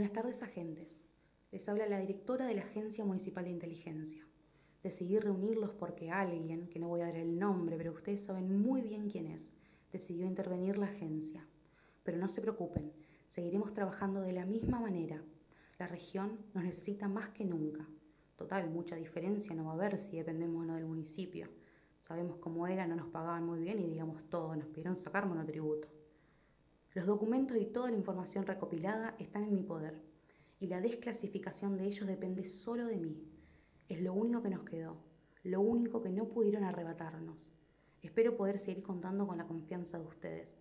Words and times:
Buenas 0.00 0.14
tardes, 0.14 0.42
agentes. 0.42 1.04
Les 1.52 1.68
habla 1.68 1.86
la 1.86 1.98
directora 1.98 2.46
de 2.46 2.54
la 2.54 2.62
Agencia 2.62 3.04
Municipal 3.04 3.44
de 3.44 3.50
Inteligencia. 3.50 4.26
Decidí 4.82 5.18
reunirlos 5.18 5.74
porque 5.74 6.10
alguien, 6.10 6.68
que 6.68 6.78
no 6.78 6.88
voy 6.88 7.02
a 7.02 7.08
dar 7.08 7.16
el 7.16 7.38
nombre, 7.38 7.76
pero 7.76 7.92
ustedes 7.92 8.24
saben 8.24 8.62
muy 8.62 8.80
bien 8.80 9.10
quién 9.10 9.26
es, 9.26 9.52
decidió 9.92 10.24
intervenir 10.24 10.78
la 10.78 10.86
agencia. 10.86 11.46
Pero 12.02 12.16
no 12.16 12.28
se 12.28 12.40
preocupen, 12.40 12.94
seguiremos 13.26 13.74
trabajando 13.74 14.22
de 14.22 14.32
la 14.32 14.46
misma 14.46 14.80
manera. 14.80 15.22
La 15.78 15.86
región 15.86 16.38
nos 16.54 16.64
necesita 16.64 17.06
más 17.06 17.28
que 17.28 17.44
nunca. 17.44 17.86
Total, 18.36 18.70
mucha 18.70 18.96
diferencia 18.96 19.54
no 19.54 19.66
va 19.66 19.72
a 19.72 19.74
haber 19.74 19.98
si 19.98 20.16
dependemos 20.16 20.62
o 20.62 20.64
no 20.64 20.76
del 20.76 20.86
municipio. 20.86 21.50
Sabemos 21.96 22.38
cómo 22.38 22.66
era, 22.66 22.86
no 22.86 22.96
nos 22.96 23.08
pagaban 23.08 23.44
muy 23.44 23.60
bien 23.60 23.78
y 23.78 23.86
digamos 23.86 24.24
todo, 24.30 24.56
nos 24.56 24.68
pidieron 24.68 24.96
sacar 24.96 25.26
monotributo. 25.26 25.99
Los 26.92 27.06
documentos 27.06 27.56
y 27.56 27.66
toda 27.66 27.88
la 27.88 27.96
información 27.96 28.46
recopilada 28.46 29.14
están 29.20 29.44
en 29.44 29.54
mi 29.54 29.62
poder 29.62 30.02
y 30.58 30.66
la 30.66 30.80
desclasificación 30.80 31.76
de 31.76 31.86
ellos 31.86 32.04
depende 32.08 32.44
solo 32.44 32.86
de 32.86 32.96
mí. 32.96 33.16
Es 33.88 34.00
lo 34.00 34.12
único 34.12 34.42
que 34.42 34.50
nos 34.50 34.64
quedó, 34.64 34.96
lo 35.44 35.60
único 35.60 36.02
que 36.02 36.10
no 36.10 36.26
pudieron 36.28 36.64
arrebatarnos. 36.64 37.48
Espero 38.02 38.36
poder 38.36 38.58
seguir 38.58 38.82
contando 38.82 39.24
con 39.24 39.38
la 39.38 39.46
confianza 39.46 40.00
de 40.00 40.06
ustedes. 40.06 40.58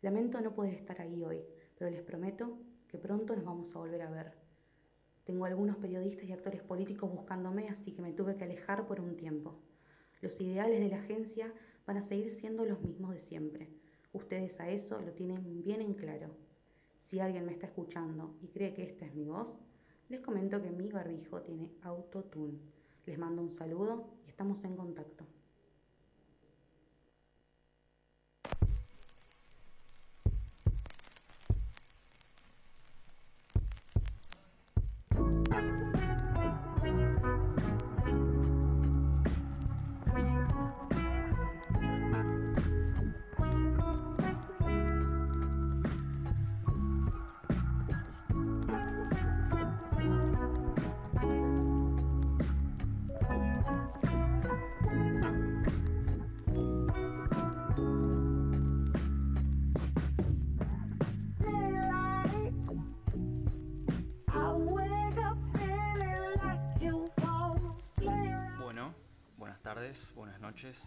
Lamento 0.00 0.40
no 0.40 0.52
poder 0.52 0.74
estar 0.74 1.00
ahí 1.00 1.22
hoy, 1.22 1.44
pero 1.78 1.92
les 1.92 2.02
prometo 2.02 2.58
que 2.88 2.98
pronto 2.98 3.36
nos 3.36 3.44
vamos 3.44 3.76
a 3.76 3.78
volver 3.78 4.02
a 4.02 4.10
ver. 4.10 4.32
Tengo 5.24 5.44
algunos 5.44 5.76
periodistas 5.76 6.24
y 6.24 6.32
actores 6.32 6.62
políticos 6.62 7.08
buscándome, 7.08 7.68
así 7.68 7.92
que 7.92 8.02
me 8.02 8.12
tuve 8.12 8.36
que 8.36 8.42
alejar 8.42 8.88
por 8.88 9.00
un 9.00 9.16
tiempo. 9.16 9.60
Los 10.20 10.40
ideales 10.40 10.80
de 10.80 10.88
la 10.88 10.98
agencia 10.98 11.54
van 11.86 11.98
a 11.98 12.02
seguir 12.02 12.32
siendo 12.32 12.64
los 12.64 12.80
mismos 12.80 13.12
de 13.12 13.20
siempre. 13.20 13.81
Ustedes 14.12 14.60
a 14.60 14.68
eso 14.68 15.00
lo 15.00 15.12
tienen 15.12 15.62
bien 15.62 15.80
en 15.80 15.94
claro. 15.94 16.28
Si 17.00 17.18
alguien 17.18 17.46
me 17.46 17.52
está 17.52 17.66
escuchando 17.66 18.34
y 18.42 18.48
cree 18.48 18.74
que 18.74 18.82
esta 18.82 19.06
es 19.06 19.14
mi 19.14 19.24
voz, 19.24 19.58
les 20.08 20.20
comento 20.20 20.60
que 20.60 20.70
mi 20.70 20.90
barbijo 20.90 21.40
tiene 21.40 21.72
autotune. 21.82 22.58
Les 23.06 23.18
mando 23.18 23.42
un 23.42 23.50
saludo 23.50 24.04
y 24.26 24.28
estamos 24.28 24.62
en 24.64 24.76
contacto. 24.76 25.24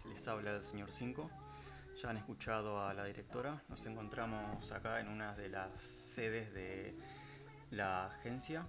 Les 0.06 0.26
habla 0.26 0.56
el 0.56 0.64
señor 0.64 0.90
5. 0.90 1.30
Ya 2.02 2.10
han 2.10 2.16
escuchado 2.16 2.84
a 2.84 2.92
la 2.92 3.04
directora, 3.04 3.62
nos 3.68 3.86
encontramos 3.86 4.70
acá 4.72 5.00
en 5.00 5.08
una 5.08 5.34
de 5.34 5.48
las 5.48 5.80
sedes 5.80 6.52
de 6.52 6.94
la 7.70 8.06
agencia. 8.06 8.66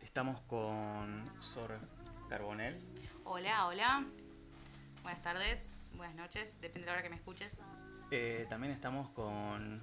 Estamos 0.00 0.40
con 0.42 1.24
Sor 1.40 1.78
Carbonel. 2.28 2.78
Hola, 3.24 3.66
hola. 3.66 4.04
Buenas 5.02 5.22
tardes, 5.22 5.88
buenas 5.94 6.16
noches, 6.16 6.60
depende 6.60 6.80
de 6.80 6.86
la 6.86 6.92
hora 6.92 7.02
que 7.02 7.10
me 7.10 7.16
escuches. 7.16 7.62
Eh, 8.10 8.46
también 8.50 8.72
estamos 8.72 9.08
con 9.10 9.82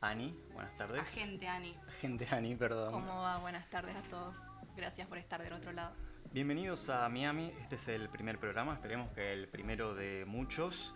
Ani, 0.00 0.36
buenas 0.52 0.76
tardes. 0.76 1.00
Agente 1.00 1.48
Ani. 1.48 1.74
Agente 1.88 2.28
Ani, 2.30 2.54
perdón. 2.56 2.92
¿Cómo 2.92 3.22
va? 3.22 3.38
Buenas 3.38 3.68
tardes 3.70 3.96
a 3.96 4.02
todos. 4.02 4.36
Gracias 4.76 5.06
por 5.08 5.18
estar 5.18 5.42
del 5.42 5.52
otro 5.54 5.72
lado. 5.72 5.94
Bienvenidos 6.32 6.90
a 6.90 7.08
Miami, 7.08 7.52
este 7.60 7.76
es 7.76 7.88
el 7.88 8.08
primer 8.08 8.38
programa, 8.38 8.74
esperemos 8.74 9.10
que 9.12 9.32
el 9.32 9.48
primero 9.48 9.94
de 9.94 10.24
muchos. 10.26 10.94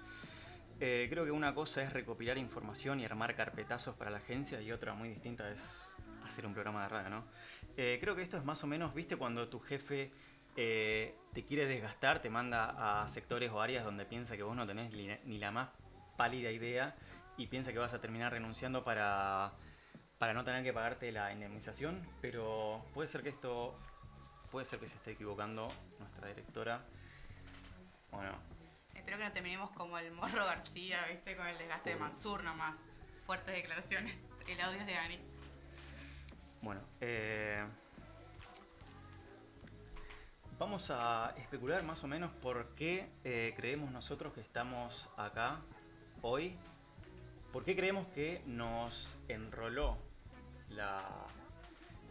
Eh, 0.80 1.06
creo 1.10 1.24
que 1.24 1.30
una 1.30 1.54
cosa 1.54 1.82
es 1.82 1.92
recopilar 1.92 2.36
información 2.36 3.00
y 3.00 3.04
armar 3.04 3.34
carpetazos 3.34 3.94
para 3.96 4.10
la 4.10 4.18
agencia 4.18 4.60
y 4.60 4.70
otra 4.72 4.92
muy 4.92 5.08
distinta 5.08 5.50
es 5.50 5.88
hacer 6.24 6.44
un 6.44 6.52
programa 6.52 6.82
de 6.82 6.88
radio, 6.88 7.10
¿no? 7.10 7.24
Eh, 7.76 7.98
creo 8.00 8.14
que 8.14 8.22
esto 8.22 8.36
es 8.36 8.44
más 8.44 8.62
o 8.64 8.66
menos, 8.66 8.92
viste, 8.92 9.16
cuando 9.16 9.48
tu 9.48 9.60
jefe 9.60 10.12
eh, 10.56 11.14
te 11.32 11.44
quiere 11.44 11.66
desgastar, 11.66 12.20
te 12.20 12.28
manda 12.28 13.02
a 13.02 13.08
sectores 13.08 13.50
o 13.50 13.60
áreas 13.60 13.84
donde 13.84 14.04
piensa 14.04 14.36
que 14.36 14.42
vos 14.42 14.56
no 14.56 14.66
tenés 14.66 14.92
ni, 14.92 15.38
la 15.38 15.50
más 15.50 15.70
pálida 16.16 16.50
idea 16.50 16.96
y 17.38 17.46
piensa 17.46 17.72
que 17.72 17.78
vas 17.78 17.94
a 17.94 18.00
terminar 18.00 18.32
renunciando 18.32 18.84
para, 18.84 19.52
para 20.18 20.34
no 20.34 20.44
tener 20.44 20.62
que 20.64 20.72
pagarte 20.72 21.12
la 21.12 21.32
indemnización, 21.32 22.06
pero 22.20 22.84
puede 22.92 23.08
ser 23.08 23.22
que 23.22 23.30
esto 23.30 23.78
Puede 24.50 24.66
ser 24.66 24.80
que 24.80 24.86
se 24.86 24.96
esté 24.96 25.12
equivocando 25.12 25.68
nuestra 25.98 26.28
directora. 26.28 26.82
Bueno, 28.10 28.32
Espero 28.94 29.18
que 29.18 29.24
no 29.24 29.32
terminemos 29.32 29.70
como 29.70 29.96
el 29.98 30.10
Morro 30.12 30.44
García, 30.44 31.04
¿viste? 31.08 31.36
Con 31.36 31.46
el 31.46 31.56
desgaste 31.56 31.90
de 31.90 31.96
Mansur 31.96 32.42
nomás. 32.42 32.74
Fuertes 33.26 33.54
declaraciones. 33.54 34.12
El 34.46 34.60
audio 34.60 34.80
es 34.80 34.86
de 34.86 34.96
Ani. 34.96 35.18
bueno. 36.60 36.80
eh, 37.00 37.64
vamos 40.58 40.90
a 40.90 41.32
especular 41.38 41.82
más 41.84 42.02
o 42.02 42.08
menos 42.08 42.30
por 42.42 42.74
qué 42.74 43.08
eh, 43.24 43.54
creemos 43.56 43.90
nosotros 43.92 44.32
que 44.34 44.40
estamos 44.40 45.08
acá 45.16 45.60
hoy. 46.22 46.56
¿Por 47.52 47.64
qué 47.64 47.76
creemos 47.76 48.06
que 48.08 48.42
nos 48.46 49.16
enroló 49.28 49.96
la, 50.68 51.02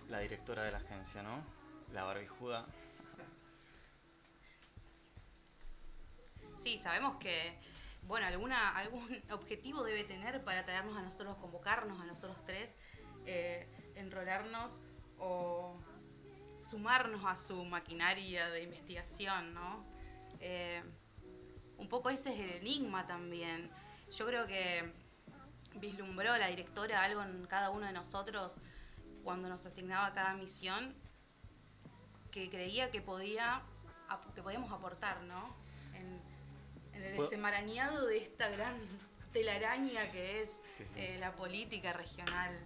la 0.08 0.20
directora 0.20 0.64
de 0.64 0.72
la 0.72 0.78
agencia, 0.78 1.22
no? 1.22 1.59
La 1.94 2.04
barbijuda. 2.04 2.66
Sí, 6.62 6.78
sabemos 6.78 7.16
que, 7.18 7.58
bueno, 8.04 8.28
alguna, 8.28 8.76
algún 8.76 9.08
objetivo 9.32 9.84
debe 9.84 10.04
tener 10.04 10.44
para 10.44 10.66
traernos 10.66 10.96
a 10.98 11.02
nosotros, 11.02 11.38
convocarnos 11.38 12.00
a 12.00 12.06
nosotros 12.06 12.38
tres, 12.46 12.76
eh, 13.26 13.68
enrolarnos 13.96 14.80
o 15.18 15.80
sumarnos 16.60 17.26
a 17.26 17.36
su 17.36 17.64
maquinaria 17.66 18.50
de 18.50 18.64
investigación, 18.64 19.54
¿no? 19.54 19.84
Eh, 20.40 20.84
un 21.78 21.88
poco 21.88 22.10
ese 22.10 22.34
es 22.34 22.40
el 22.40 22.52
enigma 22.58 23.08
también. 23.08 23.72
Yo 24.16 24.26
creo 24.26 24.46
que 24.46 24.94
vislumbró 25.76 26.38
la 26.38 26.48
directora 26.48 27.04
algo 27.04 27.24
en 27.24 27.46
cada 27.46 27.70
uno 27.70 27.86
de 27.86 27.94
nosotros 27.94 28.60
cuando 29.24 29.48
nos 29.48 29.66
asignaba 29.66 30.12
cada 30.14 30.34
misión 30.34 30.94
que 32.32 32.50
creía 32.50 32.92
que 32.92 33.02
podía 33.02 33.62
que 34.36 34.42
podíamos 34.42 34.72
aportar, 34.72 35.22
¿no? 35.22 35.56
En, 35.94 36.20
en 36.94 37.04
el 37.04 37.18
desenmarañado 37.18 38.08
de 38.08 38.18
esta 38.18 38.50
gran 38.50 38.76
telaraña 39.32 40.12
que 40.12 40.42
es 40.42 40.62
Sí, 40.64 40.84
sí. 40.86 40.94
eh, 40.98 41.18
la 41.20 41.34
política 41.36 41.94
regional. 41.94 42.58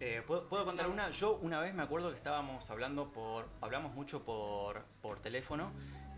Eh, 0.00 0.22
¿puedo, 0.26 0.48
puedo 0.48 0.64
contar 0.64 0.88
una? 0.88 1.10
Yo 1.10 1.34
una 1.36 1.60
vez 1.60 1.74
me 1.74 1.82
acuerdo 1.82 2.10
que 2.10 2.16
estábamos 2.16 2.70
hablando 2.70 3.10
por. 3.12 3.48
hablamos 3.60 3.92
mucho 3.94 4.24
por, 4.24 4.84
por 5.02 5.20
teléfono. 5.20 5.72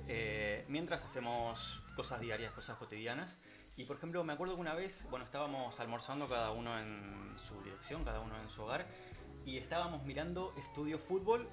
eh, 0.09 0.65
mientras 0.69 1.05
hacemos 1.05 1.83
cosas 1.97 2.21
diarias, 2.21 2.53
cosas 2.53 2.77
cotidianas. 2.77 3.39
Y 3.77 3.85
por 3.85 3.97
ejemplo, 3.97 4.23
me 4.25 4.33
acuerdo 4.33 4.55
que 4.55 4.61
una 4.61 4.75
vez, 4.75 5.07
bueno, 5.11 5.25
estábamos 5.25 5.79
almorzando 5.81 6.29
cada 6.29 6.51
uno 6.53 6.79
en 6.79 7.35
su 7.39 7.61
dirección, 7.63 8.05
cada 8.05 8.21
uno 8.21 8.41
en 8.41 8.49
su 8.49 8.63
hogar, 8.63 8.87
y 9.45 9.59
estábamos 9.59 10.03
mirando 10.05 10.55
Estudio 10.57 10.99
Fútbol. 10.99 11.49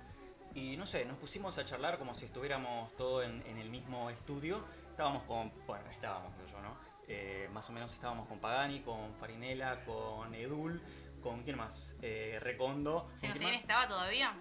Y 0.56 0.78
no 0.78 0.86
sé, 0.86 1.06
nos 1.06 1.18
pusimos 1.18 1.58
a 1.58 1.66
charlar 1.66 1.98
como 1.98 2.14
si 2.14 2.26
estuviéramos 2.26 2.96
todos 2.96 3.26
en, 3.26 3.42
en 3.48 3.58
el 3.58 3.70
mismo 3.70 4.10
estudio. 4.10 4.64
Estábamos 4.92 5.24
con. 5.24 5.52
Bueno, 5.66 5.90
estábamos, 5.90 6.32
yo, 6.52 6.62
¿no? 6.62 6.76
Eh, 7.08 7.50
más 7.52 7.70
o 7.70 7.74
menos 7.74 7.94
estábamos 7.94 8.28
con 8.28 8.40
Pagani, 8.40 8.82
con 8.82 9.14
Farinela, 9.16 9.84
con 9.84 10.34
Edul, 10.36 10.82
con 11.22 11.44
quién 11.44 11.58
más, 11.58 11.96
Eh, 12.02 12.40
Recondo. 12.42 13.10
¿Se 13.14 13.28
¿con 13.30 13.42
nos 13.42 13.54
estaba 13.54 13.88
todavía? 13.88 14.34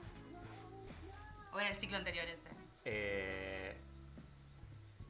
¿O 1.53 1.59
era 1.59 1.71
el 1.71 1.77
ciclo 1.77 1.97
anterior 1.97 2.27
ese? 2.27 2.51
Eh, 2.85 3.77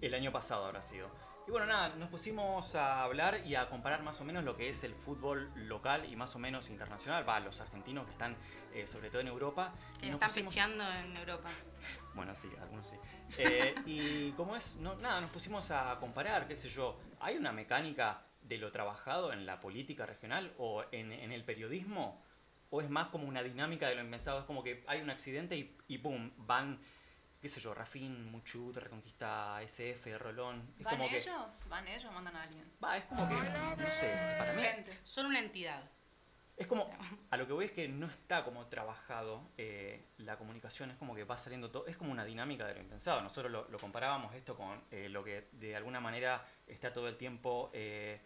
el 0.00 0.14
año 0.14 0.32
pasado 0.32 0.66
habrá 0.66 0.82
sido. 0.82 1.08
Y 1.46 1.50
bueno, 1.50 1.66
nada, 1.66 1.88
nos 1.96 2.08
pusimos 2.08 2.74
a 2.76 3.02
hablar 3.02 3.40
y 3.44 3.56
a 3.56 3.68
comparar 3.68 4.02
más 4.02 4.20
o 4.20 4.24
menos 4.24 4.44
lo 4.44 4.56
que 4.56 4.68
es 4.68 4.84
el 4.84 4.94
fútbol 4.94 5.50
local 5.56 6.04
y 6.10 6.14
más 6.14 6.34
o 6.36 6.38
menos 6.38 6.70
internacional. 6.70 7.28
Va, 7.28 7.40
los 7.40 7.60
argentinos 7.60 8.04
que 8.06 8.12
están 8.12 8.36
eh, 8.72 8.86
sobre 8.86 9.10
todo 9.10 9.20
en 9.22 9.26
Europa. 9.26 9.74
Que 9.98 10.10
están 10.10 10.30
pusimos- 10.30 10.52
fecheando 10.54 10.84
en 10.92 11.16
Europa. 11.16 11.48
Bueno, 12.14 12.36
sí, 12.36 12.48
algunos 12.60 12.86
sí. 12.88 12.96
Eh, 13.38 13.74
y 13.86 14.32
como 14.32 14.54
es, 14.54 14.76
no, 14.76 14.94
nada, 14.96 15.20
nos 15.22 15.30
pusimos 15.30 15.70
a 15.70 15.96
comparar, 15.98 16.46
qué 16.46 16.54
sé 16.54 16.68
yo. 16.68 17.00
¿Hay 17.20 17.36
una 17.38 17.52
mecánica 17.52 18.22
de 18.42 18.58
lo 18.58 18.70
trabajado 18.70 19.32
en 19.32 19.46
la 19.46 19.60
política 19.60 20.04
regional 20.04 20.52
o 20.58 20.84
en, 20.92 21.10
en 21.12 21.32
el 21.32 21.44
periodismo? 21.44 22.22
o 22.74 22.80
es 22.80 22.88
más 22.88 23.08
como 23.08 23.28
una 23.28 23.42
dinámica 23.42 23.86
de 23.88 23.94
lo 23.96 24.00
impensado? 24.02 24.38
Es 24.40 24.44
como 24.46 24.62
que 24.62 24.82
hay 24.86 25.00
un 25.02 25.10
accidente 25.10 25.56
y, 25.56 25.76
y 25.88 25.98
¡pum! 25.98 26.30
van, 26.38 26.80
qué 27.42 27.48
sé 27.48 27.60
yo, 27.60 27.74
Rafín, 27.74 28.30
Muchut, 28.30 28.76
Reconquista 28.76 29.60
SF, 29.62 30.16
Rolón. 30.16 30.74
Es 30.78 30.84
¿Van 30.84 30.96
como 30.96 31.08
que. 31.08 31.16
ellos? 31.16 31.64
¿Van 31.68 31.88
ellos 31.88 32.04
o 32.04 32.12
mandan 32.12 32.36
a 32.36 32.42
alguien? 32.44 32.64
Va, 32.82 32.96
es 32.96 33.04
como 33.06 33.28
que, 33.28 33.34
no 33.34 33.90
sé, 33.90 34.36
para 34.38 34.52
mí. 34.52 34.62
Son 35.02 35.26
una 35.26 35.40
entidad. 35.40 35.82
es 36.56 36.68
como, 36.68 36.88
a 37.30 37.36
lo 37.36 37.46
que 37.48 37.52
voy 37.52 37.64
es 37.64 37.72
que 37.72 37.88
no 37.88 38.06
está 38.06 38.44
como 38.44 38.66
trabajado 38.66 39.42
eh, 39.58 40.04
la 40.18 40.38
comunicación, 40.38 40.92
es 40.92 40.96
como 40.98 41.16
que 41.16 41.24
va 41.24 41.36
saliendo 41.36 41.72
todo, 41.72 41.88
es 41.88 41.96
como 41.96 42.12
una 42.12 42.24
dinámica 42.24 42.64
de 42.64 42.74
lo 42.74 42.80
impensado. 42.80 43.20
Nosotros 43.20 43.50
lo, 43.50 43.68
lo 43.68 43.78
comparábamos 43.78 44.32
esto 44.36 44.56
con 44.56 44.80
eh, 44.92 45.08
lo 45.08 45.24
que 45.24 45.48
de 45.50 45.74
alguna 45.74 45.98
manera 45.98 46.46
está 46.68 46.92
todo 46.92 47.08
el 47.08 47.16
tiempo 47.16 47.70
eh, 47.74 48.20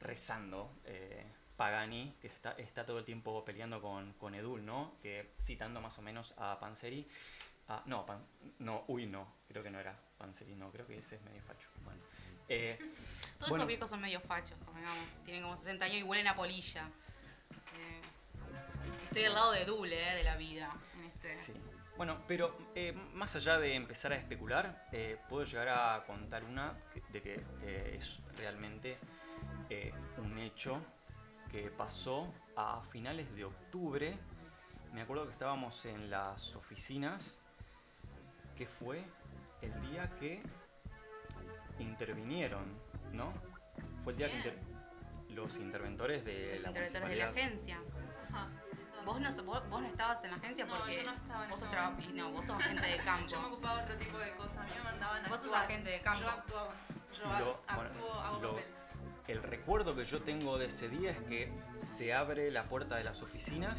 rezando 0.00 0.72
eh, 0.84 1.24
Pagani, 1.56 2.16
que 2.20 2.28
se 2.28 2.36
está, 2.36 2.52
está 2.52 2.84
todo 2.84 2.98
el 2.98 3.04
tiempo 3.04 3.44
peleando 3.44 3.80
con, 3.80 4.12
con 4.14 4.34
Edul, 4.34 4.64
¿no? 4.64 4.96
Que 5.00 5.34
citando 5.40 5.80
más 5.80 5.96
o 5.98 6.02
menos 6.02 6.34
a 6.38 6.58
Panzeri. 6.58 7.08
Ah, 7.68 7.82
no, 7.86 8.04
Pan- 8.06 8.24
no, 8.58 8.84
uy, 8.88 9.06
no, 9.06 9.26
creo 9.48 9.62
que 9.62 9.70
no 9.70 9.78
era 9.78 9.94
Panzeri, 10.18 10.54
no, 10.54 10.70
creo 10.70 10.86
que 10.86 10.98
ese 10.98 11.16
es 11.16 11.22
medio 11.22 11.42
facho. 11.42 11.68
Bueno, 11.84 12.00
eh, 12.48 12.76
Todos 13.38 13.50
Bueno. 13.50 13.56
esos 13.56 13.68
viejos 13.68 13.90
son 13.90 14.00
medio 14.00 14.20
fachos, 14.20 14.58
digamos. 14.74 14.98
Tienen 15.24 15.42
como 15.42 15.56
60 15.56 15.84
años 15.84 15.98
y 15.98 16.02
huelen 16.02 16.26
a 16.26 16.34
polilla. 16.34 16.88
Eh, 17.76 18.00
estoy 19.04 19.24
al 19.24 19.34
lado 19.34 19.52
de 19.52 19.64
Dule, 19.64 20.12
eh, 20.12 20.16
de 20.16 20.24
la 20.24 20.36
vida. 20.36 20.70
En 20.96 21.04
este. 21.04 21.28
Sí. 21.28 21.52
Bueno, 21.96 22.22
pero 22.28 22.56
más 23.14 23.34
allá 23.34 23.58
de 23.58 23.74
empezar 23.74 24.12
a 24.12 24.16
especular, 24.16 24.88
puedo 25.28 25.44
llegar 25.44 25.68
a 25.68 26.04
contar 26.06 26.44
una 26.44 26.72
de 27.10 27.20
que 27.20 27.44
es 27.96 28.20
realmente 28.36 28.98
un 30.18 30.38
hecho 30.38 30.80
que 31.50 31.70
pasó 31.72 32.32
a 32.56 32.82
finales 32.92 33.34
de 33.34 33.44
octubre. 33.44 34.16
Me 34.92 35.00
acuerdo 35.02 35.26
que 35.26 35.32
estábamos 35.32 35.84
en 35.86 36.08
las 36.08 36.54
oficinas, 36.54 37.36
que 38.58 38.66
fue 38.66 39.04
el 39.62 39.80
día 39.88 40.10
que 40.18 40.42
intervinieron, 41.78 42.64
¿no? 43.12 43.32
Fue 44.02 44.12
el 44.12 44.18
día 44.18 44.28
que 44.28 44.36
inter- 44.36 44.58
los 45.30 45.54
interventores 45.56 46.24
de 46.24 46.54
Los 46.54 46.62
la 46.62 46.68
interventores 46.68 47.08
de 47.10 47.16
la 47.16 47.28
agencia. 47.30 47.78
Ajá. 48.32 48.48
Vos 49.04 49.20
no, 49.20 49.30
vos, 49.44 49.68
vos 49.70 49.80
no 49.80 49.86
estabas 49.86 50.22
en 50.24 50.30
la 50.32 50.36
agencia 50.36 50.66
No, 50.66 50.76
porque 50.76 50.96
yo 50.96 51.02
no 51.04 51.12
estaba 51.16 51.44
en 51.44 51.50
vos 51.50 51.60
sos 51.60 51.68
no, 52.14 52.32
vos 52.32 52.44
sos 52.44 52.56
agente 52.60 52.86
de 52.86 52.96
campo. 52.98 53.26
Yo 53.30 53.40
me 53.40 53.46
ocupaba 53.46 53.76
de 53.78 53.82
otro 53.84 53.96
tipo 53.96 54.18
de 54.18 54.30
cosas. 54.32 54.58
A 54.58 54.62
mí 54.64 54.70
me 54.76 54.82
mandaban 54.84 55.24
a 55.24 55.28
Vos 55.28 55.36
sos 55.38 55.46
actuar. 55.46 55.64
agente 55.64 55.90
de 55.90 56.00
campo. 56.00 56.20
Yo 56.22 56.28
actuaba. 56.30 56.74
Yo 57.16 57.24
Lo- 57.24 57.62
ac- 57.68 57.74
bueno, 57.76 57.90
actúo, 57.90 58.12
hago 58.20 58.40
lo- 58.42 58.50
papeles. 58.56 58.92
El 59.28 59.42
recuerdo 59.42 59.94
que 59.94 60.04
yo 60.04 60.20
tengo 60.22 60.58
de 60.58 60.66
ese 60.66 60.88
día 60.88 61.10
es 61.12 61.22
que 61.22 61.52
se 61.78 62.12
abre 62.12 62.50
la 62.50 62.64
puerta 62.64 62.96
de 62.96 63.04
las 63.04 63.22
oficinas, 63.22 63.78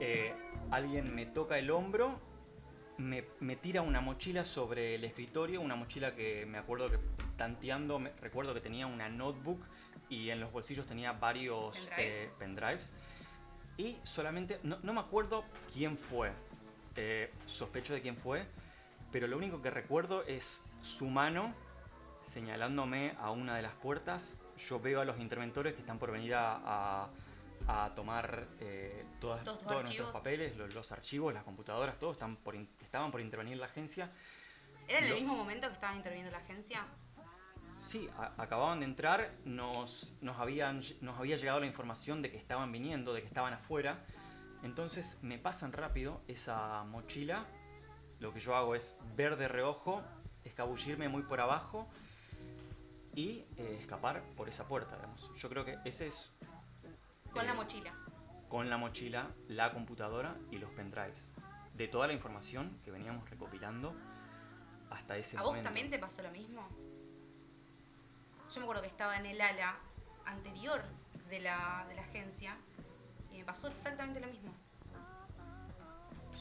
eh, 0.00 0.34
alguien 0.70 1.14
me 1.14 1.26
toca 1.26 1.58
el 1.58 1.70
hombro, 1.70 2.20
me, 2.98 3.24
me 3.40 3.56
tira 3.56 3.82
una 3.82 4.00
mochila 4.00 4.44
sobre 4.44 4.94
el 4.96 5.04
escritorio, 5.04 5.60
una 5.60 5.76
mochila 5.76 6.14
que 6.14 6.44
me 6.46 6.58
acuerdo 6.58 6.90
que 6.90 6.98
tanteando, 7.36 7.98
me- 7.98 8.10
recuerdo 8.20 8.52
que 8.54 8.60
tenía 8.60 8.86
una 8.86 9.08
notebook 9.08 9.60
y 10.08 10.30
en 10.30 10.40
los 10.40 10.50
bolsillos 10.52 10.86
tenía 10.86 11.12
varios 11.12 11.76
Pendrives. 11.78 12.14
eh, 12.16 12.30
pendrives. 12.38 12.92
Y 13.76 13.96
solamente, 14.02 14.58
no, 14.64 14.78
no 14.82 14.92
me 14.92 15.00
acuerdo 15.00 15.44
quién 15.72 15.96
fue, 15.96 16.32
eh, 16.96 17.32
sospecho 17.46 17.94
de 17.94 18.00
quién 18.00 18.16
fue, 18.16 18.44
pero 19.12 19.26
lo 19.28 19.36
único 19.36 19.62
que 19.62 19.70
recuerdo 19.70 20.24
es 20.24 20.62
su 20.80 21.06
mano 21.06 21.54
señalándome 22.22 23.14
a 23.20 23.30
una 23.30 23.56
de 23.56 23.62
las 23.62 23.72
puertas. 23.74 24.36
Yo 24.68 24.80
veo 24.80 25.00
a 25.00 25.04
los 25.04 25.18
interventores 25.20 25.74
que 25.74 25.80
están 25.80 25.98
por 25.98 26.10
venir 26.10 26.34
a, 26.34 26.56
a- 27.04 27.08
a 27.66 27.92
tomar 27.94 28.46
eh, 28.60 29.04
todas- 29.20 29.44
Todos 29.44 29.60
todos 29.62 29.82
nuestros 29.84 30.10
papeles, 30.12 30.56
los, 30.56 30.74
los 30.74 30.92
archivos, 30.92 31.32
las 31.34 31.42
computadoras, 31.44 31.98
todos 31.98 32.14
están 32.14 32.36
por 32.36 32.54
in- 32.54 32.68
estaban 32.80 33.10
por 33.10 33.20
intervenir 33.20 33.56
la 33.58 33.66
agencia. 33.66 34.10
¿Era 34.86 34.98
en 34.98 35.04
el 35.04 35.10
Lo- 35.10 35.16
mismo 35.16 35.36
momento 35.36 35.66
que 35.68 35.74
estaba 35.74 35.94
interviniendo 35.94 36.30
la 36.32 36.38
agencia? 36.38 36.84
Sí, 37.82 38.08
a- 38.18 38.32
acababan 38.38 38.80
de 38.80 38.86
entrar, 38.86 39.32
nos, 39.44 40.12
nos, 40.20 40.38
habían, 40.38 40.82
nos 41.00 41.18
había 41.18 41.36
llegado 41.36 41.60
la 41.60 41.66
información 41.66 42.22
de 42.22 42.30
que 42.30 42.36
estaban 42.36 42.72
viniendo, 42.72 43.12
de 43.14 43.20
que 43.22 43.28
estaban 43.28 43.52
afuera. 43.52 44.04
Entonces 44.62 45.16
me 45.22 45.38
pasan 45.38 45.72
rápido 45.72 46.20
esa 46.26 46.82
mochila. 46.84 47.44
Lo 48.18 48.32
que 48.34 48.40
yo 48.40 48.56
hago 48.56 48.74
es 48.74 48.96
ver 49.14 49.36
de 49.36 49.46
reojo, 49.46 50.02
escabullirme 50.44 51.08
muy 51.08 51.22
por 51.22 51.40
abajo 51.40 51.88
y 53.14 53.44
eh, 53.56 53.76
escapar 53.80 54.22
por 54.36 54.48
esa 54.48 54.66
puerta, 54.66 54.96
digamos. 54.96 55.30
Yo 55.36 55.48
creo 55.48 55.64
que 55.64 55.78
ese 55.84 56.08
es 56.08 56.32
Con 57.32 57.46
la 57.46 57.52
Eh, 57.52 57.56
mochila. 57.56 57.92
con 58.48 58.70
la 58.70 58.76
mochila, 58.78 59.30
la 59.48 59.72
computadora 59.72 60.36
y 60.50 60.58
los 60.58 60.70
pendrives. 60.72 61.22
De 61.74 61.86
toda 61.88 62.06
la 62.06 62.12
información 62.14 62.80
que 62.84 62.90
veníamos 62.90 63.28
recopilando 63.30 63.94
hasta 64.90 65.16
ese 65.16 65.36
¿A 65.36 65.40
vos 65.42 65.50
momento. 65.50 65.68
también 65.68 65.90
te 65.90 65.98
pasó 65.98 66.22
lo 66.22 66.30
mismo? 66.30 66.66
Yo 68.50 68.56
me 68.60 68.62
acuerdo 68.62 68.82
que 68.82 68.88
estaba 68.88 69.18
en 69.18 69.26
el 69.26 69.40
ala 69.40 69.76
anterior 70.24 70.82
de 71.28 71.40
la, 71.40 71.84
de 71.88 71.94
la 71.94 72.00
agencia 72.02 72.56
y 73.30 73.38
me 73.38 73.44
pasó 73.44 73.68
exactamente 73.68 74.18
lo 74.20 74.26
mismo. 74.28 74.52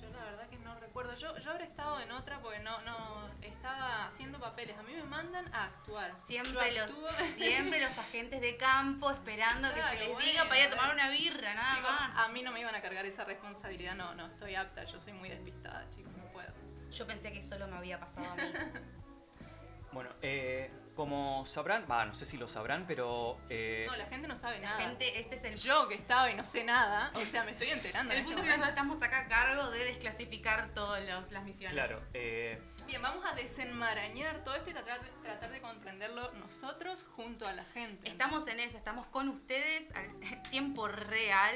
Yo 0.01 0.09
la 0.09 0.23
verdad 0.23 0.47
que 0.49 0.57
no 0.59 0.66
recuerdo. 0.97 1.13
Yo, 1.15 1.37
yo 1.37 1.51
habré 1.51 1.65
estado 1.65 1.99
en 1.99 2.11
otra 2.11 2.39
porque 2.41 2.59
no, 2.59 2.81
no 2.81 3.29
estaba 3.41 4.07
haciendo 4.07 4.39
papeles. 4.39 4.77
A 4.77 4.83
mí 4.83 4.93
me 4.93 5.03
mandan 5.03 5.45
a 5.53 5.65
actuar. 5.65 6.17
Siempre 6.17 6.71
los, 6.73 6.89
siempre 7.35 7.79
los 7.79 7.97
agentes 7.97 8.41
de 8.41 8.57
campo 8.57 9.11
esperando 9.11 9.73
que 9.73 9.81
se 9.83 10.07
les 10.07 10.17
diga 10.17 10.45
para 10.45 10.59
ir 10.59 10.67
a 10.67 10.69
tomar 10.71 10.93
una 10.93 11.09
birra, 11.09 11.53
nada 11.53 11.75
Chicos, 11.75 11.91
más. 11.91 12.17
a 12.17 12.27
mí 12.29 12.41
no 12.41 12.51
me 12.51 12.61
iban 12.61 12.75
a 12.75 12.81
cargar 12.81 13.05
esa 13.05 13.23
responsabilidad. 13.25 13.95
No, 13.95 14.15
no, 14.15 14.27
estoy 14.27 14.55
apta. 14.55 14.85
Yo 14.85 14.99
soy 14.99 15.13
muy 15.13 15.29
despistada, 15.29 15.87
chicos. 15.89 16.11
No 16.17 16.25
puedo. 16.31 16.51
Yo 16.89 17.05
pensé 17.05 17.31
que 17.31 17.43
solo 17.43 17.67
me 17.67 17.77
había 17.77 17.99
pasado 17.99 18.31
a 18.31 18.35
mí. 18.35 18.41
Bueno, 19.93 20.11
eh, 20.21 20.69
como 20.97 21.45
sabrán, 21.45 21.85
va, 21.89 22.03
no 22.05 22.13
sé 22.15 22.25
si 22.25 22.37
lo 22.37 22.47
sabrán, 22.47 22.85
pero 22.87 23.39
eh, 23.49 23.85
No, 23.87 23.95
la 23.95 24.07
gente 24.07 24.27
no 24.27 24.35
sabe 24.35 24.57
La 24.59 24.71
nada. 24.71 24.81
gente, 24.81 25.19
este 25.19 25.35
es 25.35 25.43
el, 25.43 25.55
Yo 25.55 25.87
que 25.87 25.93
estaba 25.93 26.29
y 26.31 26.33
no 26.33 26.43
sé 26.43 26.63
nada, 26.63 27.11
o 27.13 27.21
sea, 27.23 27.43
me 27.43 27.51
estoy 27.51 27.69
enterando. 27.69 28.11
el 28.13 28.19
en 28.19 28.25
punto 28.25 28.41
este 28.41 28.49
que 28.51 28.57
momento. 28.57 28.75
nosotros 28.75 28.97
estamos 28.97 29.03
acá 29.03 29.19
a 29.19 29.27
cargo 29.55 29.69
de 29.69 29.85
desclasificar 29.85 30.69
todas 30.73 31.07
los- 31.07 31.31
las 31.31 31.43
misiones. 31.43 31.75
claro, 31.75 32.01
eh, 32.15 32.59
Bien, 32.87 32.99
vamos 33.01 33.23
a 33.25 33.35
desenmarañar 33.35 34.43
todo 34.43 34.55
esto 34.55 34.71
y 34.71 34.73
tratar 34.73 34.99
de, 35.03 35.09
tratar 35.21 35.51
de 35.51 35.61
comprenderlo 35.61 36.31
nosotros 36.33 37.05
junto 37.15 37.47
a 37.47 37.53
la 37.53 37.63
gente. 37.65 38.09
Estamos 38.09 38.47
en 38.47 38.59
eso, 38.59 38.75
estamos 38.77 39.05
con 39.07 39.29
ustedes 39.29 39.93
al 39.95 40.09
tiempo 40.49 40.87
real, 40.87 41.55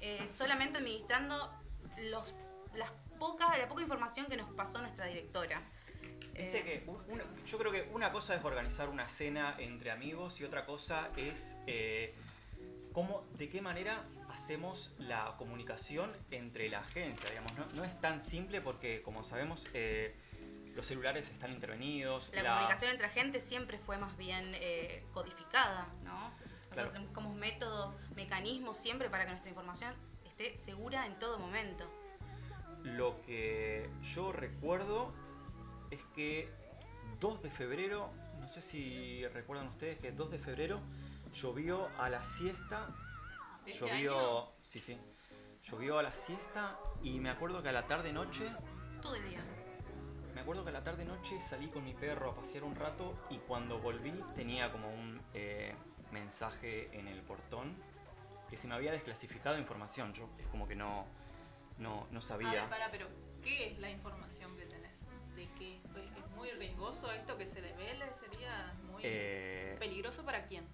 eh, 0.00 0.28
solamente 0.32 0.78
administrando 0.78 1.52
los, 2.10 2.32
las 2.74 2.92
pocas, 3.18 3.58
la 3.58 3.66
poca 3.66 3.82
información 3.82 4.26
que 4.26 4.36
nos 4.36 4.48
pasó 4.54 4.78
nuestra 4.80 5.06
directora. 5.06 5.62
Viste 6.38 6.58
Eh, 6.60 6.84
que 6.84 6.90
una- 7.12 7.24
yo 7.46 7.58
creo 7.58 7.72
que 7.72 7.88
una 7.92 8.12
cosa 8.12 8.34
es 8.34 8.44
organizar 8.44 8.88
una 8.88 9.08
cena 9.08 9.56
entre 9.58 9.90
amigos 9.90 10.40
y 10.40 10.44
otra 10.44 10.64
cosa 10.64 11.10
es 11.16 11.56
eh, 11.66 12.14
cómo, 12.92 13.24
de 13.36 13.48
qué 13.48 13.60
manera 13.60 14.04
hacemos 14.30 14.92
la 14.98 15.34
comunicación 15.36 16.12
entre 16.30 16.68
la 16.68 16.80
agencia, 16.80 17.28
digamos, 17.28 17.52
no, 17.54 17.66
no 17.76 17.84
es 17.84 18.00
tan 18.00 18.20
simple 18.22 18.60
porque 18.60 19.02
como 19.02 19.24
sabemos 19.24 19.64
eh, 19.74 20.14
los 20.74 20.86
celulares 20.86 21.28
están 21.28 21.52
intervenidos, 21.52 22.30
La 22.32 22.44
comunicación 22.54 22.92
entre 22.92 23.06
agentes 23.06 23.42
siempre 23.44 23.78
fue 23.78 23.98
más 23.98 24.16
bien 24.16 24.52
eh, 24.60 25.04
codificada, 25.12 25.88
¿no? 26.04 26.12
Nosotros 26.30 26.58
Claro. 26.72 26.90
tenemos 26.92 27.12
como 27.14 27.34
métodos, 27.34 27.96
mecanismos 28.14 28.76
siempre 28.76 29.10
para 29.10 29.24
que 29.24 29.30
nuestra 29.30 29.48
información 29.50 29.92
esté 30.24 30.54
segura 30.54 31.06
en 31.06 31.18
todo 31.18 31.38
momento. 31.38 31.90
Lo 32.84 33.20
que 33.22 33.88
yo 34.14 34.30
recuerdo 34.32 35.12
es 35.90 36.04
que 36.14 36.48
2 37.20 37.42
de 37.42 37.50
febrero, 37.50 38.10
no 38.40 38.48
sé 38.48 38.62
si 38.62 39.26
recuerdan 39.28 39.68
ustedes 39.68 39.98
que 39.98 40.12
2 40.12 40.30
de 40.30 40.38
febrero 40.38 40.80
llovió 41.32 41.88
a 41.98 42.08
la 42.08 42.24
siesta. 42.24 42.88
¿De 43.64 43.72
este 43.72 43.86
Llovió, 43.86 44.40
año? 44.42 44.48
sí, 44.62 44.80
sí. 44.80 44.98
Llovió 45.64 45.98
a 45.98 46.02
la 46.02 46.12
siesta 46.12 46.78
y 47.02 47.18
me 47.20 47.30
acuerdo 47.30 47.62
que 47.62 47.68
a 47.68 47.72
la 47.72 47.86
tarde 47.86 48.12
noche, 48.12 48.50
Todo 49.02 49.14
el 49.16 49.28
día. 49.28 49.40
me 50.34 50.40
acuerdo 50.40 50.62
que 50.64 50.70
a 50.70 50.72
la 50.72 50.82
tarde 50.84 51.04
noche 51.04 51.40
salí 51.40 51.66
con 51.68 51.84
mi 51.84 51.92
perro 51.94 52.30
a 52.30 52.34
pasear 52.34 52.64
un 52.64 52.74
rato 52.74 53.18
y 53.28 53.36
cuando 53.38 53.78
volví 53.78 54.14
tenía 54.34 54.72
como 54.72 54.88
un 54.90 55.20
eh, 55.34 55.74
mensaje 56.10 56.88
en 56.98 57.08
el 57.08 57.20
portón 57.22 57.74
que 58.48 58.56
se 58.56 58.66
me 58.66 58.74
había 58.74 58.92
desclasificado 58.92 59.58
información. 59.58 60.14
Yo 60.14 60.30
es 60.38 60.48
como 60.48 60.66
que 60.66 60.74
no, 60.74 61.04
no, 61.78 62.06
no 62.10 62.18
A 62.18 62.22
sabía. 62.22 62.50
ver, 62.52 62.70
para, 62.70 62.90
pero 62.90 63.06
¿qué 63.42 63.72
es 63.72 63.78
la 63.78 63.90
información 63.90 64.56
que? 64.56 64.64
Muy 66.38 66.50
riesgoso 66.52 67.10
esto 67.12 67.36
que 67.36 67.46
se 67.46 67.60
devele? 67.60 68.06
¿Sería 68.14 68.72
muy 68.90 69.02
Eh, 69.04 69.76
peligroso 69.78 70.24
para 70.24 70.46
quién? 70.46 70.64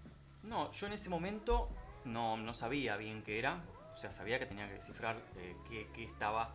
No, 0.43 0.71
yo 0.73 0.87
en 0.87 0.93
ese 0.93 1.09
momento 1.09 1.69
no, 2.05 2.37
no 2.37 2.53
sabía 2.55 2.97
bien 2.97 3.23
qué 3.23 3.39
era. 3.39 3.65
O 3.95 3.97
sea, 3.97 4.11
sabía 4.13 4.39
que 4.39 4.47
tenía 4.47 4.67
que 4.69 4.75
descifrar 4.75 5.17
eh, 5.37 5.57
qué, 5.69 5.89
qué 5.95 6.05
estaba. 6.05 6.55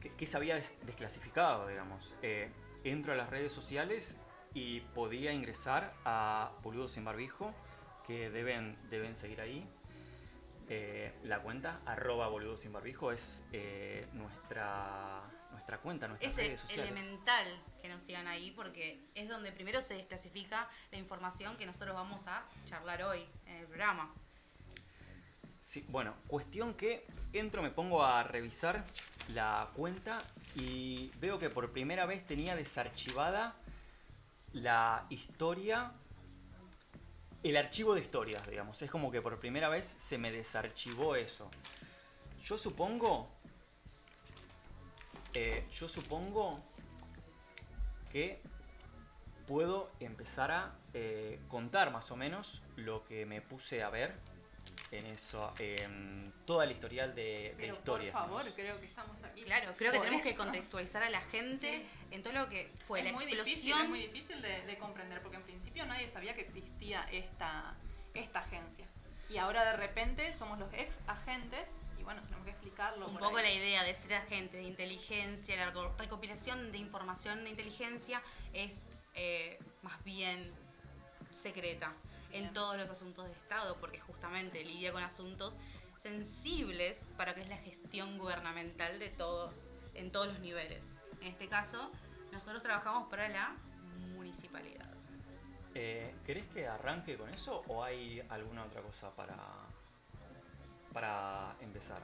qué, 0.00 0.12
qué 0.16 0.26
se 0.26 0.36
había 0.36 0.54
des- 0.54 0.78
desclasificado, 0.86 1.66
digamos. 1.66 2.14
Eh, 2.22 2.50
entro 2.84 3.12
a 3.12 3.16
las 3.16 3.28
redes 3.28 3.52
sociales 3.52 4.16
y 4.54 4.80
podía 4.80 5.32
ingresar 5.32 5.92
a 6.04 6.52
Boludos 6.62 6.92
sin 6.92 7.04
Barbijo, 7.04 7.52
que 8.06 8.30
deben, 8.30 8.76
deben 8.90 9.16
seguir 9.16 9.40
ahí. 9.40 9.66
Eh, 10.68 11.12
la 11.24 11.40
cuenta, 11.40 11.80
arroba 11.84 12.28
boludo 12.28 12.56
sin 12.56 12.72
barbijo, 12.72 13.12
es 13.12 13.44
eh, 13.52 14.06
nuestra, 14.14 15.20
nuestra 15.62 15.78
cuenta, 15.78 16.08
nuestras 16.08 16.32
Es 16.32 16.36
redes 16.36 16.60
sociales. 16.60 16.90
elemental 16.90 17.46
que 17.80 17.88
nos 17.88 18.02
sigan 18.02 18.26
ahí 18.26 18.50
porque 18.50 19.00
es 19.14 19.28
donde 19.28 19.52
primero 19.52 19.80
se 19.80 19.94
desclasifica 19.94 20.68
la 20.90 20.98
información 20.98 21.56
que 21.56 21.66
nosotros 21.66 21.94
vamos 21.94 22.26
a 22.26 22.44
charlar 22.64 23.00
hoy 23.04 23.24
en 23.46 23.56
el 23.58 23.66
programa. 23.66 24.12
Sí, 25.60 25.84
bueno, 25.88 26.14
cuestión 26.26 26.74
que 26.74 27.06
entro, 27.32 27.62
me 27.62 27.70
pongo 27.70 28.04
a 28.04 28.24
revisar 28.24 28.84
la 29.28 29.70
cuenta 29.74 30.18
y 30.56 31.12
veo 31.20 31.38
que 31.38 31.48
por 31.48 31.70
primera 31.70 32.06
vez 32.06 32.26
tenía 32.26 32.56
desarchivada 32.56 33.54
la 34.52 35.06
historia, 35.10 35.92
el 37.44 37.56
archivo 37.56 37.94
de 37.94 38.00
historias, 38.00 38.44
digamos. 38.48 38.82
Es 38.82 38.90
como 38.90 39.12
que 39.12 39.22
por 39.22 39.38
primera 39.38 39.68
vez 39.68 39.94
se 39.96 40.18
me 40.18 40.32
desarchivó 40.32 41.14
eso. 41.14 41.48
Yo 42.42 42.58
supongo, 42.58 43.31
eh, 45.34 45.64
yo 45.72 45.88
supongo 45.88 46.60
que 48.10 48.40
puedo 49.46 49.90
empezar 50.00 50.50
a 50.50 50.74
eh, 50.94 51.40
contar 51.48 51.90
más 51.90 52.10
o 52.10 52.16
menos 52.16 52.62
lo 52.76 53.04
que 53.04 53.26
me 53.26 53.40
puse 53.40 53.82
a 53.82 53.90
ver 53.90 54.14
en 54.90 55.06
eso, 55.06 55.52
en 55.58 56.32
toda 56.46 56.64
el 56.64 56.70
historial 56.72 57.14
de, 57.14 57.22
de 57.22 57.54
Pero 57.56 57.74
historias. 57.74 58.12
por 58.12 58.20
favor, 58.22 58.38
digamos. 58.44 58.54
creo 58.60 58.80
que 58.80 58.86
estamos 58.86 59.22
aquí. 59.24 59.42
Claro, 59.42 59.74
creo 59.76 59.90
que 59.90 59.98
Por 59.98 60.06
tenemos 60.06 60.26
que 60.26 60.36
contextualizar 60.36 61.02
a 61.02 61.10
la 61.10 61.20
gente 61.22 61.78
Sí. 61.82 61.86
en 62.10 62.22
todo 62.22 62.34
lo 62.34 62.48
que 62.48 62.70
fue 62.86 63.00
es 63.00 63.06
la 63.06 63.12
muy 63.12 63.24
explosión. 63.24 63.44
difícil, 63.46 63.72
es 63.82 63.88
muy 63.88 63.98
difícil 64.00 64.42
de, 64.42 64.62
de 64.66 64.78
comprender 64.78 65.20
porque 65.22 65.38
en 65.38 65.42
principio 65.44 65.86
nadie 65.86 66.08
sabía 66.08 66.34
que 66.34 66.42
existía 66.42 67.04
esta, 67.10 67.74
esta 68.14 68.40
agencia. 68.40 68.86
Y 69.30 69.38
ahora 69.38 69.64
de 69.64 69.76
repente 69.78 70.32
somos 70.34 70.58
los 70.58 70.70
ex 70.74 70.98
agentes 71.06 71.70
y 72.02 72.04
bueno, 72.04 72.20
tenemos 72.22 72.44
que 72.44 72.50
explicarlo. 72.50 73.06
un 73.06 73.12
por 73.12 73.22
poco 73.22 73.36
ahí. 73.36 73.44
la 73.44 73.52
idea 73.52 73.84
de 73.84 73.94
ser 73.94 74.14
agente 74.14 74.56
de 74.56 74.64
inteligencia, 74.64 75.56
la 75.56 75.72
reco- 75.72 75.96
recopilación 75.96 76.72
de 76.72 76.78
información 76.78 77.44
de 77.44 77.50
inteligencia 77.50 78.20
es 78.52 78.90
eh, 79.14 79.58
más 79.82 80.02
bien 80.02 80.52
secreta 81.32 81.92
en 82.32 82.52
todos 82.52 82.76
los 82.76 82.90
asuntos 82.90 83.26
de 83.26 83.32
Estado, 83.32 83.76
porque 83.78 84.00
justamente 84.00 84.64
lidia 84.64 84.90
con 84.92 85.02
asuntos 85.02 85.56
sensibles 85.96 87.08
para 87.16 87.34
que 87.34 87.42
es 87.42 87.48
la 87.48 87.58
gestión 87.58 88.18
gubernamental 88.18 88.98
de 88.98 89.08
todos, 89.10 89.64
en 89.94 90.10
todos 90.10 90.26
los 90.26 90.40
niveles. 90.40 90.88
En 91.20 91.28
este 91.28 91.46
caso, 91.48 91.90
nosotros 92.32 92.62
trabajamos 92.62 93.08
para 93.08 93.28
la 93.28 93.54
municipalidad. 94.16 94.90
Eh, 95.74 96.14
¿Querés 96.26 96.46
que 96.48 96.66
arranque 96.66 97.16
con 97.16 97.28
eso 97.30 97.62
o 97.68 97.84
hay 97.84 98.20
alguna 98.30 98.64
otra 98.64 98.82
cosa 98.82 99.10
para, 99.14 99.36
para 100.92 101.56
empezar? 101.60 102.02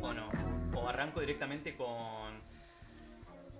¿O 0.00 0.12
no? 0.12 0.30
¿O 0.74 0.88
arranco 0.88 1.20
directamente 1.20 1.76
con, 1.76 2.40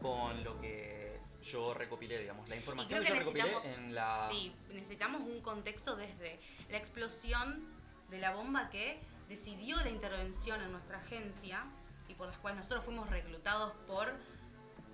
con 0.00 0.42
lo 0.44 0.61
que 0.61 1.20
yo 1.42 1.75
recopilé, 1.75 2.18
digamos? 2.18 2.49
La 2.49 2.56
información 2.56 3.00
que, 3.00 3.06
que 3.06 3.12
yo 3.12 3.18
recopilé 3.18 3.52
en 3.75 3.94
la... 3.94 4.28
sí, 4.30 4.54
necesitamos 4.73 5.23
un 5.23 5.40
contexto 5.40 5.97
desde 5.97 6.38
la 6.70 6.78
explosión 6.78 7.66
de 8.11 8.18
la 8.18 8.35
bomba 8.35 8.70
que 8.70 9.00
decidió 9.28 9.76
la 9.78 9.90
intervención 9.90 10.62
en 10.62 10.73
nuestra 10.73 10.99
agencia 10.99 11.64
y 12.08 12.14
por 12.14 12.28
las 12.28 12.38
cuales 12.38 12.58
nosotros 12.58 12.85
fuimos 12.85 13.11
reclutados 13.11 13.75
por 13.87 14.14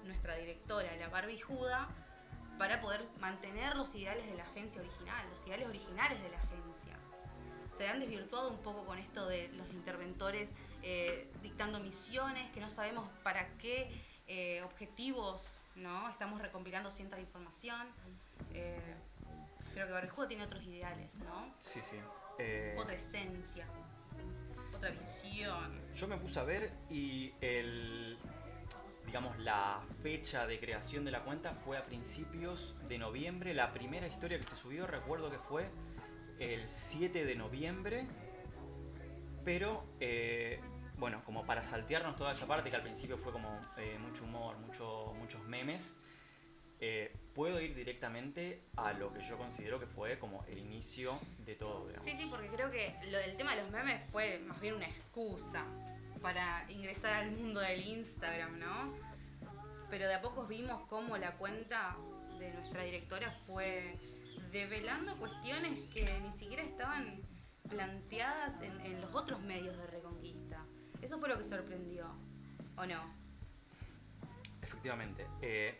nuestra 0.04 0.36
directora, 0.36 0.94
la 0.96 1.08
barbijuda, 1.08 1.88
para 2.58 2.80
poder 2.80 3.04
mantener 3.20 3.76
los 3.76 3.94
ideales 3.94 4.26
de 4.26 4.34
la 4.36 4.44
agencia 4.44 4.80
original, 4.80 5.26
los 5.30 5.46
ideales 5.46 5.68
originales 5.68 6.22
de 6.22 6.28
la 6.30 6.38
agencia. 6.38 6.96
Se 7.76 7.88
han 7.88 7.98
desvirtuado 7.98 8.50
un 8.50 8.58
poco 8.58 8.84
con 8.84 8.98
esto 8.98 9.26
de 9.26 9.48
los 9.54 9.68
interventores 9.72 10.52
eh, 10.82 11.28
dictando 11.42 11.80
misiones, 11.80 12.50
que 12.52 12.60
no 12.60 12.70
sabemos 12.70 13.08
para 13.22 13.48
qué 13.58 13.90
eh, 14.28 14.62
objetivos 14.62 15.50
¿no? 15.74 16.08
estamos 16.08 16.40
recompilando 16.40 16.90
cierta 16.90 17.18
información. 17.18 17.88
Eh, 18.52 18.78
creo 19.72 19.86
que 19.86 19.92
Barbijuda 19.92 20.28
tiene 20.28 20.44
otros 20.44 20.62
ideales, 20.64 21.16
¿no? 21.16 21.52
Sí, 21.58 21.80
sí. 21.82 21.96
Eh, 22.38 22.76
Otra 22.78 22.94
esencia, 22.94 23.66
otra 24.74 24.90
visión. 24.90 25.80
Yo 25.94 26.08
me 26.08 26.16
puse 26.16 26.40
a 26.40 26.44
ver 26.44 26.72
y 26.90 27.32
el, 27.40 28.18
digamos, 29.06 29.38
la 29.38 29.82
fecha 30.02 30.46
de 30.46 30.58
creación 30.58 31.04
de 31.04 31.10
la 31.10 31.24
cuenta 31.24 31.54
fue 31.64 31.76
a 31.76 31.84
principios 31.84 32.76
de 32.88 32.98
noviembre. 32.98 33.54
La 33.54 33.72
primera 33.72 34.06
historia 34.06 34.38
que 34.38 34.46
se 34.46 34.56
subió, 34.56 34.86
recuerdo 34.86 35.30
que 35.30 35.38
fue 35.38 35.68
el 36.38 36.68
7 36.68 37.24
de 37.24 37.34
noviembre. 37.36 38.06
Pero, 39.44 39.84
eh, 40.00 40.60
bueno, 40.96 41.22
como 41.24 41.44
para 41.44 41.62
saltearnos 41.62 42.16
toda 42.16 42.32
esa 42.32 42.46
parte, 42.46 42.70
que 42.70 42.76
al 42.76 42.82
principio 42.82 43.18
fue 43.18 43.32
como 43.32 43.60
eh, 43.76 43.98
mucho 44.00 44.24
humor, 44.24 44.56
mucho, 44.58 45.14
muchos 45.18 45.42
memes, 45.44 45.94
eh, 46.80 47.14
puedo 47.34 47.60
ir 47.60 47.74
directamente 47.74 48.64
a 48.76 48.92
lo 48.92 49.12
que 49.12 49.20
yo 49.20 49.38
considero 49.38 49.78
que 49.78 49.86
fue 49.86 50.18
como 50.18 50.44
el 50.48 50.58
inicio 50.58 51.18
de 51.38 51.54
todo. 51.54 51.88
Sí, 52.00 52.12
sí, 52.16 52.26
porque 52.28 52.48
creo 52.48 52.70
que 52.70 52.96
lo 53.10 53.18
del 53.18 53.36
tema 53.36 53.54
de 53.54 53.62
los 53.62 53.70
memes 53.70 54.02
fue 54.10 54.38
más 54.40 54.60
bien 54.60 54.74
una 54.74 54.86
excusa 54.86 55.66
para 56.24 56.64
ingresar 56.70 57.12
al 57.12 57.32
mundo 57.32 57.60
del 57.60 57.82
Instagram, 57.86 58.58
¿no? 58.58 58.94
Pero 59.90 60.08
de 60.08 60.14
a 60.14 60.22
poco 60.22 60.46
vimos 60.46 60.80
cómo 60.88 61.18
la 61.18 61.32
cuenta 61.36 61.94
de 62.38 62.50
nuestra 62.54 62.82
directora 62.82 63.30
fue 63.46 63.98
develando 64.50 65.14
cuestiones 65.18 65.78
que 65.94 66.18
ni 66.22 66.32
siquiera 66.32 66.62
estaban 66.62 67.20
planteadas 67.68 68.54
en, 68.62 68.80
en 68.80 69.02
los 69.02 69.14
otros 69.14 69.38
medios 69.42 69.76
de 69.76 69.86
Reconquista. 69.86 70.64
Eso 71.02 71.18
fue 71.18 71.28
lo 71.28 71.36
que 71.36 71.44
sorprendió, 71.44 72.06
¿o 72.78 72.86
no? 72.86 73.14
Efectivamente. 74.62 75.26
Eh, 75.42 75.78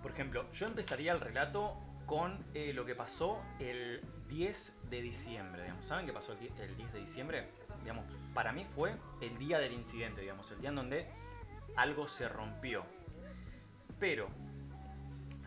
por 0.00 0.12
ejemplo, 0.12 0.48
yo 0.52 0.66
empezaría 0.68 1.10
el 1.12 1.20
relato 1.20 1.76
con 2.06 2.44
eh, 2.54 2.72
lo 2.72 2.84
que 2.86 2.94
pasó 2.94 3.42
el 3.58 4.00
10 4.28 4.74
de 4.90 5.02
diciembre. 5.02 5.62
Digamos. 5.62 5.84
¿Saben 5.86 6.06
qué 6.06 6.12
pasó 6.12 6.34
el, 6.34 6.38
die- 6.38 6.52
el 6.60 6.76
10 6.76 6.92
de 6.92 7.00
diciembre? 7.00 7.48
Digamos, 7.80 8.04
para 8.34 8.52
mí 8.52 8.64
fue 8.64 8.96
el 9.20 9.38
día 9.38 9.58
del 9.58 9.72
incidente, 9.72 10.20
digamos, 10.20 10.50
el 10.50 10.60
día 10.60 10.70
en 10.70 10.76
donde 10.76 11.10
algo 11.76 12.08
se 12.08 12.28
rompió. 12.28 12.84
Pero, 13.98 14.28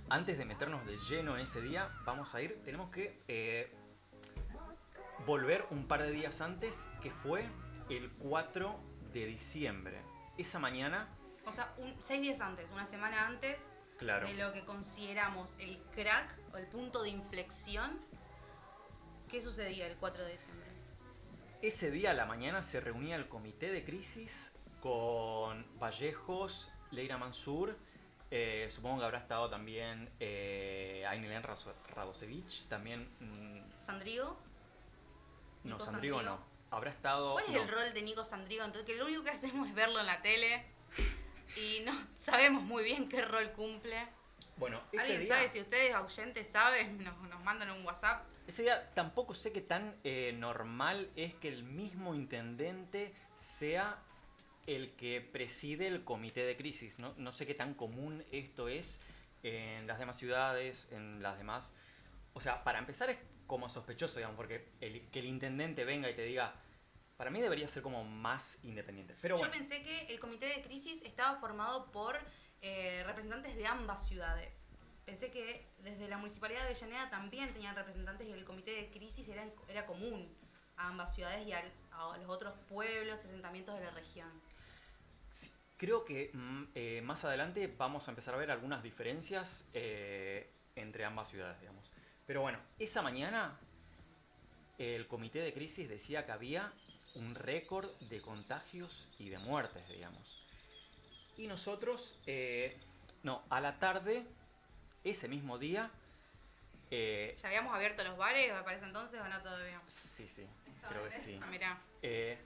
antes 0.10 0.38
de 0.38 0.46
meternos 0.46 0.86
de 0.86 0.98
lleno 0.98 1.36
en 1.36 1.42
ese 1.42 1.62
día, 1.62 1.90
vamos 2.06 2.36
a 2.36 2.42
ir, 2.42 2.62
tenemos 2.64 2.90
que 2.92 3.22
eh, 3.28 3.74
volver 5.26 5.66
un 5.70 5.88
par 5.88 6.04
de 6.04 6.12
días 6.12 6.42
antes, 6.42 6.88
que 7.02 7.12
fue 7.12 7.48
el 7.90 8.12
4 8.12 8.80
de 9.14 9.26
diciembre. 9.26 10.02
Esa 10.38 10.60
mañana, 10.60 11.08
O 11.46 11.52
sea, 11.52 11.74
un, 11.78 11.96
seis 12.00 12.22
días 12.22 12.42
antes, 12.42 12.72
una 12.72 12.86
semana 12.86 13.28
antes 13.28 13.60
claro. 13.98 14.28
de 14.28 14.34
lo 14.34 14.52
que 14.54 14.66
consideramos 14.66 15.56
el 15.60 15.78
crack 15.94 16.36
o 16.54 16.58
el 16.58 16.68
punto 16.68 17.04
de 17.04 17.10
inflexión. 17.10 18.00
¿Qué 19.30 19.42
sucedía 19.42 19.88
el 19.88 19.98
4 19.98 20.24
de 20.24 20.32
diciembre? 20.32 20.53
Ese 21.64 21.92
día 21.92 22.12
a 22.12 22.14
la 22.14 22.26
mañana 22.26 22.62
se 22.62 22.82
reunía 22.82 23.16
el 23.16 23.30
comité 23.30 23.72
de 23.72 23.86
crisis 23.86 24.52
con 24.82 25.66
Vallejos, 25.80 26.70
Leira 26.92 27.18
Mansur, 27.18 27.78
eh, 28.32 28.68
supongo 28.70 29.00
que 29.00 29.06
habrá 29.06 29.20
estado 29.20 29.50
también 29.50 30.10
eh, 30.20 31.06
Ainelén 31.08 31.42
Radosevich, 31.42 32.68
también... 32.68 33.08
mm, 33.22 33.82
¿Sandrigo? 33.82 34.38
no, 35.64 35.76
Nico 35.76 35.86
Sandrigo 35.86 36.18
Sandrigo. 36.18 36.38
no. 36.38 36.46
Habrá 36.70 36.92
estado... 36.92 37.32
¿Cuál 37.32 37.46
es 37.46 37.52
no. 37.52 37.62
el 37.62 37.70
rol 37.70 37.94
de 37.94 38.02
Nico 38.02 38.26
Sandrigo? 38.26 38.66
Entonces, 38.66 38.86
que 38.86 38.98
lo 38.98 39.06
único 39.06 39.24
que 39.24 39.30
hacemos 39.30 39.66
es 39.70 39.74
verlo 39.74 40.02
en 40.02 40.08
la 40.08 40.22
tele 40.22 40.66
y 41.56 41.80
no 41.86 41.94
sabemos 42.20 42.64
muy 42.64 42.84
bien 42.84 43.08
qué 43.08 43.22
rol 43.22 43.54
cumple. 43.54 44.06
Bueno, 44.58 44.82
ese 44.92 45.02
¿Alguien 45.02 45.22
día, 45.22 45.36
sabe 45.36 45.50
si 45.50 45.62
ustedes 45.62 45.96
oyentes 45.96 46.48
saben? 46.48 47.04
Nos, 47.04 47.18
nos 47.30 47.44
mandan 47.44 47.70
un 47.72 47.86
WhatsApp. 47.86 48.26
ese 48.48 48.64
día 48.64 48.90
tampoco 48.94 49.34
sé 49.34 49.52
qué 49.52 49.62
tan 49.62 49.96
eh, 50.04 50.34
normal 50.38 51.10
es 51.16 51.36
que 51.36 51.48
el 51.48 51.64
mismo 51.64 52.16
intendente 52.16 53.14
sea 53.36 53.98
el 54.68 54.92
que 54.96 55.22
preside 55.22 55.88
el 55.88 56.04
comité 56.04 56.46
de 56.46 56.56
crisis. 56.56 57.00
No, 57.00 57.14
no 57.18 57.32
sé 57.32 57.46
qué 57.46 57.54
tan 57.54 57.74
común 57.74 58.24
esto 58.32 58.68
es 58.68 59.00
en 59.44 59.88
las 59.88 60.00
demás 60.00 60.18
ciudades, 60.18 60.88
en 60.92 61.22
las 61.22 61.38
demás... 61.38 61.74
O 62.34 62.42
sea, 62.42 62.64
para 62.64 62.80
empezar 62.80 63.10
es 63.10 63.20
como 63.46 63.70
sospechoso, 63.70 64.16
digamos, 64.16 64.38
porque 64.38 64.70
el, 64.82 65.08
que 65.10 65.20
el 65.20 65.26
intendente 65.26 65.86
venga 65.86 66.10
y 66.10 66.16
te 66.16 66.24
diga, 66.24 66.56
para 67.18 67.30
mí 67.30 67.40
debería 67.42 67.68
ser 67.68 67.84
como 67.84 68.04
más 68.04 68.58
independiente. 68.64 69.16
Pero 69.22 69.38
bueno, 69.38 69.52
Yo 69.52 69.60
pensé 69.60 69.84
que 69.84 70.08
el 70.08 70.20
comité 70.20 70.48
de 70.48 70.62
crisis 70.62 71.02
estaba 71.04 71.40
formado 71.40 71.92
por 71.92 72.18
eh, 72.64 73.04
representantes 73.06 73.56
de 73.56 73.68
ambas 73.68 74.08
ciudades. 74.08 74.60
Pensé 75.06 75.30
que 75.32 75.68
desde 75.80 76.08
la 76.08 76.18
municipalidad 76.18 76.62
de 76.62 76.68
Avellaneda 76.68 77.10
también 77.10 77.54
tenían 77.54 77.76
representantes 77.76 78.28
y 78.28 78.32
el 78.32 78.46
comité 78.46 78.72
de 78.72 78.90
crisis 78.90 79.28
era, 79.28 79.46
era 79.68 79.86
común 79.86 80.34
a 80.78 80.88
ambas 80.88 81.14
ciudades 81.14 81.46
y 81.46 81.52
a 81.52 81.62
los 82.18 82.30
otros 82.30 82.54
pueblos, 82.70 83.20
asentamientos 83.20 83.78
de 83.78 83.86
la 83.86 83.92
región. 83.92 84.30
Creo 85.78 86.06
que 86.06 86.32
mm, 86.34 86.64
eh, 86.74 87.02
más 87.04 87.26
adelante 87.26 87.68
vamos 87.68 88.08
a 88.08 88.12
empezar 88.12 88.34
a 88.34 88.38
ver 88.38 88.50
algunas 88.50 88.82
diferencias 88.82 89.68
eh, 89.74 90.50
entre 90.76 91.04
ambas 91.04 91.28
ciudades, 91.28 91.60
digamos. 91.60 91.92
Pero 92.26 92.42
bueno, 92.42 92.60
esa 92.80 93.02
mañana 93.02 93.60
el 94.78 95.08
comité 95.08 95.40
de 95.40 95.54
crisis 95.54 95.90
decía 95.90 96.26
que 96.26 96.32
había 96.32 96.72
un 97.16 97.36
récord 97.36 97.90
de 98.10 98.22
contagios 98.22 99.10
y 99.20 99.30
de 99.30 99.38
muertes, 99.40 99.88
digamos. 99.90 100.43
Y 101.38 101.48
nosotros, 101.48 102.20
eh, 102.28 102.78
no, 103.24 103.44
a 103.50 103.60
la 103.60 103.80
tarde, 103.80 104.26
ese 105.04 105.28
mismo 105.28 105.58
día, 105.58 105.90
eh, 106.92 107.36
¿Ya 107.42 107.48
habíamos 107.48 107.74
abierto 107.74 108.04
los 108.04 108.18
bares 108.18 108.52
para 108.64 108.76
ese 108.76 108.86
entonces 108.86 109.20
o 109.20 109.28
no 109.28 109.42
todavía? 109.42 109.82
sí, 109.88 110.28
sí, 110.28 110.46
creo 110.88 111.04
que 111.10 111.12
sí. 111.12 111.40
Ah, 111.42 111.48
mirá, 111.48 111.82
Eh, 112.04 112.38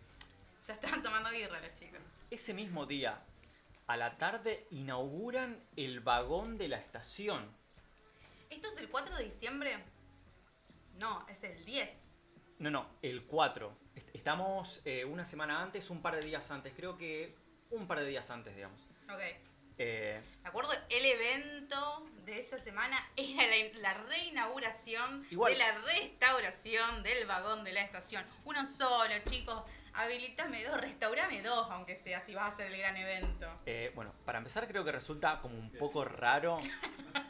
ya 0.65 0.73
estaban 0.73 1.03
tomando 1.03 1.29
birra 1.31 1.59
los 1.59 1.73
chicos. 1.77 1.99
ese 2.31 2.53
mismo 2.53 2.85
día, 2.85 3.19
a 3.87 3.97
la 3.97 4.17
tarde, 4.17 4.65
inauguran 4.71 5.61
el 5.75 5.99
vagón 5.99 6.57
de 6.57 6.69
la 6.69 6.77
estación. 6.77 7.45
¿Esto 8.49 8.69
es 8.69 8.77
el 8.77 8.89
4 8.89 9.17
de 9.17 9.25
diciembre? 9.25 9.83
No, 10.97 11.25
es 11.27 11.43
el 11.43 11.65
10. 11.65 11.91
No, 12.59 12.71
no, 12.71 12.87
el 13.01 13.23
4. 13.25 13.77
Est- 13.95 14.15
Estamos 14.15 14.81
eh, 14.85 15.03
una 15.05 15.25
semana 15.25 15.61
antes, 15.61 15.89
un 15.89 16.01
par 16.01 16.15
de 16.15 16.21
días 16.25 16.49
antes, 16.51 16.73
creo 16.75 16.97
que 16.97 17.35
un 17.71 17.87
par 17.87 17.99
de 17.99 18.07
días 18.07 18.29
antes, 18.29 18.55
digamos. 18.55 18.85
Ok. 19.11 19.21
Eh, 19.79 20.19
Me 20.43 20.49
acuerdo, 20.49 20.71
el 20.89 21.05
evento 21.05 22.05
de 22.25 22.39
esa 22.39 22.57
semana 22.57 22.97
era 23.15 23.43
la, 23.45 23.79
la 23.93 23.93
reinauguración 24.05 25.25
Igual. 25.29 25.53
de 25.53 25.59
la 25.59 25.71
restauración 25.81 27.03
del 27.03 27.25
vagón 27.27 27.63
de 27.63 27.73
la 27.73 27.81
estación. 27.81 28.25
Uno 28.45 28.65
solo, 28.65 29.13
chicos. 29.25 29.63
Habilitame 29.93 30.63
dos, 30.63 30.79
restaurame 30.79 31.41
dos, 31.41 31.67
aunque 31.71 31.95
sea 31.95 32.19
si 32.19 32.33
vas 32.35 32.45
a 32.45 32.47
hacer 32.49 32.67
el 32.67 32.77
gran 32.77 32.95
evento. 32.97 33.47
eh, 33.65 33.91
bueno, 33.95 34.13
para 34.25 34.37
empezar 34.37 34.67
creo 34.67 34.83
que 34.85 34.91
resulta 34.91 35.39
como 35.41 35.57
un 35.57 35.71
poco 35.71 36.05
raro. 36.05 36.59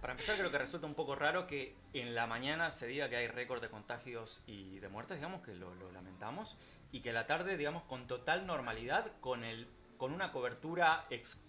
Para 0.00 0.12
empezar 0.12 0.36
creo 0.36 0.50
que 0.50 0.58
resulta 0.58 0.86
un 0.86 0.94
poco 0.94 1.14
raro 1.16 1.46
que 1.46 1.74
en 1.92 2.14
la 2.14 2.26
mañana 2.26 2.70
se 2.70 2.86
diga 2.86 3.08
que 3.08 3.16
hay 3.16 3.26
récord 3.26 3.60
de 3.60 3.68
contagios 3.68 4.42
y 4.46 4.78
de 4.78 4.88
muertes, 4.88 5.16
digamos 5.16 5.42
que 5.42 5.54
lo, 5.54 5.74
lo 5.74 5.90
lamentamos, 5.90 6.56
y 6.92 7.00
que 7.00 7.12
la 7.12 7.26
tarde, 7.26 7.56
digamos, 7.56 7.82
con 7.84 8.06
total 8.06 8.46
normalidad, 8.46 9.10
con, 9.20 9.42
el, 9.42 9.66
con 9.96 10.12
una 10.12 10.30
cobertura, 10.30 11.06
ex- 11.10 11.42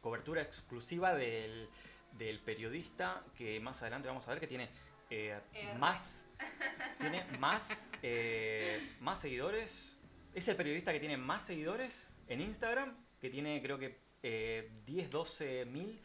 cobertura 0.00 0.42
exclusiva 0.42 1.14
del, 1.14 1.68
del 2.12 2.38
periodista 2.40 3.24
que 3.36 3.58
más 3.60 3.82
adelante 3.82 4.06
vamos 4.08 4.26
a 4.28 4.30
ver 4.30 4.40
que 4.40 4.46
tiene 4.46 4.68
eh, 5.10 5.38
más, 5.78 6.24
tiene 6.98 7.24
más, 7.38 7.90
eh, 8.02 8.94
más 9.00 9.18
seguidores. 9.20 9.98
Es 10.32 10.46
el 10.48 10.54
periodista 10.56 10.92
que 10.92 11.00
tiene 11.00 11.16
más 11.16 11.44
seguidores 11.44 12.06
en 12.28 12.40
Instagram, 12.40 12.94
que 13.20 13.30
tiene 13.30 13.60
creo 13.62 13.78
que 13.78 13.98
eh, 14.22 14.70
10, 14.84 15.10
12 15.10 15.64
mil, 15.64 16.00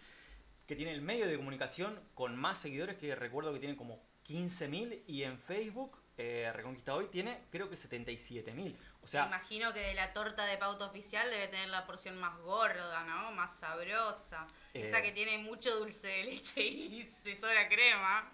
que 0.72 0.78
tiene 0.78 0.94
el 0.94 1.02
medio 1.02 1.28
de 1.28 1.36
comunicación 1.36 2.00
con 2.14 2.38
más 2.38 2.60
seguidores, 2.60 2.96
que 2.96 3.14
recuerdo 3.14 3.52
que 3.52 3.60
tiene 3.60 3.76
como 3.76 4.02
15 4.24 4.70
mil, 4.70 5.04
y 5.06 5.24
en 5.24 5.38
Facebook, 5.38 6.02
eh, 6.18 6.50
Reconquista 6.56 6.96
Hoy, 6.96 7.08
tiene 7.08 7.42
creo 7.52 7.70
que 7.70 7.76
77 7.76 8.54
mil. 8.54 8.78
O 9.02 9.04
Me 9.04 9.08
sea, 9.10 9.26
imagino 9.26 9.74
que 9.74 9.82
de 9.82 9.94
la 9.96 10.14
torta 10.14 10.46
de 10.46 10.58
pauta 10.58 10.86
oficial 10.86 11.30
debe 11.30 11.50
tener 11.50 11.68
la 11.68 11.86
porción 11.86 12.18
más 12.18 12.38
gorda, 12.40 13.04
¿no? 13.04 13.34
Más 13.34 13.54
sabrosa. 13.58 14.48
Eh. 14.74 14.88
Esa 14.88 15.02
que 15.02 15.12
tiene 15.12 15.40
mucho 15.40 15.78
dulce 15.78 16.08
de 16.08 16.24
leche 16.24 16.62
y 16.64 17.04
se 17.06 17.36
sobra 17.36 17.68
crema. 17.68 18.32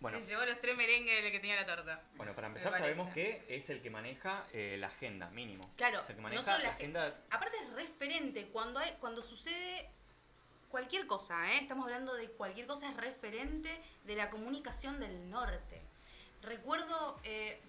bueno, 0.00 0.18
Se 0.18 0.26
llevó 0.26 0.44
los 0.46 0.60
tres 0.60 0.76
merengues 0.76 1.22
de 1.22 1.30
que 1.30 1.38
tenía 1.38 1.54
la 1.54 1.66
torta. 1.66 2.02
bueno, 2.16 2.34
para 2.34 2.48
Me 2.48 2.58
empezar 2.58 2.72
sabemos 2.76 3.14
que 3.14 3.44
es 3.48 3.70
el 3.70 3.80
que 3.82 3.90
maneja 3.90 4.48
eh, 4.52 4.76
la 4.80 4.88
agenda, 4.88 5.30
mínimo. 5.30 5.72
Claro, 5.76 6.00
Es 6.00 6.10
el 6.10 6.16
que 6.16 6.22
no 6.22 6.28
maneja 6.28 6.42
solo 6.42 6.58
la 6.58 6.64
la 6.64 6.70
agenda... 6.70 7.20
Aparte 7.30 7.56
es 7.62 7.72
referente, 7.72 8.48
cuando 8.48 8.80
hay, 8.80 8.96
cuando 8.98 9.22
sucede 9.22 9.90
cualquier 10.70 11.06
cosa, 11.06 11.52
¿eh? 11.52 11.58
estamos 11.60 11.84
hablando 11.84 12.14
de 12.14 12.28
cualquier 12.30 12.66
cosa, 12.66 12.88
es 12.88 12.96
referente 12.96 13.70
de 14.04 14.16
la 14.16 14.30
comunicación 14.30 15.00
del 15.00 15.30
norte. 15.30 15.82
Recuerdo, 16.42 17.18
eh, 17.24 17.60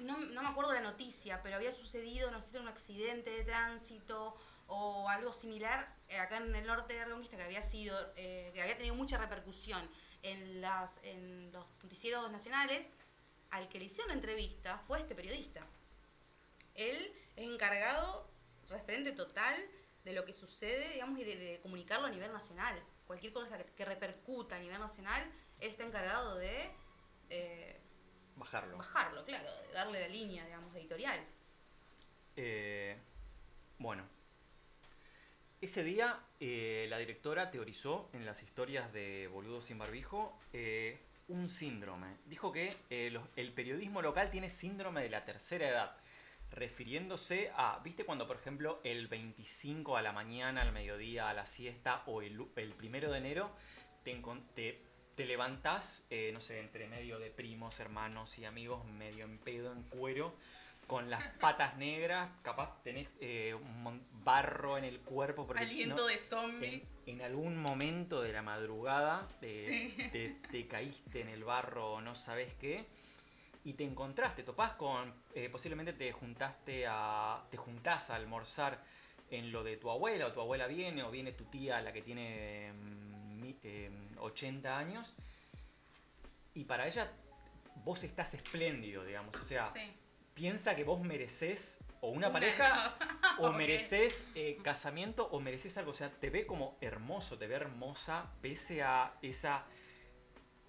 no, 0.00 0.18
no 0.18 0.42
me 0.42 0.48
acuerdo 0.48 0.72
la 0.72 0.80
noticia, 0.80 1.42
pero 1.42 1.56
había 1.56 1.72
sucedido, 1.72 2.30
no 2.30 2.42
sé, 2.42 2.58
un 2.58 2.68
accidente 2.68 3.30
de 3.30 3.44
tránsito 3.44 4.36
o 4.68 5.08
algo 5.08 5.32
similar 5.32 5.88
eh, 6.08 6.18
acá 6.18 6.38
en 6.38 6.54
el 6.54 6.66
norte 6.66 6.94
de 6.94 7.04
Reconquista 7.04 7.36
que 7.36 7.44
había 7.44 7.62
sido, 7.62 7.96
eh, 8.16 8.50
que 8.52 8.62
había 8.62 8.76
tenido 8.76 8.94
mucha 8.94 9.18
repercusión 9.18 9.88
en, 10.22 10.60
las, 10.60 10.98
en 11.02 11.52
los 11.52 11.64
noticieros 11.82 12.30
nacionales, 12.30 12.88
al 13.50 13.68
que 13.68 13.78
le 13.78 13.84
hicieron 13.84 14.08
la 14.08 14.14
entrevista 14.14 14.78
fue 14.86 15.00
este 15.00 15.14
periodista. 15.14 15.64
Él 16.74 17.12
es 17.36 17.48
encargado, 17.48 18.28
referente 18.68 19.12
total 19.12 19.56
de 20.06 20.12
lo 20.12 20.24
que 20.24 20.32
sucede, 20.32 20.92
digamos, 20.92 21.18
y 21.18 21.24
de, 21.24 21.36
de 21.36 21.60
comunicarlo 21.60 22.06
a 22.06 22.10
nivel 22.10 22.32
nacional. 22.32 22.80
Cualquier 23.08 23.32
cosa 23.32 23.58
que, 23.58 23.64
que 23.64 23.84
repercuta 23.84 24.54
a 24.54 24.58
nivel 24.60 24.78
nacional, 24.78 25.20
él 25.60 25.70
está 25.70 25.84
encargado 25.84 26.36
de 26.36 26.70
eh, 27.28 27.76
Bajarlo. 28.36 28.76
bajarlo, 28.78 29.24
claro, 29.24 29.50
de 29.66 29.72
darle 29.72 30.00
la 30.00 30.08
línea, 30.08 30.44
digamos, 30.44 30.74
editorial. 30.76 31.20
Eh, 32.36 32.96
bueno, 33.78 34.04
ese 35.60 35.82
día 35.82 36.20
eh, 36.38 36.86
la 36.88 36.98
directora 36.98 37.50
teorizó 37.50 38.08
en 38.12 38.24
las 38.26 38.42
historias 38.44 38.92
de 38.92 39.26
Boludo 39.26 39.60
sin 39.60 39.78
Barbijo 39.78 40.38
un 41.28 41.48
síndrome. 41.48 42.18
Dijo 42.26 42.52
que 42.52 42.76
los- 43.10 43.26
el 43.34 43.52
periodismo 43.52 44.02
local 44.02 44.30
tiene 44.30 44.50
síndrome 44.50 45.02
de 45.02 45.10
la 45.10 45.24
tercera 45.24 45.68
edad, 45.68 45.96
refiriéndose 46.50 47.50
a, 47.56 47.80
¿viste 47.84 48.04
cuando 48.04 48.26
por 48.26 48.36
ejemplo 48.36 48.80
el 48.84 49.08
25 49.08 49.96
a 49.96 50.02
la 50.02 50.12
mañana, 50.12 50.62
al 50.62 50.72
mediodía, 50.72 51.28
a 51.28 51.34
la 51.34 51.46
siesta 51.46 52.02
o 52.06 52.22
el, 52.22 52.44
primero 52.76 53.10
de 53.12 53.18
enero 53.18 53.50
te, 54.04 54.20
te, 54.54 54.82
te 55.14 55.24
levantás, 55.26 56.06
eh, 56.10 56.30
no 56.32 56.40
sé, 56.40 56.60
entre 56.60 56.86
medio 56.88 57.18
de 57.18 57.30
primos, 57.30 57.80
hermanos 57.80 58.38
y 58.38 58.44
amigos, 58.44 58.84
medio 58.86 59.24
en 59.24 59.38
pedo, 59.38 59.72
en 59.72 59.82
cuero, 59.84 60.34
con 60.86 61.10
las 61.10 61.22
patas 61.40 61.76
negras, 61.76 62.30
capaz 62.42 62.80
tenés 62.82 63.08
eh, 63.20 63.54
un 63.54 64.06
barro 64.24 64.78
en 64.78 64.84
el 64.84 65.00
cuerpo 65.00 65.46
porque 65.46 65.62
Aliento 65.62 65.96
no- 65.96 66.06
de 66.06 66.18
zombie. 66.18 66.74
en, 67.06 67.14
en 67.16 67.22
algún 67.22 67.56
momento 67.56 68.22
de 68.22 68.32
la 68.32 68.42
madrugada 68.42 69.26
eh, 69.42 69.92
Sí. 69.96 70.08
te, 70.12 70.36
te 70.50 70.66
caíste 70.68 71.20
en 71.20 71.28
el 71.28 71.44
barro 71.44 71.94
o 71.94 72.00
no 72.00 72.14
sabes 72.14 72.54
qué 72.54 72.86
y 73.66 73.72
te 73.74 73.82
encontraste, 73.82 74.44
topás 74.44 74.74
con, 74.74 75.12
eh, 75.34 75.48
posiblemente 75.50 75.92
te 75.92 76.12
juntaste 76.12 76.86
a, 76.88 77.42
te 77.50 77.56
juntás 77.56 78.10
a 78.10 78.14
almorzar 78.14 78.80
en 79.28 79.50
lo 79.50 79.64
de 79.64 79.76
tu 79.76 79.90
abuela 79.90 80.28
o 80.28 80.32
tu 80.32 80.40
abuela 80.40 80.68
viene 80.68 81.02
o 81.02 81.10
viene 81.10 81.32
tu 81.32 81.44
tía 81.46 81.82
la 81.82 81.92
que 81.92 82.00
tiene 82.00 82.72
mm, 82.72 83.40
mi- 83.40 83.58
eh, 83.64 83.90
80 84.18 84.78
años 84.78 85.12
y 86.54 86.62
para 86.62 86.86
ella 86.86 87.10
vos 87.84 88.04
estás 88.04 88.34
espléndido, 88.34 89.04
digamos, 89.04 89.34
o 89.34 89.42
sea, 89.44 89.72
Sí. 89.74 89.92
piensa 90.34 90.76
que 90.76 90.84
vos 90.84 91.00
mereces 91.00 91.78
o 92.00 92.10
una 92.10 92.28
Una- 92.28 92.34
pareja 92.34 92.96
o 93.40 93.50
mereces 93.52 94.22
eh, 94.36 94.58
casamiento 94.62 95.26
o 95.32 95.40
mereces 95.40 95.76
algo. 95.76 95.90
O 95.90 95.94
sea, 95.94 96.08
te 96.10 96.30
ve 96.30 96.46
como 96.46 96.76
hermoso, 96.80 97.36
te 97.36 97.48
ve 97.48 97.56
hermosa 97.56 98.30
pese 98.40 98.84
a 98.84 99.12
esa 99.22 99.64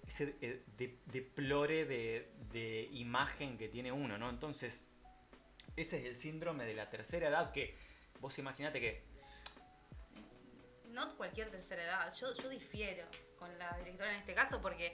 ese 0.08 0.34
eh, 0.40 0.64
de- 0.76 0.98
deplore 1.06 1.84
de, 1.84 2.32
de 2.50 2.88
imagen 2.92 3.56
que 3.58 3.68
tiene 3.68 3.92
uno, 3.92 4.18
¿no? 4.18 4.30
Entonces, 4.30 4.84
ese 5.76 5.98
es 5.98 6.04
el 6.06 6.16
síndrome 6.16 6.64
de 6.64 6.74
la 6.74 6.88
tercera 6.90 7.28
edad 7.28 7.52
que 7.52 7.76
vos 8.20 8.36
imaginate 8.38 8.80
que 8.80 9.04
No 10.86 11.08
cualquier 11.16 11.50
tercera 11.50 11.84
edad, 11.84 12.12
yo, 12.14 12.34
yo 12.34 12.48
difiero 12.48 13.04
con 13.38 13.56
la 13.58 13.76
directora 13.78 14.12
en 14.12 14.18
este 14.20 14.34
caso 14.34 14.60
porque 14.60 14.92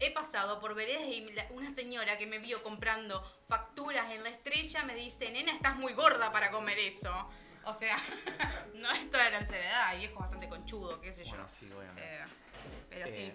he 0.00 0.10
pasado 0.10 0.60
por 0.60 0.74
veredas 0.74 1.04
y 1.06 1.24
una 1.50 1.70
señora 1.72 2.18
que 2.18 2.26
me 2.26 2.38
vio 2.38 2.62
comprando 2.64 3.22
facturas 3.46 4.10
en 4.10 4.24
la 4.24 4.30
estrella 4.30 4.82
me 4.84 4.96
dice, 4.96 5.30
nena, 5.30 5.52
estás 5.52 5.76
muy 5.76 5.92
gorda 5.92 6.32
para 6.32 6.50
comer 6.50 6.78
eso. 6.78 7.12
O 7.64 7.74
sea, 7.74 7.96
no 8.74 8.90
es 8.92 9.08
toda 9.10 9.30
la 9.30 9.38
tercera 9.38 9.64
edad, 9.64 9.86
hay 9.88 9.98
viejo 9.98 10.18
bastante 10.18 10.48
conchudo, 10.48 11.00
qué 11.00 11.12
sé 11.12 11.22
yo. 11.24 11.30
bueno, 11.30 11.48
sí, 11.48 11.66
obviamente. 11.70 12.02
Eh, 12.02 12.24
pero 12.90 13.06
Eh, 13.06 13.10
sí. 13.10 13.32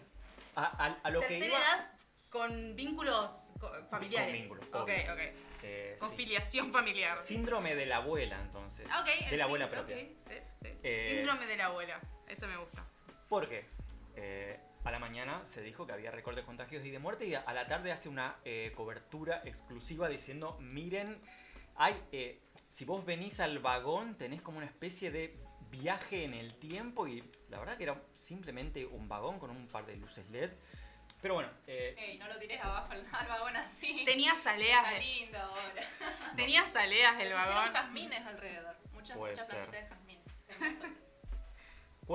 A, 0.55 0.85
a- 0.85 0.99
a 1.03 1.09
lo 1.11 1.21
que 1.21 1.27
tercera 1.27 1.45
iba 1.47 1.57
edad 1.59 1.91
con 2.29 2.75
vínculos 2.75 3.31
familiares. 3.89 4.33
vínculos, 4.33 4.65
ok, 4.71 4.81
obvio. 4.83 5.13
ok. 5.13 5.19
eh, 5.63 5.95
Con 5.99 6.09
sí. 6.11 6.15
filiación 6.17 6.71
familiar. 6.71 7.21
síndrome 7.21 7.75
de 7.75 7.85
la 7.85 7.97
abuela, 7.97 8.39
entonces. 8.41 8.85
Ok, 8.87 9.29
de 9.29 9.37
la 9.37 9.43
sí, 9.45 9.47
abuela 9.49 9.69
propia. 9.69 9.95
sí, 9.95 10.15
sí. 10.27 10.69
Eh, 10.83 11.13
Síndrome 11.15 11.45
de 11.45 11.57
la 11.57 11.65
abuela, 11.67 11.99
eso 12.27 12.47
me 12.47 12.57
gusta. 12.57 12.85
Porque 13.29 13.65
eh, 14.15 14.59
a 14.83 14.91
la 14.91 14.99
mañana 14.99 15.45
se 15.45 15.61
dijo 15.61 15.85
que 15.87 15.93
había 15.93 16.11
récord 16.11 16.35
de 16.35 16.43
contagios 16.43 16.83
y 16.85 16.91
de 16.91 16.99
muerte 16.99 17.25
y 17.25 17.35
a 17.35 17.39
a 17.41 17.53
la 17.53 17.67
tarde 17.67 17.91
hace 17.91 18.09
una 18.09 18.35
eh, 18.43 18.73
cobertura 18.75 19.41
exclusiva 19.45 20.09
diciendo, 20.09 20.57
miren, 20.59 21.21
hay, 21.75 21.95
eh, 22.11 22.41
si 22.69 22.83
vos 22.85 23.05
venís 23.05 23.39
al 23.39 23.59
vagón 23.59 24.15
tenés 24.17 24.41
como 24.41 24.57
una 24.57 24.67
especie 24.67 25.09
de 25.11 25.37
viaje 25.81 26.23
en 26.23 26.33
el 26.33 26.55
tiempo 26.59 27.07
y 27.07 27.23
la 27.49 27.59
verdad 27.59 27.77
que 27.77 27.83
era 27.83 28.01
simplemente 28.15 28.85
un 28.85 29.09
vagón 29.09 29.39
con 29.39 29.49
un 29.49 29.67
par 29.67 29.85
de 29.85 29.95
luces 29.97 30.29
LED. 30.29 30.51
Pero 31.21 31.35
bueno, 31.35 31.49
eh, 31.67 31.95
Ey, 31.97 32.17
no 32.17 32.27
lo 32.27 32.37
tires 32.37 32.61
abajo 32.61 32.91
al 32.91 33.05
al 33.11 33.27
vagón 33.27 33.55
así. 33.55 34.03
Tenía 34.05 34.35
saleas, 34.35 34.79
Está 34.85 34.93
de- 34.93 34.99
lindo 35.05 35.37
ahora. 35.39 35.83
tenía 36.35 36.65
saleas 36.65 37.19
el 37.21 37.33
vagón. 37.33 37.73
jazmines 37.73 38.25
alrededor. 38.25 38.75
Muchas, 38.93 39.17
Puede 39.17 39.33
muchas 39.33 39.47
ser. 39.47 39.67
plantitas 39.67 39.89
de 40.47 40.53
jazmines. 40.55 40.83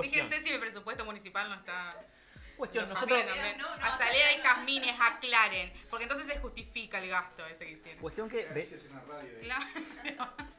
Fíjense 0.01 0.41
si 0.41 0.49
el 0.49 0.59
presupuesto 0.59 1.03
municipal 1.05 1.49
no 1.49 1.55
está. 1.55 2.05
Cuestión, 2.57 2.89
nosotros- 2.89 3.23
jazmines, 3.25 3.57
No, 3.57 3.75
no, 3.77 3.85
Azalea 3.85 4.33
y 4.37 4.41
jazmines 4.41 4.95
aclaren, 4.99 5.73
porque 5.89 6.03
entonces 6.03 6.27
se 6.27 6.39
justifica 6.39 6.99
el 7.01 7.09
gasto 7.09 7.45
ese 7.47 7.65
que 7.65 7.71
hicieron. 7.71 8.01
Cuestión 8.01 8.29
que 8.29 8.37
ve- 8.45 8.51
Gracias 8.53 8.85
en 8.85 8.95
la 8.95 9.01
radio. 9.01 9.29
eh. 9.31 9.39
Claro. 9.43 10.33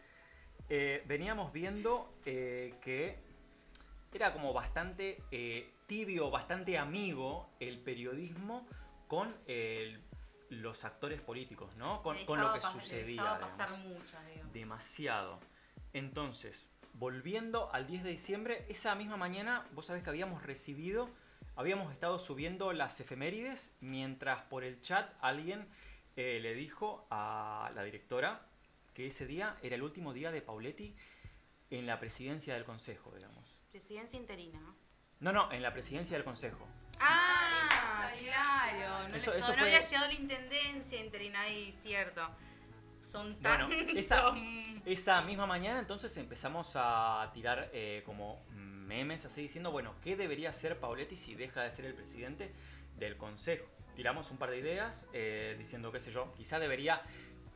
eh, 0.70 1.02
veníamos 1.06 1.52
viendo 1.52 2.14
eh, 2.24 2.74
que 2.80 3.18
era 4.12 4.32
como 4.32 4.52
bastante 4.52 5.22
eh, 5.30 5.70
tibio, 5.86 6.30
bastante 6.30 6.78
amigo 6.78 7.50
el 7.60 7.78
periodismo 7.80 8.66
con 9.08 9.34
el- 9.46 10.00
los 10.48 10.84
actores 10.84 11.20
políticos, 11.20 11.76
¿no? 11.76 12.02
Con, 12.02 12.16
lo 12.40 12.52
que 12.54 12.60
sucedía. 12.72 13.22
pasar. 13.40 13.68
Demasiado. 14.52 15.38
Entonces, 15.92 16.72
volviendo 16.94 17.72
al 17.72 17.86
10 17.86 18.02
de 18.04 18.10
diciembre, 18.10 18.64
esa 18.68 18.94
misma 18.96 19.16
mañana, 19.16 19.66
vos 19.74 19.86
sabés 19.86 20.02
que 20.02 20.10
habíamos 20.10 20.42
recibido, 20.42 21.08
habíamos 21.56 21.92
estado 21.92 22.18
subiendo 22.18 22.72
las 22.72 22.98
efemérides, 23.00 23.72
mientras 23.80 24.42
por 24.42 24.64
el 24.64 24.80
chat 24.80 25.12
alguien 25.20 25.68
eh, 26.16 26.40
le 26.42 26.54
dijo 26.54 27.06
a 27.10 27.70
la 27.74 27.82
directora 27.84 28.40
que 29.00 29.06
ese 29.06 29.26
día 29.26 29.56
era 29.62 29.76
el 29.76 29.82
último 29.82 30.12
día 30.12 30.30
de 30.30 30.42
Pauletti 30.42 30.94
en 31.70 31.86
la 31.86 31.98
presidencia 31.98 32.52
del 32.54 32.64
consejo, 32.64 33.10
digamos. 33.14 33.56
Presidencia 33.70 34.18
interina. 34.18 34.60
¿no? 34.60 34.74
No, 35.20 35.32
no, 35.32 35.52
en 35.52 35.62
la 35.62 35.72
presidencia 35.72 36.16
del 36.18 36.24
consejo. 36.24 36.66
Ah, 37.00 38.10
claro. 38.18 39.08
No, 39.08 39.16
Eso- 39.16 39.32
le- 39.32 39.38
eso 39.38 39.48
no, 39.48 39.54
no 39.54 39.58
fue- 39.62 39.68
había 39.74 39.80
llegado 39.80 40.06
la 40.06 40.12
intendencia 40.12 41.02
interina 41.02 41.40
ahí, 41.40 41.72
cierto. 41.72 42.28
Son 43.02 43.38
Bueno, 43.40 43.68
tan. 43.68 43.96
esa- 43.96 44.34
Esa 44.84 45.22
misma 45.22 45.46
mañana 45.46 45.78
entonces 45.80 46.14
empezamos 46.18 46.72
a 46.74 47.30
tirar 47.32 47.70
eh, 47.72 48.02
como 48.04 48.44
memes 48.52 49.24
así 49.24 49.40
diciendo, 49.42 49.70
bueno, 49.70 49.94
¿qué 50.02 50.14
debería 50.16 50.50
hacer 50.50 50.78
Pauletti 50.78 51.16
si 51.16 51.34
deja 51.34 51.62
de 51.62 51.70
ser 51.70 51.86
el 51.86 51.94
presidente 51.94 52.52
del 52.98 53.16
consejo? 53.16 53.64
Tiramos 53.96 54.30
un 54.30 54.36
par 54.36 54.50
de 54.50 54.58
ideas 54.58 55.06
eh, 55.14 55.54
diciendo, 55.58 55.90
qué 55.90 56.00
sé 56.00 56.12
yo, 56.12 56.32
quizá 56.34 56.58
debería 56.58 57.02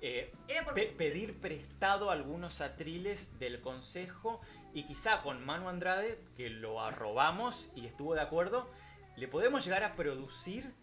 eh, 0.07 0.33
pe- 0.75 0.93
pedir 0.99 1.41
prestado 1.41 2.11
algunos 2.11 2.61
atriles 2.61 3.39
del 3.39 3.61
consejo 3.63 4.41
y 4.75 4.83
quizá 4.85 5.23
con 5.23 5.45
Manu 5.45 5.69
Andrade, 5.69 6.19
que 6.37 6.51
lo 6.51 6.83
arrobamos 6.83 7.71
y 7.75 7.87
estuvo 7.87 8.15
de 8.15 8.21
acuerdo, 8.21 8.69
le 9.17 9.29
podemos 9.29 9.65
llegar 9.65 9.83
a 9.83 9.95
producir 9.95 10.75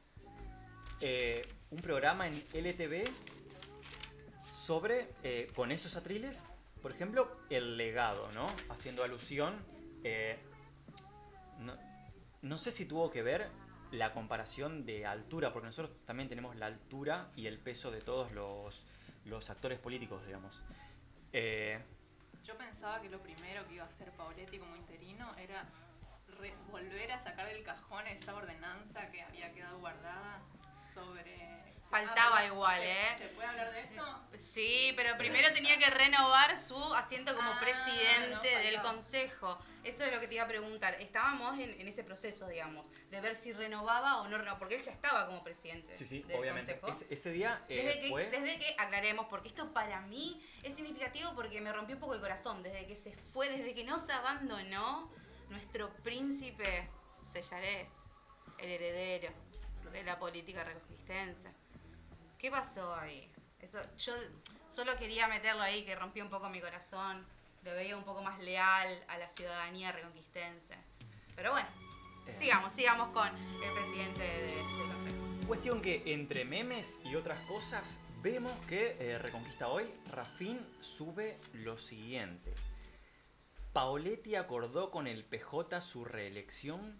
eh, 1.02 1.42
un 1.70 1.80
programa 1.82 2.28
en 2.28 2.34
LTV 2.54 3.04
sobre, 4.52 5.10
eh, 5.24 5.52
con 5.56 5.72
esos 5.72 5.96
atriles, 5.96 6.52
por 6.82 6.92
ejemplo, 6.92 7.30
el 7.50 7.78
legado, 7.78 8.28
¿no? 8.34 8.48
Haciendo 8.70 9.04
alusión, 9.04 9.54
no, 11.60 11.78
no 12.42 12.58
sé 12.58 12.72
si 12.72 12.86
tuvo 12.86 13.12
que 13.12 13.22
ver 13.22 13.50
la 13.92 14.14
comparación 14.14 14.86
de 14.86 15.06
altura, 15.06 15.52
porque 15.54 15.68
nosotros 15.68 15.96
también 16.06 16.30
tenemos 16.30 16.56
la 16.56 16.66
altura 16.68 17.30
y 17.36 17.46
el 17.48 17.60
peso 17.60 17.92
de 17.92 18.02
todos 18.02 18.32
los, 18.32 18.84
los 19.26 19.50
actores 19.50 19.80
políticos, 19.80 20.26
digamos. 20.26 20.62
Eh, 21.34 21.80
Yo 22.44 22.58
pensaba 22.58 23.02
que 23.02 23.10
lo 23.10 23.22
primero 23.22 23.68
que 23.68 23.76
iba 23.76 23.86
a 23.86 23.88
hacer 23.88 24.12
Pauletti 24.12 24.58
como 24.58 24.76
interino 24.76 25.36
era 25.38 25.66
volver 26.72 27.12
a 27.12 27.20
sacar 27.20 27.48
del 27.48 27.64
cajón 27.64 28.08
esa 28.08 28.36
ordenanza 28.36 29.12
que 29.12 29.22
había 29.22 29.52
quedado 29.54 29.80
guardada 29.80 30.42
sobre... 30.80 31.71
Faltaba 31.92 32.38
Ah, 32.40 32.46
igual, 32.46 32.80
¿se- 32.80 32.90
¿eh? 32.92 33.16
¿Se 33.18 33.28
puede 33.36 33.48
hablar 33.50 33.72
de 33.74 33.82
eso? 33.82 34.24
Sí, 34.38 34.94
pero 34.96 35.18
primero 35.18 35.52
tenía 35.54 35.78
que 35.78 35.90
renovar 35.90 36.58
su 36.58 36.76
asiento 36.96 37.36
como 37.36 37.52
Ah, 37.52 37.60
presidente 37.60 38.56
no, 38.56 38.62
del 38.62 38.82
consejo. 38.82 39.60
Eso 39.84 40.06
es 40.06 40.14
lo 40.14 40.20
que 40.22 40.28
te 40.28 40.36
iba 40.36 40.46
a 40.46 40.48
preguntar. 40.48 40.96
Estábamos 41.02 41.60
en, 41.60 41.70
en 41.82 41.88
ese 41.90 42.04
proceso, 42.06 42.48
digamos, 42.48 42.88
de 43.10 43.20
ver 43.20 43.36
si 43.36 43.52
renovaba 43.52 44.22
o 44.22 44.28
no 44.30 44.38
renovaba, 44.38 44.58
porque 44.58 44.76
él 44.76 44.82
ya 44.82 44.92
estaba 44.94 45.26
como 45.28 45.44
presidente 45.44 45.96
sí, 45.98 46.06
sí, 46.06 46.22
del 46.24 46.40
obviamente. 46.40 46.80
consejo. 46.80 47.04
Ese, 47.04 47.14
ese 47.14 47.32
día 47.34 47.62
eh, 47.68 47.84
Desde 47.84 48.02
que, 48.02 48.10
fue... 48.10 48.30
desde 48.30 48.58
que 48.58 48.76
aclaremos, 48.78 49.26
porque 49.26 49.50
esto 49.50 49.74
para 49.74 50.00
mí 50.02 50.42
es 50.64 50.74
significativo 50.76 51.36
porque 51.36 51.60
me 51.60 51.74
rompió 51.74 51.96
un 51.96 52.00
poco 52.02 52.14
el 52.14 52.22
corazón. 52.22 52.64
Desde 52.64 52.88
que 52.88 52.96
se 52.96 53.12
fue, 53.34 53.50
desde 53.50 53.74
que 53.74 53.84
nos 53.84 54.10
abandonó 54.10 55.12
nuestro 55.50 55.90
príncipe 56.04 56.90
Sellarés, 57.26 57.92
el 58.60 58.70
heredero 58.70 59.34
de 59.92 60.04
la 60.04 60.18
política 60.18 60.64
reconquistense. 60.64 61.50
¿Qué 62.42 62.50
pasó 62.50 62.96
ahí? 62.96 63.30
Eso, 63.60 63.78
yo 64.00 64.14
solo 64.68 64.96
quería 64.98 65.28
meterlo 65.28 65.62
ahí, 65.62 65.86
que 65.86 65.96
rompió 65.96 66.24
un 66.24 66.32
poco 66.32 66.50
mi 66.50 66.60
corazón. 66.60 67.24
Lo 67.62 67.72
veía 67.74 67.96
un 67.96 68.04
poco 68.04 68.24
más 68.24 68.40
leal 68.40 69.04
a 69.10 69.20
la 69.20 69.30
ciudadanía 69.30 69.92
reconquistense. 69.92 70.76
Pero 71.36 71.52
bueno, 71.52 71.68
eh, 72.26 72.34
sigamos, 72.34 72.74
sigamos 72.74 73.10
con 73.10 73.28
el 73.28 73.74
presidente 73.76 74.22
de, 74.22 74.42
de 74.48 74.92
Consejo. 74.92 75.48
Cuestión 75.48 75.82
que 75.84 76.02
entre 76.08 76.44
memes 76.44 77.00
y 77.06 77.14
otras 77.14 77.40
cosas, 77.42 78.00
vemos 78.24 78.54
que 78.68 78.98
eh, 79.00 79.20
Reconquista 79.20 79.68
Hoy, 79.68 79.94
Rafín 80.12 80.60
sube 80.80 81.38
lo 81.54 81.78
siguiente. 81.78 82.56
Paoletti 83.72 84.34
acordó 84.34 84.90
con 84.90 85.06
el 85.06 85.26
PJ 85.26 85.80
su 85.82 86.06
reelección. 86.06 87.00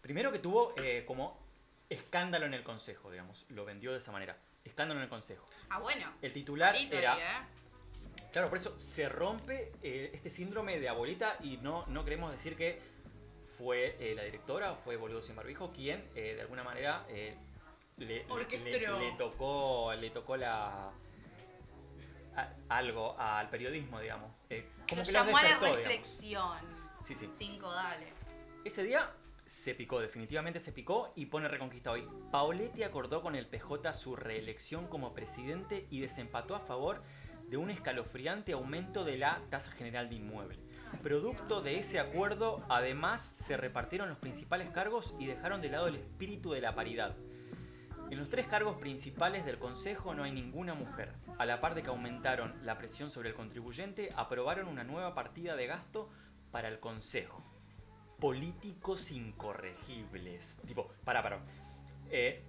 Primero 0.00 0.30
que 0.30 0.38
tuvo 0.38 0.74
eh, 0.76 1.02
como 1.08 1.44
escándalo 1.90 2.46
en 2.46 2.54
el 2.54 2.62
consejo, 2.62 3.10
digamos. 3.10 3.46
Lo 3.48 3.64
vendió 3.64 3.90
de 3.90 3.98
esa 3.98 4.12
manera. 4.12 4.38
Escándalo 4.66 5.00
en 5.00 5.04
el 5.04 5.08
consejo. 5.10 5.46
Ah, 5.70 5.78
bueno. 5.78 6.12
El 6.22 6.32
titular 6.32 6.74
era... 6.76 7.14
ahí, 7.14 7.20
¿eh? 7.20 8.26
Claro, 8.32 8.48
por 8.50 8.58
eso 8.58 8.78
se 8.78 9.08
rompe 9.08 9.72
eh, 9.82 10.10
este 10.12 10.28
síndrome 10.28 10.78
de 10.78 10.88
abuelita 10.88 11.36
y 11.42 11.56
no, 11.58 11.86
no 11.86 12.04
queremos 12.04 12.30
decir 12.30 12.54
que 12.56 12.80
fue 13.56 13.96
eh, 13.98 14.14
la 14.14 14.24
directora 14.24 14.72
o 14.72 14.76
fue 14.76 14.96
Boludo 14.96 15.22
Sin 15.22 15.34
Barbijo 15.36 15.72
quien 15.72 16.06
eh, 16.14 16.34
de 16.34 16.40
alguna 16.42 16.62
manera 16.62 17.06
le, 17.96 18.26
tocó, 19.16 19.94
le 19.94 20.10
tocó 20.10 20.36
la 20.36 20.90
a- 22.36 22.52
algo 22.68 23.18
al 23.18 23.48
periodismo, 23.48 24.00
digamos. 24.00 24.30
Eh, 24.50 24.68
como 24.88 25.00
Lo 25.00 25.06
que 25.06 25.12
llamó 25.12 25.36
a 25.38 25.42
la 25.42 25.48
digamos. 25.48 25.76
reflexión. 25.78 26.58
Sí, 27.00 27.14
sí. 27.14 27.28
Cinco, 27.34 27.70
dale. 27.72 28.12
Ese 28.64 28.82
día 28.82 29.10
se 29.46 29.74
picó, 29.74 30.00
definitivamente 30.00 30.60
se 30.60 30.72
picó 30.72 31.12
y 31.14 31.26
pone 31.26 31.48
Reconquista 31.48 31.92
hoy. 31.92 32.06
Paoletti 32.32 32.82
acordó 32.82 33.22
con 33.22 33.36
el 33.36 33.46
PJ 33.46 33.94
su 33.94 34.16
reelección 34.16 34.88
como 34.88 35.14
presidente 35.14 35.86
y 35.88 36.00
desempató 36.00 36.56
a 36.56 36.60
favor 36.60 37.02
de 37.48 37.56
un 37.56 37.70
escalofriante 37.70 38.52
aumento 38.52 39.04
de 39.04 39.18
la 39.18 39.40
tasa 39.48 39.70
general 39.70 40.08
de 40.08 40.16
inmueble. 40.16 40.58
Producto 41.00 41.62
de 41.62 41.78
ese 41.78 42.00
acuerdo, 42.00 42.64
además, 42.68 43.36
se 43.38 43.56
repartieron 43.56 44.08
los 44.08 44.18
principales 44.18 44.68
cargos 44.70 45.14
y 45.20 45.26
dejaron 45.26 45.60
de 45.60 45.70
lado 45.70 45.86
el 45.86 45.94
espíritu 45.94 46.50
de 46.50 46.60
la 46.60 46.74
paridad. 46.74 47.14
En 48.10 48.18
los 48.18 48.28
tres 48.28 48.48
cargos 48.48 48.76
principales 48.76 49.44
del 49.44 49.58
Consejo 49.58 50.14
no 50.14 50.24
hay 50.24 50.32
ninguna 50.32 50.74
mujer. 50.74 51.12
A 51.38 51.46
la 51.46 51.60
par 51.60 51.74
de 51.76 51.82
que 51.82 51.88
aumentaron 51.88 52.54
la 52.64 52.78
presión 52.78 53.10
sobre 53.10 53.30
el 53.30 53.34
contribuyente, 53.34 54.12
aprobaron 54.16 54.66
una 54.66 54.84
nueva 54.84 55.14
partida 55.14 55.54
de 55.54 55.66
gasto 55.66 56.08
para 56.50 56.68
el 56.68 56.80
Consejo. 56.80 57.44
Políticos 58.20 59.10
incorregibles. 59.10 60.58
Tipo, 60.66 60.92
para, 61.04 61.22
para. 61.22 61.40
Eh, 62.10 62.42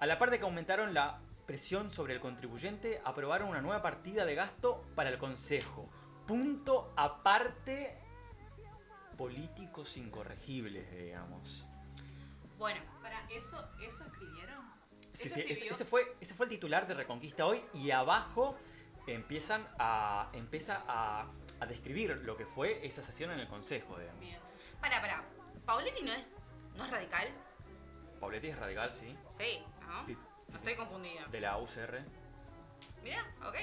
a 0.00 0.06
la 0.06 0.18
par 0.18 0.30
de 0.30 0.38
que 0.38 0.44
aumentaron 0.44 0.92
la 0.92 1.20
presión 1.46 1.90
sobre 1.90 2.14
el 2.14 2.20
contribuyente, 2.20 3.00
aprobaron 3.04 3.48
una 3.48 3.62
nueva 3.62 3.80
partida 3.82 4.24
de 4.24 4.34
gasto 4.34 4.84
para 4.94 5.10
el 5.10 5.18
Consejo. 5.18 5.88
Punto 6.26 6.92
aparte, 6.96 7.96
políticos 9.16 9.96
incorregibles, 9.96 10.90
digamos. 10.90 11.66
Bueno, 12.58 12.80
Para 13.02 13.20
eso, 13.30 13.68
¿eso 13.80 14.04
escribieron? 14.04 14.64
Sí, 15.12 15.28
¿Eso 15.28 15.34
sí, 15.36 15.44
ese 15.48 15.84
fue, 15.84 16.16
ese 16.20 16.34
fue 16.34 16.46
el 16.46 16.50
titular 16.50 16.86
de 16.86 16.94
Reconquista 16.94 17.46
hoy 17.46 17.62
y 17.72 17.90
abajo 17.90 18.56
empiezan 19.06 19.66
a, 19.78 20.30
empieza 20.32 20.82
a, 20.88 21.30
a 21.60 21.66
describir 21.66 22.16
lo 22.24 22.36
que 22.36 22.44
fue 22.44 22.84
esa 22.84 23.02
sesión 23.02 23.30
en 23.30 23.40
el 23.40 23.48
Consejo, 23.48 23.98
digamos. 23.98 24.20
Bien. 24.20 24.40
Para, 24.80 25.00
para. 25.00 25.22
Pauletti 25.64 26.02
no 26.02 26.12
es, 26.12 26.32
no 26.76 26.84
es 26.84 26.90
radical. 26.90 27.28
Pauletti 28.20 28.48
es 28.48 28.58
radical, 28.58 28.92
sí. 28.92 29.16
Sí, 29.38 29.62
¿no? 29.86 30.04
Sí, 30.06 30.14
sí, 30.14 30.20
No 30.48 30.52
sí. 30.52 30.56
estoy 30.58 30.76
confundida. 30.76 31.24
De 31.26 31.40
la 31.40 31.58
UCR. 31.58 32.00
Mira, 33.02 33.24
ok. 33.46 33.56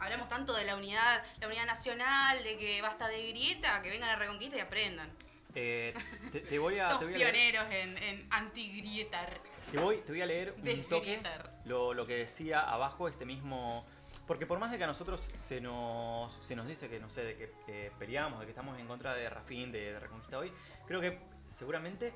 Hablamos 0.00 0.28
tanto 0.28 0.52
de 0.54 0.64
la 0.64 0.76
unidad, 0.76 1.24
la 1.40 1.46
unidad 1.46 1.66
nacional, 1.66 2.42
de 2.42 2.58
que 2.58 2.82
basta 2.82 3.08
de 3.08 3.28
grieta, 3.28 3.80
que 3.80 3.90
vengan 3.90 4.10
a 4.10 4.16
reconquista 4.16 4.56
y 4.56 4.60
aprendan. 4.60 5.10
Eh, 5.54 5.94
te, 6.32 6.40
te 6.40 6.58
voy 6.58 6.78
a, 6.78 6.90
Sos 6.90 6.98
te 6.98 7.04
voy 7.06 7.14
a 7.14 7.18
leer, 7.18 7.32
pioneros 7.32 7.66
en, 7.72 8.02
en 8.02 8.28
antigrietar. 8.32 9.40
te 9.70 9.78
voy, 9.78 9.98
te 9.98 10.12
voy 10.12 10.20
a 10.20 10.26
leer 10.26 10.54
un 10.60 10.84
toque 10.88 11.20
lo, 11.64 11.94
lo 11.94 12.06
que 12.06 12.16
decía 12.16 12.60
abajo 12.60 13.08
este 13.08 13.24
mismo... 13.24 13.86
Porque 14.26 14.46
por 14.46 14.58
más 14.58 14.70
de 14.70 14.78
que 14.78 14.84
a 14.84 14.86
nosotros 14.86 15.20
se 15.34 15.60
nos, 15.60 16.32
se 16.44 16.56
nos 16.56 16.66
dice 16.66 16.88
que, 16.88 16.98
no 16.98 17.10
sé, 17.10 17.24
de 17.24 17.36
que 17.36 17.52
eh, 17.68 17.90
peleamos, 17.98 18.40
de 18.40 18.46
que 18.46 18.52
estamos 18.52 18.78
en 18.78 18.86
contra 18.86 19.14
de 19.14 19.28
Rafín, 19.28 19.70
de, 19.70 19.98
Reconquista 19.98 20.38
hoy, 20.38 20.50
creo 20.86 21.00
que 21.00 21.18
seguramente 21.48 22.12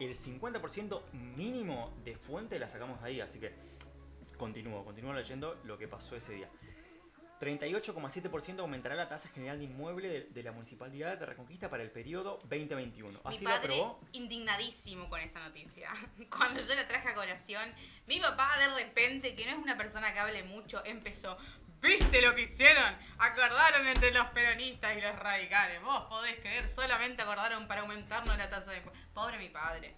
el 0.00 0.14
50% 0.16 1.12
mínimo 1.36 1.92
de 2.04 2.16
fuente 2.16 2.58
la 2.58 2.68
sacamos 2.68 3.00
ahí, 3.02 3.20
así 3.20 3.38
que 3.38 3.52
continúo, 4.36 4.84
continúo 4.84 5.12
leyendo 5.12 5.60
lo 5.64 5.78
que 5.78 5.86
pasó 5.86 6.16
ese 6.16 6.32
día. 6.32 6.50
38,7% 7.42 8.60
aumentará 8.60 8.94
la 8.94 9.08
tasa 9.08 9.28
general 9.30 9.58
de 9.58 9.64
inmueble 9.64 10.08
de, 10.08 10.20
de 10.30 10.42
la 10.44 10.52
Municipalidad 10.52 11.18
de 11.18 11.26
Reconquista 11.26 11.68
para 11.68 11.82
el 11.82 11.90
periodo 11.90 12.38
2021. 12.44 13.10
Mi 13.10 13.18
Así 13.24 13.42
lo 13.44 13.50
padre 13.50 13.74
aprobó. 13.74 14.00
indignadísimo 14.12 15.08
con 15.10 15.18
esa 15.20 15.40
noticia. 15.40 15.90
Cuando 16.30 16.60
yo 16.60 16.74
la 16.76 16.86
traje 16.86 17.08
a 17.08 17.14
colación, 17.14 17.68
mi 18.06 18.20
papá 18.20 18.56
de 18.58 18.68
repente, 18.84 19.34
que 19.34 19.44
no 19.46 19.52
es 19.52 19.58
una 19.58 19.76
persona 19.76 20.12
que 20.12 20.20
hable 20.20 20.44
mucho, 20.44 20.84
empezó. 20.84 21.36
¿Viste 21.80 22.22
lo 22.22 22.32
que 22.36 22.42
hicieron? 22.42 22.96
Acordaron 23.18 23.88
entre 23.88 24.12
los 24.12 24.28
peronistas 24.28 24.96
y 24.96 25.00
los 25.00 25.18
radicales. 25.18 25.82
Vos 25.82 26.02
podés 26.08 26.36
creer, 26.38 26.68
solamente 26.68 27.22
acordaron 27.22 27.66
para 27.66 27.80
aumentarnos 27.80 28.38
la 28.38 28.48
tasa 28.48 28.70
de... 28.70 28.82
Pobre 29.12 29.36
mi 29.38 29.48
padre. 29.48 29.96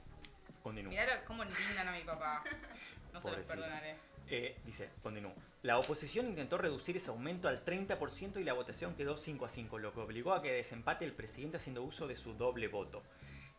Continúo. 0.63 0.91
Mirá 0.91 1.15
lo- 1.15 1.25
cómo 1.27 1.43
indignan 1.45 1.89
a 1.89 1.93
mi 1.93 2.01
papá. 2.05 2.43
No 3.13 3.21
se 3.21 3.31
los 3.31 3.47
perdonaré. 3.47 3.97
Eh, 4.27 4.57
dice, 4.65 4.91
continúo. 5.01 5.33
La 5.65 5.79
oposición 5.79 6.27
intentó 6.27 6.59
reducir 6.59 6.95
ese 6.99 7.09
aumento 7.09 7.49
al 7.49 7.65
30% 7.65 8.39
y 8.39 8.45
la 8.45 8.53
votación 8.53 8.95
quedó 8.97 9.17
5 9.17 9.47
a 9.47 9.49
5, 9.49 9.79
lo 9.79 9.95
que 9.95 10.01
obligó 10.01 10.35
a 10.35 10.43
que 10.43 10.53
desempate 10.53 11.07
el 11.07 11.15
presidente 11.15 11.57
haciendo 11.57 11.83
uso 11.83 12.07
de 12.07 12.17
su 12.17 12.35
doble 12.35 12.69
voto. 12.69 13.03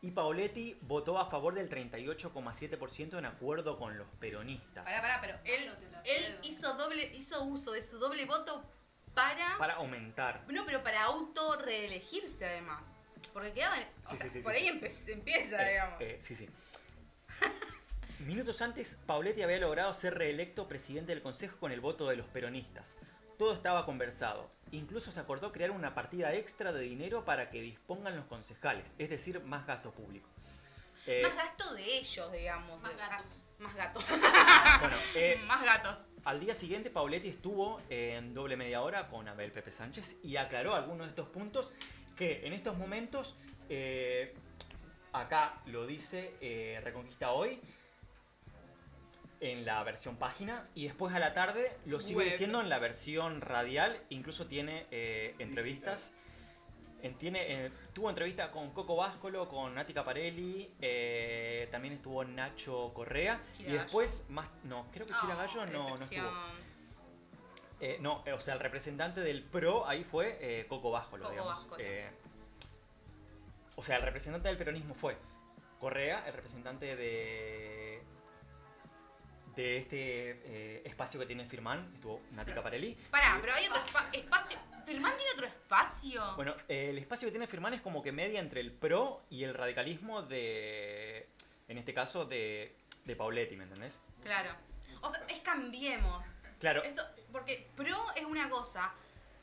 Y 0.04 0.12
Paoletti 0.12 0.78
votó 0.82 1.18
a 1.18 1.26
favor 1.32 1.56
del 1.56 1.68
38,7% 1.68 3.18
en 3.18 3.26
acuerdo 3.26 3.80
con 3.80 3.98
los 3.98 4.06
peronistas. 4.20 4.84
Pará, 4.84 5.02
pará, 5.02 5.20
pero 5.20 5.40
él, 5.46 5.72
él 6.04 6.38
hizo, 6.44 6.76
doble, 6.76 7.12
hizo 7.16 7.44
uso 7.44 7.72
de 7.72 7.82
su 7.82 7.98
doble 7.98 8.24
voto 8.26 8.64
para... 9.16 9.58
Para 9.58 9.74
aumentar. 9.78 10.44
No, 10.48 10.64
pero 10.64 10.84
para 10.84 11.06
auto 11.06 11.56
reelegirse 11.56 12.46
además. 12.46 12.86
Porque 13.34 13.52
quedaban. 13.52 13.80
o 14.06 14.10
Sí, 14.12 14.18
sea, 14.18 14.26
sí, 14.30 14.30
sí, 14.30 14.44
por 14.44 14.54
sí, 14.54 14.62
ahí 14.62 14.68
empieza, 15.08 15.68
Eh, 15.68 15.72
digamos. 15.72 16.02
eh, 16.02 16.20
sí, 16.22 16.36
sí. 16.36 16.48
Minutos 18.20 18.62
antes, 18.62 18.98
Pauletti 19.06 19.42
había 19.44 19.60
logrado 19.60 19.94
ser 19.94 20.18
reelecto 20.18 20.68
presidente 20.68 21.12
del 21.14 21.22
Consejo 21.22 21.60
con 21.60 21.72
el 21.72 21.82
voto 21.82 22.08
de 22.08 22.16
los 22.16 22.26
peronistas. 22.28 22.96
Todo 23.38 23.54
estaba 23.54 23.86
conversado. 23.86 24.50
Incluso 24.72 25.12
se 25.12 25.20
acordó 25.20 25.52
crear 25.52 25.72
una 25.72 25.94
partida 25.94 26.34
extra 26.34 26.72
de 26.72 26.82
dinero 26.82 27.26
para 27.26 27.50
que 27.50 27.62
dispongan 27.62 28.16
los 28.16 28.26
concejales, 28.26 28.94
es 28.98 29.10
decir, 29.10 29.42
más 29.42 29.68
gasto 29.68 29.92
público. 29.92 30.30
Eh, 31.08 31.22
más 31.24 31.36
gasto 31.36 31.74
de 31.76 31.98
ellos, 31.98 32.32
digamos. 32.32 32.82
Más 32.82 32.92
de- 32.92 32.98
gatos. 32.98 33.46
ah, 33.60 33.64
más 33.64 33.76
gatos. 33.76 34.06
bueno, 34.80 34.96
eh, 35.16 35.38
más 35.46 35.64
gatos. 35.64 36.10
al 36.24 36.40
día 36.40 36.56
siguiente, 36.56 36.90
Pauletti 36.90 37.28
estuvo 37.30 37.80
en 37.90 38.34
doble 38.34 38.56
media 38.56 38.82
hora 38.82 39.08
con 39.10 39.28
Abel 39.28 39.52
Pepe 39.52 39.72
Sánchez 39.72 40.16
y 40.24 40.38
aclaró 40.38 40.74
algunos 40.74 41.06
de 41.06 41.10
estos 41.10 41.28
puntos 41.28 41.72
que 42.16 42.48
en 42.48 42.54
estos 42.54 42.76
momentos, 42.78 43.36
eh, 43.70 44.34
acá 45.12 45.62
lo 45.68 45.86
dice 45.86 46.34
eh, 46.42 46.80
Reconquista 46.84 47.34
Hoy, 47.34 47.60
en 49.42 49.66
la 49.66 49.84
versión 49.84 50.18
página, 50.18 50.68
y 50.76 50.86
después 50.86 51.14
a 51.14 51.20
la 51.20 51.34
tarde 51.34 51.78
lo 51.86 52.00
sigue 52.00 52.18
Web. 52.20 52.32
diciendo 52.32 52.62
en 52.62 52.70
la 52.70 52.80
versión 52.80 53.42
radial, 53.42 54.00
incluso 54.10 54.48
tiene 54.48 54.86
eh, 54.92 55.36
entrevistas. 55.40 56.14
En- 57.02 57.16
tiene, 57.16 57.66
eh, 57.66 57.72
tuvo 57.94 58.10
entrevista 58.10 58.50
con 58.50 58.72
Coco 58.72 58.96
Báscolo, 58.96 59.48
con 59.48 59.76
Nati 59.76 59.94
Caparelli, 59.94 60.74
eh, 60.82 61.68
también 61.72 61.96
estuvo 61.96 62.24
Nacho 62.24 62.92
Correa, 62.94 63.42
y 63.60 63.64
después 63.66 64.26
más, 64.30 64.48
no, 64.64 64.88
creo 64.92 65.06
que 65.06 65.14
Chira 65.22 65.36
Gallo 65.36 65.62
Oh, 65.62 65.66
no, 65.68 65.98
no 65.98 66.04
estuvo. 66.06 66.30
no, 68.00 68.24
o 68.34 68.40
sea, 68.40 68.56
el 68.56 68.60
representante 68.60 69.22
del 69.22 69.44
PRO 69.44 69.88
ahí 69.88 70.04
fue 70.04 70.66
Coco 70.68 70.90
Báscolo, 70.92 71.24
Coco 71.24 71.32
digamos. 71.34 71.54
Báscolo. 71.56 71.84
O 73.76 73.84
sea, 73.84 73.98
el 73.98 74.02
representante 74.04 74.48
del 74.48 74.58
peronismo 74.58 74.96
fue 74.96 75.18
Correa, 75.80 76.24
el 76.26 76.34
representante 76.34 76.96
de 76.96 78.02
de 79.56 79.78
este 79.78 80.42
eh, 80.44 80.82
espacio 80.86 81.20
que 81.20 81.26
tiene 81.26 81.46
Firman, 81.46 81.92
estuvo 81.96 82.22
Nati 82.32 82.52
Caparelli. 82.52 82.96
Pará, 83.10 83.38
pero 83.42 83.54
hay 83.54 83.68
otro 83.68 83.82
espa- 83.82 84.10
espacio. 84.12 84.58
¿Firmán 84.86 85.14
tiene 85.18 85.32
otro 85.34 85.48
espacio? 85.48 86.36
Bueno, 86.36 86.54
eh, 86.68 86.90
el 86.92 86.98
espacio 87.00 87.28
que 87.28 87.32
tiene 87.32 87.48
Firman 87.48 87.74
es 87.74 87.82
como 87.82 88.04
que 88.04 88.12
media 88.12 88.40
entre 88.40 88.62
el 88.62 88.72
PRO 88.72 89.24
y 89.30 89.44
el 89.44 89.54
radicalismo 89.56 90.22
de, 90.22 91.28
en 91.68 91.78
este 91.78 91.94
caso, 91.94 92.26
de, 92.26 92.76
de 93.06 93.16
Pauletti, 93.16 93.56
¿me 93.56 93.64
entendés? 93.64 94.00
Claro. 94.24 94.52
O 95.02 95.12
sea, 95.14 95.26
es 95.28 95.40
cambiemos. 95.40 96.26
Claro, 96.60 96.84
Eso, 96.84 97.04
porque 97.32 97.68
pro 97.76 97.98
es 98.16 98.26
una 98.26 98.50
cosa, 98.50 98.94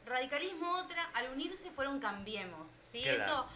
radicalismo 0.07 0.71
otra, 0.79 1.05
al 1.15 1.31
unirse 1.33 1.71
fueron 1.73 1.99
cambiemos. 2.01 2.69
¿sí? 2.81 3.03
Claro. 3.03 3.23
Eso, 3.23 3.47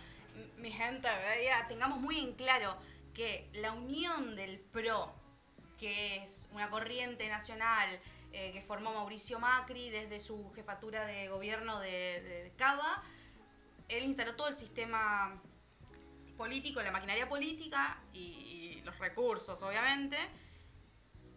mi 0.58 0.70
gente, 0.72 1.08
ya 1.44 1.66
tengamos 1.68 2.00
muy 2.00 2.18
en 2.18 2.34
claro 2.34 2.76
que 3.14 3.48
la 3.54 3.72
unión 3.72 4.34
del 4.36 4.58
pro, 4.58 5.14
que 5.78 6.16
es 6.22 6.46
una 6.52 6.68
corriente 6.70 7.28
nacional 7.28 8.00
eh, 8.32 8.52
que 8.52 8.62
formó 8.62 8.92
Mauricio 8.94 9.38
Macri 9.38 9.90
desde 9.90 10.20
su 10.20 10.52
jefatura 10.54 11.04
de 11.06 11.28
gobierno 11.28 11.80
de, 11.80 11.88
de 12.22 12.52
Cava, 12.56 13.02
él 13.88 14.04
instaló 14.04 14.34
todo 14.36 14.48
el 14.48 14.58
sistema 14.58 15.40
político, 16.36 16.82
la 16.82 16.90
maquinaria 16.90 17.28
política 17.28 17.98
y, 18.12 18.18
y 18.78 18.82
los 18.84 18.98
recursos, 18.98 19.62
obviamente, 19.62 20.18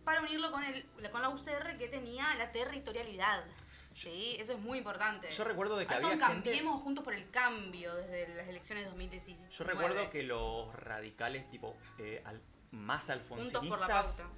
para 0.04 0.22
unirlo 0.22 0.52
con, 0.52 0.64
el, 0.64 0.86
con 1.12 1.22
la 1.22 1.30
UCR 1.30 1.78
que 1.78 1.88
tenía 1.88 2.34
la 2.36 2.52
territorialidad. 2.52 3.46
Sí, 3.94 4.38
eso 4.40 4.54
es 4.54 4.60
muy 4.60 4.78
importante. 4.78 5.30
yo 5.32 5.44
recuerdo 5.44 5.76
de 5.78 5.86
que 5.86 5.94
Ahora 5.94 6.08
había 6.12 6.28
gente... 6.28 6.50
Cambiemos 6.52 6.82
juntos 6.82 7.04
por 7.04 7.14
el 7.14 7.30
cambio 7.32 7.94
desde 7.96 8.28
las 8.36 8.48
elecciones 8.48 8.86
de 8.86 8.90
2016. 8.92 9.50
Yo 9.58 9.64
recuerdo 9.66 10.10
que 10.10 10.24
los 10.24 10.74
radicales, 10.76 11.50
tipo, 11.50 11.76
eh, 11.98 12.22
al- 12.26 12.42
más 12.72 13.06
Juntos 13.06 13.28
por 13.30 13.80
la 13.80 13.86
alfonsinistas, 13.86 14.18
pauta. 14.18 14.34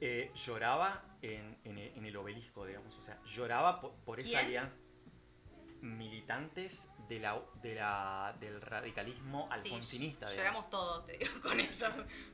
eh, 0.00 0.30
lloraba 0.34 1.02
en, 1.22 1.56
en 1.64 1.78
el, 1.78 1.92
en 1.96 2.06
el 2.06 2.16
obelisco, 2.16 2.64
digamos. 2.66 2.96
O 2.98 3.02
sea, 3.02 3.18
lloraba 3.24 3.80
por, 3.80 3.92
por 4.04 4.20
esa 4.20 4.30
¿Quién? 4.30 4.46
alianza. 4.46 4.82
Militantes 5.80 6.88
de 7.08 7.18
la, 7.18 7.40
de 7.60 7.74
la, 7.74 8.36
del 8.38 8.60
radicalismo 8.60 9.48
Sí, 9.48 9.54
alfonsinista, 9.54 10.30
digamos. 10.30 10.36
lloramos 10.36 10.70
todos, 10.70 11.06
te 11.06 11.18
digo, 11.18 11.32
con 11.42 11.58
eso. 11.58 11.86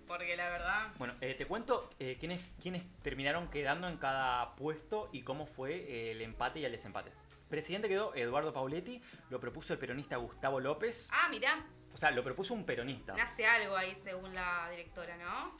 Porque 0.06 0.36
la 0.36 0.50
verdad. 0.50 0.92
Bueno, 0.98 1.14
eh, 1.22 1.34
te 1.34 1.46
cuento 1.46 1.88
eh, 1.98 2.18
quiénes, 2.20 2.44
quiénes 2.60 2.82
terminaron 3.02 3.48
quedando 3.48 3.88
en 3.88 3.96
cada 3.96 4.54
puesto 4.56 5.08
y 5.12 5.22
cómo 5.22 5.46
fue 5.46 6.10
el 6.10 6.20
empate 6.20 6.60
y 6.60 6.66
el 6.66 6.72
desempate. 6.72 7.10
Presidente 7.48 7.88
quedó 7.88 8.14
Eduardo 8.14 8.52
Pauletti, 8.52 9.00
lo 9.30 9.40
propuso 9.40 9.72
el 9.72 9.78
peronista 9.78 10.16
Gustavo 10.18 10.60
López. 10.60 11.08
Ah, 11.10 11.28
mirá, 11.30 11.64
O 11.98 12.00
sea, 12.00 12.12
lo 12.12 12.22
propuso 12.22 12.54
un 12.54 12.64
peronista. 12.64 13.12
nace 13.14 13.44
algo 13.44 13.76
ahí 13.76 13.92
según 14.04 14.32
la 14.32 14.70
directora, 14.70 15.16
¿no? 15.16 15.56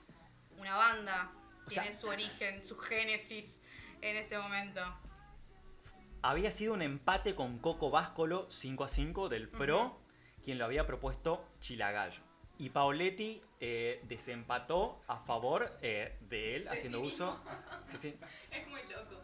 Una 0.57 0.77
banda. 0.77 1.33
O 1.67 1.71
sea- 1.71 1.83
Tiene 1.83 1.99
su 1.99 2.07
origen, 2.07 2.63
su 2.65 2.79
génesis 2.79 3.61
en 4.01 4.17
ese 4.17 4.39
momento. 4.39 4.81
Había 6.23 6.53
sido 6.53 6.75
un 6.75 6.83
empate 6.83 7.35
con 7.35 7.59
Coco 7.59 7.91
Báscolo 7.91 8.49
5 8.53 8.85
a 8.85 8.89
5 8.89 9.29
del 9.29 9.49
PRO, 9.49 9.99
quien 10.45 10.59
lo 10.59 10.65
había 10.65 10.87
propuesto 10.87 11.45
Chilagallo. 11.61 12.23
Y 12.57 12.71
Paoletti 12.71 13.43
eh, 13.59 14.01
desempató 14.05 15.03
a 15.09 15.19
favor 15.19 15.77
eh, 15.83 16.17
de 16.21 16.55
él, 16.55 16.65
De 16.65 16.71
haciendo 16.71 17.01
sí 17.01 17.07
uso. 17.15 17.41
Sí, 17.83 17.97
sí. 17.97 18.17
Es 18.53 18.65
muy 18.69 18.83
loco. 18.85 19.21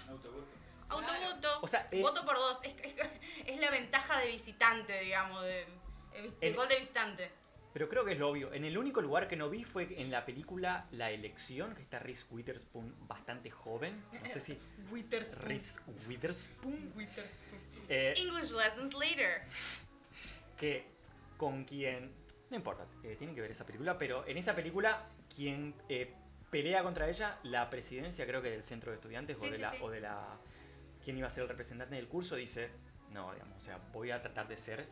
Autovoto. 0.88 1.61
O 1.62 1.68
sea, 1.68 1.87
eh, 1.92 2.03
Voto 2.03 2.24
por 2.24 2.35
dos. 2.35 2.59
Es, 2.64 2.74
es- 2.83 3.09
es 3.46 3.61
la 3.61 3.70
ventaja 3.70 4.18
de 4.18 4.27
visitante, 4.33 4.98
digamos, 5.00 5.42
de, 5.44 5.66
de 6.22 6.48
El- 6.48 6.55
gol 6.57 6.68
de 6.68 6.79
visitante. 6.79 7.31
Pero 7.72 7.88
creo 7.88 8.05
que 8.05 8.12
es 8.12 8.18
lo 8.20 8.29
obvio. 8.29 8.53
En 8.53 8.64
el 8.64 8.79
único 8.79 9.00
lugar 9.03 9.27
que 9.27 9.35
no 9.35 9.50
vi 9.50 9.64
fue 9.64 10.00
en 10.00 10.11
la 10.12 10.24
película 10.24 10.87
La 10.92 11.11
Elección, 11.11 11.74
que 11.74 11.83
está 11.83 11.98
Reese 11.98 12.24
Witherspoon 12.31 12.94
bastante 13.09 13.50
joven. 13.50 14.00
No 14.12 14.31
sé 14.31 14.38
si. 14.40 14.57
Witherspoon. 14.92 15.42
Reese 15.48 15.81
Witherspoon. 16.09 16.92
Witherspoon. 16.94 17.61
eh, 17.88 18.14
English 18.16 18.53
lessons 18.53 18.94
later. 18.94 19.42
que 20.57 20.85
con 21.37 21.64
quien. 21.64 22.12
No 22.50 22.57
importa, 22.57 22.87
eh, 23.03 23.16
tienen 23.18 23.35
que 23.35 23.40
ver 23.40 23.50
esa 23.50 23.66
película, 23.66 23.98
pero 23.98 24.24
en 24.29 24.37
esa 24.37 24.55
película, 24.55 25.07
quien 25.35 25.74
eh, 25.88 26.14
pelea 26.50 26.83
contra 26.85 27.09
ella, 27.09 27.38
la 27.42 27.68
presidencia, 27.70 28.24
creo 28.27 28.40
que 28.42 28.50
del 28.50 28.62
centro 28.62 28.92
de 28.92 28.96
estudiantes 28.96 29.37
Sí, 29.40 29.46
o, 29.46 29.50
de 29.50 29.57
sí, 29.57 29.62
la, 29.62 29.70
sí. 29.72 29.79
o 29.83 29.90
de 29.90 30.00
la. 30.00 30.38
quien 31.05 31.18
iba 31.18 31.27
a 31.27 31.31
ser 31.31 31.42
el 31.42 31.48
representante 31.48 31.96
del 31.96 32.07
curso, 32.07 32.37
dice: 32.37 32.70
No, 33.11 33.33
digamos, 33.33 33.59
o 33.59 33.61
sea, 33.61 33.79
voy 33.92 34.12
a 34.12 34.22
tratar 34.22 34.46
de 34.46 34.57
ser 34.57 34.87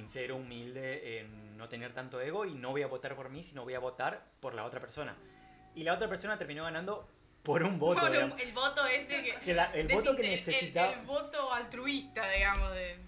sincero, 0.00 0.36
humilde, 0.36 1.20
en 1.20 1.56
no 1.56 1.68
tener 1.70 1.94
tanto 1.94 2.20
ego 2.20 2.44
y 2.44 2.52
no 2.54 2.70
voy 2.70 2.82
a 2.82 2.86
votar 2.86 3.16
por 3.16 3.30
mí, 3.30 3.42
sino 3.42 3.64
voy 3.64 3.72
a 3.74 3.78
votar 3.78 4.26
por 4.40 4.54
la 4.54 4.64
otra 4.64 4.78
persona. 4.78 5.16
Y 5.74 5.84
la 5.84 5.94
otra 5.94 6.06
persona 6.06 6.36
terminó 6.36 6.64
ganando 6.64 7.08
por 7.42 7.62
un 7.62 7.78
voto, 7.78 8.02
Por 8.02 8.10
un- 8.10 8.38
el 8.38 8.52
voto 8.52 8.86
ese 8.86 9.22
que. 9.22 9.34
Que 9.40 9.54
la- 9.54 9.72
el 9.72 9.88
voto 9.88 10.14
que 10.14 10.22
desinter- 10.22 10.24
el- 10.24 10.30
necesitaba. 10.52 10.92
El, 10.92 11.06
voto 11.06 11.50
altruista, 11.52 12.28
digamos. 12.30 12.72
De, 12.74 12.98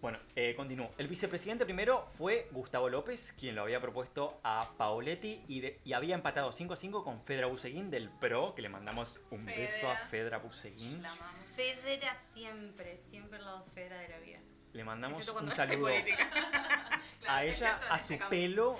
Bueno, 0.00 0.20
eh, 0.36 0.54
continúo. 0.54 0.90
El 0.98 1.08
vicepresidente 1.08 1.64
primero 1.64 2.06
fue 2.16 2.46
Gustavo 2.52 2.88
López, 2.88 3.34
quien 3.36 3.56
lo 3.56 3.62
había 3.62 3.80
propuesto 3.80 4.38
a 4.44 4.68
Paoletti 4.76 5.42
y, 5.48 5.60
de- 5.62 5.80
y 5.84 5.94
había 5.94 6.14
empatado 6.14 6.52
5 6.52 6.74
a 6.74 6.76
5 6.76 7.02
con 7.02 7.22
Fedra 7.24 7.46
Buseguín 7.46 7.90
del 7.90 8.08
PRO, 8.20 8.54
que 8.54 8.62
le 8.62 8.68
mandamos 8.68 9.20
un 9.30 9.44
Fedra. 9.46 9.56
beso 9.62 9.90
a 9.90 9.96
Fedra 10.08 10.38
Buseguín. 10.38 11.02
La. 11.02 11.10
Federa 11.56 12.14
siempre, 12.14 12.98
siempre 12.98 13.38
el 13.38 13.44
lado 13.46 13.64
Federa 13.74 13.98
de 13.98 14.08
la 14.10 14.18
vida. 14.18 14.38
Le 14.76 14.84
mandamos 14.84 15.26
un 15.28 15.50
saludo 15.54 15.86
a 17.28 17.44
ella, 17.44 17.80
a 17.90 17.98
su 17.98 18.18
pelo 18.28 18.78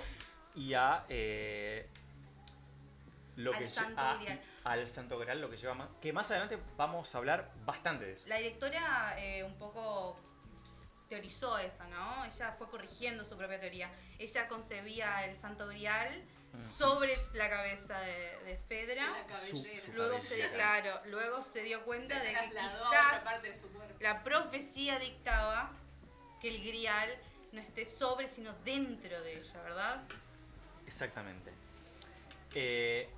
y 0.55 0.73
a... 0.73 1.05
eh, 1.09 1.89
lo 3.35 3.53
al 3.53 3.59
que 3.59 3.69
Santo 3.69 3.99
a- 4.01 4.15
Grial. 4.17 4.41
al 4.63 4.87
Santo 4.87 5.19
Grial, 5.19 5.41
lo 5.41 5.49
que 5.49 5.57
lleva 5.57 5.73
más. 5.73 5.89
Que 6.01 6.13
más 6.13 6.29
adelante 6.31 6.57
vamos 6.75 7.13
a 7.13 7.17
hablar 7.17 7.51
bastante 7.65 8.05
de 8.05 8.13
eso. 8.13 8.27
La 8.27 8.37
directora 8.37 9.15
eh, 9.19 9.43
un 9.43 9.55
poco 9.57 10.19
teorizó 11.09 11.57
eso, 11.57 11.83
¿no? 11.85 12.25
Ella 12.25 12.51
fue 12.57 12.69
corrigiendo 12.69 13.23
su 13.23 13.37
propia 13.37 13.59
teoría. 13.59 13.91
Ella 14.19 14.47
concebía 14.47 15.25
el 15.25 15.35
Santo 15.37 15.67
Grial 15.67 16.23
sobre 16.77 17.15
la 17.33 17.49
cabeza 17.49 17.99
de, 17.99 18.37
de 18.45 18.57
Fedra. 18.67 19.11
La 19.11 19.25
cabellera. 19.27 19.81
Su- 19.85 19.91
Luego 19.93 20.21
se, 20.21 20.35
dio, 20.35 20.51
claro, 20.53 21.01
luego 21.05 21.41
se 21.43 21.61
dio 21.63 21.83
cuenta 21.85 22.19
Se 22.19 22.25
de 22.27 22.33
que 22.33 22.49
quizás 22.49 23.23
parte 23.23 23.49
de 23.49 23.55
su 23.55 23.67
cuerpo. 23.71 23.95
la 23.99 24.23
profecía 24.23 24.97
dictaba 24.97 25.71
que 26.47 26.55
el 26.55 26.63
grial 26.63 27.09
no 27.51 27.61
esté 27.61 27.85
sobre, 27.85 28.27
sino 28.27 28.53
dentro 28.63 29.21
de 29.21 29.39
ella, 29.39 29.61
¿verdad? 29.63 30.03
Exactamente. 30.85 31.51
Eh, 32.55 33.09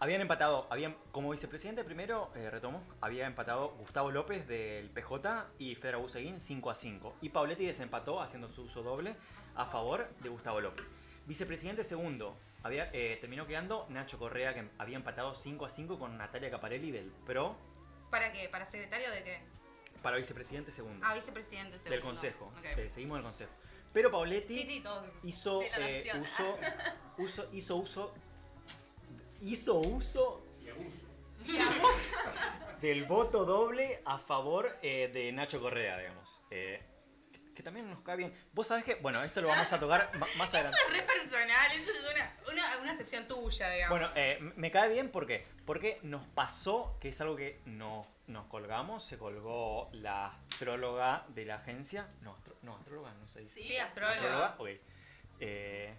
habían 0.00 0.20
empatado, 0.20 0.66
habían, 0.70 0.96
como 1.12 1.30
vicepresidente 1.30 1.84
primero, 1.84 2.30
eh, 2.34 2.48
retomo, 2.50 2.82
había 3.00 3.26
empatado 3.26 3.70
Gustavo 3.78 4.10
López 4.10 4.46
del 4.46 4.88
PJ 4.90 5.46
y 5.58 5.74
Fedra 5.74 5.98
Buseguín 5.98 6.40
5 6.40 6.70
a 6.70 6.74
5. 6.74 7.16
Y 7.20 7.28
Pauletti 7.30 7.66
desempató 7.66 8.22
haciendo 8.22 8.48
su 8.48 8.62
uso 8.62 8.82
doble 8.82 9.14
a 9.54 9.66
favor 9.66 10.08
de 10.20 10.28
Gustavo 10.28 10.60
López. 10.60 10.86
Vicepresidente 11.26 11.84
segundo, 11.84 12.36
había, 12.62 12.90
eh, 12.92 13.18
terminó 13.20 13.46
quedando 13.46 13.86
Nacho 13.90 14.18
Correa, 14.18 14.54
que 14.54 14.68
había 14.78 14.96
empatado 14.96 15.34
5 15.34 15.66
a 15.66 15.68
5 15.68 15.98
con 15.98 16.16
Natalia 16.16 16.50
Caparelli 16.50 16.90
del 16.90 17.10
PRO 17.26 17.56
¿Para 18.10 18.32
qué? 18.32 18.48
¿Para 18.48 18.64
secretario 18.64 19.10
de 19.10 19.22
qué? 19.22 19.57
Para 20.02 20.16
vicepresidente 20.16 20.70
segundo 20.70 21.04
Ah, 21.06 21.14
vicepresidente 21.14 21.72
del 21.72 21.80
segundo. 21.80 22.04
Consejo. 22.06 22.52
Ok. 22.58 22.64
Eh, 22.76 22.90
seguimos 22.90 23.18
el 23.18 23.24
Consejo. 23.24 23.50
Pero 23.92 24.10
Pauletti 24.10 24.58
Sí, 24.62 24.66
sí, 24.66 24.80
todos. 24.82 25.04
hizo, 25.24 25.62
eh, 25.62 26.12
uso, 26.20 26.58
uso, 27.18 27.48
hizo 27.52 27.76
uso, 27.76 28.14
hizo 29.40 29.74
uso 29.78 30.44
del 32.80 33.04
voto 33.04 33.44
doble 33.44 34.00
a 34.04 34.18
favor 34.18 34.76
eh, 34.82 35.08
de 35.12 35.32
Nacho 35.32 35.60
Correa, 35.60 35.98
digamos. 35.98 36.42
Eh, 36.50 36.80
que, 37.58 37.62
también 37.64 37.90
nos 37.90 38.00
cae 38.00 38.16
bien. 38.16 38.34
Vos 38.52 38.66
sabés 38.68 38.84
que, 38.84 38.94
bueno, 38.96 39.22
esto 39.22 39.40
lo 39.42 39.48
vamos 39.48 39.72
a 39.72 39.78
tocar 39.80 40.10
más 40.36 40.54
adelante. 40.54 40.76
Eso 40.78 40.88
es 40.88 40.96
re 40.98 41.02
personal, 41.02 41.72
eso 41.72 41.90
es 41.90 42.06
una, 42.14 42.32
una, 42.52 42.78
una 42.78 42.92
excepción 42.92 43.26
tuya, 43.26 43.68
digamos. 43.70 43.98
Bueno, 43.98 44.12
eh, 44.14 44.38
me 44.56 44.70
cae 44.70 44.88
bien 44.88 45.10
porque, 45.10 45.44
porque 45.66 45.98
nos 46.02 46.26
pasó, 46.28 46.96
que 47.00 47.08
es 47.10 47.20
algo 47.20 47.36
que 47.36 47.60
nos, 47.66 48.06
nos 48.28 48.46
colgamos, 48.46 49.04
se 49.04 49.18
colgó 49.18 49.90
la 49.92 50.26
astróloga 50.50 51.24
de 51.28 51.44
la 51.44 51.56
agencia. 51.56 52.08
No, 52.22 52.34
astro- 52.36 52.56
no 52.62 52.76
astróloga, 52.76 53.12
no 53.14 53.26
se 53.26 53.40
dice. 53.40 53.62
sí, 53.62 53.76
astróloga. 53.76 54.46
¿Astróloga? 54.46 54.78
Eh, 55.40 55.94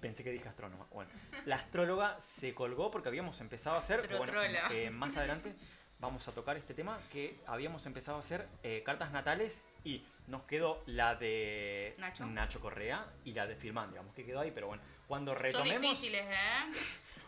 pensé 0.00 0.24
que 0.24 0.30
dije 0.30 0.48
astrónoma. 0.48 0.86
Bueno, 0.90 1.10
la 1.46 1.56
astróloga 1.56 2.20
se 2.20 2.54
colgó 2.54 2.90
porque 2.90 3.08
habíamos 3.08 3.40
empezado 3.40 3.76
a 3.76 3.78
hacer. 3.80 4.06
bueno, 4.16 4.32
eh, 4.70 4.90
más 4.90 5.16
adelante 5.16 5.54
vamos 6.02 6.26
a 6.26 6.32
tocar 6.32 6.56
este 6.56 6.74
tema 6.74 7.00
que 7.12 7.38
habíamos 7.46 7.86
empezado 7.86 8.16
a 8.16 8.20
hacer 8.20 8.48
eh, 8.64 8.82
cartas 8.84 9.12
natales 9.12 9.64
y 9.84 10.04
nos 10.26 10.42
quedó 10.42 10.82
la 10.86 11.14
de 11.14 11.94
Nacho. 11.98 12.60
Correa 12.60 13.06
y 13.24 13.32
la 13.32 13.46
de 13.46 13.54
Firman, 13.54 13.90
digamos 13.90 14.12
que 14.14 14.24
quedó 14.24 14.40
ahí, 14.40 14.50
pero 14.50 14.66
bueno, 14.66 14.82
cuando 15.06 15.32
Son 15.32 15.40
retomemos. 15.42 15.80
difíciles, 15.80 16.22
¿eh? 16.22 16.72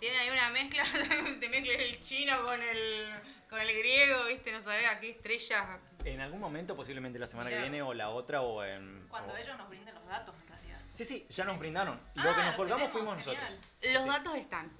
Tienen 0.00 0.18
ahí 0.20 0.30
una 0.30 0.50
mezcla, 0.50 0.82
te 1.40 1.48
mezclas 1.48 1.76
el 1.78 2.00
chino 2.00 2.44
con 2.44 2.60
el, 2.60 3.14
con 3.48 3.60
el 3.60 3.78
griego, 3.78 4.24
¿viste? 4.26 4.50
No 4.52 4.60
sabés 4.60 4.87
a 4.88 4.98
qué 4.98 5.10
estrellas. 5.10 5.64
En 6.04 6.20
algún 6.20 6.40
momento, 6.40 6.74
posiblemente 6.76 7.18
la 7.18 7.28
semana 7.28 7.50
Mirá. 7.50 7.62
que 7.62 7.68
viene 7.70 7.82
o 7.82 7.94
la 7.94 8.10
otra 8.10 8.42
o 8.42 8.62
en. 8.64 9.06
Cuando 9.08 9.32
o- 9.32 9.37
ellos 9.37 9.56
nos 9.56 9.68
brinden 9.68 9.94
los 9.94 10.04
datos, 10.06 10.34
en 10.42 10.48
realidad. 10.48 10.80
Sí, 10.90 11.04
sí, 11.04 11.26
ya 11.30 11.44
nos 11.44 11.58
brindaron. 11.60 12.00
Lo 12.14 12.28
Ah, 12.30 12.34
que 12.37 12.42
nos 12.42 12.54
colgamos 12.56 12.92
tenemos, 12.92 12.92
fuimos 12.92 13.24
genial. 13.24 13.37
nosotros. 13.54 13.92
Los 13.94 14.02
Sí. 14.02 14.08
datos 14.08 14.34
están. 14.37 14.72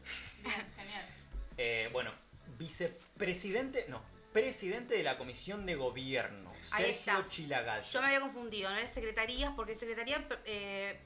Bien, 0.43 0.73
genial. 0.77 1.07
Eh, 1.57 1.89
bueno, 1.93 2.13
vicepresidente, 2.65 3.87
no, 3.89 4.01
presidente 4.33 4.97
de 4.97 5.03
la 5.03 5.17
Comisión 5.19 5.67
de 5.67 5.75
Gobierno, 5.77 6.51
Ahí 6.73 6.85
Sergio 6.85 7.13
está. 7.13 7.29
Chilagallo. 7.29 7.91
Yo 7.91 8.01
me 8.01 8.07
había 8.07 8.21
confundido, 8.21 8.71
no 8.71 8.77
es 8.79 8.91
secretarías, 8.91 9.53
porque 9.55 9.75
secretaría 9.75 10.27
eh, 10.47 10.99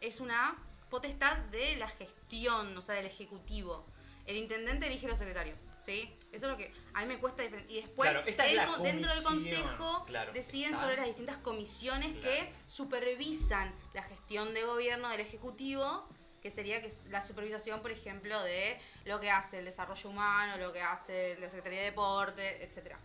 es 0.00 0.20
una 0.20 0.56
potestad 0.90 1.36
de 1.50 1.76
la 1.76 1.88
gestión, 1.88 2.76
o 2.76 2.82
sea, 2.82 2.94
del 2.94 3.06
ejecutivo. 3.06 3.84
El 4.26 4.36
intendente 4.36 4.86
elige 4.86 5.08
los 5.08 5.16
secretarios, 5.18 5.58
¿sí? 5.84 6.14
Eso 6.32 6.44
es 6.46 6.50
lo 6.52 6.56
que 6.58 6.70
a 6.92 7.00
mí 7.00 7.06
me 7.08 7.18
cuesta 7.18 7.42
Y 7.44 7.80
después, 7.80 8.10
Claro, 8.10 8.26
esta 8.26 8.46
él 8.46 8.60
dentro 8.82 9.14
del 9.14 9.22
consejo, 9.24 10.04
claro, 10.04 10.32
deciden 10.32 10.72
está. 10.72 10.82
sobre 10.82 10.96
las 10.96 11.06
distintas 11.06 11.38
comisiones 11.38 12.08
Claro. 12.16 12.22
que 12.22 12.52
supervisan 12.66 13.74
la 13.94 14.02
gestión 14.02 14.52
de 14.52 14.64
gobierno 14.64 15.08
del 15.08 15.20
ejecutivo, 15.20 16.06
que 16.48 16.54
sería 16.54 16.80
que 16.80 16.88
es 16.88 17.04
la 17.10 17.22
supervisación, 17.22 17.82
por 17.82 17.90
ejemplo, 17.90 18.42
de 18.42 18.78
lo 19.04 19.20
que 19.20 19.30
hace 19.30 19.58
el 19.58 19.66
desarrollo 19.66 20.08
humano, 20.08 20.56
lo 20.56 20.72
que 20.72 20.80
hace 20.80 21.36
la 21.38 21.48
Secretaría 21.48 21.80
de 21.80 21.84
Deporte, 21.86 22.64
etcétera. 22.64 22.98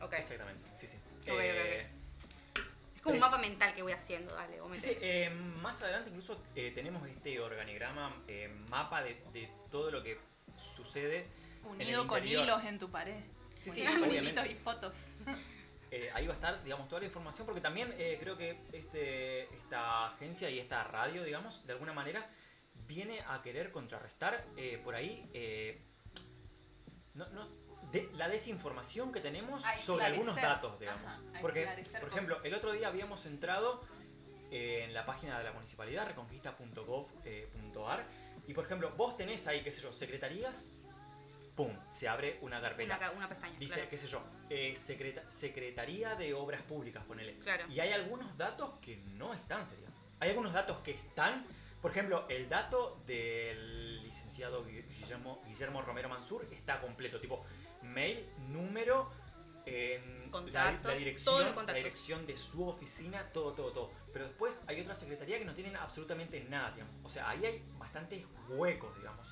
Ok. 0.00 0.12
Exactamente, 0.14 0.70
sí, 0.76 0.86
sí. 0.86 0.96
Ok, 1.22 1.34
ok, 1.34 1.40
Eh, 1.40 1.86
Es 2.94 3.02
como 3.02 3.14
un 3.16 3.20
mapa 3.20 3.38
mental 3.38 3.74
que 3.74 3.82
voy 3.82 3.92
haciendo, 3.92 4.32
dale, 4.34 4.60
Sí, 4.74 4.80
sí, 4.80 4.98
eh, 5.00 5.30
más 5.30 5.82
adelante 5.82 6.10
incluso 6.10 6.40
eh, 6.54 6.70
tenemos 6.72 7.06
este 7.08 7.40
organigrama, 7.40 8.22
eh, 8.28 8.48
mapa 8.68 9.02
de, 9.02 9.14
de 9.32 9.50
todo 9.70 9.90
lo 9.90 10.02
que 10.02 10.18
sucede 10.56 11.26
Unido 11.64 12.06
con 12.06 12.26
hilos 12.26 12.64
en 12.64 12.78
tu 12.78 12.90
pared. 12.90 13.20
Sí, 13.56 13.72
sí, 13.72 13.80
Unido 13.80 13.98
con 13.98 14.08
obviamente. 14.10 14.40
hilitos 14.40 14.46
y 14.50 14.54
fotos. 14.62 14.96
Eh, 15.90 16.10
ahí 16.12 16.26
va 16.26 16.34
a 16.34 16.36
estar, 16.36 16.62
digamos, 16.64 16.86
toda 16.86 17.00
la 17.00 17.06
información, 17.06 17.46
porque 17.46 17.62
también 17.62 17.94
eh, 17.96 18.18
creo 18.20 18.36
que 18.36 18.60
este, 18.74 19.44
esta 19.56 20.08
agencia 20.08 20.50
y 20.50 20.58
esta 20.58 20.84
radio, 20.84 21.24
digamos, 21.24 21.66
de 21.66 21.72
alguna 21.72 21.94
manera, 21.94 22.28
viene 22.88 23.20
a 23.28 23.40
querer 23.42 23.70
contrarrestar 23.70 24.44
eh, 24.56 24.80
por 24.82 24.94
ahí 24.96 25.28
eh, 25.34 25.80
no, 27.14 27.28
no, 27.28 27.48
de- 27.92 28.08
la 28.14 28.28
desinformación 28.28 29.12
que 29.12 29.20
tenemos 29.20 29.62
sobre 29.78 30.04
algunos 30.06 30.34
datos, 30.36 30.80
digamos. 30.80 31.06
Ajá, 31.06 31.20
porque, 31.40 31.66
por 32.00 32.08
ejemplo, 32.08 32.34
cosas. 32.36 32.46
el 32.46 32.54
otro 32.54 32.72
día 32.72 32.88
habíamos 32.88 33.24
entrado 33.26 33.84
eh, 34.50 34.84
en 34.84 34.94
la 34.94 35.04
página 35.06 35.36
de 35.38 35.44
la 35.44 35.52
municipalidad, 35.52 36.06
reconquista.gov.ar, 36.06 38.04
y 38.46 38.54
por 38.54 38.64
ejemplo, 38.64 38.90
vos 38.96 39.16
tenés 39.16 39.46
ahí, 39.46 39.62
qué 39.62 39.70
sé 39.70 39.80
yo, 39.82 39.92
secretarías, 39.92 40.68
¡pum! 41.54 41.72
Se 41.90 42.08
abre 42.08 42.38
una 42.40 42.60
carpeta. 42.60 42.96
Una, 42.96 43.10
una 43.10 43.28
pestaña. 43.28 43.58
Dice, 43.58 43.74
claro. 43.74 43.90
qué 43.90 43.96
sé 43.98 44.06
yo, 44.06 44.22
eh, 44.48 44.74
secreta- 44.76 45.30
Secretaría 45.30 46.14
de 46.14 46.32
Obras 46.34 46.62
Públicas, 46.62 47.04
ponele. 47.04 47.38
Claro. 47.40 47.66
Y 47.68 47.80
hay 47.80 47.92
algunos 47.92 48.36
datos 48.38 48.78
que 48.80 48.96
no 48.96 49.34
están, 49.34 49.66
sería. 49.66 49.88
Hay 50.20 50.30
algunos 50.30 50.52
datos 50.52 50.78
que 50.78 50.92
están, 50.92 51.44
por 51.80 51.90
ejemplo, 51.92 52.26
el 52.28 52.48
dato 52.48 53.02
del 53.06 54.02
licenciado 54.02 54.64
Gui- 54.64 54.86
Guillermo, 54.88 55.42
Guillermo 55.46 55.82
Romero 55.82 56.08
Mansur 56.08 56.46
está 56.50 56.80
completo, 56.80 57.20
tipo 57.20 57.44
mail, 57.82 58.28
número, 58.48 59.10
en 59.66 60.30
la, 60.52 60.72
dirección, 60.94 61.54
la 61.66 61.72
dirección 61.74 62.26
de 62.26 62.36
su 62.38 62.66
oficina, 62.66 63.30
todo, 63.32 63.52
todo, 63.52 63.72
todo. 63.72 63.92
Pero 64.12 64.26
después 64.26 64.64
hay 64.66 64.80
otra 64.80 64.94
secretaría 64.94 65.38
que 65.38 65.44
no 65.44 65.52
tienen 65.54 65.76
absolutamente 65.76 66.40
nada, 66.44 66.70
digamos. 66.72 66.94
O 67.04 67.10
sea, 67.10 67.28
ahí 67.28 67.44
hay 67.44 67.62
bastantes 67.78 68.26
huecos, 68.48 68.96
digamos. 68.96 69.26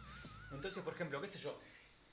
Entonces, 0.53 0.83
por 0.83 0.93
ejemplo, 0.95 1.21
qué 1.23 1.29
sé 1.29 1.39
yo, 1.39 1.59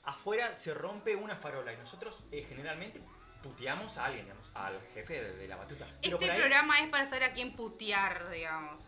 afuera 0.02 0.54
se 0.54 0.72
rompe 0.74 1.14
una 1.14 1.36
farola 1.36 1.72
y 1.72 1.76
nosotros 1.76 2.24
eh, 2.32 2.44
generalmente 2.48 3.00
puteamos 3.42 3.98
a 3.98 4.06
alguien, 4.06 4.24
digamos, 4.24 4.50
al 4.54 4.80
jefe 4.94 5.22
de, 5.22 5.36
de 5.36 5.48
la 5.48 5.56
batuta. 5.56 5.86
Pero 6.02 6.18
Este 6.18 6.30
ahí, 6.30 6.38
programa 6.40 6.80
es 6.80 6.88
para 6.88 7.04
saber 7.04 7.24
a 7.24 7.32
quién 7.34 7.54
putear, 7.54 8.30
digamos. 8.30 8.82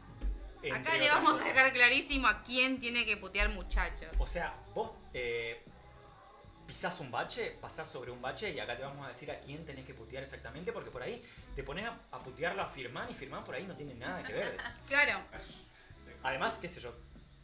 Acá 0.72 0.96
le 0.96 1.08
vamos 1.08 1.40
a 1.40 1.44
dejar 1.44 1.72
clarísimo 1.72 2.26
a 2.28 2.42
quién 2.42 2.80
tiene 2.80 3.04
que 3.06 3.16
putear 3.16 3.48
muchachos. 3.50 4.08
O 4.18 4.26
sea, 4.26 4.54
vos 4.74 4.90
eh, 5.14 5.62
pisás 6.66 6.98
un 7.00 7.10
bache, 7.10 7.56
pasás 7.60 7.88
sobre 7.88 8.10
un 8.10 8.20
bache 8.20 8.50
y 8.52 8.58
acá 8.58 8.76
te 8.76 8.82
vamos 8.82 9.04
a 9.04 9.08
decir 9.08 9.30
a 9.30 9.38
quién 9.40 9.64
tenés 9.64 9.84
que 9.86 9.94
putear 9.94 10.22
exactamente 10.22 10.72
porque 10.72 10.90
por 10.90 11.02
ahí 11.02 11.22
te 11.54 11.62
pones 11.62 11.86
a, 11.86 11.96
a 12.10 12.18
putearlo 12.18 12.62
a 12.62 12.66
Firmán 12.66 13.08
y 13.10 13.14
Firmán 13.14 13.44
por 13.44 13.54
ahí 13.54 13.64
no 13.64 13.76
tiene 13.76 13.94
nada 13.94 14.22
que 14.22 14.32
ver. 14.32 14.56
Claro. 14.88 15.20
Además, 16.22 16.58
qué 16.58 16.68
sé 16.68 16.80
yo, 16.80 16.92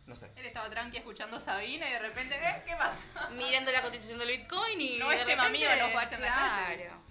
no 0.07 0.17
sé. 0.17 0.31
Él 0.35 0.47
estaba 0.47 0.69
tranqui 0.69 0.97
escuchando 0.97 1.37
a 1.37 1.41
Sabina 1.41 1.89
y 1.89 1.93
de 1.93 1.99
repente, 2.01 2.35
¿eh? 2.35 2.63
¿Qué 2.67 2.75
pasa? 2.75 2.99
Mirando 3.37 3.71
la 3.71 3.83
cotización 3.83 4.19
del 4.19 4.29
Bitcoin 4.29 4.81
y. 4.81 4.99
No 4.99 5.09
de 5.11 5.17
es 5.21 5.25
tema 5.27 5.45
repente- 5.45 5.59
mío, 5.73 5.85
los 5.85 5.93
guachos 5.93 6.15
en 6.15 6.21
la 6.23 6.35
calle, 6.35 6.85
Claro. 6.85 7.03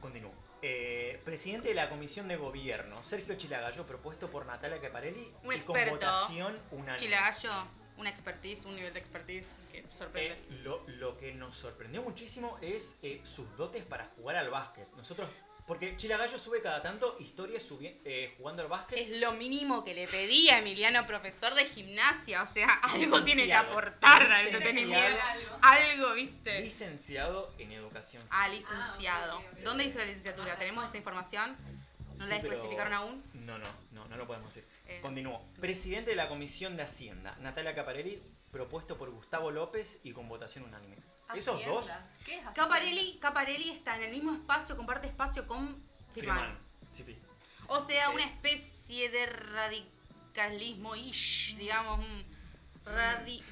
Continúo. 0.00 0.32
Eh, 0.62 1.09
presidente 1.20 1.68
de 1.68 1.74
la 1.74 1.88
Comisión 1.88 2.28
de 2.28 2.36
Gobierno, 2.36 3.02
Sergio 3.02 3.34
Chilagallo, 3.36 3.86
propuesto 3.86 4.30
por 4.30 4.46
Natalia 4.46 4.80
Caparelli 4.80 5.32
Un 5.44 5.52
y 5.52 5.56
experto. 5.56 5.90
con 5.90 6.00
votación 6.00 6.58
unánime. 6.70 6.98
Chilagallo, 6.98 7.50
una 7.98 8.10
expertise, 8.10 8.64
un 8.64 8.76
nivel 8.76 8.92
de 8.92 8.98
expertise 9.00 9.46
que 9.70 9.84
sorprende. 9.90 10.32
Eh, 10.32 10.60
lo, 10.62 10.82
lo 10.88 11.16
que 11.18 11.32
nos 11.34 11.56
sorprendió 11.56 12.02
muchísimo 12.02 12.58
es 12.62 12.98
eh, 13.02 13.20
sus 13.24 13.54
dotes 13.56 13.84
para 13.84 14.06
jugar 14.16 14.36
al 14.36 14.50
básquet. 14.50 14.88
Nosotros, 14.96 15.28
porque 15.70 15.94
Chilagallo 15.94 16.36
sube 16.36 16.60
cada 16.60 16.82
tanto 16.82 17.16
historias 17.20 17.62
eh, 18.04 18.34
jugando 18.36 18.60
al 18.62 18.66
básquet. 18.68 18.98
es 18.98 19.20
lo 19.20 19.30
mínimo 19.34 19.84
que 19.84 19.94
le 19.94 20.08
pedí 20.08 20.48
a 20.48 20.58
Emiliano, 20.58 21.06
profesor 21.06 21.54
de 21.54 21.64
gimnasia. 21.64 22.42
O 22.42 22.46
sea, 22.48 22.66
algo 22.82 23.22
tiene 23.22 23.46
que 23.46 23.54
aportar 23.54 24.20
al 24.22 24.46
Licenciado. 24.46 24.56
entretenimiento. 24.56 25.18
Algo. 25.62 26.14
¿viste? 26.14 26.60
Licenciado 26.62 27.54
en 27.56 27.70
educación. 27.70 28.20
Ah, 28.30 28.48
licenciado. 28.48 29.38
Ah. 29.38 29.58
¿Dónde 29.62 29.84
hizo 29.84 29.98
la 30.00 30.06
licenciatura? 30.06 30.54
Ah, 30.54 30.58
¿Tenemos 30.58 30.88
esa 30.88 30.96
información? 30.96 31.56
¿No 32.18 32.24
Sí, 32.24 32.30
la 32.30 32.40
pero- 32.40 32.50
desclasificaron 32.50 32.92
aún? 32.92 33.22
No, 33.34 33.56
no, 33.56 33.68
no, 33.92 34.08
no 34.08 34.16
lo 34.16 34.26
podemos 34.26 34.52
decir. 34.52 34.68
Eh. 34.88 34.98
Continúo. 35.00 35.40
Presidente 35.60 36.10
de 36.10 36.16
la 36.16 36.28
Comisión 36.28 36.76
de 36.76 36.82
Hacienda, 36.82 37.36
Natalia 37.38 37.76
Caparelli, 37.76 38.20
propuesto 38.50 38.96
por 38.96 39.10
Gustavo 39.10 39.50
López 39.50 39.98
y 40.02 40.12
con 40.12 40.28
votación 40.28 40.64
unánime. 40.64 40.96
Esos 41.34 41.64
dos, 41.64 41.86
¿Qué 42.24 42.38
es? 42.38 42.48
Caparelli, 42.50 43.18
Caparelli 43.20 43.70
está 43.70 43.96
en 43.96 44.02
el 44.02 44.10
mismo 44.10 44.32
espacio, 44.32 44.76
comparte 44.76 45.06
espacio 45.06 45.46
con 45.46 45.80
Firman. 46.12 46.36
firman. 46.38 46.58
Sí, 46.90 47.04
sí. 47.04 47.16
O 47.68 47.80
sea, 47.86 48.06
Eh. 48.06 48.14
una 48.14 48.24
especie 48.24 49.10
de 49.10 49.26
radicalismo 49.26 50.96
ish, 50.96 51.56
digamos, 51.56 52.00
un 52.00 52.24
radi- 52.84 53.44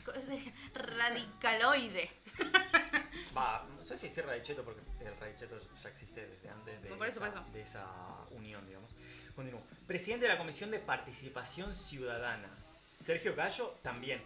radicaloide. 0.74 2.10
Va, 3.36 3.64
no 3.76 3.84
sé 3.84 3.96
si 3.96 4.08
decir 4.08 4.24
radicheto 4.26 4.64
porque 4.64 4.80
el 5.04 5.16
radicheto 5.16 5.60
ya 5.82 5.88
existe 5.88 6.26
desde 6.26 6.50
antes 6.50 6.82
de, 6.82 6.88
Por 6.90 7.06
eso, 7.06 7.24
esa, 7.24 7.36
por 7.36 7.44
eso. 7.44 7.52
de 7.52 7.62
esa 7.62 7.86
unión, 8.32 8.66
digamos. 8.66 8.90
Continúo. 9.36 9.62
Presidente 9.86 10.26
de 10.26 10.32
la 10.32 10.38
Comisión 10.38 10.72
de 10.72 10.80
Participación 10.80 11.76
Ciudadana. 11.76 12.48
Sergio 12.98 13.36
Gallo 13.36 13.78
también, 13.82 14.20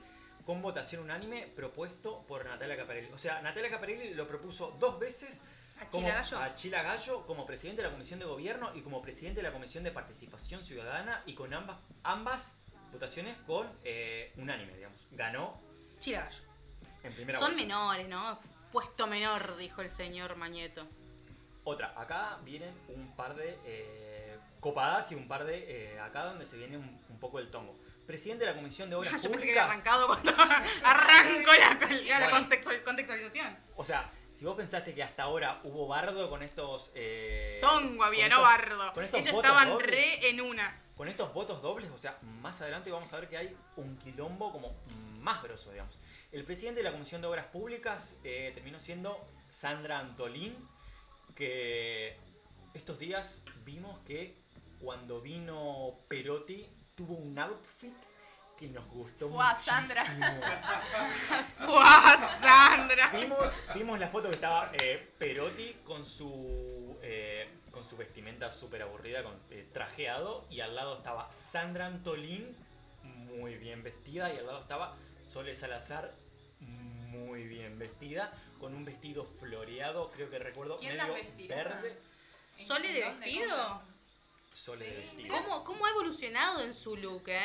con 0.44 0.60
votación 0.62 1.02
unánime, 1.02 1.46
propuesto 1.54 2.24
por 2.26 2.44
Natalia 2.44 2.76
Caparelli. 2.76 3.10
O 3.12 3.18
sea, 3.18 3.40
Natalia 3.42 3.70
Caparelli 3.70 4.14
lo 4.14 4.26
propuso 4.26 4.76
dos 4.78 4.98
veces 4.98 5.40
A 5.80 5.86
como, 5.86 6.04
Chila 6.06 6.14
Gallo. 6.22 6.38
a 6.38 6.54
Chila 6.54 6.82
Gallo 6.82 7.26
como 7.26 7.46
presidente 7.46 7.82
de 7.82 7.88
la 7.88 7.92
Comisión 7.94 8.18
de 8.18 8.24
Gobierno 8.26 8.70
y 8.74 8.82
como 8.82 9.00
presidente 9.02 9.40
de 9.40 9.48
la 9.48 9.52
Comisión 9.52 9.84
de 9.84 9.90
Participación 9.92 10.64
Ciudadana 10.64 11.22
y 11.26 11.34
con 11.34 11.52
ambas, 11.54 11.78
ambas 12.02 12.56
votaciones 12.92 13.36
con 13.46 13.68
eh, 13.84 14.32
unánime, 14.36 14.74
digamos. 14.74 15.06
Ganó 15.12 15.60
Chila 16.00 16.24
Gallo. 16.24 16.42
en 17.04 17.12
primera 17.14 17.38
Son 17.38 17.48
vuelta. 17.54 17.62
menores, 17.66 18.08
¿no? 18.08 18.38
Puesto 18.72 19.06
menor, 19.06 19.56
dijo 19.56 19.82
el 19.82 19.90
señor 19.90 20.36
Mañeto. 20.36 20.86
Otra, 21.64 21.94
acá 21.96 22.38
vienen 22.44 22.74
un 22.88 23.14
par 23.14 23.36
de 23.36 23.56
eh, 23.64 24.36
copadas 24.58 25.12
y 25.12 25.14
un 25.14 25.28
par 25.28 25.44
de 25.44 25.92
eh, 25.94 26.00
acá 26.00 26.24
donde 26.24 26.44
se 26.46 26.56
viene 26.56 26.76
un, 26.76 27.00
un 27.08 27.18
poco 27.20 27.38
el 27.38 27.50
tongo. 27.50 27.78
Presidente 28.12 28.44
de 28.44 28.50
la 28.50 28.56
Comisión 28.56 28.90
de 28.90 28.96
Obras 28.96 29.12
Yo 29.22 29.30
pensé 29.30 29.46
que 29.46 29.52
Públicas. 29.54 29.64
había 29.64 29.72
arrancado 29.72 30.06
cuando 30.06 30.32
arrancó 30.84 31.52
la, 31.52 32.18
la 32.18 32.28
Bueno. 32.30 32.36
contextual- 32.36 32.82
contextualización. 32.82 33.56
O 33.76 33.84
sea, 33.86 34.10
si 34.32 34.44
vos 34.44 34.54
pensaste 34.56 34.94
que 34.94 35.02
hasta 35.02 35.22
ahora 35.22 35.60
hubo 35.64 35.86
bardo 35.88 36.28
con 36.28 36.42
estos. 36.42 36.92
eh, 36.94 37.58
Tongo 37.62 38.04
había, 38.04 38.28
no 38.28 38.42
bardo. 38.42 38.92
con 38.92 39.04
estos 39.04 39.20
Ellos 39.20 39.32
votos 39.32 39.50
estaban 39.50 39.70
dobles. 39.70 39.90
re 39.90 40.28
en 40.28 40.40
una. 40.42 40.78
Con 40.94 41.08
estos 41.08 41.32
votos 41.32 41.62
dobles, 41.62 41.90
o 41.90 41.96
sea, 41.96 42.18
más 42.42 42.60
adelante 42.60 42.90
vamos 42.90 43.10
a 43.12 43.16
ver 43.20 43.28
que 43.30 43.36
hay 43.38 43.56
un 43.76 43.96
quilombo 43.96 44.52
como 44.52 44.76
más 45.20 45.42
grosso, 45.42 45.70
digamos. 45.70 45.98
El 46.32 46.44
presidente 46.44 46.80
de 46.80 46.84
la 46.84 46.92
Comisión 46.92 47.22
de 47.22 47.28
Obras 47.28 47.46
Públicas 47.46 48.16
eh, 48.24 48.52
terminó 48.54 48.78
siendo 48.78 49.26
Sandra 49.48 49.98
Antolín, 50.00 50.54
que 51.34 52.16
estos 52.74 52.98
días 52.98 53.42
vimos 53.64 53.98
que 54.06 54.36
cuando 54.80 55.20
vino 55.20 55.98
Perotti 56.08 56.68
tuvo 57.02 57.14
un 57.16 57.36
outfit 57.38 57.94
que 58.56 58.68
nos 58.68 58.86
gustó 58.88 59.28
Fue 59.28 59.44
a 59.44 59.48
muchísimo. 59.50 59.76
Sandra. 59.76 60.04
¡Fua, 61.66 62.38
Sandra! 62.40 63.08
Vimos, 63.12 63.50
vimos 63.74 63.98
la 63.98 64.08
foto 64.08 64.28
que 64.28 64.34
estaba 64.36 64.70
eh, 64.74 65.10
Perotti 65.18 65.78
con 65.84 66.06
su 66.06 66.96
eh, 67.02 67.48
con 67.72 67.84
su 67.88 67.96
vestimenta 67.96 68.50
súper 68.52 68.82
aburrida, 68.82 69.24
con 69.24 69.34
eh, 69.50 69.66
trajeado, 69.72 70.46
y 70.50 70.60
al 70.60 70.76
lado 70.76 70.94
estaba 70.96 71.32
Sandra 71.32 71.86
Antolín, 71.86 72.54
muy 73.02 73.54
bien 73.56 73.82
vestida, 73.82 74.32
y 74.32 74.36
al 74.38 74.46
lado 74.46 74.60
estaba 74.60 74.94
Sole 75.26 75.54
Salazar, 75.54 76.12
muy 76.60 77.44
bien 77.44 77.78
vestida, 77.78 78.30
con 78.60 78.74
un 78.74 78.84
vestido 78.84 79.24
floreado, 79.24 80.08
creo 80.14 80.28
que 80.30 80.38
recuerdo, 80.38 80.76
¿Quién 80.76 80.96
medio 80.98 81.06
las 81.14 81.14
vestirá? 81.24 81.56
verde. 81.56 81.98
¿En 82.58 82.66
¿Sole 82.66 82.92
de 82.92 83.00
dónde? 83.02 83.24
vestido? 83.26 83.56
¿Cómo 83.56 83.91
Sole 84.54 84.84
de. 85.16 85.28
¿Cómo, 85.28 85.64
¿Cómo 85.64 85.86
ha 85.86 85.90
evolucionado 85.90 86.62
en 86.62 86.74
su 86.74 86.96
look, 86.96 87.24
eh? 87.28 87.40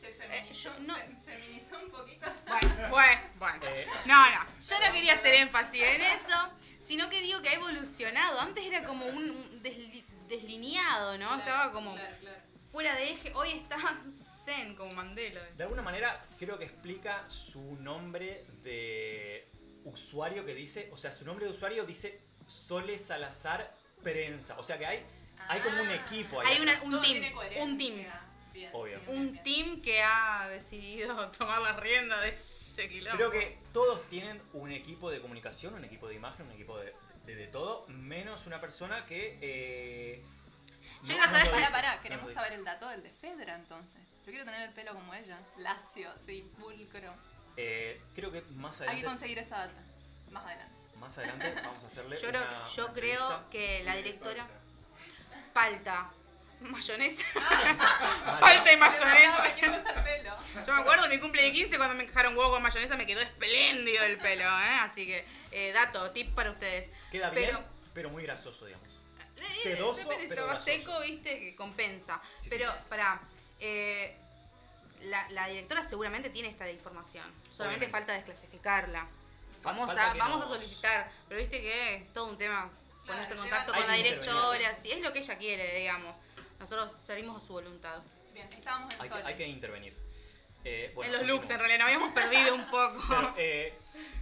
Se 0.00 0.08
Eh, 0.10 0.14
feminizó, 0.14 0.72
yo 0.74 0.80
no- 0.80 0.96
fe- 0.96 1.16
feminizó 1.24 1.78
un 1.78 1.90
poquito. 1.90 2.26
Bueno, 2.46 2.88
bueno, 2.90 3.20
bueno. 3.38 3.66
Eh, 3.66 3.86
No, 4.06 4.30
no, 4.30 4.46
yo 4.60 4.78
no 4.86 4.92
quería 4.92 5.14
hacer 5.14 5.34
énfasis 5.34 5.82
en 5.82 6.00
eso, 6.02 6.48
sino 6.84 7.08
que 7.08 7.20
digo 7.20 7.40
que 7.42 7.48
ha 7.50 7.54
evolucionado. 7.54 8.40
Antes 8.40 8.64
era 8.66 8.84
como 8.84 9.06
un 9.06 9.30
un 9.30 9.62
desli- 9.62 10.04
deslineado, 10.28 11.12
¿no? 11.18 11.26
Claro, 11.28 11.38
Estaba 11.40 11.72
como 11.72 11.94
claro, 11.94 12.16
claro. 12.20 12.38
fuera 12.70 12.94
de 12.96 13.10
eje. 13.12 13.32
Hoy 13.34 13.50
está 13.52 13.78
zen, 14.10 14.74
como 14.76 14.92
Mandela. 14.94 15.40
De 15.56 15.62
alguna 15.62 15.82
manera 15.82 16.24
creo 16.38 16.58
que 16.58 16.66
explica 16.66 17.24
su 17.30 17.76
nombre 17.76 18.44
de 18.62 19.48
usuario 19.84 20.44
que 20.44 20.54
dice, 20.54 20.90
o 20.92 20.96
sea, 20.96 21.12
su 21.12 21.24
nombre 21.24 21.46
de 21.46 21.52
usuario 21.52 21.84
dice 21.84 22.20
Sole 22.46 22.98
Salazar 22.98 23.74
Prensa. 24.02 24.58
O 24.58 24.62
sea 24.62 24.76
que 24.78 24.84
hay, 24.86 25.04
hay 25.48 25.60
como 25.60 25.82
un 25.82 25.90
equipo 25.90 26.40
ahí. 26.40 26.46
Hay 26.56 26.60
una- 26.62 26.82
un 26.82 27.00
team, 27.02 27.36
un 27.62 27.78
team. 27.78 28.06
Bien, 28.52 28.70
Obvio. 28.72 28.98
bien, 29.00 29.06
bien, 29.06 29.18
Un 29.18 29.32
bien. 29.32 29.42
team 29.44 29.82
que 29.82 30.02
ha 30.02 30.48
decidido 30.48 31.28
tomar 31.38 31.60
la 31.60 31.72
rienda 31.72 32.20
de 32.20 32.28
ese 32.30 32.88
quilombo. 32.88 33.16
Creo 33.16 33.30
que 33.30 33.58
todos 33.72 34.08
tienen 34.08 34.40
un 34.52 34.70
equipo 34.70 35.10
de 35.10 35.20
comunicación, 35.20 35.74
un 35.74 35.84
equipo 35.84 36.06
de 36.08 36.14
imagen, 36.14 36.46
un 36.46 36.52
equipo 36.52 36.78
de, 36.78 36.94
de, 37.26 37.34
de 37.34 37.46
todo, 37.48 37.84
menos 37.88 38.46
una 38.46 38.60
persona 38.60 39.04
que... 39.06 39.38
eh, 39.40 40.24
Yo 41.02 41.14
quiero 41.14 41.24
saber- 41.24 41.50
Pará, 41.50 41.70
pará, 41.72 41.96
No 41.96 42.02
queremos 42.02 42.30
saber 42.32 42.52
el 42.52 42.64
dato 42.64 42.88
del 42.88 43.02
de 43.02 43.10
Fedra 43.10 43.56
entonces. 43.56 44.00
Yo 44.24 44.30
quiero 44.30 44.44
tener 44.44 44.62
el 44.68 44.72
pelo 44.74 44.94
como 44.94 45.12
ella. 45.14 45.38
Lacio, 45.58 46.12
sí, 46.24 46.48
pulcro. 46.58 47.12
Eh, 47.56 48.00
creo 48.14 48.30
que 48.32 48.40
más 48.52 48.80
Hay 48.80 48.86
adelante, 48.88 49.00
que 49.02 49.06
conseguir 49.08 49.38
esa 49.40 49.58
data. 49.66 49.82
Más 50.30 50.44
adelante. 50.44 50.74
más 50.96 51.18
adelante 51.18 51.54
vamos 51.62 51.82
a 51.84 51.86
hacerle 51.88 52.16
Yo 52.20 52.28
creo, 52.28 52.40
una- 52.42 52.64
yo 52.64 52.84
una 52.84 52.94
creo 52.94 53.20
entrevista. 53.20 53.50
que 53.50 53.82
la 53.84 53.96
directora. 53.96 54.48
Palta. 55.54 56.10
Mayonesa. 56.60 57.22
Vale. 57.34 57.74
Palta 58.40 58.72
y 58.72 58.76
mayonesa. 58.76 60.04
Yo 60.66 60.74
me 60.74 60.80
acuerdo 60.80 61.08
mi 61.08 61.18
cumple 61.18 61.42
de 61.42 61.52
15 61.52 61.76
cuando 61.76 61.94
me 61.94 62.04
encajaron 62.04 62.36
huevo 62.36 62.50
con 62.52 62.62
mayonesa 62.62 62.96
me 62.96 63.06
quedó 63.06 63.20
espléndido 63.20 64.02
el 64.04 64.18
pelo, 64.18 64.44
¿eh? 64.44 64.78
Así 64.80 65.06
que, 65.06 65.24
eh, 65.52 65.72
dato, 65.72 66.10
tip 66.10 66.34
para 66.34 66.50
ustedes. 66.50 66.90
Queda 67.10 67.30
bien, 67.30 67.46
Pero- 67.50 67.64
pero, 67.94 68.10
muy 68.10 68.22
grasoso, 68.24 68.66
digamos. 68.66 68.88
Eh, 69.36 69.42
Sedoso, 69.62 70.00
depende, 70.00 70.26
pero 70.28 70.42
estaba 70.46 70.46
grasoso. 70.48 70.64
seco, 70.66 71.00
viste, 71.00 71.38
que 71.40 71.56
compensa. 71.56 72.20
Sí, 72.40 72.48
pero, 72.50 72.70
sí. 72.72 72.78
para 72.88 73.20
la, 75.02 75.28
la 75.30 75.46
directora 75.48 75.82
seguramente 75.82 76.30
tiene 76.30 76.48
esta 76.48 76.68
información. 76.70 77.24
Solamente 77.52 77.86
Obviamente. 77.86 77.90
falta 77.90 78.12
desclasificarla. 78.14 79.06
Vamos, 79.62 79.86
falta 79.86 80.10
a, 80.10 80.14
vamos 80.14 80.44
a 80.44 80.48
solicitar, 80.48 81.10
pero 81.28 81.40
viste 81.40 81.60
que 81.60 81.94
es 81.96 82.12
todo 82.12 82.26
un 82.26 82.38
tema 82.38 82.70
ponerse 83.06 83.32
en 83.32 83.38
contacto 83.38 83.72
con 83.72 83.86
la 83.86 83.94
directora, 83.94 84.74
si 84.80 84.90
es 84.92 85.00
lo 85.00 85.12
que 85.12 85.18
ella 85.20 85.38
quiere, 85.38 85.78
digamos. 85.78 86.16
Nosotros 86.58 86.92
servimos 87.06 87.42
a 87.42 87.46
su 87.46 87.52
voluntad. 87.52 88.00
Bien, 88.32 88.48
estábamos 88.52 88.92
en 88.94 89.02
Hay 89.02 89.08
que, 89.10 89.14
hay 89.28 89.34
que 89.36 89.46
intervenir. 89.46 89.96
Eh, 90.66 90.92
bueno, 90.94 91.12
en 91.12 91.18
los 91.18 91.26
looks, 91.28 91.50
en 91.50 91.58
realidad, 91.58 91.78
nos 91.80 91.86
habíamos 91.86 92.12
perdido 92.14 92.54
un 92.54 92.70
poco. 92.70 93.02
Pero, 93.08 93.34
eh, 93.36 93.78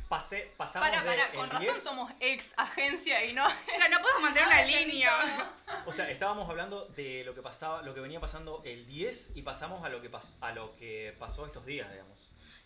pasé, 0.08 0.52
pasamos 0.56 0.88
Para, 0.88 1.04
para, 1.04 1.30
con 1.32 1.48
razón 1.48 1.60
10, 1.74 1.82
somos 1.82 2.12
ex 2.18 2.52
agencia 2.56 3.24
y 3.24 3.32
no. 3.32 3.48
No 3.48 4.00
podemos 4.02 4.22
mantener 4.22 4.48
una 4.48 4.62
línea. 4.64 5.52
O 5.86 5.92
sea, 5.92 6.10
estábamos 6.10 6.48
hablando 6.50 6.86
de 6.86 7.22
lo 7.24 7.34
que 7.34 7.42
pasaba, 7.42 7.82
lo 7.82 7.94
que 7.94 8.00
venía 8.00 8.18
pasando 8.18 8.60
el 8.64 8.86
10 8.86 9.36
y 9.36 9.42
pasamos 9.42 9.84
a 9.84 9.88
lo 9.88 10.02
que 10.02 10.10
pas- 10.10 10.34
a 10.40 10.50
lo 10.52 10.74
que 10.76 11.14
pasó 11.18 11.46
estos 11.46 11.64
días, 11.64 11.88
digamos. 11.90 12.18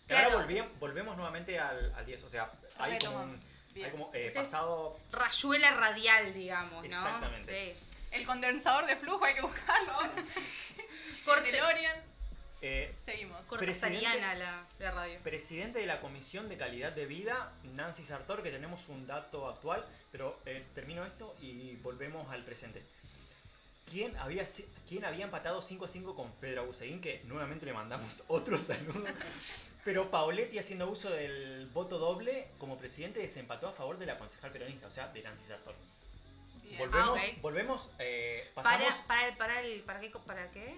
Y 0.05 0.07
Claro. 0.07 0.31
Ahora 0.31 0.45
volví- 0.47 0.79
volvemos 0.79 1.15
nuevamente 1.15 1.59
al, 1.59 1.93
al 1.93 2.05
10, 2.05 2.23
o 2.23 2.29
sea, 2.29 2.51
hay 2.79 2.97
como, 2.97 3.19
un-. 3.23 3.39
Bien. 3.77 3.85
hay 3.85 3.91
como 3.91 4.05
eh, 4.13 4.27
Este 4.27 4.39
es- 4.39 4.45
pasado 4.45 4.99
Rayuela 5.11 5.71
radial, 5.71 6.33
digamos, 6.33 6.71
¿no? 6.81 6.85
Exactamente. 6.85 7.75
Sí. 7.75 7.83
El 8.11 8.25
condensador 8.25 8.85
de 8.85 8.95
flujo 8.95 9.23
hay 9.25 9.35
que 9.35 9.41
buscarlo. 9.41 9.93
Corte, 11.25 11.51
DeLorean. 11.51 11.97
eh, 12.61 12.93
Seguimos. 12.97 13.45
cortesariana 13.45 14.33
la, 14.35 14.65
la 14.79 14.91
radio. 14.91 15.19
presidente 15.19 15.79
de 15.79 15.85
la 15.85 15.99
Comisión 15.99 16.47
de 16.49 16.57
Calidad 16.57 16.91
de 16.93 17.05
Vida, 17.05 17.51
Nancy 17.75 18.05
Sartor, 18.05 18.41
que 18.43 18.49
tenemos 18.51 18.87
un 18.87 19.05
dato 19.07 19.47
actual, 19.49 19.85
pero 20.11 20.39
eh, 20.45 20.65
termino 20.73 21.05
esto 21.05 21.35
y 21.41 21.75
volvemos 21.77 22.31
al 22.31 22.43
presente. 22.45 22.81
¿Quién 23.91 24.17
había, 24.17 24.45
quién 24.89 25.05
había 25.05 25.25
empatado 25.25 25.61
5 25.61 25.85
a 25.85 25.87
5 25.87 26.15
con 26.15 26.33
Fedra 26.33 26.61
Buseguín? 26.61 26.99
Que 27.01 27.21
nuevamente 27.25 27.65
le 27.65 27.73
mandamos 27.73 28.23
otro 28.27 28.57
saludo. 28.57 29.05
Pero 29.87 30.11
Paoletti, 30.11 30.59
haciendo 30.59 30.89
uso 30.89 31.09
del 31.09 31.65
voto 31.67 31.97
doble, 31.97 32.49
como 32.57 32.77
presidente 32.77 33.21
desempató 33.21 33.69
a 33.69 33.71
favor 33.71 33.97
de 33.97 34.05
la 34.05 34.17
concejal 34.17 34.51
peronista, 34.51 34.87
o 34.87 34.91
sea, 34.91 35.07
de 35.07 35.21
Nancy 35.23 35.45
Sartor. 35.47 35.75
Bien. 36.61 36.77
Volvemos, 36.77 37.17
Ah, 37.17 37.37
volvemos 37.41 37.91
eh, 37.97 38.51
pasamos 38.53 38.95
Para, 39.07 39.07
para, 39.07 39.27
el, 39.29 39.37
para, 39.37 39.61
el, 39.61 39.83
¿para, 39.83 39.99
qué, 40.01 40.09
¿Para 40.09 40.51
qué? 40.51 40.75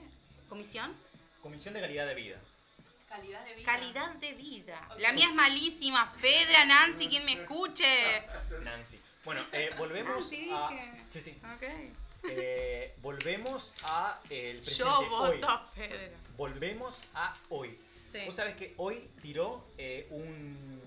¿Comisión? 0.48 0.96
Comisión 1.42 1.74
de 1.74 1.82
Calidad 1.82 2.06
de 2.06 2.14
Vida. 2.14 2.38
Calidad 3.08 3.44
de 3.46 3.56
vida. 3.56 3.66
Calidad 3.66 4.12
de 4.14 4.34
vida. 4.34 4.90
La 5.00 5.12
mía 5.12 5.26
es 5.30 5.34
malísima. 5.34 6.14
Fedra, 6.20 6.66
Nancy, 6.66 7.08
quien 7.10 7.26
me 7.26 7.34
escuche. 7.34 7.88
Nancy. 8.62 9.00
Bueno, 9.26 9.42
eh, 9.54 9.72
volvemos 9.76 10.18
Nancy, 10.20 10.52
a... 10.54 10.70
dije. 10.70 11.06
Sí, 11.10 11.22
sí. 11.22 11.42
Ok. 11.56 11.64
Eh, 12.30 12.94
volvemos 13.02 13.74
a 13.86 14.20
el 14.30 14.58
presente 14.58 14.84
Yo 14.84 15.00
hoy. 15.00 15.08
voto 15.40 15.50
a 15.50 15.66
Fedra. 15.66 16.12
Volvemos 16.38 17.06
a 17.16 17.36
hoy. 17.50 17.76
Sí. 18.12 18.20
Vos 18.26 18.36
sabés 18.36 18.56
que 18.56 18.74
hoy 18.78 19.08
tiró 19.22 19.66
eh, 19.78 20.08
un, 20.10 20.82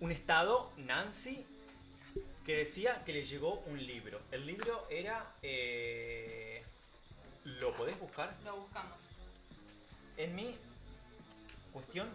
un 0.00 0.12
estado, 0.12 0.72
Nancy, 0.76 1.44
que 2.46 2.56
decía 2.56 3.02
que 3.04 3.12
le 3.12 3.24
llegó 3.24 3.54
un 3.66 3.84
libro. 3.84 4.20
El 4.30 4.46
libro 4.46 4.86
era... 4.90 5.34
eh, 5.42 6.62
¿Lo 7.44 7.72
podés 7.76 7.98
buscar? 7.98 8.34
Lo 8.44 8.56
buscamos. 8.58 9.10
En 10.16 10.34
mi... 10.34 10.56
Cuestión, 11.72 12.08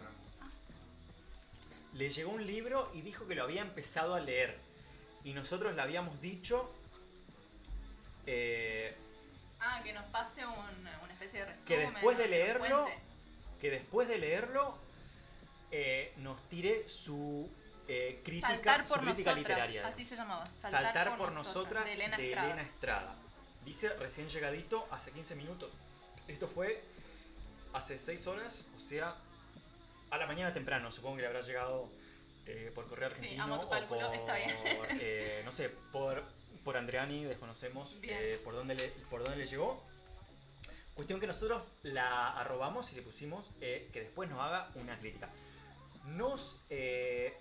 le 1.93 2.09
llegó 2.09 2.32
un 2.32 2.45
libro 2.47 2.89
y 2.93 3.01
dijo 3.01 3.28
que 3.28 3.36
lo 3.36 3.43
había 3.43 3.61
empezado 3.61 4.15
a 4.15 4.22
leer. 4.22 4.57
Y 5.26 5.34
nosotros 5.34 5.76
le 5.76 5.82
habíamos 5.82 6.22
dicho 6.22 6.72
eh, 8.26 8.95
Ah, 9.59 9.82
que 9.84 9.91
nos 9.91 10.05
pase 10.05 10.45
un- 10.45 10.53
una 10.53 11.13
especie 11.13 11.39
de 11.41 11.45
resumen. 11.47 11.67
Que 11.67 11.78
después 11.91 12.17
de 12.17 12.28
leerlo- 12.30 12.84
cuente. 12.86 13.09
Que 13.60 13.70
después 13.70 14.07
de 14.07 14.18
leerlo 14.18 14.76
eh, 15.72 16.14
nos 16.18 16.41
tire 16.49 16.88
su 16.88 17.49
eh, 17.88 18.22
crítica, 18.24 18.49
Saltar 18.49 18.86
por 18.86 18.99
su 18.99 19.05
crítica 19.05 19.32
nosotras, 19.32 19.38
literaria. 19.38 19.88
así 19.88 20.05
se 20.05 20.16
llamaba. 20.16 20.45
Saltar, 20.53 21.18
por, 21.18 21.34
nosotras, 21.34 21.86
de 21.86 21.93
Elena 21.93 22.18
de 22.18 22.28
Estrada. 22.30 22.47
Elena 22.47 22.62
Estrada. 22.62 23.16
Dice 23.66 23.89
recién 23.95 24.30
llegadito 24.30 24.88
hace 24.91 25.12
15 25.12 25.36
minutos. 25.36 25.72
Esto 26.28 26.47
fue 26.47 26.82
hace 27.74 27.99
6 27.99 28.28
horas, 28.28 28.68
o 28.78 28.80
sea, 28.80 29.16
a 30.12 30.18
la 30.18 30.28
mañana 30.28 30.53
temprano. 30.53 30.91
Supongo 30.91 31.18
que 31.18 31.22
le 31.24 31.28
habrá 31.28 31.41
llegado 31.41 31.89
eh, 32.45 32.72
por 32.74 32.88
correo 32.88 33.07
argentino. 33.07 33.43
amo 33.43 33.60
tu 33.60 33.68
o 33.68 33.70
cálculo, 33.70 34.07
por, 34.07 34.16
está 34.16 34.36
bien. 34.36 34.55
eh, 34.99 35.41
no 35.45 35.51
sé, 35.51 35.70
por, 35.91 36.24
por 36.64 36.78
Andreani, 36.78 37.26
desconocemos 37.26 37.97
eh, 38.03 38.39
por, 38.43 38.53
dónde 38.53 38.76
le, 38.76 38.88
por 39.10 39.24
dónde 39.24 39.38
le 39.38 39.45
llegó. 39.45 39.84
Cuestión 40.93 41.19
que 41.19 41.27
nosotros 41.27 41.63
la 41.83 42.37
arrobamos 42.39 42.91
y 42.91 42.95
le 42.95 43.01
pusimos 43.01 43.49
eh, 43.61 43.89
que 43.93 44.01
después 44.01 44.29
nos 44.29 44.39
haga 44.41 44.69
una 44.75 44.99
crítica. 44.99 45.29
Nos, 46.05 46.59
eh, 46.69 47.37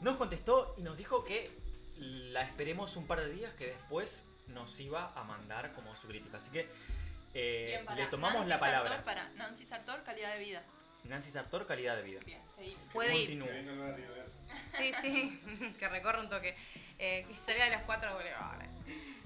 nos 0.00 0.16
contestó 0.16 0.74
y 0.76 0.82
nos 0.82 0.96
dijo 0.96 1.24
que 1.24 1.50
la 1.96 2.42
esperemos 2.42 2.96
un 2.96 3.06
par 3.06 3.20
de 3.20 3.30
días 3.30 3.54
que 3.54 3.68
después 3.68 4.24
nos 4.48 4.78
iba 4.80 5.12
a 5.14 5.22
mandar 5.22 5.72
como 5.74 5.94
su 5.94 6.08
crítica. 6.08 6.38
Así 6.38 6.50
que 6.50 6.68
eh, 7.34 7.66
Bien, 7.68 7.84
para 7.84 8.00
le 8.00 8.06
tomamos 8.06 8.46
Nancy 8.46 8.50
la 8.50 8.58
palabra. 8.58 8.88
Sartor, 8.88 9.04
para 9.04 9.28
Nancy 9.30 9.64
Sartor, 9.64 10.02
calidad 10.02 10.32
de 10.34 10.40
vida. 10.40 10.64
Nancy 11.04 11.30
Sartor, 11.30 11.66
calidad 11.66 11.96
de 11.96 12.02
vida. 12.02 12.20
Bien, 12.26 12.42
seguimos. 12.48 12.82
Puede 12.92 13.16
ir. 13.16 13.40
Continúo. 13.40 13.46
Que 13.48 13.52
venga 13.54 13.72
al 13.72 13.78
barrio, 13.78 14.06
a 14.06 14.14
ver. 14.14 14.30
Sí, 14.76 14.92
sí, 15.00 15.74
que 15.78 15.88
recorra 15.88 16.20
un 16.20 16.28
toque. 16.28 16.56
Eh, 16.98 17.24
que 17.28 17.34
salga 17.34 17.64
de 17.64 17.70
las 17.70 17.82
cuatro 17.84 18.12
boulevard. 18.14 18.62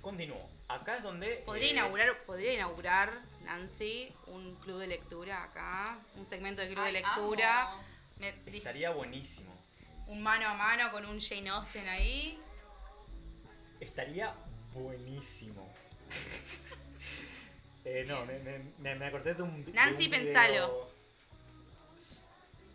Continúo. 0.01 0.49
Acá 0.69 0.97
es 0.99 1.03
donde... 1.03 1.43
Podría 1.47 1.69
eh, 1.69 1.73
inaugurar, 1.73 2.25
podría 2.25 2.53
inaugurar, 2.55 3.23
Nancy, 3.45 4.13
un 4.27 4.55
club 4.57 4.79
de 4.81 4.87
lectura 4.87 5.45
acá, 5.45 5.99
un 6.17 6.25
segmento 6.27 6.63
de 6.63 6.73
club 6.73 6.85
de 6.85 6.93
lectura. 6.93 7.77
Me 8.19 8.35
Estaría 8.47 8.91
buenísimo. 8.91 9.53
un 10.07 10.23
mano 10.23 10.47
a 10.49 10.55
mano 10.55 10.91
con 10.91 11.05
un 11.07 11.21
Jane 11.21 11.49
Austen 11.51 11.87
ahí. 11.89 12.39
Estaría 13.81 14.35
buenísimo. 14.73 15.73
Eh, 17.87 18.03
no, 18.09 18.25
me, 18.25 18.39
me, 18.79 18.95
me- 18.95 19.05
acordé 19.07 19.35
de 19.35 19.43
un. 19.43 19.63
de 19.63 19.71
Nancy, 19.73 20.05
un 20.07 20.11
video- 20.11 20.25
pensalo. 20.25 20.91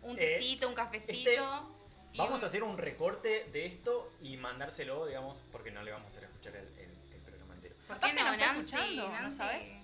Un 0.02 0.16
Eh, 0.16 0.20
tecito, 0.20 0.68
un 0.68 0.74
cafecito. 0.76 1.30
este- 1.30 1.79
Vamos 2.16 2.42
a 2.42 2.46
hacer 2.46 2.62
un 2.62 2.76
recorte 2.78 3.48
de 3.52 3.66
esto 3.66 4.12
y 4.22 4.36
mandárselo, 4.36 5.06
digamos, 5.06 5.38
porque 5.52 5.70
no 5.70 5.82
le 5.82 5.92
vamos 5.92 6.06
a 6.06 6.08
hacer 6.10 6.24
escuchar 6.24 6.56
el, 6.56 6.66
el- 6.78 7.14
el 7.14 7.20
programa 7.22 7.54
entero. 7.54 7.74
¿Por 7.86 8.00
qué 8.00 8.12
no, 8.12 8.24
nos 8.24 8.32
está 8.34 8.52
Nancy? 8.52 8.74
escuchando, 8.74 9.20
¿no 9.22 9.30
sabes? 9.30 9.76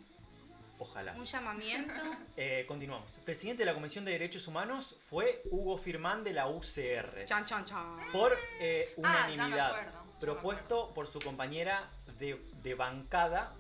Ojalá. 0.79 1.13
Un 1.13 1.25
llamamiento. 1.25 1.95
Eh, 2.37 2.67
continuamos. 2.69 3.13
Presidente 3.25 3.63
de 3.63 3.67
la 3.67 3.73
Comisión 3.75 4.05
de 4.05 4.13
Derechos 4.13 4.47
Humanos 4.47 4.99
fue 5.09 5.41
Hugo 5.51 5.79
Firmán 5.79 6.23
de 6.23 6.35
la 6.35 6.49
UCR. 6.49 7.25
Chan, 7.25 7.47
chan, 7.47 7.65
chan. 7.65 7.97
Por 8.13 8.37
eh, 8.61 8.95
Ah, 9.03 9.21
ya 9.23 9.27
me 9.29 9.35
unanimidad. 9.35 9.71
acuerdo, 9.71 9.93
ya 9.93 10.05
me 10.05 10.21
propuesto 10.21 10.93
por 10.93 11.07
su 11.11 11.19
compañera 11.21 11.89
de, 12.19 12.43
de 12.63 12.75
bancada. 12.75 13.55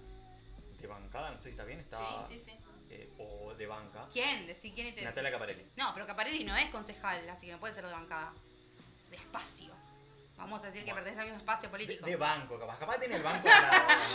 De 0.79 0.87
bancada, 0.87 1.31
no 1.31 1.39
sé 1.39 1.45
si 1.45 1.51
está 1.51 1.65
bien, 1.65 1.81
está. 1.81 1.99
Sí, 2.23 2.37
sí, 2.37 2.51
sí. 2.51 2.59
eh, 2.91 3.11
o 3.19 3.55
de 3.55 3.67
banca. 3.67 4.07
¿Quién? 4.13 4.47
Decí 4.47 4.73
quién 4.73 4.95
te... 4.95 5.03
Natalia 5.03 5.31
Caparelli. 5.31 5.65
No, 5.77 5.93
pero 5.95 6.07
Caparelli 6.07 6.45
no 6.45 6.55
es 6.55 6.69
concejal, 6.69 7.27
así 7.31 7.47
que 7.47 7.53
no 7.53 7.59
puede 7.59 7.73
ser 7.73 7.87
de 7.87 7.93
bancada. 7.93 8.35
De 9.11 9.17
espacio. 9.17 9.75
Vamos 10.37 10.63
a 10.63 10.67
decir 10.67 10.85
que 10.85 10.93
pertenece 10.93 11.21
al 11.21 11.27
mismo 11.27 11.39
espacio 11.39 11.71
político. 11.71 12.05
de 12.05 12.15
banco, 12.17 12.59
capaz. 12.59 12.79
Capaz 12.79 12.99
tiene 12.99 13.17
el 13.17 13.23
banco. 13.25 13.49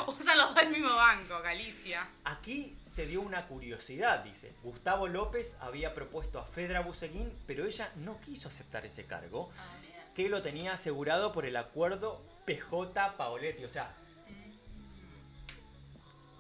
Usan 0.08 0.38
los 0.38 0.54
dos 0.54 0.64
el 0.64 0.70
mismo 0.70 0.94
banco, 0.96 1.42
Galicia. 1.42 2.08
Aquí 2.26 2.78
se 2.86 3.08
dio 3.08 3.22
una 3.22 3.48
curiosidad, 3.48 4.20
dice. 4.20 4.54
Gustavo 4.62 5.08
López 5.08 5.56
había 5.60 5.96
propuesto 5.96 6.40
a 6.40 6.46
Fedra 6.46 6.82
Buseguín, 6.82 7.36
pero 7.48 7.66
ella 7.66 7.92
no 7.96 8.20
quiso 8.22 8.50
aceptar 8.50 8.86
ese 8.86 9.06
cargo, 9.06 9.52
Ah, 9.58 9.78
que 10.16 10.30
lo 10.30 10.42
tenía 10.44 10.74
asegurado 10.74 11.32
por 11.32 11.46
el 11.46 11.56
acuerdo 11.56 12.22
PJ 12.46 13.16
Paoletti. 13.18 13.64
O 13.66 13.70
sea, 13.70 13.92
Mm. 14.28 14.52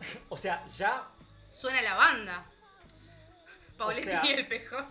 o 0.29 0.37
sea, 0.37 0.65
ya 0.67 1.07
Suena 1.49 1.81
la 1.81 1.95
banda. 1.95 2.45
Pauletti 3.85 4.03
sea- 4.07 4.25
y 4.25 4.29
el 4.33 4.47
PJ 4.47 4.85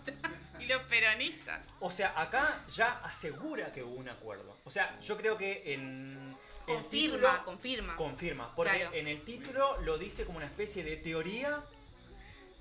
y 0.61 0.67
los 0.67 0.83
peronistas. 0.83 1.61
O 1.81 1.91
sea, 1.91 2.13
acá 2.21 2.65
ya 2.75 3.01
asegura 3.05 3.73
que 3.73 3.83
hubo 3.83 3.95
un 3.97 4.09
acuerdo. 4.09 4.57
O 4.65 4.71
sea, 4.71 4.99
yo 5.01 5.17
creo 5.17 5.37
que 5.37 5.75
en 5.75 6.37
el 6.67 6.75
Confirma, 6.77 6.91
título 6.91 7.45
confirma. 7.45 7.97
confirma, 7.97 8.55
porque 8.55 8.77
Claro. 8.79 8.95
en 8.95 9.09
el 9.09 9.25
título 9.25 9.81
lo 9.83 9.99
dice 9.99 10.25
como 10.25 10.37
una 10.37 10.47
especie 10.47 10.85
de 10.85 10.97
teoría 10.99 11.63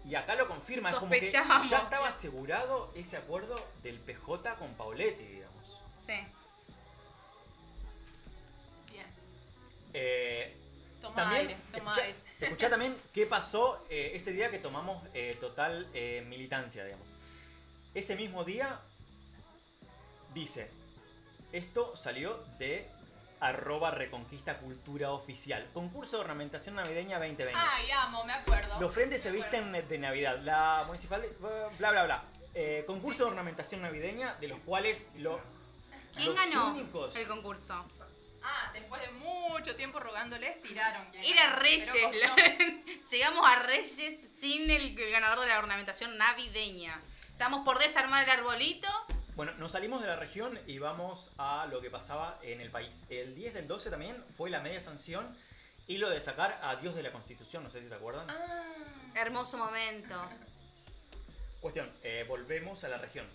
y 0.05 0.15
acá 0.15 0.36
lo 0.36 0.47
confirma, 0.47 0.91
es 0.91 0.95
como 0.95 1.11
que 1.11 1.30
ya 1.30 1.41
estaba 1.84 2.07
asegurado 2.07 2.91
ese 2.95 3.17
acuerdo 3.17 3.55
del 3.84 3.99
PJ 3.99 4.55
con 4.55 4.73
Pauletti, 4.75 5.23
digamos. 5.25 5.77
Sí. 6.05 6.13
Bien. 8.91 9.05
Eh, 9.93 10.55
Toma 11.01 11.15
también 11.15 11.48
escuchá, 12.39 12.69
también 12.69 12.95
qué 13.13 13.25
pasó 13.25 13.85
eh, 13.89 14.11
ese 14.13 14.31
día 14.31 14.49
que 14.51 14.59
tomamos 14.59 15.03
eh, 15.13 15.35
total 15.39 15.87
eh, 15.93 16.23
militancia, 16.27 16.83
digamos. 16.85 17.07
Ese 17.93 18.15
mismo 18.15 18.43
día 18.43 18.79
dice, 20.33 20.69
esto 21.51 21.95
salió 21.95 22.43
de 22.57 22.87
arroba 23.39 23.91
reconquista 23.91 24.57
cultura 24.59 25.11
oficial, 25.11 25.67
concurso 25.73 26.17
de 26.17 26.23
ornamentación 26.23 26.75
navideña 26.75 27.17
2020. 27.19 27.53
Ay, 27.57 27.89
amo, 27.91 28.23
me 28.25 28.33
acuerdo. 28.33 28.79
Los 28.79 28.93
frentes 28.93 29.21
se 29.21 29.31
visten 29.31 29.71
de 29.71 29.97
Navidad, 29.97 30.39
la 30.43 30.83
municipal, 30.85 31.21
de- 31.21 31.29
bla 31.77 31.91
bla 31.91 32.03
bla. 32.03 32.23
Eh, 32.53 32.83
concurso 32.85 33.11
Sí, 33.11 33.17
de 33.19 33.25
sí, 33.25 33.29
ornamentación 33.29 33.81
navideña, 33.81 34.35
de 34.35 34.47
los 34.49 34.59
cuales 34.61 35.07
lo, 35.17 35.39
¿Quién 36.13 36.27
los 36.27 36.35
ganó 36.35 36.71
únicos- 36.73 37.15
el 37.15 37.27
concurso? 37.27 37.85
Ah, 38.49 38.71
después 38.73 39.01
de 39.01 39.11
mucho 39.11 39.75
tiempo 39.75 39.99
rogándoles, 39.99 40.61
tiraron. 40.63 41.07
Era. 41.13 41.55
Reyes. 41.57 41.93
La-. 41.93 42.35
Llegamos 43.11 43.45
a 43.45 43.59
Reyes 43.63 44.31
sin 44.39 44.69
el 44.69 44.95
ganador 45.11 45.41
de 45.41 45.47
la 45.47 45.59
ornamentación 45.59 46.17
navideña. 46.17 46.99
Estamos 47.29 47.63
por 47.63 47.79
desarmar 47.79 48.23
el 48.23 48.29
arbolito. 48.29 48.87
Bueno, 49.35 49.53
nos 49.53 49.71
salimos 49.71 50.01
de 50.01 50.07
la 50.07 50.15
región 50.15 50.59
y 50.67 50.79
vamos 50.79 51.31
a 51.37 51.65
lo 51.67 51.79
que 51.79 51.89
pasaba 51.89 52.39
en 52.41 52.59
el 52.59 52.71
país. 52.71 53.03
El 53.09 53.35
10 53.35 53.53
del 53.53 53.67
12 53.67 53.89
también 53.89 54.23
fue 54.35 54.49
la 54.49 54.59
media 54.59 54.81
sanción 54.81 55.37
y 55.87 55.97
lo 55.97 56.09
de 56.09 56.19
sacar 56.19 56.59
a 56.61 56.75
Dios 56.75 56.95
de 56.95 57.03
la 57.03 57.11
Constitución, 57.11 57.63
no 57.63 57.69
sé 57.69 57.81
si 57.81 57.87
se 57.87 57.95
acuerdan. 57.95 58.29
Ah, 58.29 58.63
Hermoso 59.15 59.57
momento. 59.57 60.15
Cuestión, 61.61 61.91
eh, 62.03 62.25
volvemos 62.27 62.83
a 62.83 62.89
la 62.89 62.97
región. 62.97 63.27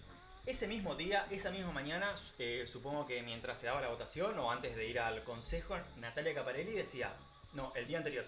Ese 0.47 0.67
mismo 0.69 0.95
día, 0.95 1.27
esa 1.31 1.51
misma 1.51 1.73
mañana, 1.73 2.15
eh, 2.39 2.67
supongo 2.71 3.07
que 3.07 3.23
mientras 3.23 3.59
se 3.59 3.67
daba 3.67 3.81
la 3.81 3.89
votación 3.89 4.39
o 4.39 4.51
antes 4.51 4.77
de 4.77 4.87
ir 4.87 4.99
al 5.01 5.25
consejo, 5.25 5.77
Natalia 5.97 6.35
Caparelli 6.35 6.73
decía, 6.73 7.15
no, 7.55 7.73
el 7.75 7.87
día 7.87 7.99
anterior, 7.99 8.27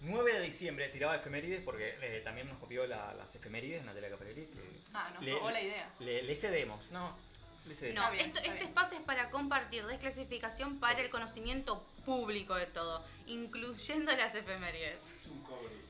9 0.00 0.32
de 0.34 0.40
diciembre, 0.40 0.88
tiraba 0.88 1.14
efemérides 1.16 1.62
porque 1.62 1.94
eh, 2.02 2.20
también 2.24 2.48
nos 2.48 2.58
copió 2.58 2.84
la- 2.86 3.14
las 3.14 3.32
efemérides 3.36 3.84
Natalia 3.84 4.10
Caparelli. 4.10 4.46
Que 4.46 4.58
ah, 4.94 5.10
nos 5.14 5.22
le, 5.22 5.32
robó 5.34 5.50
la 5.50 5.60
idea. 5.62 5.88
le- 6.00 6.22
le 6.24 6.34
cedemos, 6.34 6.90
no, 6.90 7.16
le 7.64 7.74
cedemos. 7.76 8.04
No, 8.04 8.10
bien, 8.10 8.26
esto- 8.26 8.40
este 8.40 8.52
bien. 8.52 8.66
espacio 8.66 8.98
es 8.98 9.04
para 9.04 9.30
compartir 9.30 9.86
desclasificación 9.86 10.80
para 10.80 11.00
el 11.00 11.10
conocimiento 11.10 11.86
público 12.04 12.56
de 12.56 12.66
todo, 12.66 13.04
incluyendo 13.28 14.10
las 14.16 14.34
efemérides. 14.34 14.98
Es 15.14 15.26
un. 15.28 15.44
Es 15.44 15.85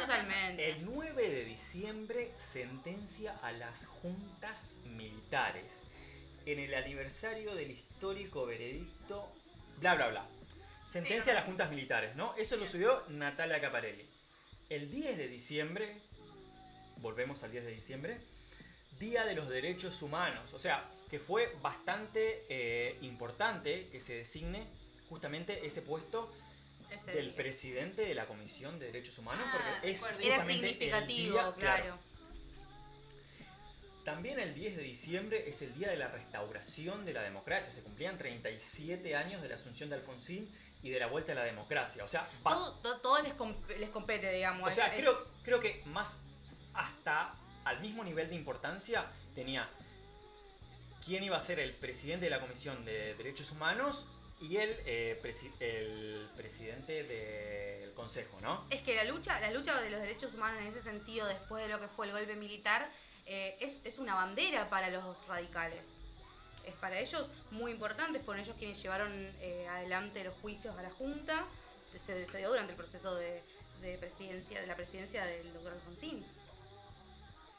totalmente. 0.00 0.70
El 0.70 0.84
9 0.84 1.28
de 1.28 1.44
diciembre 1.44 2.32
sentencia 2.38 3.38
a 3.42 3.52
las 3.52 3.86
juntas 3.86 4.74
militares 4.84 5.64
en 6.46 6.58
el 6.58 6.74
aniversario 6.74 7.54
del 7.54 7.70
histórico 7.70 8.46
veredicto, 8.46 9.30
bla 9.78 9.94
bla 9.94 10.08
bla. 10.08 10.26
Sentencia 10.88 11.24
Sí, 11.24 11.30
a 11.30 11.34
las 11.34 11.44
juntas 11.44 11.70
militares, 11.70 12.16
¿no? 12.16 12.34
Eso 12.36 12.56
lo 12.56 12.66
subió 12.66 13.04
Natalia 13.08 13.60
Caparelli. 13.60 14.04
El 14.68 14.90
10 14.90 15.18
de 15.18 15.28
diciembre, 15.28 15.96
volvemos 16.96 17.42
al 17.44 17.52
10 17.52 17.64
de 17.64 17.72
diciembre, 17.72 18.20
Día 18.98 19.24
de 19.24 19.34
los 19.34 19.48
Derechos 19.48 20.02
Humanos. 20.02 20.52
O 20.52 20.58
sea, 20.58 20.90
que 21.10 21.18
fue 21.18 21.54
bastante 21.62 22.44
eh, 22.48 22.98
importante 23.02 23.88
que 23.90 24.00
se 24.00 24.14
designe 24.14 24.66
justamente 25.08 25.66
ese 25.66 25.82
puesto 25.82 26.32
Ese 26.90 27.12
del 27.12 27.26
día. 27.26 27.36
presidente 27.36 28.02
de 28.02 28.14
la 28.14 28.26
Comisión 28.26 28.78
de 28.78 28.86
Derechos 28.86 29.18
Humanos, 29.18 29.44
Ah, 29.48 29.52
porque 29.80 29.90
es. 29.92 30.02
Era 30.22 30.44
significativo, 30.46 31.34
día- 31.38 31.54
claro. 31.58 31.98
También 34.04 34.40
el 34.40 34.54
10 34.54 34.76
de 34.76 34.82
diciembre 34.82 35.48
es 35.48 35.60
el 35.62 35.74
día 35.74 35.88
de 35.90 35.96
la 35.96 36.08
restauración 36.08 37.04
de 37.04 37.12
la 37.12 37.22
democracia. 37.22 37.70
Se 37.72 37.82
cumplían 37.82 38.16
37 38.16 39.14
años 39.14 39.42
de 39.42 39.48
la 39.48 39.56
asunción 39.56 39.90
de 39.90 39.96
Alfonsín 39.96 40.50
y 40.82 40.88
de 40.90 40.98
la 40.98 41.06
vuelta 41.06 41.32
a 41.32 41.34
la 41.34 41.44
democracia. 41.44 42.02
O 42.02 42.08
sea, 42.08 42.28
va- 42.46 42.52
Todo, 42.54 42.74
todo, 42.78 43.00
todo 43.00 43.22
les, 43.22 43.34
comp- 43.36 43.66
les 43.78 43.90
compete, 43.90 44.32
digamos. 44.32 44.70
o 44.70 44.74
sea 44.74 44.86
Es- 44.86 44.94
es- 44.94 45.00
creo, 45.00 45.26
creo 45.42 45.60
que 45.60 45.82
más 45.86 46.18
hasta 46.72 47.34
al 47.64 47.80
mismo 47.80 48.02
nivel 48.02 48.28
de 48.30 48.34
importancia 48.36 49.06
tenía 49.34 49.68
quién 51.04 51.22
iba 51.22 51.36
a 51.36 51.40
ser 51.40 51.60
el 51.60 51.74
presidente 51.74 52.24
de 52.24 52.30
la 52.30 52.40
Comisión 52.40 52.84
de 52.86 53.14
Derechos 53.16 53.50
Humanos 53.52 54.08
y 54.40 54.56
el, 54.56 54.76
eh, 54.86 55.20
presi- 55.22 55.52
el 55.60 56.28
presidente 56.34 57.02
del 57.04 57.92
Consejo, 57.92 58.40
¿no? 58.40 58.66
Es 58.70 58.80
que 58.82 58.94
la 58.94 59.04
lucha, 59.04 59.38
la 59.40 59.50
lucha 59.50 59.80
de 59.80 59.90
los 59.90 60.00
derechos 60.00 60.32
humanos 60.32 60.60
en 60.62 60.68
ese 60.68 60.82
sentido, 60.82 61.26
después 61.26 61.62
de 61.62 61.68
lo 61.68 61.78
que 61.78 61.88
fue 61.88 62.06
el 62.06 62.12
golpe 62.12 62.34
militar, 62.36 62.90
eh, 63.26 63.56
es, 63.60 63.82
es 63.84 63.98
una 63.98 64.14
bandera 64.14 64.70
para 64.70 64.88
los 64.88 65.26
radicales. 65.26 65.86
Es 66.64 66.74
para 66.74 66.98
ellos 66.98 67.28
muy 67.50 67.72
importante, 67.72 68.20
fueron 68.20 68.42
ellos 68.42 68.56
quienes 68.58 68.82
llevaron 68.82 69.10
eh, 69.40 69.66
adelante 69.68 70.24
los 70.24 70.34
juicios 70.36 70.76
a 70.76 70.82
la 70.82 70.90
Junta, 70.90 71.46
se, 71.92 72.26
se 72.26 72.38
dio 72.38 72.48
durante 72.48 72.72
el 72.72 72.76
proceso 72.76 73.14
de, 73.16 73.42
de 73.80 73.98
presidencia, 73.98 74.60
de 74.60 74.66
la 74.66 74.76
presidencia 74.76 75.24
del 75.26 75.52
doctor 75.52 75.72
Alfonsín. 75.72 76.24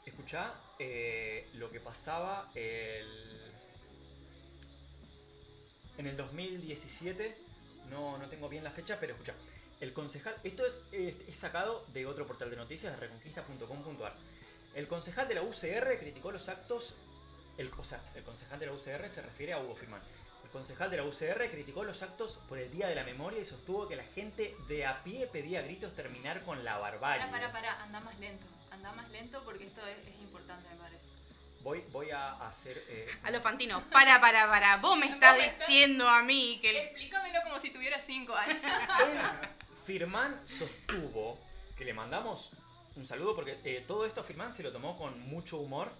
Escuchá 0.06 0.54
eh, 0.78 1.48
lo 1.54 1.70
que 1.70 1.78
pasaba 1.78 2.50
el... 2.54 3.41
en 5.98 6.06
el 6.06 6.16
2017, 6.16 7.36
no, 7.90 8.18
no 8.18 8.28
tengo 8.28 8.48
bien 8.48 8.64
la 8.64 8.70
fecha, 8.70 8.98
pero 8.98 9.12
escucha, 9.12 9.34
el 9.80 9.92
concejal, 9.92 10.34
esto 10.44 10.64
es, 10.64 10.78
es, 10.92 11.36
sacado 11.36 11.84
de 11.92 12.06
otro 12.06 12.26
portal 12.26 12.50
de 12.50 12.56
noticias, 12.56 12.92
de 12.92 13.00
reconquista.com.ar. 13.00 14.14
El 14.74 14.86
concejal 14.86 15.28
de 15.28 15.34
la 15.34 15.42
UCR 15.42 15.98
criticó 15.98 16.30
los 16.30 16.48
actos, 16.48 16.94
el, 17.58 17.70
o 17.76 17.84
sea, 17.84 18.00
el 18.14 18.22
concejal 18.22 18.60
de 18.60 18.66
la 18.66 18.72
UCR 18.72 19.08
se 19.10 19.22
refiere 19.22 19.52
a 19.52 19.58
Hugo 19.58 19.74
Firman. 19.74 20.00
El 20.44 20.50
concejal 20.50 20.90
de 20.90 20.98
la 20.98 21.04
UCR 21.04 21.50
criticó 21.50 21.82
los 21.82 22.02
actos 22.02 22.38
por 22.48 22.58
el 22.58 22.70
Día 22.70 22.88
de 22.88 22.94
la 22.94 23.04
Memoria 23.04 23.40
y 23.40 23.44
sostuvo 23.44 23.88
que 23.88 23.96
la 23.96 24.04
gente 24.04 24.54
de 24.68 24.86
a 24.86 25.02
pie 25.02 25.26
pedía 25.26 25.58
a 25.58 25.62
gritos 25.62 25.94
terminar 25.94 26.42
con 26.42 26.64
la 26.64 26.78
barbarie. 26.78 27.26
Para, 27.26 27.50
para, 27.50 27.52
para, 27.52 27.82
anda 27.82 28.00
más 28.00 28.18
lento. 28.20 28.46
Anda 28.70 28.92
más 28.92 29.10
lento 29.10 29.42
porque 29.44 29.66
esto 29.66 29.84
es, 29.86 29.98
es 29.98 30.20
importante, 30.20 30.68
me 30.70 30.76
parece. 30.76 31.11
Voy, 31.62 31.84
voy 31.90 32.10
a 32.10 32.32
hacer... 32.48 32.82
eh, 32.88 33.06
A 33.22 33.30
los 33.30 33.42
Fantino, 33.42 33.82
para, 33.90 34.20
para, 34.20 34.46
para, 34.48 34.76
vos 34.78 34.98
me 34.98 35.06
estás 35.12 35.32
Vos 35.34 35.38
me 35.42 35.46
estás- 35.48 35.68
diciendo 35.68 36.08
a 36.08 36.22
mí 36.22 36.58
que... 36.60 36.70
el- 36.70 36.76
Explícamelo 36.88 37.38
como 37.44 37.58
si 37.60 37.70
tuviera 37.70 38.00
cinco 38.00 38.34
años. 38.34 38.56
Firman 39.86 40.40
sostuvo 40.46 41.38
que 41.76 41.84
le 41.84 41.94
mandamos 41.94 42.52
un 42.96 43.06
saludo 43.06 43.34
porque 43.34 43.58
eh, 43.64 43.84
todo 43.86 44.04
esto 44.06 44.22
Firman 44.22 44.52
se 44.52 44.62
lo 44.62 44.72
tomó 44.72 44.96
con 44.98 45.18
mucho 45.20 45.58
humor 45.58 45.90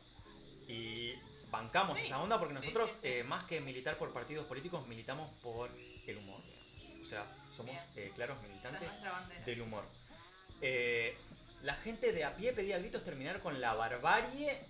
y 0.68 1.14
bancamos 1.50 1.98
Sí, 1.98 2.06
esa 2.06 2.20
onda 2.20 2.38
porque 2.38 2.54
nosotros, 2.54 2.90
sí, 2.90 2.96
sí. 3.02 3.08
eh, 3.08 3.24
más 3.24 3.44
que 3.44 3.60
militar 3.60 3.96
por 3.98 4.12
partidos 4.12 4.46
políticos, 4.46 4.86
militamos 4.86 5.30
por 5.42 5.70
el 6.06 6.16
humor. 6.16 6.40
digamos. 6.44 7.06
O 7.06 7.10
sea, 7.10 7.26
somos 7.56 7.74
eh, 7.96 8.12
claros 8.14 8.36
es 8.42 8.48
militantes 8.48 9.00
del 9.44 9.60
humor. 9.62 9.84
Eh, 10.60 11.16
la 11.62 11.74
gente 11.74 12.12
de 12.12 12.24
a 12.24 12.34
pie 12.36 12.52
pedía 12.52 12.76
a 12.76 12.78
gritos 12.78 13.04
terminar 13.04 13.40
con 13.40 13.60
la 13.60 13.74
barbarie 13.74 14.60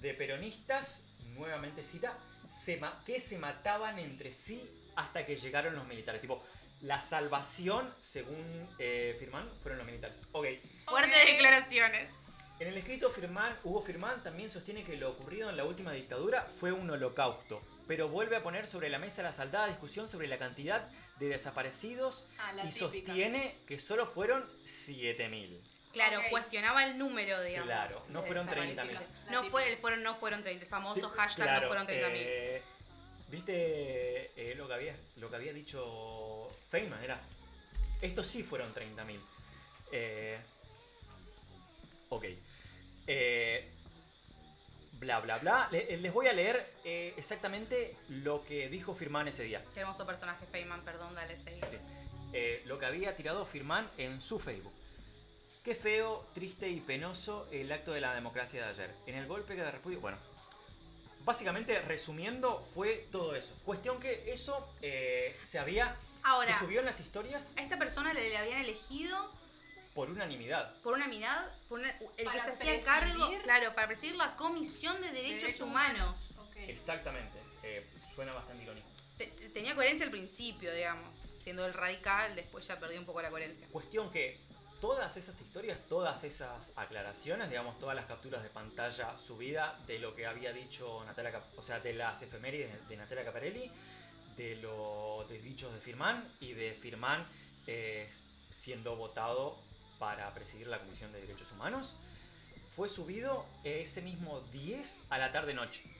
de 0.00 0.14
peronistas, 0.14 1.04
nuevamente 1.34 1.84
cita, 1.84 2.16
se 2.50 2.80
que 3.06 3.20
se 3.20 3.38
mataban 3.38 3.98
entre 3.98 4.32
sí 4.32 4.62
hasta 4.96 5.24
que 5.24 5.36
llegaron 5.36 5.74
los 5.74 5.86
militares. 5.86 6.20
Tipo, 6.20 6.42
la 6.82 7.00
salvación, 7.00 7.92
según 8.00 8.68
eh, 8.78 9.16
Firman, 9.18 9.48
fueron 9.62 9.78
los 9.78 9.86
militares. 9.86 10.20
Ok. 10.32 10.46
Fuertes 10.86 11.26
declaraciones. 11.26 12.14
En 12.58 12.68
el 12.68 12.76
escrito 12.76 13.10
Firman, 13.10 13.56
Hugo 13.64 13.82
Firman 13.82 14.22
también 14.22 14.50
sostiene 14.50 14.84
que 14.84 14.96
lo 14.96 15.10
ocurrido 15.10 15.48
en 15.48 15.56
la 15.56 15.64
última 15.64 15.92
dictadura 15.92 16.46
fue 16.58 16.72
un 16.72 16.90
holocausto, 16.90 17.62
pero 17.88 18.08
vuelve 18.08 18.36
a 18.36 18.42
poner 18.42 18.66
sobre 18.66 18.90
la 18.90 18.98
mesa 18.98 19.22
la 19.22 19.32
saldada 19.32 19.68
discusión 19.68 20.08
sobre 20.10 20.28
la 20.28 20.38
cantidad 20.38 20.86
de 21.18 21.28
desaparecidos 21.28 22.26
Ah, 22.38 22.52
la 22.52 22.64
y 22.64 22.68
típica. 22.68 22.84
sostiene 22.86 23.56
que 23.66 23.78
solo 23.78 24.06
fueron 24.06 24.44
7000. 24.66 25.62
Claro, 25.92 26.20
cuestionaba 26.30 26.84
el 26.84 26.96
número, 26.98 27.42
digamos. 27.42 27.66
Claro, 27.66 28.04
no 28.10 28.22
fueron 28.22 28.46
desaparecidos. 28.46 28.86
30.000. 28.86 29.06
La 29.26 29.32
No, 29.32 29.50
fue, 29.50 29.76
fueron, 29.76 30.02
no 30.02 30.14
fueron 30.16 30.42
30, 30.42 30.64
el 30.64 30.68
famoso 30.70 31.08
hashtag 31.10 31.44
Claro, 31.46 31.62
no 31.62 31.68
fueron 31.68 31.86
30.000. 31.86 32.12
eh, 32.16 32.62
¿Viste 33.28 34.30
eh, 34.36 34.54
lo, 34.56 34.66
que 34.68 34.74
había, 34.74 34.96
lo 35.16 35.30
que 35.30 35.36
había 35.36 35.52
dicho 35.52 36.48
Feynman? 36.70 37.02
Era, 37.02 37.20
estos 38.02 38.26
sí 38.26 38.42
fueron 38.42 38.72
30.000. 38.74 39.20
Eh, 39.92 40.38
ok. 42.08 42.24
Eh, 43.06 43.68
bla, 44.92 45.20
bla, 45.20 45.38
bla. 45.38 45.68
Le- 45.70 45.96
les 45.96 46.12
voy 46.12 46.26
a 46.28 46.32
leer 46.32 46.72
eh, 46.84 47.14
exactamente 47.16 47.96
lo 48.08 48.44
que 48.44 48.68
dijo 48.68 48.94
Firman 48.94 49.28
ese 49.28 49.44
día. 49.44 49.64
Qué 49.74 49.80
hermoso 49.80 50.06
personaje, 50.06 50.46
Feynman, 50.46 50.84
perdón, 50.84 51.14
dale, 51.14 51.36
seguí. 51.38 51.60
Sí, 51.60 51.66
sí. 51.72 51.76
Eh, 52.32 52.62
lo 52.66 52.78
que 52.78 52.86
había 52.86 53.14
tirado 53.16 53.44
Firman 53.44 53.90
en 53.98 54.20
su 54.20 54.38
Facebook. 54.38 54.72
Qué 55.70 55.76
feo, 55.76 56.26
triste 56.34 56.68
y 56.68 56.80
penoso 56.80 57.46
el 57.52 57.70
acto 57.70 57.92
de 57.92 58.00
la 58.00 58.12
democracia 58.12 58.64
de 58.64 58.70
ayer. 58.70 58.94
En 59.06 59.14
el 59.14 59.28
golpe 59.28 59.54
que 59.54 59.62
de 59.62 59.70
repudio. 59.70 60.00
Bueno, 60.00 60.18
básicamente 61.24 61.80
resumiendo, 61.82 62.66
fue 62.74 63.06
todo 63.12 63.36
eso. 63.36 63.54
Cuestión 63.64 64.00
que 64.00 64.32
eso 64.32 64.68
eh, 64.82 65.38
se 65.38 65.60
había. 65.60 65.94
Ahora, 66.24 66.52
se 66.54 66.64
subió 66.64 66.80
en 66.80 66.86
las 66.86 66.98
historias 66.98 67.52
a 67.56 67.62
esta 67.62 67.78
persona 67.78 68.12
le, 68.12 68.30
le 68.30 68.36
habían 68.36 68.62
elegido 68.62 69.30
por 69.94 70.10
unanimidad. 70.10 70.74
por 70.82 70.94
una 70.94 71.06
mirada, 71.06 71.56
por 71.68 71.78
una- 71.78 71.90
el 71.92 72.16
que 72.16 72.24
Para 72.24 72.44
se 72.46 72.50
hacía 72.50 72.80
cargo, 72.84 73.26
presidir- 73.28 73.42
claro, 73.42 73.72
para 73.76 73.86
presidir 73.86 74.16
la 74.16 74.34
Comisión 74.34 75.00
de 75.00 75.12
Derechos, 75.12 75.40
Derechos 75.42 75.68
Humanos. 75.68 76.18
Ok. 76.48 76.56
Exactamente. 76.66 77.38
Eh, 77.62 77.86
suena 78.16 78.32
bastante 78.32 78.64
irónico. 78.64 78.88
Te- 79.16 79.26
te- 79.28 79.50
tenía 79.50 79.76
coherencia 79.76 80.04
al 80.04 80.10
principio, 80.10 80.74
digamos. 80.74 81.16
Siendo 81.44 81.64
el 81.64 81.74
radical, 81.74 82.34
después 82.34 82.66
ya 82.66 82.80
perdió 82.80 82.98
un 82.98 83.06
poco 83.06 83.22
la 83.22 83.30
coherencia. 83.30 83.68
Cuestión 83.70 84.10
que 84.10 84.49
todas 84.80 85.16
esas 85.16 85.40
historias, 85.40 85.78
todas 85.88 86.24
esas 86.24 86.72
aclaraciones, 86.76 87.48
digamos, 87.50 87.78
todas 87.78 87.94
las 87.94 88.06
capturas 88.06 88.42
de 88.42 88.48
pantalla 88.48 89.16
subida 89.18 89.78
de 89.86 89.98
lo 89.98 90.14
que 90.14 90.26
había 90.26 90.52
dicho 90.52 91.04
Natalia, 91.04 91.42
o 91.56 91.62
sea, 91.62 91.80
de 91.80 91.92
las 91.92 92.22
efemérides 92.22 92.88
de, 92.88 92.96
Natalia 92.96 93.24
Caparelli, 93.24 93.70
de 94.36 94.56
los 94.56 95.28
dichos 95.28 95.72
de 95.72 95.80
Firman 95.80 96.32
y 96.40 96.54
de 96.54 96.72
Firman 96.74 97.26
eh, 97.66 98.08
siendo 98.50 98.96
votado 98.96 99.58
para 99.98 100.32
presidir 100.32 100.66
la 100.66 100.78
Comisión 100.78 101.12
de 101.12 101.20
Derechos 101.20 101.52
Humanos, 101.52 101.96
fue 102.74 102.88
subido 102.88 103.44
ese 103.64 104.00
mismo 104.00 104.40
10 104.52 105.04
a 105.10 105.18
la 105.18 105.30
tarde-noche. 105.30 105.99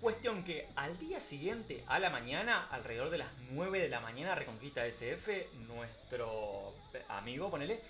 Cuestión 0.00 0.44
que 0.44 0.66
al 0.76 0.98
día 0.98 1.20
siguiente, 1.20 1.84
a 1.86 1.98
la 1.98 2.08
mañana, 2.08 2.66
alrededor 2.70 3.10
de 3.10 3.18
las 3.18 3.28
9 3.50 3.80
de 3.80 3.88
la 3.90 4.00
mañana, 4.00 4.34
Reconquista 4.34 4.86
SF, 4.86 5.48
nuestro 5.66 6.74
amigo, 7.08 7.50
ponele, 7.50 7.82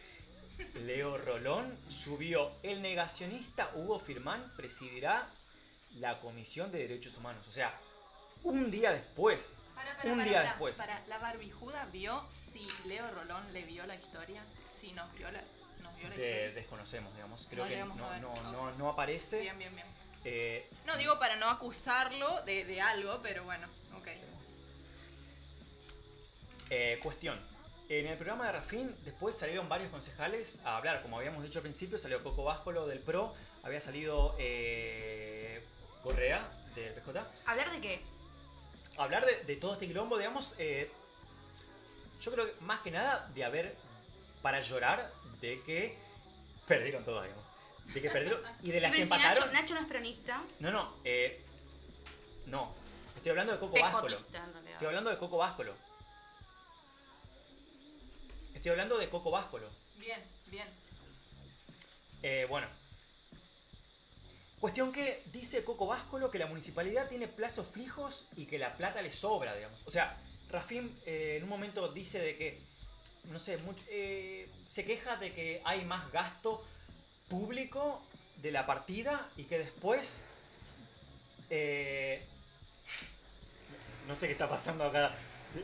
Leo 0.74 1.16
Rolón, 1.18 1.78
subió 1.88 2.50
el 2.64 2.82
negacionista 2.82 3.70
Hugo 3.74 4.00
Firman 4.00 4.52
presidirá 4.56 5.28
la 5.98 6.18
Comisión 6.20 6.72
de 6.72 6.80
Derechos 6.80 7.16
Humanos. 7.16 7.46
O 7.48 7.52
sea, 7.52 7.78
un 8.42 8.72
día 8.72 8.90
después. 8.90 9.40
Para, 9.76 9.96
para, 9.96 10.10
Un 10.12 10.18
para, 10.18 10.28
día 10.28 10.38
para, 10.38 10.48
después. 10.50 10.76
Para, 10.76 11.06
la 11.06 11.18
barbijuda 11.18 11.86
vio 11.92 12.26
si 12.28 12.66
Leo 12.88 13.08
Rolón 13.12 13.52
le 13.52 13.62
vio 13.62 13.86
la 13.86 13.94
historia. 13.94 14.42
Si 14.74 14.92
nos 14.92 15.12
vio 15.16 15.30
la, 15.30 15.42
nos 15.80 15.96
vio 15.96 16.08
la 16.08 16.16
de- 16.16 16.30
historia. 16.30 16.52
desconocemos, 16.54 17.14
digamos. 17.14 17.46
Creo 17.48 17.64
No 17.64 17.70
que 17.70 18.20
no, 18.20 18.34
no, 18.52 18.72
no 18.72 18.88
aparece. 18.90 19.40
Bien, 19.42 19.56
bien, 19.58 19.74
bien. 19.74 19.86
Eh, 20.24 20.68
No 20.86 20.96
digo 20.96 21.18
para 21.18 21.36
no 21.36 21.48
acusarlo 21.48 22.42
de, 22.42 22.64
de 22.64 22.80
algo, 22.80 23.20
pero 23.22 23.44
bueno, 23.44 23.66
ok. 23.96 24.08
Eh, 26.70 26.98
cuestión. 27.02 27.38
En 27.88 28.06
el 28.06 28.16
programa 28.16 28.46
de 28.46 28.52
Rafín 28.52 28.94
después 29.04 29.36
salieron 29.36 29.68
varios 29.68 29.90
concejales 29.90 30.60
a 30.64 30.76
hablar. 30.76 31.02
Como 31.02 31.16
habíamos 31.18 31.42
dicho 31.42 31.58
al 31.58 31.64
principio, 31.64 31.98
salió 31.98 32.22
Coco 32.22 32.44
Váscolo 32.44 32.86
del 32.86 33.00
PRO, 33.00 33.34
había 33.64 33.80
salido 33.80 34.36
eh, 34.38 35.64
Correa 36.02 36.48
del 36.76 36.94
PJ. 36.94 37.26
¿Hablar 37.46 37.72
de 37.72 37.80
qué? 37.80 38.00
Hablar 38.96 39.26
de, 39.26 39.42
de 39.44 39.56
todo 39.56 39.72
este 39.72 39.88
quilombo, 39.88 40.18
digamos, 40.18 40.54
eh, 40.58 40.88
yo 42.20 42.30
creo 42.32 42.46
que 42.46 42.60
más 42.60 42.80
que 42.80 42.90
nada 42.92 43.28
de 43.34 43.44
haber, 43.44 43.74
para 44.42 44.60
llorar, 44.60 45.10
de 45.40 45.60
que 45.62 45.98
perdieron 46.68 47.04
todas, 47.04 47.24
digamos. 47.24 47.46
De 47.94 48.00
que 48.02 48.10
perdieron 48.10 48.40
y 48.62 48.70
de 48.70 48.80
las 48.80 48.92
que 48.92 49.00
Nacho, 49.00 49.14
empataron. 49.14 49.52
Nacho 49.52 49.74
no 49.74 49.80
es 49.80 49.86
peronista, 49.86 50.42
No, 50.60 50.70
no, 50.70 50.94
eh, 51.04 51.42
no. 52.46 52.72
Estoy 53.16 53.30
hablando 53.30 53.52
de 53.52 53.58
Coco 53.58 53.74
realidad. 53.76 54.18
Estoy 54.72 54.86
hablando 54.86 55.10
de 55.10 55.18
Coco 55.18 55.36
Váscolo. 55.38 55.74
Estoy 58.54 58.70
hablando 58.70 58.98
de 58.98 59.08
Coco 59.08 59.30
Váscolo. 59.30 59.68
Bien, 59.96 60.22
bien. 60.46 60.68
Eh, 62.22 62.46
bueno. 62.48 62.66
Cuestión 64.60 64.92
que 64.92 65.22
dice 65.32 65.64
Coco 65.64 65.86
Váscolo 65.86 66.30
que 66.30 66.38
la 66.38 66.46
municipalidad 66.46 67.08
tiene 67.08 67.28
plazos 67.28 67.66
fijos 67.68 68.26
y 68.36 68.44
que 68.46 68.58
la 68.58 68.76
plata 68.76 69.00
le 69.00 69.10
sobra, 69.10 69.54
digamos. 69.54 69.80
O 69.86 69.90
sea, 69.90 70.16
Rafim 70.50 70.94
eh, 71.06 71.36
en 71.38 71.44
un 71.44 71.48
momento 71.48 71.88
dice 71.88 72.18
de 72.18 72.36
que, 72.36 72.60
no 73.24 73.38
sé, 73.38 73.58
much- 73.62 73.82
eh, 73.88 74.50
se 74.66 74.84
queja 74.84 75.16
de 75.16 75.32
que 75.32 75.62
hay 75.64 75.84
más 75.86 76.10
gasto 76.12 76.62
público 77.30 78.02
de 78.36 78.50
la 78.52 78.66
partida 78.66 79.26
y 79.36 79.44
que 79.44 79.58
después... 79.58 80.20
eh, 81.48 82.26
no 84.06 84.14
sé 84.16 84.26
qué 84.26 84.32
está 84.32 84.48
pasando 84.48 84.84
acá 84.84 85.14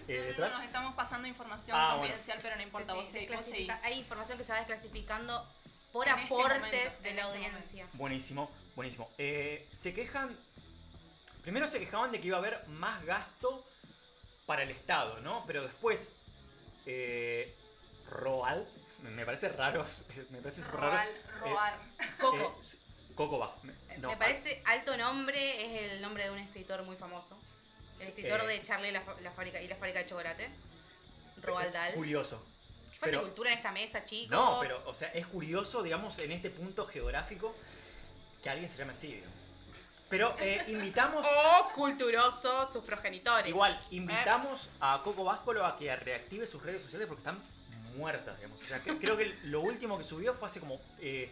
eh, 0.09 0.35
no, 0.39 0.47
no, 0.49 0.53
nos 0.55 0.65
estamos 0.65 0.95
pasando 0.95 1.29
información 1.29 1.77
Ah, 1.79 1.95
bueno. 1.97 2.01
confidencial, 2.03 2.39
pero 2.43 2.57
no 2.57 2.63
importa, 2.63 2.93
Sí, 3.05 3.27
vos 3.29 3.45
sí, 3.45 3.69
Hay 3.85 3.99
información 3.99 4.37
que 4.39 4.43
se 4.45 4.51
va 4.53 4.59
desclasificando 4.59 5.47
por 5.93 6.09
En 6.09 6.15
este 6.19 6.35
aportes 6.35 6.59
momento, 6.59 6.77
de 6.77 6.83
la 6.83 6.89
este 6.89 7.21
audiencia. 7.21 7.89
Buenísimo, 7.93 8.51
buenísimo. 8.75 9.09
Eh, 9.17 9.69
se 9.77 9.95
quejan. 9.95 10.37
Primero 11.43 11.69
se 11.69 11.79
quejaban 11.79 12.11
de 12.11 12.21
que 12.21 12.27
iba 12.27 12.37
a 12.37 12.41
haber 12.41 12.67
más 12.67 13.05
gasto 13.05 13.65
para 14.45 14.65
el 14.65 14.71
Estado, 14.71 15.21
¿no? 15.21 15.45
Pero 15.47 15.63
después. 15.63 16.17
Eh, 16.85 17.55
Roal. 18.11 18.67
Me- 19.11 19.25
parece 19.27 19.49
raro. 19.51 19.85
Me 20.31 20.39
parece 20.41 20.63
súper 20.63 20.81
raro. 20.81 21.11
Roar. 21.41 21.79
Coco. 22.21 22.37
Eh, 22.59 22.61
s- 22.61 22.79
Coco 23.15 23.39
va. 23.39 23.57
me- 23.63 23.73
no, 23.99 24.09
Me 24.09 24.17
parece 24.17 24.63
alto 24.67 24.97
nombre, 24.97 25.65
es 25.87 25.93
el 25.93 26.03
nombre 26.03 26.25
de 26.25 26.31
un 26.31 26.39
escritor 26.39 26.83
muy 26.83 26.97
famoso. 26.97 27.39
El 28.01 28.09
escritor 28.09 28.43
eh, 28.43 28.47
de 28.47 28.63
Charlie 28.63 28.89
y 28.91 28.93
la, 28.93 29.03
la 29.23 29.31
fábrica, 29.31 29.61
y 29.61 29.69
la 29.69 29.77
fábrica 29.77 30.01
de 30.01 30.07
chocolate. 30.07 30.49
Roald 31.43 31.69
eh, 31.69 31.73
Dahl. 31.73 31.95
Curioso. 31.95 32.45
Qué 32.93 32.99
falta 32.99 33.17
pero- 33.19 33.23
cultura 33.23 33.51
en 33.53 33.57
esta 33.59 33.73
mesa, 33.73 34.05
chicos. 34.05 34.31
No, 34.31 34.59
pero, 34.61 34.83
o 34.87 34.95
sea, 34.95 35.09
es 35.13 35.27
curioso, 35.27 35.83
digamos, 35.83 36.19
en 36.19 36.33
este 36.33 36.51
punto 36.51 36.87
geográfico 36.87 37.55
que 38.43 38.51
alguien 38.51 38.69
se 38.71 38.77
llame 38.79 38.93
así, 38.93 39.09
digamos. 39.09 39.35
Pero 40.09 40.37
eh, 40.39 40.63
invitamos. 40.69 41.27
O 41.27 41.73
culturoso 41.75 42.71
sus 42.71 42.85
progenitores. 42.85 43.49
Igual, 43.49 43.81
invitamos 43.91 44.69
a 44.81 45.01
Coco 45.03 45.25
Váscolo 45.25 45.65
a 45.65 45.77
que 45.79 45.95
reactive 45.97 46.47
sus 46.47 46.63
redes 46.63 46.83
sociales 46.83 47.07
porque 47.09 47.21
están 47.21 47.43
muertas, 47.97 48.37
digamos. 48.37 48.61
O 48.63 48.65
sea, 48.67 48.83
que- 48.83 48.97
creo 48.99 49.17
que 49.17 49.37
lo 49.45 49.61
último 49.63 49.97
que 49.99 50.05
subió 50.05 50.35
fue 50.35 50.47
hace 50.49 50.61
como 50.61 50.81
eh, 51.01 51.31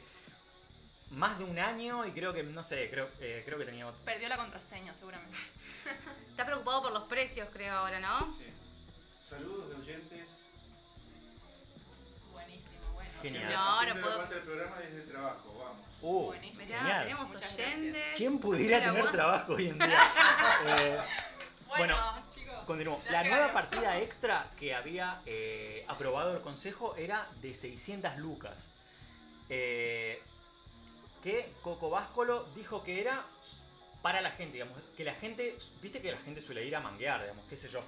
más 1.11 1.39
de 1.39 1.45
un 1.45 1.59
año 1.59 2.05
y 2.07 2.13
creo 2.13 2.33
que, 2.33 2.43
no 2.43 2.63
sé, 2.63 2.89
creo, 2.91 3.09
eh, 3.21 3.43
creo 3.45 3.59
que 3.59 3.65
tenía... 3.65 3.91
Perdió 4.05 4.29
la 4.29 4.37
contraseña, 4.37 4.95
seguramente. 4.95 5.37
Está 6.31 6.45
preocupado 6.47 6.83
por 6.85 6.93
los 6.93 7.05
precios, 7.05 7.49
creo, 7.53 7.75
ahora, 7.75 8.01
¿no? 8.01 8.35
Sí. 8.39 8.47
Saludos 9.23 9.71
de 9.71 9.77
oyentes. 9.77 10.29
Buenísimo, 12.33 12.93
bueno. 12.95 13.11
Genial. 13.23 13.53
No, 13.53 13.95
no 13.95 14.01
puedo- 14.01 14.33
el 14.33 14.41
programa 14.43 14.79
desde 14.79 14.97
el 15.03 15.09
trabajo, 15.09 15.59
vamos. 15.59 15.85
Uh, 16.03 16.27
Buenísimo. 16.27 16.67
Mirá, 16.67 17.03
tenemos 17.03 17.29
Muchas 17.31 17.55
oyentes. 17.55 18.05
¿Quién 18.17 18.39
pudiera 18.41 18.79
tener 18.81 19.03
vos- 19.03 19.13
trabajo 19.13 19.55
hoy 19.55 19.69
en 19.69 19.79
día? 19.79 19.89
Eh, 20.67 20.99
Bueno, 21.69 21.97
Bueno, 21.97 22.25
chicos. 22.35 22.44
Continuamos. 22.67 23.05
La 23.11 23.25
nueva 23.25 23.53
partida 23.53 23.99
extra 24.01 24.51
que 24.59 24.75
había 24.75 25.21
eh, 25.27 25.85
aprobado 25.89 26.35
el 26.37 26.43
consejo 26.43 26.97
era 26.97 27.29
de 27.41 27.55
600 27.55 28.17
lucas. 28.19 28.57
Eh, 29.49 30.21
que 31.23 31.53
Coco 31.63 31.91
Váscolo 31.91 32.45
dijo 32.55 32.83
que 32.83 33.01
era 33.01 33.25
para 34.03 34.21
la 34.21 34.31
gente, 34.31 34.55
digamos. 34.55 34.79
Que 34.97 35.05
la 35.05 35.15
gente, 35.15 35.57
viste 35.81 36.01
que 36.01 36.13
la 36.13 36.19
gente 36.19 36.41
suele 36.41 36.65
ir 36.65 36.75
a 36.77 36.81
manguear, 36.81 37.21
digamos, 37.23 37.47
qué 37.49 37.57
sé 37.57 37.69
yo. 37.69 37.83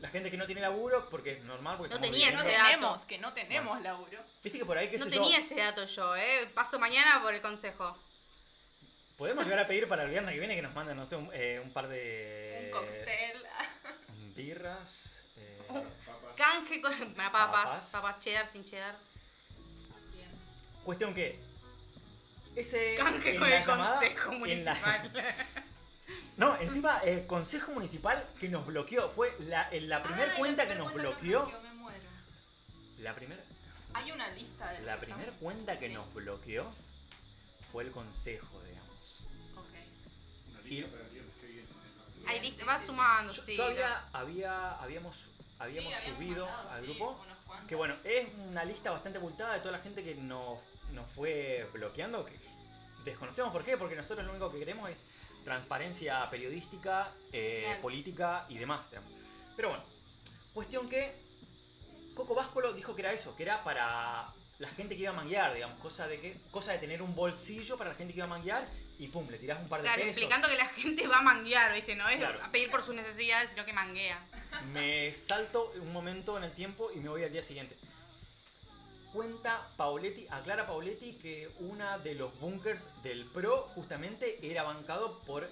La 0.00 0.08
gente 0.08 0.30
que 0.30 0.36
no 0.36 0.46
tiene 0.46 0.60
laburo, 0.60 1.08
porque 1.10 1.32
es 1.32 1.44
normal, 1.44 1.78
porque 1.78 1.94
No 1.94 2.00
tenía 2.00 2.26
viviendo- 2.28 2.42
ese 2.44 2.52
dato. 2.52 2.64
tenemos, 2.70 3.04
que 3.06 3.18
no 3.18 3.32
tenemos 3.32 3.80
laburo. 3.80 4.18
Viste 4.44 4.58
que 4.58 4.64
por 4.66 4.76
ahí, 4.76 4.88
qué 4.88 4.98
No 4.98 5.04
sé 5.06 5.10
tenía 5.10 5.38
yo, 5.38 5.44
ese 5.44 5.54
dato 5.56 5.84
yo, 5.86 6.14
¿eh? 6.16 6.46
Paso 6.54 6.78
mañana 6.78 7.22
por 7.22 7.32
el 7.34 7.40
consejo. 7.40 7.96
podemos 9.16 9.44
llegar 9.46 9.60
a 9.60 9.66
pedir 9.66 9.88
para 9.88 10.02
el 10.04 10.10
viernes 10.10 10.34
que 10.34 10.38
viene 10.38 10.54
que 10.54 10.60
nos 10.62 10.74
manden, 10.74 10.96
no 10.98 11.06
sé, 11.06 11.16
un, 11.16 11.30
eh, 11.32 11.58
un 11.64 11.72
par 11.72 11.88
de... 11.88 12.64
Un 12.66 12.70
cóctel. 12.70 13.46
Birras. 14.36 15.10
eh, 15.36 15.58
Papas. 16.06 16.36
Canje 16.36 16.80
con 16.80 16.92
papas, 17.14 17.32
Papas. 17.32 17.90
papas, 17.90 18.20
cheddar 18.20 18.46
sin 18.48 18.64
cheddar. 18.64 18.96
Bien. 20.14 20.28
Cuestión 20.84 21.14
que. 21.14 21.40
Ese. 22.54 22.94
Canje 22.96 23.32
en 23.34 23.38
con 23.40 23.50
la 23.50 23.56
el 23.58 23.64
llamada- 23.66 23.94
consejo 23.98 24.32
en 24.32 24.64
la- 24.64 24.74
municipal. 24.74 25.12
no, 26.36 26.60
encima, 26.60 26.98
el 27.00 27.26
consejo 27.26 27.72
municipal 27.72 28.24
que 28.38 28.48
nos 28.48 28.66
bloqueó. 28.66 29.10
Fue 29.10 29.34
la, 29.40 29.68
en 29.70 29.88
la 29.88 30.02
primera 30.02 30.26
la 30.32 30.38
cuenta 30.38 30.62
que 30.62 30.68
primer 30.74 30.84
nos 30.84 30.92
cuenta 30.92 31.10
bloqueó. 31.10 31.60
me 31.62 31.72
muero. 31.74 32.08
La 32.98 33.14
primera. 33.14 33.42
Hay 33.94 34.12
una 34.12 34.28
lista 34.28 34.72
de. 34.72 34.82
La 34.82 34.98
primera 34.98 35.32
cuenta 35.32 35.78
que 35.78 35.88
Sí. 35.88 35.94
nos 35.94 36.12
bloqueó 36.12 36.70
fue 37.72 37.84
el 37.84 37.90
consejo, 37.90 38.60
digamos. 38.64 39.20
Ok. 39.56 40.50
Una 40.50 40.60
Y- 40.62 40.64
lista 40.82 40.90
para 40.90 41.08
Ahí 42.26 42.50
sí, 42.50 42.62
va 42.64 42.74
sí, 42.74 42.80
sí. 42.80 42.86
sumando, 42.86 43.32
Yo, 43.32 43.42
yo 43.46 43.64
había, 43.66 44.08
había, 44.12 44.72
habíamos, 44.72 45.28
habíamos 45.58 45.92
subido 45.94 46.46
mandado, 46.46 46.70
al 46.70 46.82
grupo. 46.84 47.26
Que 47.68 47.74
bueno, 47.74 47.96
es 48.04 48.26
una 48.48 48.64
lista 48.64 48.90
bastante 48.90 49.18
abultada 49.18 49.54
de 49.54 49.60
toda 49.60 49.72
la 49.72 49.78
gente 49.78 50.02
que 50.02 50.14
nos, 50.14 50.58
nos 50.92 51.10
fue 51.12 51.68
bloqueando. 51.72 52.24
Que 52.24 52.38
desconocemos 53.04 53.52
por 53.52 53.64
qué, 53.64 53.76
porque 53.76 53.94
nosotros 53.96 54.24
lo 54.26 54.32
único 54.32 54.50
que 54.50 54.58
queremos 54.58 54.90
es 54.90 54.98
transparencia 55.44 56.28
periodística, 56.28 57.12
eh, 57.32 57.62
Claro. 57.66 57.82
política 57.82 58.46
y 58.48 58.58
demás. 58.58 58.88
digamos. 58.90 59.12
Pero 59.54 59.68
bueno, 59.70 59.84
cuestión 60.52 60.88
que 60.88 61.14
Coco 62.14 62.34
Váscolo 62.34 62.72
dijo 62.72 62.94
que 62.96 63.02
era 63.02 63.12
eso, 63.12 63.36
que 63.36 63.44
era 63.44 63.62
para 63.62 64.32
la 64.58 64.68
gente 64.70 64.96
que 64.96 65.02
iba 65.02 65.10
a 65.10 65.14
manguear, 65.14 65.54
digamos, 65.54 65.78
cosa 65.80 66.08
de 66.08 66.20
que 66.20 66.40
cosa 66.50 66.72
de 66.72 66.78
tener 66.78 67.00
un 67.02 67.14
bolsillo 67.14 67.76
para 67.78 67.90
la 67.90 67.96
gente 67.96 68.12
que 68.12 68.18
iba 68.18 68.26
a 68.26 68.28
manguear 68.28 68.66
y 68.98 69.08
pum, 69.08 69.28
le 69.28 69.38
tirás 69.38 69.60
un 69.60 69.68
par 69.68 69.80
de 69.80 69.84
Claro, 69.88 70.00
pesos. 70.02 70.16
explicando 70.16 70.48
que 70.48 70.56
la 70.56 70.66
gente 70.68 71.06
va 71.06 71.18
a 71.18 71.22
manguear, 71.22 71.72
¿viste? 71.74 71.94
No 71.96 72.08
es 72.08 72.16
Claro. 72.16 72.40
a 72.42 72.50
pedir 72.50 72.70
por 72.70 72.82
sus 72.82 72.94
necesidades, 72.94 73.50
sino 73.50 73.64
que 73.64 73.72
manguea. 73.72 74.24
Me 74.72 75.12
salto 75.12 75.72
un 75.80 75.92
momento 75.92 76.36
en 76.38 76.44
el 76.44 76.52
tiempo 76.52 76.90
y 76.94 77.00
me 77.00 77.08
voy 77.08 77.22
al 77.24 77.32
día 77.32 77.42
siguiente. 77.42 77.76
Cuenta 79.12 79.68
Pauletti, 79.76 80.26
aclara 80.30 80.66
Pauletti 80.66 81.14
que 81.14 81.48
una 81.60 81.98
de 81.98 82.14
los 82.14 82.38
bunkers 82.38 82.82
del 83.02 83.24
PRO 83.26 83.68
justamente 83.74 84.38
era 84.42 84.62
bancado 84.62 85.20
por 85.20 85.48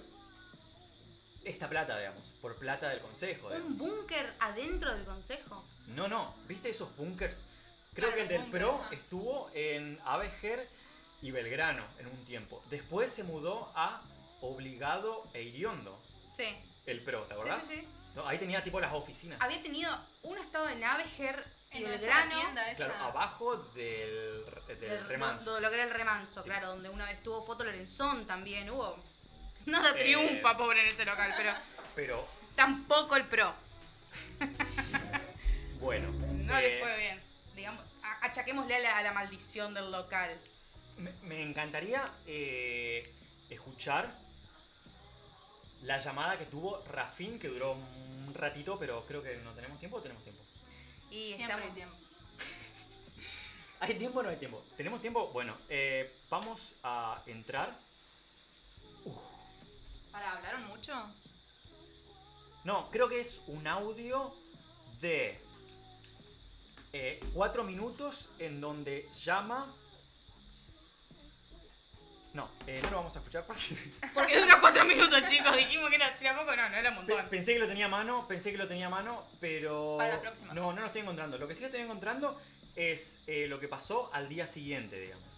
esta 1.43 1.67
plata, 1.69 1.97
digamos, 1.97 2.23
por 2.41 2.55
plata 2.57 2.89
del 2.89 2.99
consejo. 2.99 3.49
digamos. 3.49 3.69
¿Un 3.71 3.77
búnker 3.77 4.33
adentro 4.39 4.91
del 4.93 5.03
consejo? 5.05 5.63
No, 5.87 6.07
no, 6.07 6.35
¿viste 6.47 6.69
esos 6.69 6.95
bunkers? 6.95 7.37
Creo 7.93 8.09
Claro, 8.09 8.15
que 8.15 8.21
el 8.23 8.27
del 8.27 8.41
búnker, 8.43 8.59
PRO 8.61 8.81
ajá. 8.81 8.93
estuvo 8.95 9.51
en 9.53 9.99
Abejer 10.03 10.67
y 11.25 11.31
Belgrano 11.31 11.83
en 11.97 12.05
un 12.05 12.23
tiempo. 12.23 12.61
Después 12.69 13.11
se 13.11 13.23
mudó 13.23 13.71
a 13.75 13.99
Obligado 14.41 15.27
e 15.33 15.41
Iriondo, 15.41 15.99
Sí. 16.37 16.45
el 16.85 17.01
PRO, 17.03 17.21
¿te 17.23 17.29
Sí, 17.29 17.33
acordás? 17.33 17.63
sí, 17.63 17.75
sí. 17.77 17.87
No, 18.13 18.27
ahí 18.27 18.37
tenía 18.37 18.63
tipo 18.63 18.79
las 18.79 18.93
oficinas. 18.93 19.41
Había 19.41 19.61
tenido. 19.63 19.91
Uno 20.21 20.39
estaba 20.39 20.71
en 20.71 20.83
Abejer 20.83 21.43
y 21.71 21.77
En 21.77 21.83
donde 21.83 21.97
Belgrano. 21.97 22.35
tienda 22.39 22.69
esa. 22.71 22.85
Claro, 22.85 23.05
abajo 23.05 23.57
del, 23.73 24.45
del 24.67 24.79
del- 24.79 25.07
remanso. 25.07 25.51
do- 25.53 25.59
lograr 25.59 25.87
el 25.87 25.93
remanso, 25.93 26.43
Sí. 26.43 26.47
claro, 26.49 26.67
donde 26.67 26.89
una 26.89 27.05
vez 27.05 27.21
tuvo 27.23 27.43
foto 27.43 27.63
Lorenzón 27.63 28.27
también. 28.27 28.69
Hubo. 28.69 28.95
Nada 29.65 29.89
Eh. 29.89 29.99
triunfa, 29.99 30.55
pobre, 30.55 30.81
en 30.83 30.87
ese 30.89 31.05
local, 31.05 31.33
pero 31.35 31.53
Pero 31.95 32.27
tampoco 32.55 33.15
el 33.15 33.25
pro. 33.25 33.51
bueno. 35.79 36.11
No 36.11 36.57
eh, 36.57 36.61
le 36.61 36.79
fue 36.81 36.97
bien. 36.99 37.21
Digamos, 37.55 37.81
achaquémosle 38.21 38.75
a 38.75 38.79
la, 38.79 38.97
a 38.99 39.01
la 39.03 39.11
maldición 39.11 39.73
del 39.73 39.91
local. 39.91 40.39
Me, 40.97 41.11
me 41.23 41.41
encantaría 41.43 42.05
eh, 42.25 43.13
escuchar 43.49 44.15
la 45.83 45.97
llamada 45.97 46.37
que 46.37 46.45
tuvo 46.45 46.83
Rafín, 46.85 47.37
que 47.37 47.47
duró 47.47 47.73
un 47.73 48.33
ratito, 48.33 48.77
pero 48.79 49.05
creo 49.05 49.21
que 49.21 49.37
no 49.37 49.51
tenemos 49.53 49.79
tiempo 49.79 49.97
o 49.97 50.01
tenemos 50.01 50.23
tiempo. 50.23 50.41
Y 51.11 51.33
Siempre 51.33 51.43
estamos. 51.45 51.65
hay 51.65 51.71
tiempo. 51.73 51.95
¿Hay 53.81 53.93
tiempo 53.95 54.19
o 54.19 54.23
no 54.23 54.29
hay 54.29 54.37
tiempo? 54.37 54.63
¿Tenemos 54.77 55.01
tiempo? 55.01 55.27
Bueno, 55.27 55.57
eh, 55.69 56.15
vamos 56.29 56.75
a 56.83 57.21
entrar. 57.25 57.77
¿Para 60.11 60.31
hablaron 60.31 60.67
mucho? 60.67 60.93
No, 62.63 62.89
creo 62.89 63.07
que 63.07 63.19
es 63.21 63.41
un 63.47 63.67
audio 63.67 64.33
de 65.01 65.39
eh, 66.93 67.19
cuatro 67.33 67.63
minutos 67.63 68.29
en 68.39 68.59
donde 68.61 69.07
llama. 69.23 69.71
No, 72.35 72.51
eh, 72.67 72.77
no 72.83 72.89
lo 72.91 72.97
vamos 72.97 73.15
a 73.15 73.19
escuchar 73.19 73.45
porque. 73.45 73.63
Porque 74.13 74.41
dura 74.41 74.59
cuatro 74.59 74.83
minutos, 74.83 75.23
chicos. 75.29 75.55
Dijimos 75.55 75.89
que 75.89 75.95
era, 75.95 76.17
si 76.17 76.25
era 76.25 76.37
poco, 76.37 76.53
no, 76.53 76.67
no 76.67 76.75
era 76.75 76.89
un 76.89 76.97
montón. 76.97 77.29
Pensé 77.29 77.53
que 77.53 77.59
lo 77.59 77.67
tenía 77.67 77.85
a 77.85 77.89
mano, 77.89 78.27
pensé 78.27 78.51
que 78.51 78.57
lo 78.57 78.67
tenía 78.67 78.87
a 78.87 78.89
mano, 78.89 79.25
pero. 79.39 79.95
Para 79.97 80.15
la 80.15 80.21
próxima. 80.21 80.53
No, 80.53 80.73
no 80.73 80.81
lo 80.81 80.87
estoy 80.87 81.01
encontrando. 81.03 81.37
Lo 81.37 81.47
que 81.47 81.55
sí 81.55 81.63
estoy 81.63 81.79
encontrando 81.79 82.37
es 82.75 83.19
eh, 83.25 83.47
lo 83.47 83.57
que 83.61 83.69
pasó 83.69 84.09
al 84.13 84.27
día 84.27 84.47
siguiente, 84.47 84.99
digamos. 84.99 85.29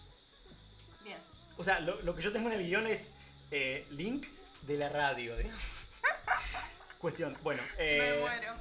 Bien. 1.04 1.18
O 1.56 1.62
sea, 1.62 1.78
lo, 1.78 2.02
lo 2.02 2.16
que 2.16 2.22
yo 2.22 2.32
tengo 2.32 2.48
en 2.50 2.56
el 2.58 2.66
guion 2.66 2.88
es 2.88 3.14
eh, 3.52 3.86
link 3.90 4.26
de 4.62 4.76
la 4.76 4.88
radio, 4.88 5.36
digamos. 5.36 5.62
Cuestión. 6.98 7.38
Bueno, 7.44 7.62
eh, 7.78 8.16
Me 8.16 8.20
muero. 8.22 8.54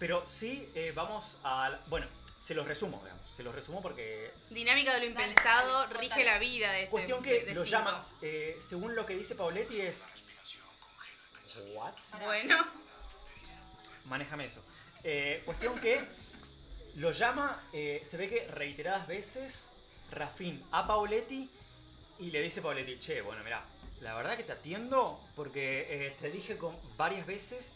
pero 0.00 0.26
sí 0.26 0.68
vamos 0.96 1.38
a. 1.44 1.78
Bueno, 1.86 2.08
se 2.44 2.54
los 2.54 2.66
resumo, 2.66 3.00
digamos. 3.02 3.22
Se 3.36 3.42
los 3.42 3.54
resumo 3.54 3.82
porque. 3.82 4.32
Dinámica 4.50 4.94
de 4.94 5.00
lo 5.00 5.06
impensado 5.06 5.86
dale, 5.86 6.00
rige 6.00 6.24
la 6.24 6.38
vida 6.38 6.72
de 6.72 6.78
este. 6.80 6.90
Cuestión 6.90 7.22
que 7.22 7.44
de 7.44 7.54
lo 7.54 7.64
cinco. 7.64 7.78
llamas, 7.78 8.14
eh, 8.22 8.58
según 8.68 8.94
lo 8.94 9.06
que 9.06 9.16
dice 9.16 9.34
Pauletti, 9.34 9.80
es. 9.80 10.02
¿What? 11.74 11.94
Bueno, 12.24 12.64
Manéjame 14.04 14.46
eso. 14.46 14.62
Eh, 15.02 15.42
cuestión 15.44 15.80
que 15.80 16.04
lo 16.96 17.12
llama, 17.12 17.62
eh, 17.72 18.02
se 18.04 18.16
ve 18.16 18.28
que 18.28 18.46
reiteradas 18.48 19.06
veces, 19.06 19.66
Rafín 20.10 20.64
a 20.72 20.86
Pauletti 20.86 21.48
y 22.18 22.30
le 22.30 22.42
dice 22.42 22.60
a 22.60 22.62
Pauletti, 22.64 22.98
che, 22.98 23.20
bueno, 23.20 23.42
mira, 23.44 23.64
la 24.00 24.14
verdad 24.14 24.36
que 24.36 24.44
te 24.44 24.52
atiendo 24.52 25.20
porque 25.36 25.86
eh, 25.88 26.16
te 26.20 26.30
dije 26.30 26.56
con 26.56 26.76
varias 26.96 27.26
veces 27.26 27.72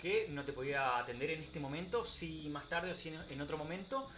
que 0.00 0.26
no 0.30 0.44
te 0.44 0.52
podía 0.52 0.98
atender 0.98 1.30
en 1.30 1.42
este 1.42 1.60
momento, 1.60 2.04
si 2.04 2.48
más 2.48 2.68
tarde 2.68 2.92
o 2.92 2.94
si 2.94 3.08
en, 3.08 3.40
otro 3.40 3.58
momento. 3.58 4.08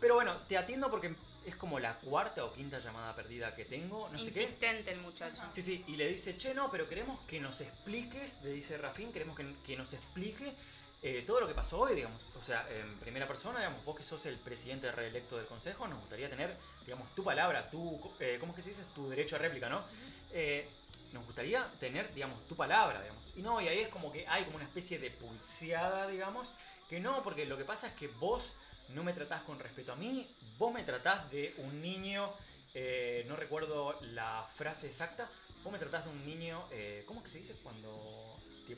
Pero 0.00 0.14
bueno, 0.14 0.36
te 0.48 0.56
atiendo 0.56 0.90
porque 0.90 1.14
es 1.44 1.56
como 1.56 1.80
la 1.80 1.94
cuarta 1.98 2.44
o 2.44 2.52
quinta 2.52 2.78
llamada 2.78 3.14
perdida 3.16 3.54
que 3.54 3.64
tengo, 3.64 4.08
no 4.12 4.18
sé 4.18 4.30
qué. 4.30 4.42
Insistente 4.42 4.92
el 4.92 5.00
muchacho. 5.00 5.42
Sí, 5.52 5.62
sí, 5.62 5.84
y 5.86 5.96
le 5.96 6.08
dice, 6.08 6.36
che, 6.36 6.54
no, 6.54 6.70
pero 6.70 6.88
queremos 6.88 7.20
que 7.26 7.40
nos 7.40 7.60
expliques, 7.60 8.40
le 8.42 8.52
dice 8.52 8.76
Rafín, 8.76 9.12
queremos 9.12 9.36
que, 9.36 9.54
que 9.66 9.76
nos 9.76 9.92
explique 9.94 10.54
eh, 11.00 11.22
todo 11.24 11.40
lo 11.40 11.46
que 11.46 11.54
pasó 11.54 11.78
hoy, 11.78 11.94
digamos. 11.94 12.22
O 12.38 12.42
sea, 12.42 12.66
en 12.70 12.98
primera 12.98 13.28
persona, 13.28 13.60
digamos, 13.60 13.84
vos 13.84 13.96
que 13.96 14.02
sos 14.02 14.24
el 14.26 14.36
presidente 14.36 14.90
reelecto 14.90 15.36
del 15.36 15.46
Consejo, 15.46 15.86
nos 15.86 16.00
gustaría 16.00 16.28
tener, 16.28 16.56
digamos, 16.84 17.14
tu 17.14 17.22
palabra, 17.22 17.70
tu, 17.70 18.00
eh, 18.18 18.36
¿cómo 18.40 18.52
es 18.52 18.56
que 18.56 18.62
se 18.62 18.70
dice? 18.70 18.82
Tu 18.94 19.08
derecho 19.08 19.36
a 19.36 19.38
réplica, 19.38 19.68
¿no? 19.68 19.84
Eh, 20.32 20.68
nos 21.12 21.24
gustaría 21.26 21.66
tener, 21.80 22.12
digamos, 22.14 22.46
tu 22.46 22.54
palabra, 22.56 23.00
digamos. 23.02 23.24
Y 23.36 23.42
no, 23.42 23.60
y 23.60 23.68
ahí 23.68 23.80
es 23.80 23.88
como 23.88 24.12
que 24.12 24.26
hay 24.28 24.44
como 24.44 24.56
una 24.56 24.64
especie 24.64 24.98
de 24.98 25.10
pulseada, 25.10 26.06
digamos, 26.08 26.48
que 26.88 27.00
no, 27.00 27.22
porque 27.22 27.46
lo 27.46 27.56
que 27.56 27.64
pasa 27.64 27.88
es 27.88 27.92
que 27.94 28.08
vos 28.08 28.44
no 28.90 29.02
me 29.04 29.12
tratás 29.12 29.42
con 29.42 29.58
respeto 29.58 29.92
a 29.92 29.96
mí, 29.96 30.34
vos 30.58 30.72
me 30.72 30.82
tratás 30.82 31.30
de 31.30 31.54
un 31.58 31.80
niño, 31.82 32.32
eh, 32.74 33.24
no 33.28 33.36
recuerdo 33.36 33.98
la 34.02 34.46
frase 34.56 34.86
exacta, 34.86 35.28
vos 35.62 35.72
me 35.72 35.78
tratás 35.78 36.04
de 36.04 36.10
un 36.10 36.24
niño, 36.24 36.64
eh, 36.70 37.04
¿cómo 37.06 37.20
es 37.20 37.24
que 37.24 37.30
se 37.32 37.38
dice 37.40 37.54
cuando 37.62 38.38
ti- 38.66 38.76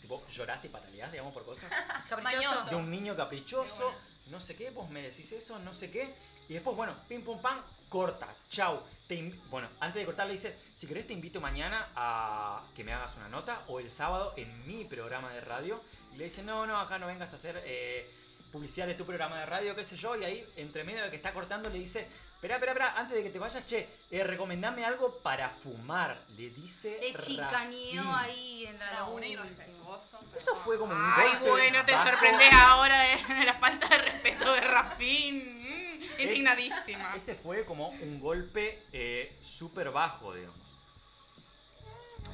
tipo 0.00 0.26
llorás 0.28 0.64
y 0.64 0.68
pataleás, 0.68 1.12
digamos, 1.12 1.32
por 1.32 1.44
cosas? 1.44 1.70
Caprichoso. 2.08 2.70
De 2.70 2.76
un 2.76 2.90
niño 2.90 3.16
caprichoso, 3.16 3.84
bueno. 3.84 3.98
no 4.26 4.40
sé 4.40 4.56
qué, 4.56 4.70
vos 4.70 4.90
me 4.90 5.02
decís 5.02 5.30
eso, 5.32 5.58
no 5.60 5.72
sé 5.72 5.90
qué, 5.90 6.14
y 6.48 6.54
después, 6.54 6.76
bueno, 6.76 6.96
pim 7.08 7.22
pum 7.22 7.40
pam, 7.40 7.62
corta, 7.88 8.34
chau. 8.48 8.82
Te 9.12 9.38
bueno, 9.50 9.68
antes 9.80 10.00
de 10.00 10.06
cortar 10.06 10.26
le 10.26 10.32
dice, 10.32 10.56
si 10.74 10.86
querés 10.86 11.06
te 11.06 11.12
invito 11.12 11.38
mañana 11.38 11.88
a 11.94 12.62
que 12.74 12.82
me 12.82 12.94
hagas 12.94 13.14
una 13.16 13.28
nota 13.28 13.62
o 13.68 13.78
el 13.78 13.90
sábado 13.90 14.32
en 14.38 14.66
mi 14.66 14.86
programa 14.86 15.30
de 15.34 15.42
radio. 15.42 15.82
Y 16.14 16.16
le 16.16 16.24
dice, 16.24 16.42
no, 16.42 16.66
no, 16.66 16.80
acá 16.80 16.98
no 16.98 17.06
vengas 17.08 17.30
a 17.34 17.36
hacer 17.36 17.62
eh, 17.66 18.10
publicidad 18.50 18.86
de 18.86 18.94
tu 18.94 19.04
programa 19.04 19.38
de 19.38 19.44
radio, 19.44 19.76
qué 19.76 19.84
sé 19.84 19.96
yo. 19.96 20.16
Y 20.16 20.24
ahí, 20.24 20.46
entre 20.56 20.82
medio 20.84 21.02
de 21.02 21.10
que 21.10 21.16
está 21.16 21.34
cortando, 21.34 21.68
le 21.68 21.78
dice, 21.78 22.08
espera, 22.36 22.54
espera, 22.54 22.72
espera, 22.72 22.98
antes 22.98 23.14
de 23.14 23.22
que 23.22 23.28
te 23.28 23.38
vayas, 23.38 23.66
che, 23.66 23.86
eh, 24.10 24.24
recomendame 24.24 24.82
algo 24.86 25.18
para 25.18 25.50
fumar. 25.50 26.18
Le 26.30 26.48
dice 26.48 26.98
Le 26.98 27.14
chicaneó 27.18 28.14
ahí 28.14 28.64
en 28.64 28.78
la 28.78 29.04
un 29.04 29.16
última. 29.22 29.44
irrespetuoso. 29.44 30.20
Eso 30.34 30.56
fue 30.56 30.78
como 30.78 30.94
un 30.94 31.12
Ay, 31.16 31.32
bueno, 31.46 31.84
te 31.84 31.92
sorprendes 31.92 32.50
ahora 32.54 32.98
de, 32.98 33.34
de 33.34 33.44
la 33.44 33.54
falta 33.54 33.88
de 33.88 33.98
respeto 33.98 34.52
de 34.54 34.60
Rafín. 34.62 35.81
Indignadísima. 36.18 37.14
Ese 37.16 37.34
fue 37.34 37.64
como 37.64 37.88
un 37.88 38.20
golpe 38.20 38.82
eh, 38.92 39.38
súper 39.42 39.90
bajo, 39.90 40.34
digamos. 40.34 40.58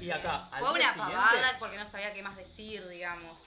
Y 0.00 0.10
acá, 0.10 0.48
al 0.52 0.64
Fue 0.64 0.78
día 0.78 0.92
una 0.92 0.94
siguiente, 0.94 1.16
pavada 1.16 1.56
porque 1.58 1.76
no 1.76 1.86
sabía 1.86 2.12
qué 2.12 2.22
más 2.22 2.36
decir, 2.36 2.86
digamos. 2.88 3.38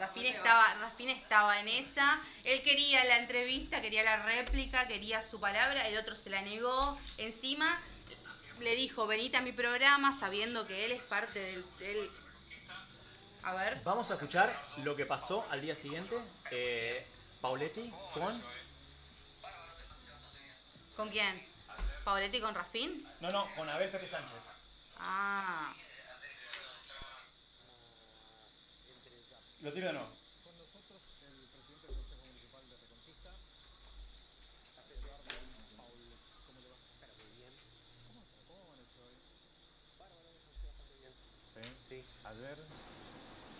Rafín 0.00 0.26
estaba, 0.26 0.74
Rafín 0.74 1.10
estaba 1.10 1.60
en 1.60 1.68
esa. 1.68 2.18
Él 2.42 2.62
quería 2.62 3.04
la 3.04 3.18
entrevista, 3.18 3.80
quería 3.80 4.02
la 4.02 4.16
réplica, 4.24 4.88
quería 4.88 5.22
su 5.22 5.38
palabra. 5.38 5.86
El 5.86 5.96
otro 5.98 6.16
se 6.16 6.28
la 6.30 6.42
negó. 6.42 6.98
Encima 7.18 7.80
le 8.60 8.74
dijo, 8.74 9.06
venite 9.06 9.36
a 9.36 9.42
mi 9.42 9.52
programa 9.52 10.10
sabiendo 10.12 10.66
que 10.66 10.86
él 10.86 10.92
es 10.92 11.02
parte 11.02 11.38
del... 11.38 11.64
del- 11.78 12.10
A 13.44 13.54
ver. 13.54 13.80
Vamos 13.84 14.10
a 14.10 14.14
escuchar 14.14 14.52
lo 14.78 14.96
que 14.96 15.06
pasó 15.06 15.46
al 15.50 15.60
día 15.60 15.76
siguiente. 15.76 16.16
Eh, 16.50 17.06
Pauletti 17.40 17.92
con. 18.12 18.42
¿Con 20.96 21.08
quién? 21.10 21.46
¿Pauletti 22.04 22.40
con 22.40 22.54
Rafín? 22.54 23.06
No, 23.20 23.30
no, 23.30 23.46
con 23.56 23.68
Abel 23.68 23.90
Pepe 23.90 24.06
Sánchez. 24.08 24.32
Ah. 24.98 25.72
Lo 29.62 29.72
tiro 29.72 29.86
de 29.88 29.92
nuevo. 29.94 30.08
Sí. 41.88 42.04
Ayer, 42.24 42.58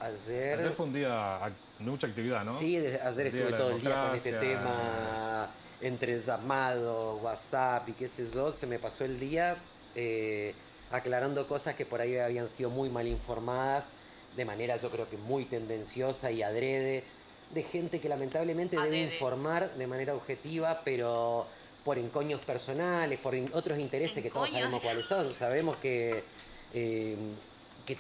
Ayer, 0.00 0.58
ayer 0.58 0.72
fue 0.72 0.86
un 0.86 0.92
día 0.92 1.40
ac- 1.40 1.52
de 1.78 1.84
mucha 1.84 2.06
actividad, 2.06 2.44
¿no? 2.44 2.52
sí, 2.52 2.76
desde 2.76 3.00
ayer 3.00 3.26
El 3.28 3.32
día 3.32 3.40
de 3.44 3.46
estuve 3.46 3.50
la 3.52 3.58
todo 3.58 3.70
el 3.70 3.80
día 3.80 4.02
con 4.06 4.16
este 4.16 4.32
tema, 4.32 5.50
entre 5.80 6.20
llamado, 6.20 7.16
WhatsApp 7.16 7.88
y 7.88 7.92
qué 7.92 8.08
sé 8.08 8.26
yo, 8.32 8.52
se 8.52 8.66
me 8.66 8.78
pasó 8.78 9.04
el 9.04 9.18
día 9.18 9.56
eh, 9.94 10.54
aclarando 10.90 11.46
cosas 11.46 11.74
que 11.74 11.84
por 11.86 12.00
ahí 12.00 12.16
habían 12.16 12.48
sido 12.48 12.70
muy 12.70 12.88
mal 12.88 13.06
informadas, 13.06 13.90
de 14.36 14.44
manera 14.44 14.76
yo 14.76 14.90
creo 14.90 15.08
que 15.08 15.16
muy 15.16 15.44
tendenciosa 15.44 16.30
y 16.30 16.42
adrede, 16.42 17.04
de 17.52 17.62
gente 17.62 18.00
que 18.00 18.08
lamentablemente 18.08 18.76
debe 18.76 18.96
informar 19.14 19.74
de 19.74 19.86
manera 19.86 20.14
objetiva, 20.14 20.82
pero 20.84 21.46
por 21.84 21.98
encoños 21.98 22.40
personales, 22.40 23.18
por 23.20 23.34
otros 23.52 23.78
intereses 23.78 24.22
que 24.22 24.30
todos 24.30 24.50
sabemos 24.50 24.82
cuáles 24.82 25.06
son. 25.06 25.32
Sabemos 25.32 25.76
que, 25.76 26.24
eh, 26.74 27.16
que 27.86 27.96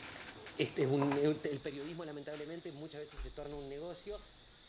este 0.58 0.82
es 0.82 0.88
un- 0.88 1.12
el 1.44 1.60
periodismo 1.60 2.04
lamentablemente 2.04 2.72
muchas 2.72 3.00
veces 3.00 3.20
se 3.20 3.30
torna 3.30 3.54
un 3.54 3.68
negocio, 3.68 4.18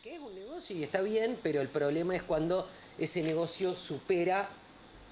que 0.01 0.15
es 0.15 0.19
un 0.19 0.35
negocio 0.35 0.75
y 0.75 0.83
está 0.83 1.01
bien, 1.01 1.39
pero 1.41 1.61
el 1.61 1.69
problema 1.69 2.15
es 2.15 2.23
cuando 2.23 2.69
ese 2.97 3.23
negocio 3.23 3.75
supera 3.75 4.49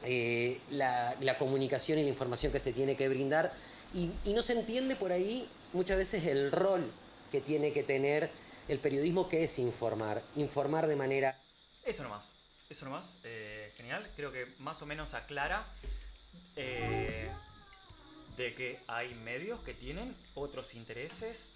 eh, 0.03 0.59
la, 0.69 1.37
comunicación 1.39 1.99
y 1.99 2.03
la 2.03 2.09
información 2.09 2.51
que 2.51 2.59
se 2.59 2.73
tiene 2.73 2.95
que 2.95 3.09
brindar 3.09 3.53
y, 3.93 4.11
no 4.31 4.41
se 4.41 4.53
entiende 4.53 4.95
por 4.95 5.11
ahí 5.11 5.49
muchas 5.73 5.97
veces 5.97 6.25
el 6.25 6.51
rol 6.51 6.91
que 7.31 7.41
tiene 7.41 7.71
que 7.73 7.83
tener 7.83 8.29
el 8.67 8.79
periodismo 8.79 9.29
que 9.29 9.43
es 9.43 9.59
informar, 9.59 10.23
informar 10.35 10.87
de 10.87 10.95
manera 10.95 11.39
Eso 11.83 12.03
nomás. 12.03 12.31
Eso 12.69 12.85
nomás. 12.85 13.05
eh, 13.23 13.71
genial. 13.77 14.09
Creo 14.15 14.31
que 14.31 14.47
más 14.59 14.81
o 14.81 14.85
menos 14.85 15.13
aclara 15.13 15.65
eh, 16.55 17.29
de 18.37 18.55
que 18.55 18.79
hay 18.87 19.13
medios 19.15 19.61
que 19.61 19.73
tienen 19.73 20.15
otros 20.33 20.73
intereses 20.73 21.49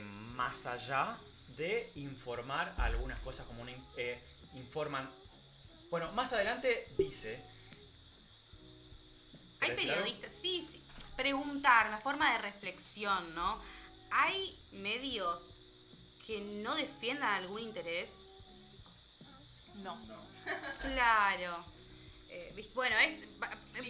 más 0.00 0.64
allá 0.66 1.18
de 1.56 1.90
informar 1.94 2.74
algunas 2.78 3.18
cosas 3.20 3.46
como 3.46 3.62
un 3.62 3.70
eh, 3.96 4.22
informan. 4.54 5.10
Bueno, 5.90 6.12
más 6.12 6.32
adelante 6.32 6.88
dice. 6.98 7.42
Hay 9.60 9.70
periodistas, 9.74 10.32
sí, 10.32 10.66
sí. 10.70 10.82
Preguntar, 11.16 11.88
una 11.88 11.98
forma 11.98 12.32
de 12.32 12.38
reflexión, 12.38 13.34
¿no? 13.34 13.60
¿Hay 14.10 14.58
medios 14.72 15.54
que 16.26 16.40
no 16.40 16.74
defiendan 16.74 17.32
algún 17.32 17.60
interés? 17.60 18.26
No. 19.76 19.98
Claro. 20.80 21.64
Eh, 22.28 22.70
bueno, 22.74 22.96
es. 22.98 23.24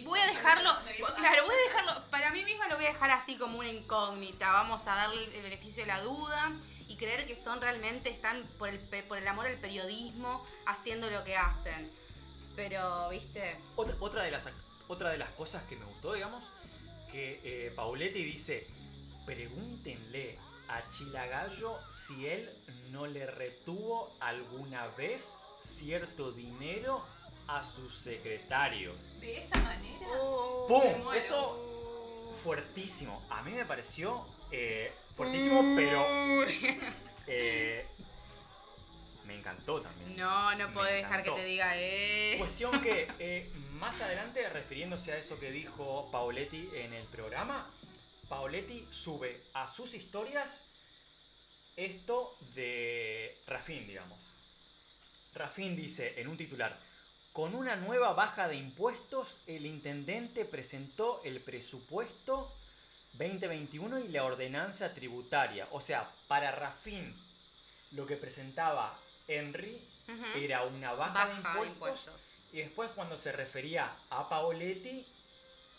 voy 0.03 0.19
a 0.19 0.27
dejarlo. 0.27 0.71
Claro, 1.15 1.45
voy 1.45 1.55
a 1.55 1.69
dejarlo. 1.69 2.09
Para 2.09 2.31
mí 2.31 2.43
misma 2.45 2.67
lo 2.67 2.75
voy 2.75 2.85
a 2.85 2.93
dejar 2.93 3.11
así 3.11 3.37
como 3.37 3.59
una 3.59 3.69
incógnita. 3.69 4.51
Vamos 4.51 4.87
a 4.87 4.95
darle 4.95 5.23
el 5.35 5.41
beneficio 5.43 5.83
de 5.83 5.87
la 5.87 6.01
duda 6.01 6.53
y 6.87 6.95
creer 6.95 7.25
que 7.25 7.35
son 7.35 7.61
realmente, 7.61 8.09
están 8.09 8.43
por 8.57 8.69
el, 8.69 8.79
por 8.79 9.17
el 9.17 9.27
amor 9.27 9.47
al 9.47 9.57
periodismo 9.57 10.45
haciendo 10.65 11.09
lo 11.09 11.23
que 11.23 11.35
hacen. 11.35 11.91
Pero, 12.55 13.09
¿viste? 13.09 13.57
Otra, 13.75 13.95
otra 13.99 14.23
de 14.23 14.31
las, 14.31 14.49
otra 14.87 15.11
de 15.11 15.17
las 15.17 15.29
cosas 15.31 15.63
que 15.63 15.75
me 15.75 15.85
gustó, 15.85 16.13
digamos, 16.13 16.43
que 17.11 17.41
eh, 17.43 17.71
Pauletti 17.75 18.23
dice, 18.23 18.67
pregúntenle 19.25 20.37
a 20.67 20.89
Chilagallo 20.89 21.79
si 21.91 22.27
él 22.27 22.49
no 22.91 23.07
le 23.07 23.25
retuvo 23.25 24.15
alguna 24.19 24.87
vez 24.87 25.35
cierto 25.61 26.31
dinero 26.31 27.05
a 27.47 27.63
sus 27.63 27.95
secretarios. 27.95 28.95
De 29.19 29.37
esa 29.37 29.59
manera. 29.61 30.07
Oh, 30.11 30.65
¡Pum! 30.67 31.13
Eso 31.13 32.33
fuertísimo. 32.43 33.25
A 33.29 33.41
mí 33.43 33.51
me 33.51 33.65
pareció 33.65 34.25
eh, 34.51 34.93
fuertísimo, 35.17 35.73
pero 35.75 36.05
eh, 37.27 37.85
me 39.25 39.35
encantó 39.35 39.81
también. 39.81 40.15
No, 40.15 40.55
no 40.55 40.71
podés 40.71 41.03
dejar 41.03 41.23
que 41.23 41.31
te 41.31 41.43
diga 41.43 41.75
eso. 41.75 42.37
Cuestión 42.37 42.79
que 42.81 43.07
eh, 43.19 43.51
más 43.73 43.99
adelante, 43.99 44.47
refiriéndose 44.49 45.11
a 45.11 45.17
eso 45.17 45.39
que 45.39 45.51
dijo 45.51 46.09
Paoletti 46.11 46.69
en 46.75 46.93
el 46.93 47.05
programa, 47.07 47.69
Paoletti 48.29 48.87
sube 48.91 49.41
a 49.53 49.67
sus 49.67 49.95
historias 49.95 50.63
esto 51.75 52.37
de 52.55 53.37
Rafín, 53.47 53.87
digamos. 53.87 54.19
Rafín 55.33 55.75
dice 55.75 56.19
en 56.19 56.27
un 56.27 56.37
titular, 56.37 56.79
con 57.33 57.53
una 57.53 57.75
nueva 57.75 58.13
baja 58.13 58.47
de 58.47 58.55
impuestos, 58.55 59.37
el 59.45 59.65
intendente 59.65 60.45
presentó 60.45 61.21
el 61.23 61.39
presupuesto 61.39 62.51
2021 63.17 63.99
y 63.99 64.07
la 64.09 64.23
ordenanza 64.23 64.93
tributaria. 64.93 65.67
O 65.71 65.81
sea, 65.81 66.09
para 66.27 66.51
Rafín, 66.51 67.15
lo 67.91 68.05
que 68.05 68.15
presentaba 68.17 68.97
Henry 69.27 69.81
era 70.35 70.63
una 70.63 70.93
baja, 70.93 71.13
Baja 71.13 71.53
de, 71.55 71.61
de 71.61 71.67
impuestos, 71.67 72.21
y 72.53 72.57
después 72.59 72.89
cuando 72.95 73.17
se 73.17 73.31
refería 73.31 73.91
a 74.09 74.29
Paoletti 74.29 75.05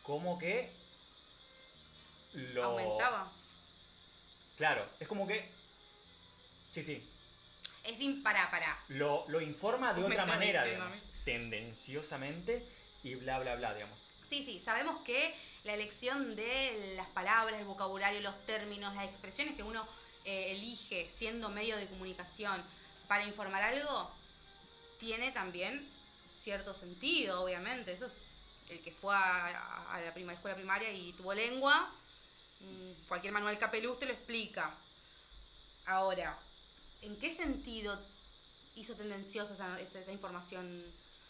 como 0.02 0.38
que 0.38 0.70
lo 2.32 2.64
Aumentaba. 2.64 3.32
claro 4.56 4.86
es 5.00 5.08
como 5.08 5.26
que 5.26 5.50
sí 6.68 6.82
sí 6.82 7.08
Es 7.84 7.98
sin 7.98 8.22
para, 8.22 8.50
lo, 8.88 9.24
lo 9.28 9.40
informa 9.40 9.94
de 9.94 10.04
otra 10.04 10.26
manera 10.26 10.64
digamos. 10.64 10.98
tendenciosamente 11.24 12.66
y 13.02 13.14
bla, 13.14 13.38
bla, 13.38 13.54
bla, 13.54 13.72
digamos. 13.74 13.98
Sí, 14.28 14.44
sí, 14.44 14.60
sabemos 14.60 15.02
que 15.04 15.34
la 15.68 15.74
elección 15.74 16.34
de 16.34 16.94
las 16.96 17.08
palabras, 17.08 17.60
el 17.60 17.66
vocabulario, 17.66 18.22
los 18.22 18.46
términos, 18.46 18.94
las 18.94 19.04
expresiones 19.04 19.54
que 19.54 19.62
uno 19.62 19.86
eh, 20.24 20.52
elige 20.52 21.10
siendo 21.10 21.50
medio 21.50 21.76
de 21.76 21.86
comunicación 21.86 22.64
para 23.06 23.24
informar 23.26 23.62
algo, 23.62 24.10
tiene 24.98 25.30
también 25.30 25.86
cierto 26.40 26.72
sentido, 26.72 27.42
obviamente. 27.42 27.92
Eso 27.92 28.06
es 28.06 28.22
el 28.70 28.80
que 28.82 28.92
fue 28.92 29.14
a, 29.14 30.00
la 30.02 30.14
prima- 30.14 30.32
escuela 30.32 30.56
primaria 30.56 30.90
y 30.90 31.12
tuvo 31.12 31.34
lengua, 31.34 31.92
mm, 32.60 33.06
cualquier 33.06 33.34
Manuel 33.34 33.58
Capeluz 33.58 33.98
te 33.98 34.06
lo 34.06 34.14
explica. 34.14 34.74
Ahora, 35.84 36.38
¿en 37.02 37.14
qué 37.18 37.30
sentido 37.30 38.00
hizo 38.74 38.94
tendenciosa 38.94 39.52
esa- 39.52 39.78
esa 40.00 40.12
información? 40.12 40.82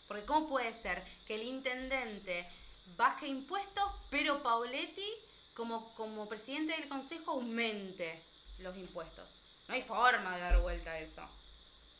Porque 0.07 0.25
¿cómo 0.25 0.47
puede 0.47 0.73
ser 0.75 1.05
que 1.27 1.35
el 1.35 1.43
intendente 1.43 2.49
baje 2.97 3.27
impuestos, 3.27 3.91
pero 4.11 4.43
Pauletti, 4.43 5.09
como, 5.55 5.95
como 5.95 6.29
presidente 6.29 6.75
del 6.77 6.89
consejo, 6.89 7.33
aumente 7.33 8.23
los 8.59 8.77
impuestos? 8.77 9.29
No 9.67 9.75
hay 9.75 9.83
forma 9.83 10.35
de 10.37 10.41
dar 10.43 10.61
vuelta 10.61 10.93
a 10.93 10.99
eso. 11.01 11.29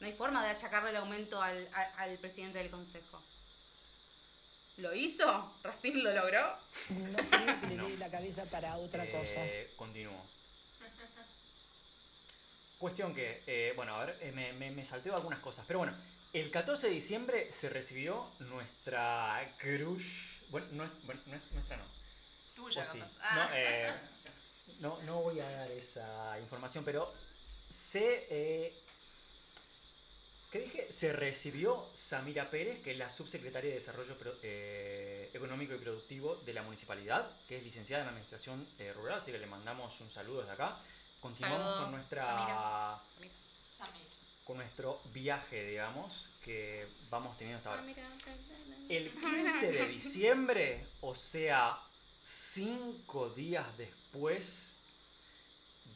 No 0.01 0.07
hay 0.07 0.13
forma 0.13 0.45
de 0.45 0.51
achacarle 0.51 0.91
el 0.91 0.97
aumento 0.97 1.43
al, 1.43 1.69
a- 1.75 2.03
al 2.03 2.19
presidente 2.19 2.59
del 2.59 2.71
consejo. 2.71 3.23
¿Lo 4.77 4.95
hizo? 4.95 5.53
¿Rafín 5.65 6.03
lo 6.05 6.13
logró? 6.13 6.57
No 6.91 7.17
creo 7.17 7.61
que 7.61 7.67
le 7.67 7.75
No. 7.75 7.89
dé 7.89 7.97
la 7.99 8.09
cabeza 8.11 8.45
para 8.45 8.77
otra 8.77 9.11
cosa. 9.11 9.45
Eh, 9.45 9.73
Continúo. 9.77 10.25
Cuestión 12.79 13.13
que, 13.13 13.43
eh, 13.49 13.73
bueno, 13.75 13.97
a 13.97 14.05
ver, 14.05 14.19
eh, 14.21 14.31
me, 14.31 14.53
me, 14.53 14.71
me 14.71 14.85
salteo 14.85 15.17
algunas 15.17 15.41
cosas, 15.41 15.65
pero 15.67 15.81
bueno, 15.81 15.97
el 16.33 16.49
14 16.53 16.87
de 16.87 16.95
diciembre 16.95 17.51
se 17.51 17.69
recibió 17.69 18.31
nuestra 18.39 19.53
crush, 19.59 20.38
bueno, 20.51 20.67
no, 20.73 20.85
es- 20.85 21.03
bueno, 21.05 21.21
no 21.27 21.37
es- 21.37 21.53
nuestra 21.53 21.77
no, 21.77 21.85
Tuya, 22.55 22.85
sí. 22.85 22.99
capaz. 22.99 23.35
No, 23.35 23.41
Ah. 23.43 23.51
eh, 23.55 23.93
no, 24.81 25.03
no 25.03 25.23
voy 25.23 25.41
a 25.41 25.51
dar 25.51 25.71
esa 25.71 26.39
información, 26.41 26.85
pero 26.85 27.13
se... 27.71 28.27
Eh, 28.31 28.85
¿Qué 30.51 30.61
dije? 30.61 30.91
Se 30.91 31.13
recibió 31.13 31.91
Samira 31.93 32.49
Pérez, 32.51 32.81
que 32.83 32.93
es 32.93 32.97
la 32.99 33.11
subsecretaria 33.11 33.69
de 33.71 33.77
Desarrollo 33.81 34.17
eh, 34.43 35.31
Económico 35.35 35.75
y 35.75 35.79
Productivo 35.79 36.37
de 36.37 36.55
la 36.55 36.63
municipalidad, 36.63 37.31
que 37.47 37.59
es 37.59 37.63
licenciada 37.63 38.03
en 38.05 38.09
Administración 38.09 38.67
eh, 38.79 38.95
Rural, 38.95 39.19
así 39.19 39.31
que 39.31 39.39
le 39.39 39.47
mandamos 39.47 40.01
un 40.01 40.11
saludo 40.11 40.41
desde 40.41 40.53
acá. 40.55 40.79
Continuamos 41.21 41.59
Saludos, 41.61 41.83
con 41.83 41.93
nuestra 41.93 42.25
Samira. 42.25 43.01
Samira. 43.15 43.35
Con 44.49 44.57
nuestro 44.57 45.03
viaje, 45.13 45.63
digamos, 45.63 46.31
que 46.43 46.89
vamos 47.11 47.37
teniendo 47.37 47.59
hasta 47.59 47.71
ahora. 47.71 47.83
El 48.89 49.11
15 49.11 49.73
de 49.73 49.87
diciembre, 49.89 50.87
o 51.03 51.15
sea, 51.15 51.79
cinco 52.25 53.29
días 53.29 53.67
después 53.77 54.73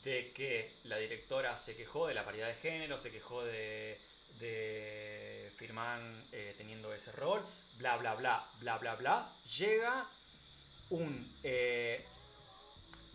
de 0.05 0.33
que 0.35 0.75
la 0.85 0.99
directora 0.99 1.57
se 1.57 1.75
quejó 1.75 2.07
de 2.09 2.13
la 2.13 2.27
paridad 2.27 2.49
de 2.49 2.57
género, 2.57 2.99
se 2.99 3.11
quejó 3.11 3.43
de, 3.43 3.99
de 4.39 5.51
Firman 5.57 6.23
eh, 6.33 6.55
teniendo 6.59 6.93
ese 6.93 7.11
rol, 7.13 7.43
bla, 7.79 7.97
bla, 7.97 8.15
bla, 8.17 8.47
bla, 8.61 8.77
bla, 8.77 8.95
bla, 8.97 9.33
llega 9.59 10.07
un... 10.91 11.35
eh, 11.43 12.05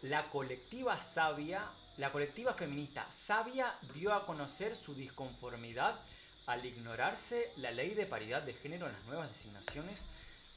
la 0.01 0.29
colectiva 0.31 0.99
sabia, 0.99 1.69
la 1.97 2.11
colectiva 2.11 2.53
feminista 2.53 3.07
sabia 3.11 3.75
dio 3.93 4.13
a 4.13 4.25
conocer 4.25 4.75
su 4.75 4.93
disconformidad 4.93 5.99
al 6.45 6.65
ignorarse 6.65 7.51
la 7.57 7.71
ley 7.71 7.93
de 7.93 8.05
paridad 8.05 8.41
de 8.43 8.53
género 8.53 8.87
en 8.87 8.93
las 8.93 9.03
nuevas 9.05 9.29
designaciones 9.31 10.03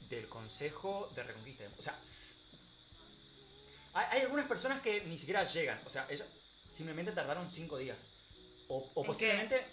del 0.09 0.29
Consejo 0.29 1.11
de 1.15 1.23
Reconquista. 1.23 1.65
O 1.79 1.83
sea, 1.83 1.99
hay, 3.93 4.21
algunas 4.21 4.47
personas 4.47 4.81
que 4.83 5.01
ni 5.03 5.19
siquiera 5.19 5.45
llegan, 5.45 5.81
o 5.87 5.91
sea, 5.91 6.07
ellas 6.09 6.27
simplemente 6.73 7.13
tardaron 7.13 7.51
cinco 7.51 7.77
días. 7.79 7.99
O, 8.69 8.89
o 8.95 9.03
qué? 9.03 9.07
posiblemente, 9.09 9.67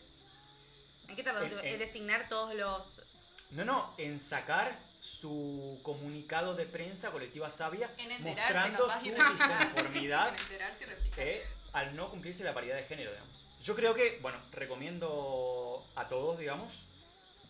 ¿En 1.08 1.16
qué 1.16 1.24
tardó? 1.24 1.42
En- 1.46 1.60
En, 1.60 1.66
en- 1.74 1.80
designar 1.80 2.28
todos 2.28 2.56
los... 2.56 3.00
no, 3.52 3.64
no, 3.64 3.94
en 3.98 4.20
sacar 4.20 4.80
su 5.00 5.80
comunicado 5.84 6.56
de 6.56 6.66
prensa 6.66 7.12
colectiva 7.12 7.50
sabia 7.52 7.94
En 7.98 8.12
enterarse, 8.12 8.72
mostrando 8.72 8.88
capaz, 8.88 9.00
su 9.00 9.06
disconformidad 9.12 10.28
En 10.30 10.40
enterarse 10.42 10.84
y 10.84 10.88
replicar. 10.88 11.28
eh, 11.28 11.46
al 11.74 11.96
no 11.96 12.10
cumplirse 12.10 12.44
la 12.44 12.54
paridad 12.54 12.76
de 12.76 12.84
género, 12.84 13.12
digamos. 13.12 13.46
Yo 13.64 13.76
creo 13.76 13.94
que, 13.94 14.20
bueno, 14.22 14.40
recomiendo 14.52 15.86
a 15.96 16.08
todos, 16.08 16.38
digamos, 16.40 16.72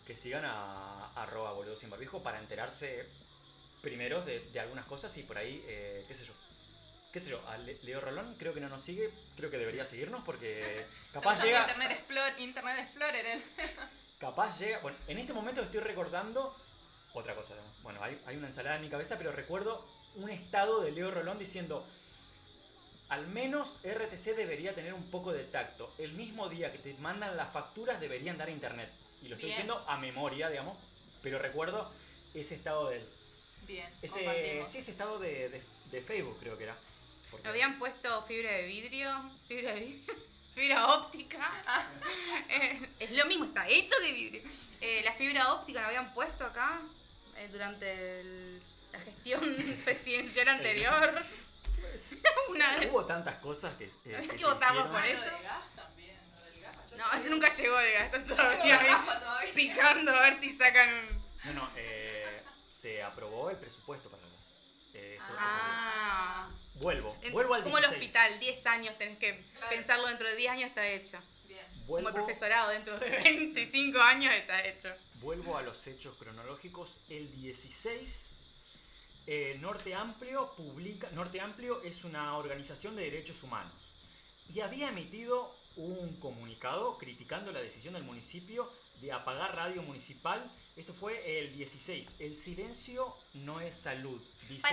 que 0.06 0.16
sigan 0.16 0.44
a 0.44 1.12
arroba 1.14 1.52
boludo 1.52 1.76
sin 1.76 1.90
barbijo 1.90 2.22
para 2.22 2.38
enterarse 2.38 3.06
primero 3.82 4.22
de, 4.22 4.40
de 4.40 4.60
algunas 4.60 4.86
cosas 4.86 5.16
y 5.18 5.22
por 5.22 5.38
ahí, 5.38 5.62
eh, 5.68 6.04
qué 6.08 6.14
sé 6.14 6.24
yo. 6.24 6.32
Qué 7.12 7.20
sé 7.20 7.30
yo, 7.30 7.40
a 7.48 7.56
Le- 7.56 7.78
Leo 7.82 8.00
Rolón 8.00 8.34
creo 8.38 8.52
que 8.52 8.60
no 8.60 8.68
nos 8.68 8.82
sigue, 8.82 9.10
creo 9.36 9.50
que 9.50 9.56
debería 9.58 9.86
seguirnos 9.86 10.22
porque 10.24 10.84
capaz 11.12 11.42
llega, 11.42 11.60
Internet 11.62 11.90
Explorer, 11.92 12.34
Internet 12.40 12.78
Explorer 12.80 13.26
él. 13.26 13.42
capaz 14.18 14.58
llega, 14.58 14.78
bueno, 14.80 14.98
en 15.06 15.18
este 15.18 15.32
momento 15.32 15.62
estoy 15.62 15.80
recordando 15.80 16.54
otra 17.14 17.34
cosa, 17.34 17.54
digamos. 17.54 17.82
Bueno, 17.82 18.02
hay, 18.02 18.20
hay 18.26 18.36
una 18.36 18.48
ensalada 18.48 18.76
en 18.76 18.82
mi 18.82 18.90
cabeza, 18.90 19.16
pero 19.16 19.32
recuerdo 19.32 19.86
un 20.16 20.28
estado 20.30 20.80
de 20.82 20.90
Leo 20.90 21.10
Rolón 21.10 21.38
diciendo, 21.38 21.86
al 23.08 23.26
menos 23.28 23.78
RTC 23.84 24.36
debería 24.36 24.74
tener 24.74 24.92
un 24.94 25.10
poco 25.10 25.32
de 25.32 25.44
tacto. 25.44 25.92
El 25.98 26.12
mismo 26.12 26.48
día 26.48 26.70
que 26.72 26.78
te 26.78 26.94
mandan 26.94 27.36
las 27.36 27.52
facturas 27.52 28.00
deberían 28.00 28.36
dar 28.38 28.48
a 28.48 28.50
internet. 28.50 28.90
Y 29.22 29.28
lo 29.28 29.34
estoy 29.36 29.48
Bien. 29.50 29.56
diciendo 29.66 29.84
a 29.88 29.96
memoria, 29.98 30.48
digamos, 30.50 30.76
pero 31.22 31.38
recuerdo 31.38 31.90
ese 32.34 32.54
estado 32.54 32.88
de 32.90 32.96
él. 32.98 33.08
Bien, 33.66 33.88
Ese, 34.02 34.20
sí, 34.70 34.78
ese 34.78 34.90
estado 34.92 35.18
de, 35.18 35.48
de- 35.48 35.62
de 35.90 36.02
Facebook 36.02 36.38
creo 36.40 36.56
que 36.56 36.64
era. 36.64 36.76
Porque- 37.30 37.48
Habían 37.48 37.78
puesto 37.78 38.22
fibra 38.26 38.52
de 38.52 38.62
vidrio, 38.66 39.30
fibra 39.48 39.72
de 39.74 39.80
vidrio, 39.80 40.14
fibra 40.54 40.86
óptica. 40.94 41.50
Eh, 42.50 42.80
es 43.00 43.10
lo 43.12 43.26
mismo, 43.26 43.44
está 43.46 43.68
hecho 43.68 43.94
de 44.00 44.12
vidrio. 44.12 44.42
Eh, 44.80 45.02
la 45.04 45.12
fibra 45.14 45.52
óptica 45.52 45.80
la 45.82 45.88
habían 45.88 46.14
puesto 46.14 46.44
acá 46.44 46.80
eh, 47.36 47.48
durante 47.52 48.20
el- 48.20 48.62
la 48.92 49.00
gestión 49.00 49.40
presidencial 49.84 50.48
anterior. 50.48 51.14
Una 52.48 52.76
Hubo 52.90 53.04
tantas 53.04 53.36
cosas 53.38 53.74
que, 53.76 53.84
eh, 53.84 53.90
que 54.30 54.36
que 54.36 54.44
votarlo 54.44 54.80
hicieron. 54.86 54.90
por 54.92 55.04
eso. 55.04 55.18
lo 55.30 55.36
del 55.36 55.42
gas 55.42 55.74
también, 55.76 56.18
lo 56.34 56.42
del 56.44 56.60
gas. 56.60 56.76
Yo 56.90 56.96
No, 56.96 57.12
eso 57.12 57.28
nunca 57.30 57.48
llegó, 57.54 57.78
diga, 57.80 58.04
están 58.06 58.24
Tengo 58.24 58.36
todavía 58.36 58.80
ahí 58.80 59.18
todavía. 59.20 59.54
picando 59.54 60.10
a 60.12 60.20
ver 60.22 60.40
si 60.40 60.56
sacan. 60.56 61.22
No, 61.44 61.52
no, 61.54 61.70
eh, 61.76 62.42
se 62.68 63.02
aprobó 63.02 63.50
el 63.50 63.56
presupuesto 63.56 64.10
para 64.10 64.22
las. 64.22 64.42
eh, 64.94 65.16
esto- 65.20 65.34
Ah. 65.38 66.50
Vuelvo, 66.74 67.16
En- 67.22 67.32
vuelvo 67.32 67.54
al 67.54 67.64
como 67.64 67.78
el 67.78 67.84
16. 67.84 68.02
hospital, 68.10 68.38
10 68.40 68.66
años 68.66 68.96
tenés 68.98 69.18
que 69.18 69.42
Claro. 69.52 69.68
pensarlo 69.68 70.06
dentro 70.06 70.28
de 70.28 70.36
10 70.36 70.50
años 70.52 70.68
está 70.68 70.86
hecho. 70.86 71.18
Bien. 71.48 71.64
Como 71.86 71.98
el 71.98 72.04
Vuelvo, 72.04 72.12
profesorado 72.12 72.70
dentro 72.70 72.98
de 73.00 73.10
25 73.10 73.98
años 74.00 74.32
está 74.34 74.64
hecho. 74.64 74.94
vuelvo 75.14 75.56
a 75.58 75.62
los 75.62 75.84
hechos 75.88 76.16
cronológicos. 76.16 77.00
El 77.08 77.32
16, 77.34 78.30
eh, 79.30 79.58
Norte 79.60 79.94
Amplio 79.94 80.54
publica. 80.56 81.10
Norte 81.10 81.38
Amplio 81.38 81.82
es 81.82 82.02
una 82.04 82.38
organización 82.38 82.96
de 82.96 83.02
derechos 83.02 83.42
humanos. 83.42 83.74
Y 84.48 84.60
había 84.60 84.88
emitido 84.88 85.54
un 85.76 86.18
comunicado 86.18 86.96
criticando 86.96 87.52
la 87.52 87.60
decisión 87.60 87.92
del 87.92 88.04
municipio 88.04 88.72
de 89.02 89.12
apagar 89.12 89.54
radio 89.54 89.82
municipal. 89.82 90.50
Esto 90.76 90.94
fue 90.94 91.40
el 91.40 91.52
16. 91.52 92.14
El 92.20 92.36
silencio 92.36 93.14
no 93.34 93.60
es 93.60 93.74
salud. 93.74 94.18
Dice. 94.48 94.66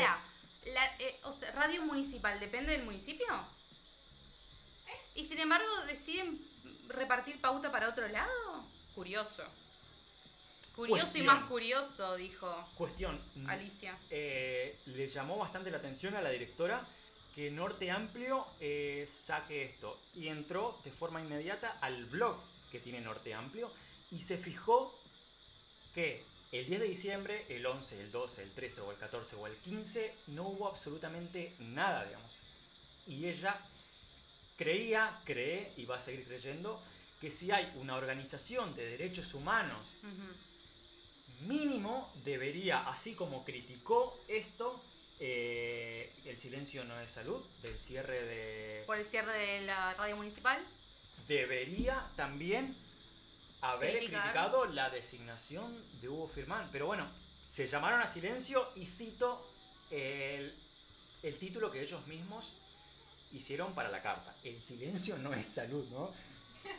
La, 0.73 0.85
eh, 0.99 1.19
o 1.23 1.33
sea, 1.33 1.51
radio 1.51 1.81
municipal 1.81 2.39
depende 2.39 2.71
del 2.71 2.85
municipio. 2.85 3.27
Y 5.15 5.25
sin 5.25 5.39
embargo 5.39 5.67
deciden 5.87 6.39
repartir 6.87 7.41
pauta 7.41 7.73
para 7.73 7.89
otro 7.89 8.07
lado. 8.07 8.65
Curioso. 8.93 9.43
Curioso 10.75 11.17
y 11.17 11.21
más 11.23 11.45
curioso, 11.45 12.15
dijo 12.15 12.67
Cuestión. 12.75 13.21
Alicia. 13.47 13.97
eh, 14.09 14.77
le 14.85 15.07
llamó 15.07 15.37
bastante 15.37 15.71
la 15.71 15.77
atención 15.77 16.15
a 16.15 16.21
la 16.21 16.29
directora 16.29 16.85
que 17.33 17.49
Norte 17.51 17.91
Amplio 17.91 18.45
eh, 18.59 19.07
saque 19.07 19.63
esto. 19.63 19.99
Y 20.13 20.27
entró 20.27 20.79
de 20.83 20.91
forma 20.91 21.21
inmediata 21.21 21.77
al 21.81 22.05
blog 22.05 22.37
que 22.71 22.79
tiene 22.79 23.01
Norte 23.01 23.33
Amplio 23.33 23.71
y 24.11 24.21
se 24.21 24.37
fijó 24.37 24.97
que 25.93 26.23
el 26.51 26.65
10 26.67 26.79
de 26.79 26.87
diciembre, 26.87 27.45
el 27.49 27.65
11, 27.65 27.99
el 28.01 28.11
12, 28.11 28.43
el 28.43 28.51
13 28.51 28.81
o 28.81 28.91
el 28.91 28.97
14 28.97 29.35
o 29.35 29.47
el 29.47 29.55
15 29.57 30.13
no 30.27 30.43
hubo 30.43 30.67
absolutamente 30.67 31.55
nada, 31.59 32.05
digamos. 32.05 32.31
Y 33.07 33.25
ella 33.27 33.59
creía, 34.57 35.19
cree 35.25 35.73
y 35.77 35.85
va 35.85 35.97
a 35.97 35.99
seguir 35.99 36.25
creyendo 36.25 36.81
que 37.19 37.31
si 37.31 37.51
hay 37.51 37.71
una 37.75 37.95
organización 37.95 38.73
de 38.75 38.85
derechos 38.85 39.33
humanos. 39.33 39.95
Mínimo 41.41 42.11
debería, 42.23 42.87
así 42.87 43.13
como 43.13 43.43
criticó 43.43 44.19
esto, 44.27 44.81
eh, 45.19 46.13
el 46.25 46.37
silencio 46.37 46.83
no 46.83 46.99
es 46.99 47.11
salud, 47.11 47.43
del 47.61 47.77
cierre 47.77 48.21
de... 48.23 48.83
Por 48.85 48.97
el 48.97 49.05
cierre 49.05 49.31
de 49.33 49.61
la 49.61 49.93
radio 49.93 50.15
municipal. 50.17 50.63
Debería 51.27 52.07
también 52.15 52.75
haber 53.61 53.91
Criticar. 53.91 54.21
criticado 54.21 54.65
la 54.65 54.89
designación 54.89 55.83
de 56.01 56.09
Hugo 56.09 56.27
Firmán. 56.27 56.69
Pero 56.71 56.85
bueno, 56.87 57.09
se 57.45 57.67
llamaron 57.67 58.01
a 58.01 58.07
silencio 58.07 58.69
y 58.75 58.85
cito 58.85 59.49
el, 59.91 60.53
el 61.23 61.37
título 61.37 61.71
que 61.71 61.81
ellos 61.81 62.05
mismos 62.07 62.53
hicieron 63.31 63.73
para 63.73 63.89
la 63.89 64.01
carta. 64.01 64.35
El 64.43 64.61
silencio 64.61 65.17
no 65.17 65.33
es 65.33 65.47
salud, 65.47 65.85
¿no? 65.89 66.11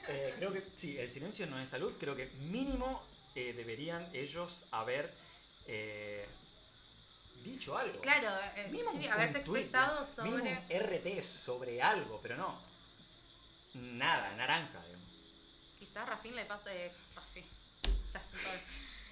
Eh, 0.09 0.34
creo 0.36 0.52
que 0.52 0.64
sí, 0.74 0.98
el 0.98 1.09
silencio 1.09 1.46
no 1.46 1.61
es 1.61 1.68
salud. 1.68 1.92
Creo 2.00 2.16
que 2.16 2.26
mínimo 2.50 3.04
eh, 3.37 3.53
deberían 3.53 4.09
ellos 4.14 4.64
haber 4.70 5.14
eh, 5.66 6.26
dicho 7.45 7.76
algo. 7.76 8.01
Claro, 8.01 8.28
eh, 8.57 8.68
Mínimo 8.70 8.93
sí, 8.93 9.07
un 9.07 9.12
haberse 9.12 9.39
expresado 9.39 10.05
sobre. 10.05 10.30
Mínimo 10.30 10.64
un 10.68 10.80
RT 10.80 11.22
sobre 11.22 11.82
algo, 11.82 12.18
pero 12.22 12.37
no. 12.37 12.59
Nada, 13.74 14.34
naranja, 14.37 14.82
digamos. 14.84 15.22
Quizás 15.78 16.09
Rafín 16.09 16.34
le 16.34 16.47
pasa. 16.47 16.74
Eh, 16.74 16.91
Rafín. 17.14 17.45
Ya. 18.12 18.22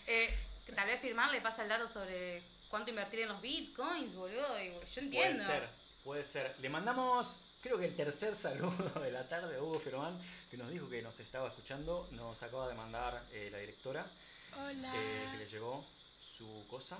Eh, 0.07 0.39
tal 0.75 0.87
vez 0.87 1.01
firmar 1.01 1.31
le 1.31 1.41
pasa 1.41 1.62
el 1.62 1.68
dato 1.68 1.89
sobre 1.89 2.43
cuánto 2.70 2.91
invertir 2.91 3.20
en 3.20 3.29
los 3.29 3.41
bitcoins, 3.43 4.14
boludo. 4.14 4.57
yo 4.59 5.01
entiendo. 5.01 5.45
Puede 5.45 5.59
ser, 5.59 5.68
puede 6.05 6.25
ser. 6.25 6.57
Le 6.61 6.68
mandamos, 6.70 7.45
creo 7.65 7.79
que 7.79 7.87
el 7.87 7.97
tercer 7.97 8.37
saludo 8.37 9.01
de 9.01 9.11
la 9.11 9.27
tarde 9.27 9.59
Hugo 9.59 9.81
Fermán, 9.81 10.21
que 10.51 10.59
nos 10.59 10.71
dijo 10.71 10.87
que 10.87 11.01
nos 11.01 11.19
estaba 11.19 11.49
escuchando. 11.49 12.07
Nos 12.11 12.43
acaba 12.43 12.69
de 12.69 12.75
mandar 12.75 13.25
eh, 13.33 13.49
la 13.51 13.57
directora, 13.57 14.07
Hola. 14.55 14.93
eh, 14.95 15.29
que 15.33 15.39
le 15.39 15.47
llegó 15.47 15.83
su 16.21 16.67
cosa, 16.69 16.99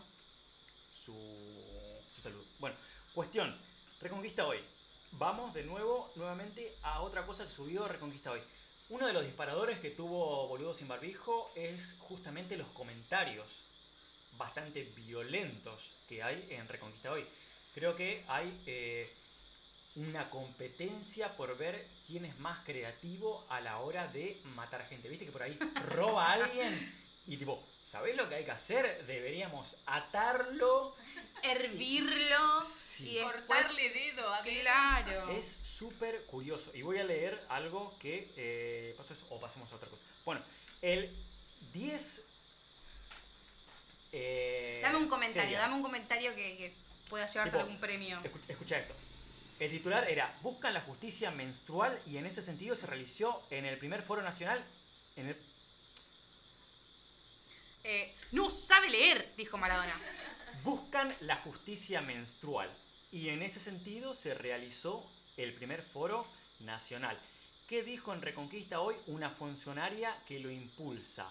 su, 0.91 1.15
su 2.15 2.23
salud. 2.23 2.43
Bueno, 2.59 2.77
cuestión, 3.15 3.55
Reconquista 4.01 4.47
hoy. 4.47 4.59
Vamos 5.12 5.53
de 5.53 5.65
nuevo, 5.65 6.11
nuevamente, 6.17 6.75
a 6.83 7.03
otra 7.03 7.27
cosa 7.27 7.45
que 7.45 7.51
subió 7.51 7.87
Reconquista 7.87 8.31
hoy. 8.31 8.41
Uno 8.89 9.07
de 9.07 9.12
los 9.12 9.23
disparadores 9.23 9.81
que 9.81 9.91
tuvo 9.91 10.49
Boludo 10.49 10.73
sin 10.73 10.89
Barbijo 10.89 11.53
es 11.55 11.95
justamente 11.99 12.57
los 12.57 12.69
comentarios 12.69 13.47
bastante 14.39 14.83
violentos 14.97 15.91
que 16.09 16.23
hay 16.23 16.47
en 16.49 16.67
Reconquista 16.69 17.12
hoy. 17.12 17.27
Creo 17.75 17.95
que 17.95 18.25
hay 18.29 18.62
eh, 18.67 19.12
una 19.97 20.28
competencia 20.30 21.36
por 21.36 21.57
ver 21.57 21.86
quién 22.07 22.24
es 22.24 22.36
más 22.38 22.64
creativo 22.64 23.47
a 23.49 23.61
la 23.61 23.78
hora 23.78 24.09
de 24.09 24.40
matar 24.57 24.86
gente. 24.88 25.09
¿Viste 25.09 25.24
que 25.26 25.32
por 25.32 25.42
ahí 25.42 25.57
roba 25.88 26.26
a 26.28 26.32
alguien 26.32 26.95
y 27.26 27.36
tipo, 27.36 27.64
¿sabés 27.88 28.16
lo 28.16 28.28
que 28.28 28.34
hay 28.36 28.45
que 28.45 28.51
hacer? 28.51 29.07
Deberíamos 29.07 29.76
atarlo. 29.86 30.97
Hervirlo 31.42 32.62
Sí. 32.62 33.09
y 33.11 33.14
después. 33.16 33.34
Cortarle 33.47 33.90
dedo 33.90 34.32
a. 34.32 34.42
Claro. 34.42 35.28
Es 35.30 35.59
súper 35.62 36.24
curioso. 36.26 36.70
Y 36.74 36.82
voy 36.82 36.99
a 36.99 37.05
leer 37.05 37.45
algo 37.49 37.97
que 37.99 38.32
eh, 38.36 38.95
pasó 38.97 39.12
eso, 39.14 39.26
o 39.30 39.38
pasemos 39.40 39.70
a 39.72 39.76
otra 39.76 39.88
cosa. 39.88 40.03
Bueno, 40.24 40.42
el 40.80 41.14
10... 41.72 42.22
eh, 44.12 44.80
Dame 44.82 44.97
un 44.97 45.05
¿qué 45.05 45.11
comentario, 45.11 45.59
dame 45.59 45.74
un 45.74 45.82
comentario 45.82 46.34
que, 46.34 46.57
que 46.57 46.74
pueda 47.11 47.26
llevarse 47.26 47.51
Tipo, 47.53 47.62
algún 47.62 47.80
premio. 47.80 48.20
Escu- 48.22 48.40
Escucha 48.49 48.78
esto. 48.78 48.95
El 49.59 49.70
titular 49.70 50.09
era 50.09 50.36
Buscan 50.42 50.74
la 50.74 50.80
justicia 50.80 51.30
menstrual 51.30 52.00
y 52.07 52.16
en 52.16 52.26
ese 52.26 52.42
sentido 52.42 52.74
se 52.74 52.86
realizó 52.86 53.46
en 53.50 53.64
el 53.66 53.78
primer 53.78 54.02
foro 54.02 54.22
nacional. 54.22 54.64
En 55.16 55.28
el, 55.28 55.36
Eh, 57.84 58.14
no 58.32 58.50
sabe 58.50 58.90
leer, 58.90 59.32
dijo 59.36 59.59
Maradona. 59.59 59.94
Buscan 60.64 61.09
la 61.20 61.36
justicia 61.36 62.00
menstrual 62.00 62.70
y 63.12 63.28
en 63.28 63.42
ese 63.42 63.61
sentido 63.61 64.14
se 64.14 64.34
realizó 64.34 65.09
el 65.36 65.55
primer 65.55 65.82
foro 65.82 66.26
nacional. 66.61 67.18
¿Qué 67.68 67.82
dijo 67.82 68.12
en 68.12 68.22
Reconquista 68.22 68.80
hoy 68.80 68.96
una 69.07 69.30
funcionaria 69.30 70.16
que 70.26 70.38
lo 70.40 70.50
impulsa? 70.50 71.30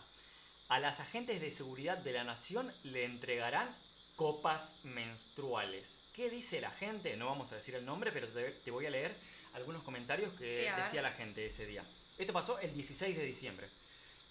A 0.69 0.79
las 0.79 0.99
agentes 0.99 1.41
de 1.41 1.51
seguridad 1.51 1.97
de 1.97 2.13
la 2.13 2.23
nación 2.23 2.71
le 2.83 3.05
entregarán 3.05 3.75
copas 4.15 4.75
menstruales. 4.83 6.02
¿Qué 6.13 6.29
dice 6.29 6.61
la 6.61 6.69
gente? 6.71 7.17
No 7.17 7.25
vamos 7.27 7.51
a 7.51 7.55
decir 7.55 7.75
el 7.75 7.85
nombre, 7.85 8.11
pero 8.11 8.27
te, 8.27 8.51
te 8.51 8.71
voy 8.71 8.85
a 8.85 8.89
leer 8.89 9.15
algunos 9.53 9.83
comentarios 9.83 10.31
que 10.33 10.59
Sí, 10.69 10.81
decía 10.81 11.01
la 11.01 11.11
gente 11.11 11.45
ese 11.45 11.65
día. 11.65 11.83
Esto 12.17 12.33
pasó 12.33 12.59
el 12.59 12.73
16 12.73 13.17
de 13.17 13.25
diciembre. 13.25 13.69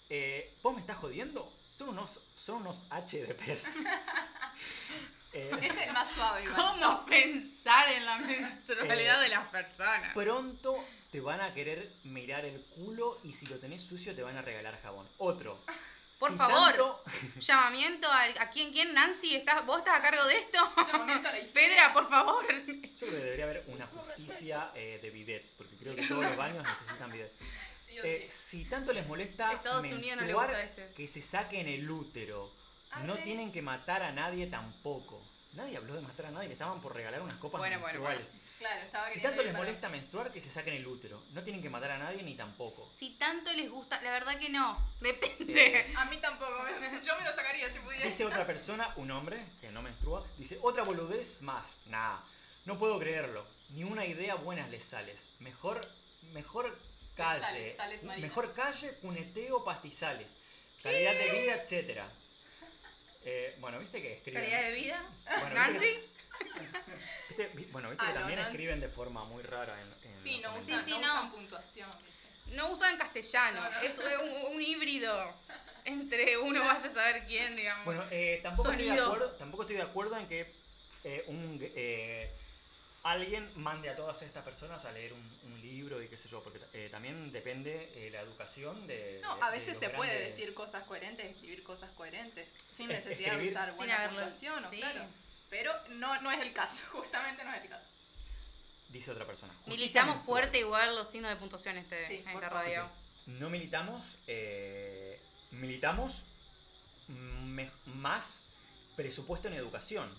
Eh, 0.09 0.55
¿Vos 0.61 0.73
me 0.73 0.81
estás 0.81 0.97
jodiendo? 0.97 1.51
Son 1.71 1.89
unos, 1.89 2.19
son 2.35 2.61
unos 2.61 2.87
HDPs. 2.89 3.67
Eh, 5.35 5.49
Es 5.63 5.75
el 5.87 5.91
más 5.93 6.11
suave 6.11 6.43
igual. 6.43 6.55
¿Cómo 6.79 7.05
pensar 7.07 7.89
en 7.91 8.05
la 8.05 8.17
menstrualidad 8.19 9.19
Eh, 9.19 9.23
de 9.23 9.29
las 9.29 9.47
personas? 9.47 10.13
Pronto 10.13 10.85
te 11.11 11.21
van 11.21 11.41
a 11.41 11.55
querer 11.55 11.91
mirar 12.03 12.45
el 12.45 12.61
culo 12.65 13.19
y 13.23 13.33
si 13.33 13.47
lo 13.47 13.57
tenés 13.57 13.81
sucio 13.81 14.13
te 14.13 14.21
van 14.21 14.37
a 14.37 14.43
regalar 14.43 14.79
jabón. 14.83 15.09
Otro. 15.17 15.59
Por 16.19 16.31
Si 16.31 16.37
favor. 16.37 16.67
tanto- 16.69 17.03
Llamamiento 17.39 18.07
a, 18.07 18.23
a 18.39 18.49
quién, 18.49 18.71
quién, 18.71 18.93
Nancy, 18.93 19.35
¿estás, 19.35 19.65
¿vos 19.65 19.79
estás 19.79 19.99
a 19.99 20.01
cargo 20.01 20.25
de 20.25 20.37
esto? 20.37 20.57
Llamamiento 20.91 21.27
a 21.29 21.31
la 21.31 21.45
Fedra, 21.53 21.93
por 21.93 22.07
favor. 22.09 22.45
yo 22.47 23.07
creo 23.07 23.11
que 23.11 23.17
debería 23.17 23.45
haber 23.45 23.63
una 23.67 23.87
justicia 23.87 24.71
eh, 24.75 24.99
de 25.01 25.09
bidet, 25.09 25.55
porque 25.57 25.75
creo 25.75 25.95
que 25.95 26.07
todos 26.07 26.23
los 26.23 26.35
baños 26.37 26.65
necesitan 26.67 27.11
bidet. 27.11 27.33
Sí 27.77 27.99
o 27.99 28.03
Eh, 28.03 28.27
sí. 28.29 28.59
si 28.59 28.65
tanto 28.65 28.93
les 28.93 29.05
molesta 29.07 29.51
Estados 29.51 29.83
Unidos 29.85 30.01
no 30.01 30.07
le 30.07 30.15
menstruar, 30.33 30.47
gusta 30.49 30.63
este. 30.63 30.93
que 30.95 31.07
se 31.07 31.21
saquen 31.21 31.67
el 31.67 31.89
útero. 31.89 32.51
No 33.03 33.13
Arre. 33.13 33.23
tienen 33.23 33.51
que 33.51 33.61
matar 33.61 34.03
a 34.03 34.11
nadie 34.11 34.47
tampoco. 34.47 35.27
Nadie 35.53 35.77
habló 35.77 35.93
de 35.93 36.01
matar 36.01 36.25
a 36.27 36.31
nadie, 36.31 36.47
le 36.47 36.53
estaban 36.53 36.81
por 36.81 36.95
regalar 36.95 37.21
unas 37.21 37.35
copas 37.35 37.59
Bueno, 37.59 37.79
bueno, 37.79 37.99
menstruales. 37.99 38.27
Claro, 38.57 38.81
estaba 38.81 39.09
Si 39.11 39.21
tanto 39.21 39.43
les 39.43 39.51
para- 39.51 39.63
molesta 39.65 39.89
menstruar, 39.89 40.31
que 40.31 40.41
se 40.41 40.49
saquen 40.49 40.73
el 40.73 40.87
útero. 40.87 41.23
No 41.31 41.43
tienen 41.43 41.61
que 41.61 41.69
matar 41.69 41.91
a 41.91 41.97
nadie 41.99 42.23
ni 42.23 42.33
tampoco. 42.35 42.91
Si 42.97 43.11
tanto 43.17 43.51
les 43.53 43.69
gusta, 43.69 44.01
la 44.01 44.11
verdad 44.11 44.39
que 44.39 44.49
no. 44.49 44.77
Depende. 44.99 45.79
Eh, 45.79 45.93
A 45.97 46.05
mí 46.05 46.17
tampoco, 46.17 46.51
yo 47.03 47.15
me 47.17 47.23
lo 47.25 47.33
sacaría 47.33 47.69
si 47.71 47.79
pudiera. 47.79 48.05
Dice 48.05 48.25
otra 48.25 48.47
persona, 48.47 48.93
un 48.95 49.11
hombre 49.11 49.45
que 49.61 49.69
no 49.69 49.81
menstrua, 49.81 50.25
dice, 50.37 50.57
otra 50.61 50.83
boludez 50.83 51.41
más. 51.41 51.75
Nah, 51.87 52.19
no 52.65 52.79
puedo 52.79 52.97
creerlo. 52.99 53.45
Ni 53.69 53.83
una 53.83 54.05
idea 54.05 54.35
buena 54.35 54.67
les 54.67 54.83
sales. 54.85 55.19
Mejor, 55.39 55.81
mejor 56.31 56.79
calle. 57.15 57.75
Sales, 57.75 58.03
mejor 58.03 58.53
calle, 58.53 58.95
cuneteo, 59.01 59.63
pastizales. 59.63 60.29
Calidad 60.81 61.13
de 61.13 61.41
vida, 61.41 61.53
etcétera. 61.55 62.09
Eh, 63.25 63.55
bueno, 63.59 63.79
viste 63.79 64.01
que 64.01 64.13
escriben. 64.13 64.41
Calidad 64.41 64.63
de 64.63 64.71
vida. 64.73 65.03
Bueno, 65.39 65.55
Nancy. 65.55 65.99
viste- 67.29 67.67
bueno, 67.71 67.89
viste 67.89 68.05
que 68.05 68.13
también 68.13 68.39
Nancy. 68.39 68.51
escriben 68.55 68.79
de 68.79 68.89
forma 68.89 69.23
muy 69.25 69.43
rara 69.43 69.79
en, 69.81 70.09
en 70.09 70.15
Sí, 70.17 70.39
no 70.39 70.53
Sí, 70.61 70.71
usan, 70.73 70.85
sí, 70.85 70.91
no 70.91 70.99
no. 71.01 71.05
usan 71.13 71.31
puntuación. 71.31 71.89
¿viste? 71.91 72.55
No 72.55 72.71
usan 72.71 72.97
castellano. 72.97 73.61
No, 73.61 73.69
no. 73.71 73.79
Es 73.79 73.97
un, 73.97 74.55
un 74.55 74.61
híbrido 74.61 75.33
entre 75.85 76.37
uno 76.37 76.59
vaya 76.61 76.73
a 76.87 76.89
saber 76.89 77.25
quién, 77.25 77.55
digamos. 77.55 77.85
Bueno, 77.85 78.03
eh, 78.11 78.39
tampoco, 78.43 78.71
estoy 78.71 78.85
de 78.87 78.99
acuerdo, 79.01 79.31
tampoco 79.31 79.63
estoy 79.63 79.75
de 79.77 79.81
acuerdo 79.81 80.17
en 80.17 80.27
que 80.27 80.53
eh, 81.05 81.23
un, 81.27 81.59
eh, 81.75 82.31
alguien 83.03 83.51
mande 83.55 83.89
a 83.89 83.95
todas 83.95 84.21
estas 84.21 84.43
personas 84.45 84.85
a 84.85 84.91
leer 84.91 85.11
un, 85.13 85.39
un 85.43 85.61
libro 85.61 86.01
y 86.01 86.07
qué 86.07 86.15
sé 86.15 86.29
yo, 86.29 86.41
porque 86.41 86.59
eh, 86.73 86.87
también 86.89 87.31
depende 87.33 87.91
eh, 87.95 88.09
la 88.09 88.21
educación 88.21 88.87
de... 88.87 89.19
No, 89.21 89.35
de- 89.35 89.41
a 89.41 89.49
veces 89.51 89.77
se 89.77 89.89
puede 89.89 90.19
decir 90.23 90.53
cosas 90.53 90.83
coherentes, 90.83 91.25
escribir 91.31 91.63
cosas 91.63 91.91
coherentes, 91.91 92.49
sin 92.71 92.89
Es- 92.89 93.05
necesidad 93.05 93.37
de 93.37 93.49
usar 93.49 93.73
buena 93.75 94.07
puntuación, 94.07 94.63
o 94.65 94.69
sí. 94.69 94.77
claro. 94.77 95.05
Pero 95.49 95.71
no, 95.89 96.19
no 96.21 96.31
es 96.31 96.39
el 96.41 96.53
caso, 96.53 96.83
justamente 96.91 97.43
no 97.43 97.53
es 97.53 97.61
el 97.63 97.69
caso. 97.69 97.85
Dice 98.89 99.11
otra 99.11 99.25
persona. 99.25 99.53
Militamos 99.65 100.23
fuerte 100.23 100.59
igual 100.59 100.95
los 100.95 101.09
signos 101.11 101.29
de 101.31 101.35
puntuación 101.37 101.77
este, 101.77 102.07
Sí, 102.07 102.15
en 102.25 102.29
esta 102.29 102.49
radio. 102.49 102.89
No 103.25 103.49
militamos, 103.49 104.01
eh, 104.27 105.19
militamos 105.51 106.23
me- 107.07 107.71
más 107.85 108.43
presupuesto 108.95 109.47
en 109.49 109.55
educación. 109.55 110.09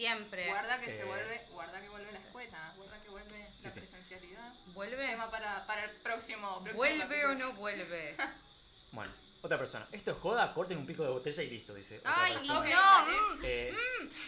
Siempre. 0.00 0.46
Guarda 0.48 0.80
que 0.80 0.86
se 0.90 1.02
Eh, 1.02 1.04
vuelve, 1.04 1.46
guarda 1.50 1.78
que 1.82 1.88
vuelve 1.90 2.10
la 2.12 2.18
escuela, 2.20 2.72
guarda 2.74 3.02
que 3.02 3.08
vuelve 3.10 3.46
Sí, 3.58 3.64
la 3.64 3.70
sí. 3.70 3.80
presencialidad. 3.80 4.52
¿Vuelve? 4.68 5.06
Tema 5.08 5.30
para, 5.30 5.66
para 5.66 5.84
el 5.84 5.90
próximo, 5.96 6.48
próximo 6.54 6.76
¿Vuelve 6.78 7.00
capítulo. 7.20 7.32
o 7.32 7.34
no 7.34 7.52
vuelve? 7.52 8.16
Bueno, 8.92 9.12
otra 9.42 9.56
persona. 9.58 9.86
Esto 9.92 10.10
es 10.12 10.16
joda, 10.16 10.52
corten 10.54 10.76
un 10.78 10.84
pico 10.86 11.04
de 11.04 11.10
botella 11.10 11.42
y 11.44 11.50
listo, 11.50 11.74
dice. 11.74 11.98
otra 11.98 12.24
Ay, 12.24 12.32
persona. 12.32 12.70
no. 12.70 13.06
mm. 13.36 13.40
Eh, 13.44 13.74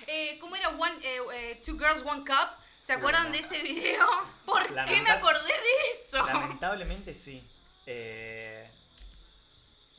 Eh, 0.07 0.39
¿Cómo 0.39 0.55
era 0.57 0.69
one, 0.69 0.99
eh, 1.03 1.19
eh, 1.33 1.63
Two 1.65 1.77
Girls, 1.79 2.03
One 2.05 2.21
Cup? 2.25 2.51
¿Se 2.85 2.93
acuerdan 2.93 3.27
No. 3.27 3.33
de 3.33 3.39
ese 3.39 3.61
video? 3.63 4.07
¿Por 4.45 4.63
qué 4.85 5.01
me 5.01 5.11
acordé 5.11 5.49
de 5.49 5.91
eso? 6.07 6.25
Lamentablemente 6.27 7.15
sí. 7.15 7.43
Eh, 7.87 8.71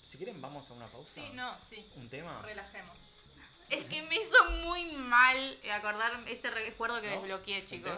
si 0.08 0.18
quieren 0.18 0.40
vamos 0.40 0.70
a 0.70 0.74
una 0.74 0.86
pausa. 0.88 1.12
Sí, 1.12 1.32
no, 1.34 1.58
sí. 1.64 1.92
Un 1.96 2.08
tema. 2.10 2.42
Relajemos. 2.44 2.96
Es 3.70 3.86
que 3.86 4.02
me 4.04 4.16
hizo 4.16 4.52
muy 4.66 4.96
mal 4.96 5.60
acordar 5.74 6.14
ese 6.28 6.50
recuerdo 6.52 7.02
que 7.02 7.10
¿No? 7.10 7.22
desbloqueé, 7.22 7.66
chicos. 7.66 7.92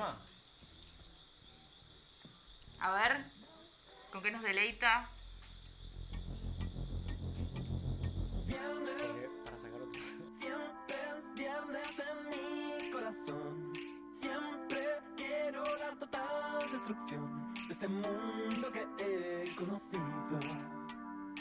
A 2.79 2.91
ver, 2.91 3.25
¿con 4.11 4.21
qué 4.21 4.31
nos 4.31 4.41
deleita? 4.43 5.09
Viernes. 8.45 9.39
Siempre 10.39 10.95
es 10.95 11.33
viernes 11.33 11.99
en 11.99 12.29
mi 12.29 12.91
corazón. 12.91 13.73
Siempre 14.13 14.79
quiero 15.17 15.63
la 15.77 15.91
total 15.99 16.71
destrucción 16.71 17.53
de 17.67 17.73
este 17.73 17.87
mundo 17.87 18.71
que 18.71 18.85
he 18.99 19.55
conocido. 19.55 20.39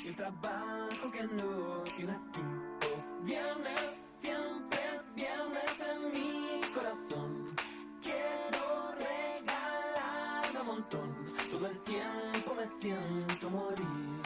Y 0.02 0.08
el 0.08 0.16
trabajo 0.16 1.10
que 1.12 1.22
no 1.24 1.82
tiene 1.96 2.14
fin. 2.32 2.78
Oh, 2.84 3.22
viernes 3.24 4.13
siempre 4.24 4.80
es 4.94 5.14
viernes 5.14 5.74
en 5.92 6.00
mi 6.12 6.60
corazón. 6.72 7.54
Quiero 8.02 8.94
regalarme 9.08 10.60
un 10.60 10.66
montón. 10.66 11.08
Todo 11.50 11.66
el 11.66 11.78
tiempo 11.80 12.54
me 12.56 12.66
siento 12.80 13.50
morir. 13.50 14.22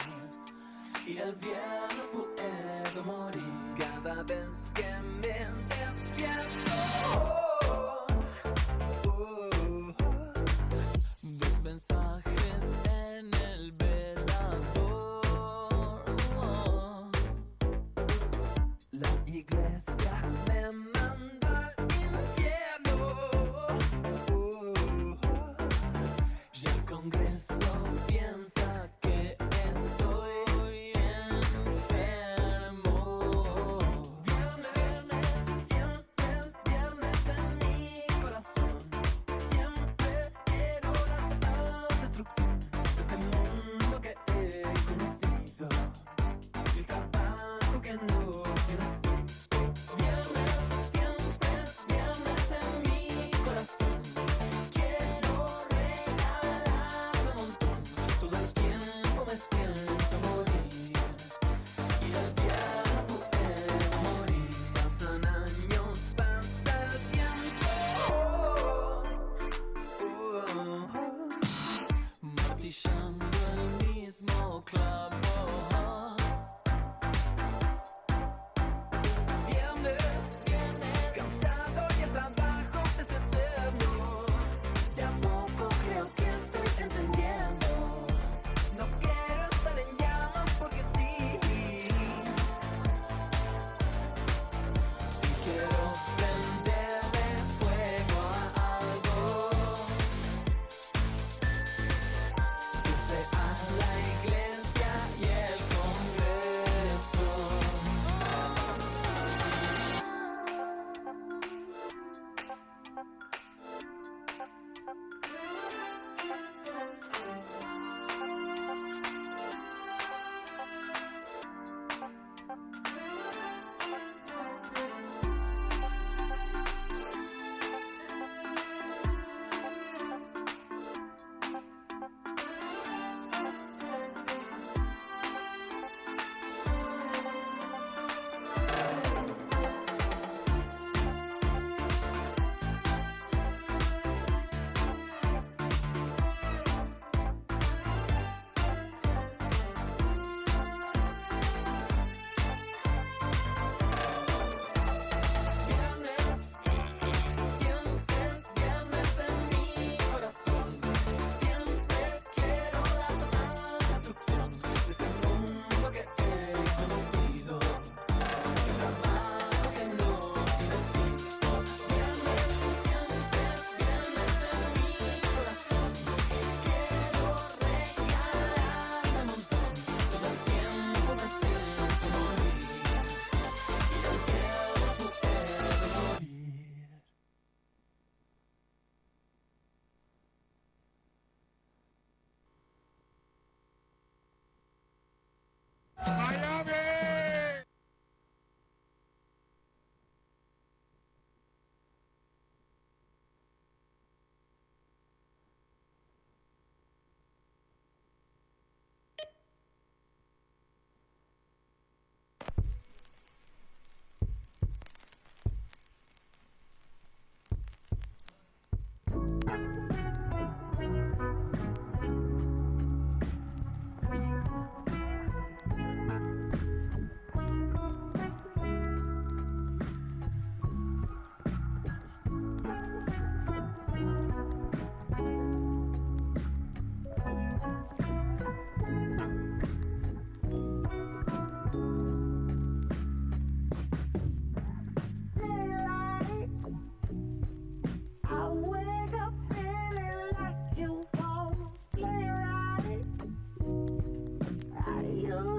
Y 1.05 1.17
el 1.17 1.35
viernes 1.35 2.07
puedo 2.13 3.03
morir. 3.03 3.53
Cada 3.77 4.23
vez 4.23 4.71
que 4.73 4.89
me 5.21 5.58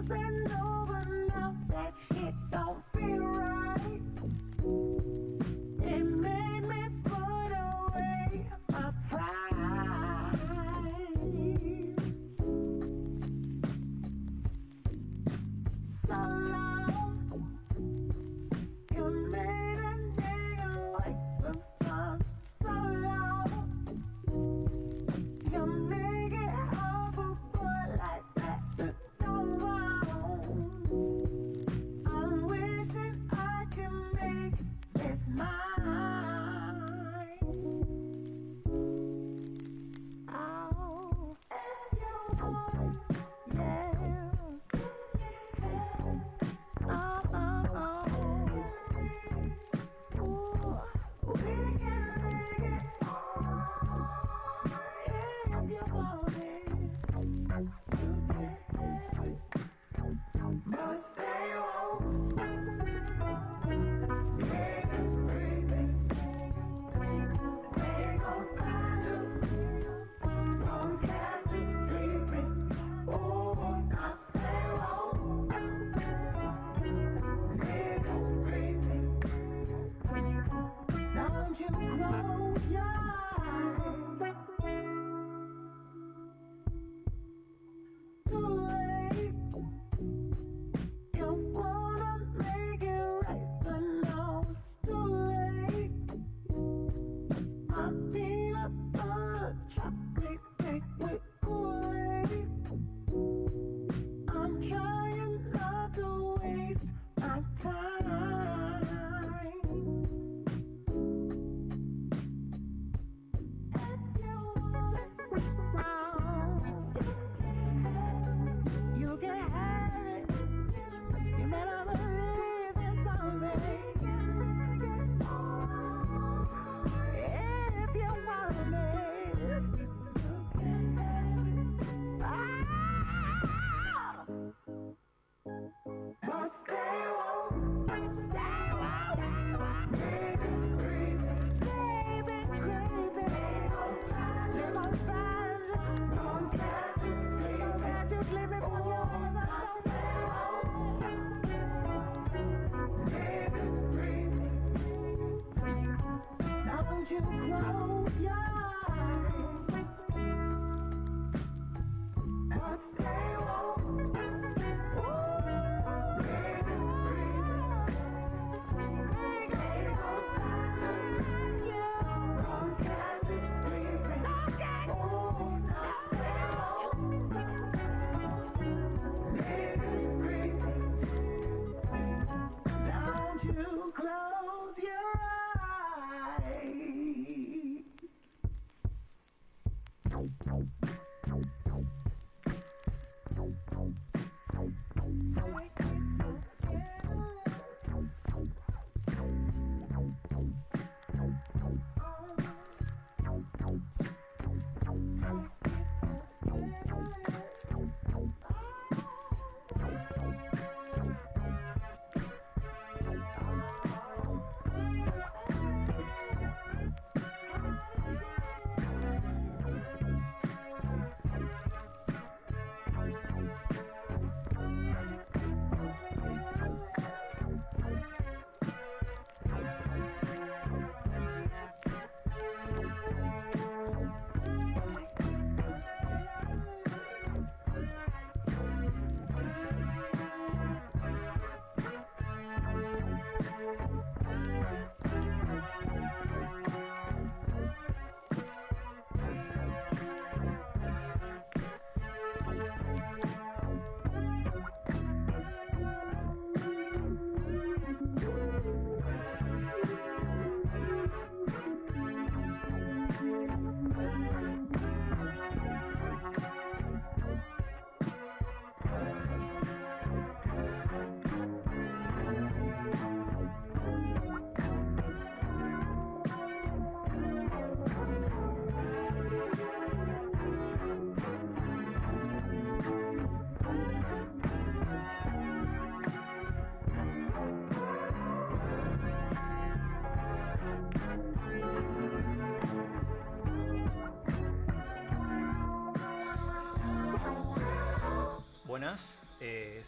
and 0.08 0.52
over 0.52 1.26
now. 1.28 1.56
That 1.68 1.94
shit 2.08 2.34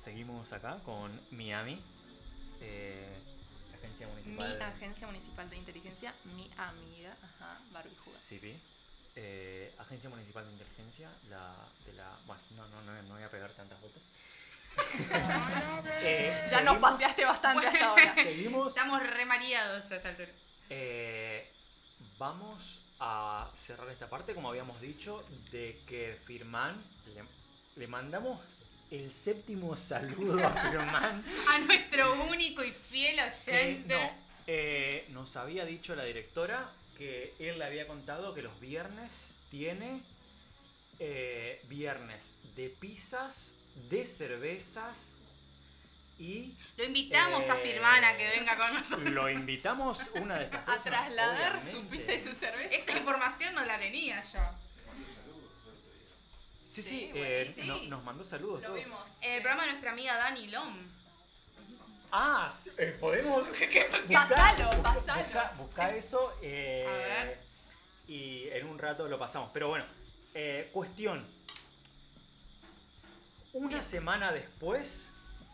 seguimos 0.02 0.52
acá 0.52 0.78
con 0.84 1.20
Miami, 1.30 1.80
eh, 2.60 3.16
agencia 3.74 4.06
Mi 4.06 4.12
municipal 4.12 4.62
agencia 4.62 5.06
municipal 5.06 5.48
de 5.48 5.56
inteligencia, 5.56 6.14
mi 6.24 6.50
amiga, 6.56 7.16
ajá, 7.22 7.60
barbijuda. 7.70 8.18
CIPI, 8.18 8.60
eh, 9.14 9.74
agencia 9.78 10.10
municipal 10.10 10.44
de 10.46 10.52
inteligencia, 10.52 11.08
la 11.28 11.54
de 11.86 11.92
la, 11.92 12.18
bueno, 12.26 12.42
no, 12.56 12.68
no, 12.68 12.82
no, 12.82 13.02
no 13.02 13.14
voy 13.14 13.22
a 13.22 13.30
pegar 13.30 13.52
tantas 13.52 13.80
vueltas. 13.80 14.02
Eh, 16.04 16.48
Ya 16.50 16.62
nos 16.62 16.78
paseaste 16.78 17.24
bastante 17.24 17.66
hasta 17.66 17.90
ahora. 17.90 18.14
Seguimos. 18.14 18.68
Estamos 18.74 19.02
re 19.02 19.24
mareados 19.26 19.90
a 19.92 19.96
esta 19.96 20.08
altura. 20.08 20.32
Eh, 20.70 21.52
vamos 22.18 22.82
a 22.98 23.50
cerrar 23.54 23.88
esta 23.90 24.08
parte, 24.08 24.34
como 24.34 24.48
habíamos 24.48 24.80
dicho, 24.80 25.24
de 25.50 25.78
que 25.86 26.18
Firman, 26.24 26.82
le, 27.06 27.22
le 27.76 27.86
mandamos 27.86 28.40
el 28.92 29.10
séptimo 29.10 29.76
saludo 29.76 30.46
a 30.46 30.50
Firman. 30.70 31.24
A 31.48 31.58
nuestro 31.60 32.12
único 32.24 32.62
y 32.62 32.72
fiel 32.72 33.16
que 33.16 33.50
oyente. 33.50 33.94
no, 33.94 34.10
eh, 34.46 35.06
nos 35.10 35.36
había 35.36 35.64
dicho 35.64 35.94
la 35.96 36.04
directora 36.04 36.70
que 36.98 37.34
él 37.38 37.58
le 37.58 37.64
había 37.64 37.86
contado 37.86 38.34
que 38.34 38.42
los 38.42 38.60
viernes 38.60 39.12
tiene 39.50 40.02
eh, 40.98 41.60
viernes 41.68 42.34
de 42.54 42.68
pizzas, 42.68 43.54
de 43.88 44.06
cervezas 44.06 44.98
y 46.18 46.54
Lo 46.76 46.84
invitamos 46.84 47.48
a 47.48 47.56
Eh, 47.58 47.60
Firman 47.72 48.04
a 48.04 48.16
que 48.16 48.28
venga 48.28 48.56
con 48.56 48.74
nosotros. 48.74 49.10
lo 49.10 49.30
invitamos 49.30 49.98
una 50.16 50.38
de 50.38 50.44
estas 50.44 50.60
A 50.60 50.66
personas, 50.66 50.82
trasladar 50.84 51.62
su 51.64 51.82
pizza 51.86 52.12
y 52.12 52.20
su 52.20 52.34
cerveza. 52.34 52.74
Esta 52.74 52.96
información 52.96 53.54
no 53.54 53.64
la 53.64 53.78
tenía 53.78 54.22
yo. 54.22 54.38
Sí, 56.72 56.80
sí, 56.82 56.88
Sí, 56.90 57.10
eh, 57.14 57.54
no- 57.66 57.82
nos 57.82 58.02
mandó 58.02 58.24
saludos. 58.24 58.62
Lo 58.62 58.68
todo. 58.68 58.76
vimos. 58.76 59.02
El 59.20 59.42
programa 59.42 59.64
de 59.64 59.72
nuestra 59.72 59.92
amiga 59.92 60.16
Dani 60.16 60.46
Lom. 60.46 60.74
Ah, 62.10 62.50
sí, 62.50 62.70
eh, 62.78 62.96
podemos. 62.98 63.46
Pasalo, 64.12 64.70
busca- 64.70 64.82
pasalo. 64.94 65.22
Busca, 65.24 65.54
busca 65.58 65.90
eso. 65.94 66.32
eh, 66.40 66.86
A 66.88 66.92
ver. 67.24 67.40
Y 68.08 68.48
en 68.48 68.66
un 68.68 68.78
rato 68.78 69.06
lo 69.06 69.18
pasamos. 69.18 69.50
Pero 69.52 69.68
bueno, 69.68 69.84
eh, 70.32 70.70
cuestión. 70.72 71.26
Una 73.52 73.68
Bien. 73.68 73.84
semana 73.84 74.32
después. 74.32 75.10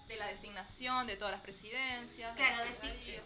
De 0.06 0.14
la 0.16 0.28
designación 0.28 1.06
de 1.08 1.16
todas 1.16 1.32
las 1.32 1.40
presidencias. 1.42 2.32
de 2.34 2.40
Claro, 2.40 2.56
las 2.64 2.68
desi- 2.68 2.90
secretarías. 2.92 3.22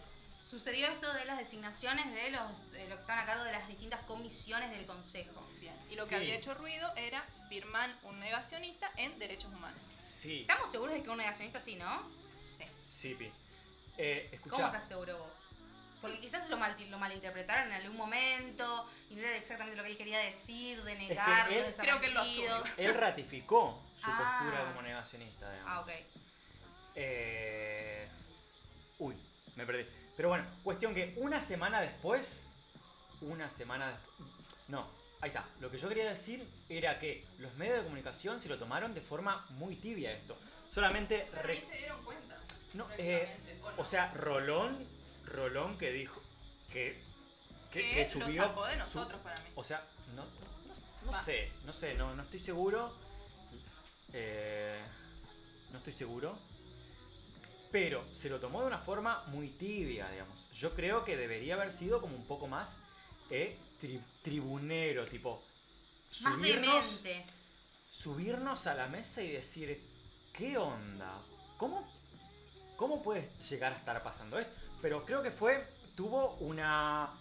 sucedió 0.49 0.87
esto 0.87 1.13
de 1.13 1.25
las 1.25 1.37
designaciones 1.37 2.11
de 2.13 2.31
los, 2.31 2.51
eh, 2.73 2.87
los 2.89 2.97
que 2.97 3.01
están 3.01 3.19
a 3.19 3.25
cargo 3.25 3.43
de 3.43 3.51
las 3.51 3.67
distintas 3.67 4.01
comisiones 4.01 4.71
del 4.71 4.85
Consejo. 4.87 5.47
Bien. 5.59 5.75
Y 5.91 5.95
lo 5.95 6.03
que 6.05 6.09
Sí. 6.09 6.15
había 6.15 6.35
hecho 6.35 6.53
ruido 6.55 6.91
era 6.95 7.23
firmar 7.53 7.89
un 8.03 8.19
negacionista 8.19 8.91
en 8.97 9.19
derechos 9.19 9.51
humanos. 9.53 9.79
Sí. 9.99 10.41
¿Estamos 10.41 10.71
seguros 10.71 10.95
de 10.95 11.03
que 11.03 11.09
un 11.11 11.17
negacionista 11.17 11.61
sí, 11.61 11.75
no? 11.75 12.01
Sí. 12.43 12.63
Sí, 12.83 13.13
Pi. 13.13 13.31
Eh, 13.97 14.39
¿Cómo 14.49 14.65
estás 14.65 14.87
seguro 14.87 15.19
vos? 15.19 15.27
Porque 16.01 16.19
quizás 16.19 16.49
lo, 16.49 16.57
mal, 16.57 16.75
lo 16.89 16.97
malinterpretaron 16.97 17.67
en 17.67 17.73
algún 17.73 17.95
momento 17.95 18.89
y 19.09 19.15
no 19.15 19.21
era 19.21 19.37
exactamente 19.37 19.77
lo 19.77 19.83
que 19.83 19.91
él 19.91 19.97
quería 19.97 20.17
decir, 20.19 20.83
de 20.83 20.95
negar 20.95 21.49
él- 21.53 21.63
los 21.67 21.75
creo 21.77 21.99
que 22.01 22.07
él 22.07 22.13
lo 22.15 22.23
desaparecidos. 22.23 22.69
Él 22.77 22.93
ratificó 22.95 23.81
su 23.95 24.09
Ah. 24.09 24.37
postura 24.39 24.65
como 24.69 24.81
negacionista, 24.81 25.49
digamos. 25.51 25.71
Ah, 25.71 25.79
ok. 25.81 25.89
Eh, 26.95 28.09
Uy, 28.99 29.15
me 29.55 29.65
perdí. 29.65 29.85
Pero 30.17 30.29
bueno, 30.29 30.45
cuestión 30.63 30.93
que 30.95 31.13
una 31.17 31.39
semana 31.39 31.81
después. 31.81 32.45
Una 33.21 33.49
semana 33.49 33.89
después. 33.91 34.29
No, 34.67 34.87
ahí 35.23 35.29
está. 35.29 35.45
Lo 35.61 35.71
que 35.71 35.77
yo 35.77 35.87
quería 35.87 36.09
decir 36.09 36.45
era 36.69 36.99
que 36.99 37.25
los 37.39 37.53
medios 37.55 37.77
de 37.77 37.83
comunicación 37.83 38.41
se 38.41 38.49
lo 38.49 38.57
tomaron 38.59 38.93
de 38.93 39.01
forma 39.01 39.45
muy 39.51 39.75
tibia 39.77 40.11
esto. 40.11 40.37
Solamente. 40.71 41.27
Pero 41.31 41.43
re- 41.43 41.55
ni 41.55 41.61
se 41.61 41.77
dieron 41.77 42.03
cuenta. 42.03 42.37
No, 42.73 42.87
eh, 42.97 43.37
¿o 43.63 43.71
no? 43.71 43.81
o 43.81 43.85
sea, 43.85 44.11
Rolón. 44.13 44.85
Rolón 45.25 45.77
que 45.77 45.91
dijo. 45.91 46.21
Que. 46.71 47.01
Que, 47.71 47.81
que, 47.81 47.93
que 47.95 48.05
subió. 48.05 48.41
lo 48.41 48.47
sacó 48.49 48.65
de 48.67 48.73
su- 48.73 48.79
nosotros 48.79 49.21
para 49.21 49.35
mí. 49.41 49.49
o 49.55 49.63
sea, 49.63 49.83
no, 50.15 50.25
no, 51.11 51.21
sé, 51.23 51.51
no 51.65 51.73
sé, 51.73 51.93
no, 51.95 52.15
no 52.15 52.23
estoy 52.23 52.39
seguro. 52.39 52.93
Eh, 54.13 54.79
no 55.71 55.77
estoy 55.79 55.93
seguro. 55.93 56.37
Pero 57.71 58.05
se 58.13 58.29
lo 58.29 58.39
tomó 58.39 58.61
de 58.61 58.67
una 58.67 58.77
forma 58.77 59.23
muy 59.27 59.49
tibia, 59.49 60.09
digamos. 60.11 60.45
Yo 60.51 60.75
creo 60.75 61.03
que 61.03 61.17
debería 61.17 61.55
haber 61.55 61.71
sido 61.71 61.99
como 62.01 62.15
un 62.15 62.25
poco 62.25 62.47
más 62.47 62.77
eh, 63.31 63.57
tri- 63.81 63.99
tribunero, 64.23 65.05
tipo. 65.07 65.43
Más 66.21 66.33
Subirnos, 66.33 67.03
vehemente. 67.03 67.33
subirnos 67.91 68.67
a 68.67 68.73
la 68.75 68.87
mesa 68.87 69.21
y 69.21 69.31
decir, 69.31 69.83
¿qué 70.31 70.57
onda? 70.57 71.21
¿Cómo, 71.57 71.87
¿Cómo 72.77 73.01
puede 73.03 73.31
llegar 73.49 73.73
a 73.73 73.77
estar 73.77 74.01
pasando 74.03 74.39
esto? 74.39 74.53
Pero 74.81 75.05
creo 75.05 75.21
que 75.23 75.31
fue, 75.31 75.67
tuvo 75.95 76.35
una... 76.35 77.11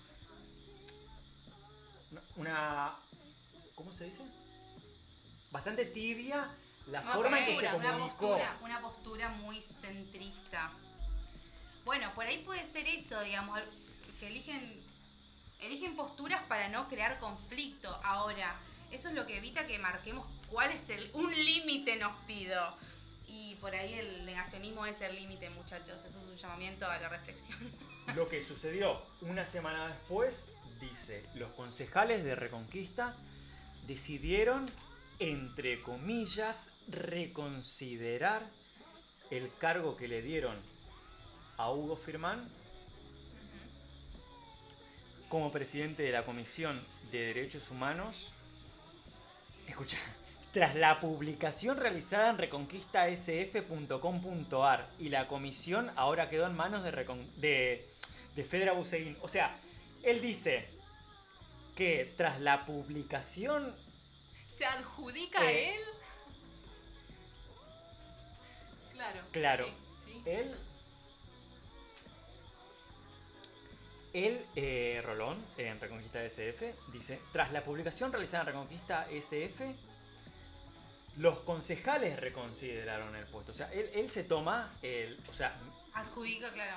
Una... 2.37 2.97
¿Cómo 3.74 3.93
se 3.93 4.05
dice? 4.05 4.23
Bastante 5.51 5.87
tibia 5.87 6.51
la 6.87 7.01
Una 7.01 7.12
forma 7.12 7.39
en 7.39 7.45
que 7.47 7.57
se 7.57 7.61
postura, 7.62 7.77
una 7.79 7.93
comunicó. 7.93 8.16
postura, 8.29 8.59
una 8.62 8.81
postura 8.81 9.29
muy 9.31 9.62
centrista. 9.62 10.73
Bueno, 11.85 12.12
por 12.15 12.27
ahí 12.27 12.43
puede 12.45 12.65
ser 12.66 12.87
eso, 12.89 13.20
digamos, 13.23 13.61
que 14.20 14.27
eligen, 14.29 14.81
eligen 15.62 15.97
posturas 15.97 16.43
para 16.48 16.68
no 16.68 16.89
crear 16.89 17.18
conflicto. 17.18 17.89
Ahora, 18.05 18.56
eso 18.90 19.09
es 19.09 19.14
lo 19.14 19.26
que 19.26 19.39
evita 19.39 19.66
que 19.66 19.78
marquemos 19.78 20.26
cuál 20.48 20.70
es 20.70 20.89
el 20.90 21.10
un 21.14 21.30
límite 21.32 21.97
nos 21.97 22.16
pido. 22.26 22.76
Y 23.26 23.55
por 23.56 23.74
ahí 23.74 23.94
el 23.94 24.26
negacionismo 24.26 24.84
es 24.84 25.01
el 25.01 25.16
límite, 25.16 25.48
muchachos. 25.51 26.05
Eso 26.05 26.18
es 26.18 26.28
un 26.28 26.36
llamamiento 26.36 26.86
a 26.86 26.98
la 26.98 27.09
reflexión. 27.09 27.59
Lo 28.14 28.28
que 28.28 28.43
sucedió 28.43 29.01
una 29.22 29.47
semana 29.47 29.89
después, 29.89 30.51
dice, 30.80 31.24
los 31.36 31.51
concejales 31.52 32.24
de 32.24 32.34
Reconquista 32.34 33.16
decidieron, 33.86 34.66
entre 35.18 35.80
comillas, 35.80 36.68
reconsiderar 36.89 38.43
el 39.30 39.51
cargo 39.56 39.97
que 39.97 40.09
le 40.09 40.20
dieron 40.20 40.59
a 41.56 41.70
Hugo 41.70 41.97
Firmán 41.97 42.51
como 45.32 45.50
presidente 45.50 46.02
de 46.02 46.12
la 46.12 46.26
Comisión 46.26 46.84
de 47.10 47.20
Derechos 47.28 47.70
Humanos. 47.70 48.30
Escucha, 49.66 49.96
tras 50.52 50.74
la 50.74 51.00
publicación 51.00 51.78
realizada 51.78 52.28
en 52.28 52.36
reconquistasf.com.ar 52.36 54.90
y 54.98 55.09
la 55.09 55.28
comisión 55.28 55.90
ahora 55.96 56.28
quedó 56.28 56.46
en 56.46 56.54
manos 56.54 56.84
de, 56.84 56.92
Recon- 56.92 57.32
de, 57.36 57.88
de 58.36 58.44
Fedra 58.44 58.72
Buseguín. 58.72 59.16
O 59.22 59.28
sea, 59.28 59.56
él 60.02 60.20
dice 60.20 60.68
que 61.76 62.12
tras 62.18 62.38
la 62.38 62.66
publicación 62.66 63.74
¿Se 64.54 64.66
adjudica 64.66 65.42
Eh, 65.44 65.46
a 65.46 65.52
él? 65.74 65.80
Claro. 68.92 69.20
Claro. 69.32 69.66
Sí, 70.04 70.12
sí. 70.12 70.22
Él. 70.26 70.54
Él, 74.12 74.44
eh, 74.56 75.01
Rolón, 75.05 75.43
en 75.56 75.80
Reconquista 75.80 76.22
SF, 76.24 76.74
dice: 76.93 77.20
Tras 77.32 77.51
la 77.52 77.64
publicación 77.64 78.12
realizada 78.12 78.43
en 78.43 78.47
Reconquista 78.48 79.06
SF, 79.10 79.60
los 81.16 81.40
concejales 81.40 82.18
reconsideraron 82.20 83.14
el 83.16 83.26
puesto. 83.26 83.52
O 83.52 83.55
sea, 83.55 83.72
él, 83.72 83.90
él 83.94 84.10
se 84.10 84.24
toma 84.24 84.74
el. 84.82 85.18
O 85.28 85.32
sea, 85.32 85.59
Adjudica, 85.94 86.52
claro. 86.52 86.76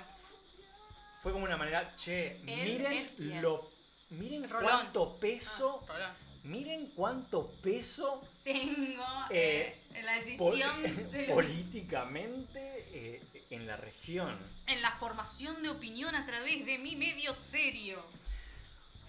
fue 1.22 1.32
como 1.32 1.46
una 1.46 1.58
manera, 1.58 1.96
che, 1.96 2.40
miren 2.44 2.92
él 2.94 3.42
lo. 3.42 3.70
Miren 4.12 4.50
Rolón. 4.50 4.70
cuánto 4.70 5.16
peso. 5.18 5.84
Ah, 5.90 5.94
Rolón. 5.94 6.26
Miren 6.44 6.92
cuánto 6.96 7.50
peso 7.64 8.22
Tengo 8.44 9.04
Eh, 9.32 9.80
eh, 9.82 9.82
en 9.96 10.06
la 10.06 10.14
pol- 10.38 10.60
decisión 10.60 11.12
de 11.12 11.24
políticamente 11.24 12.86
eh, 12.94 13.22
en 13.56 13.68
la 13.68 13.78
región. 13.78 14.38
en 14.68 14.82
la 14.82 14.92
formación 14.98 15.62
de 15.64 15.70
opinión 15.70 16.14
a 16.16 16.26
través 16.26 16.66
de 16.66 16.78
mi 16.78 16.96
medio 16.96 17.34
serio. 17.34 18.06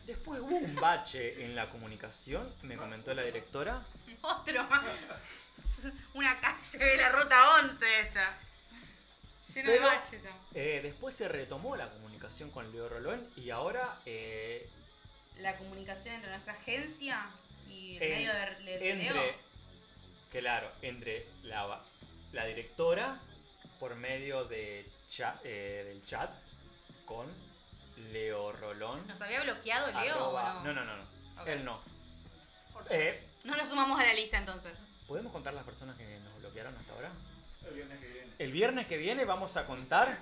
Después 0.06 0.40
hubo 0.40 0.56
un 0.56 0.74
bache 0.76 1.44
en 1.44 1.56
la 1.56 1.68
comunicación, 1.68 2.54
me 2.62 2.76
comentó 2.76 3.12
la 3.14 3.22
directora. 3.22 3.82
Otro 4.22 4.66
Una 6.14 6.40
calle 6.40 6.78
de 6.78 6.96
la 6.96 7.08
ruta 7.10 7.56
11 7.62 8.00
esta. 8.00 8.38
Lleno 9.54 9.70
de 9.70 9.76
Pero- 9.78 9.88
baches. 9.88 10.12
está. 10.14 10.30
Eh, 10.54 10.80
después 10.82 11.14
se 11.14 11.28
retomó 11.28 11.76
la 11.76 11.88
comunicación 11.90 12.50
con 12.50 12.70
Leo 12.72 12.88
Rolón 12.88 13.28
y 13.36 13.50
ahora 13.50 14.00
eh, 14.06 14.68
La 15.38 15.56
comunicación 15.56 16.14
entre 16.16 16.30
nuestra 16.30 16.52
agencia 16.54 17.26
y 17.68 17.96
el 17.96 18.02
en- 18.02 18.10
medio 18.10 18.32
de, 18.34 18.64
de- 18.64 18.78
de 18.78 18.94
Leo. 18.94 19.14
entre, 19.14 19.36
claro, 20.40 20.70
entre 20.82 21.26
la, 21.42 21.80
la 22.32 22.44
directora 22.46 23.20
por 23.78 23.94
medio 23.94 24.44
de 24.44 24.90
cha- 25.08 25.38
eh, 25.44 25.84
del 25.88 26.04
chat 26.04 26.30
con 27.04 27.26
Leo 28.12 28.52
Rolón. 28.52 29.06
¿Nos 29.06 29.20
había 29.22 29.42
bloqueado 29.42 29.88
Leo 30.00 30.14
arroba- 30.14 30.60
o 30.60 30.64
no, 30.64 30.72
no? 30.72 30.84
no, 30.84 30.96
no. 30.96 31.46
Él 31.46 31.64
no. 31.64 31.80
Eh, 32.90 33.26
No 33.44 33.56
lo 33.56 33.64
sumamos 33.66 33.98
a 34.00 34.04
la 34.04 34.14
lista 34.14 34.38
entonces. 34.38 34.78
¿Podemos 35.06 35.32
contar 35.32 35.54
las 35.54 35.64
personas 35.64 35.96
que 35.96 36.18
nos 36.20 36.36
bloquearon 36.40 36.76
hasta 36.76 36.92
ahora? 36.92 37.10
El 37.68 37.74
viernes 37.74 38.00
que 38.00 38.08
viene. 38.08 38.32
El 38.38 38.52
viernes 38.52 38.86
que 38.86 38.96
viene 38.96 39.24
vamos 39.24 39.56
a 39.56 39.66
contar. 39.66 40.18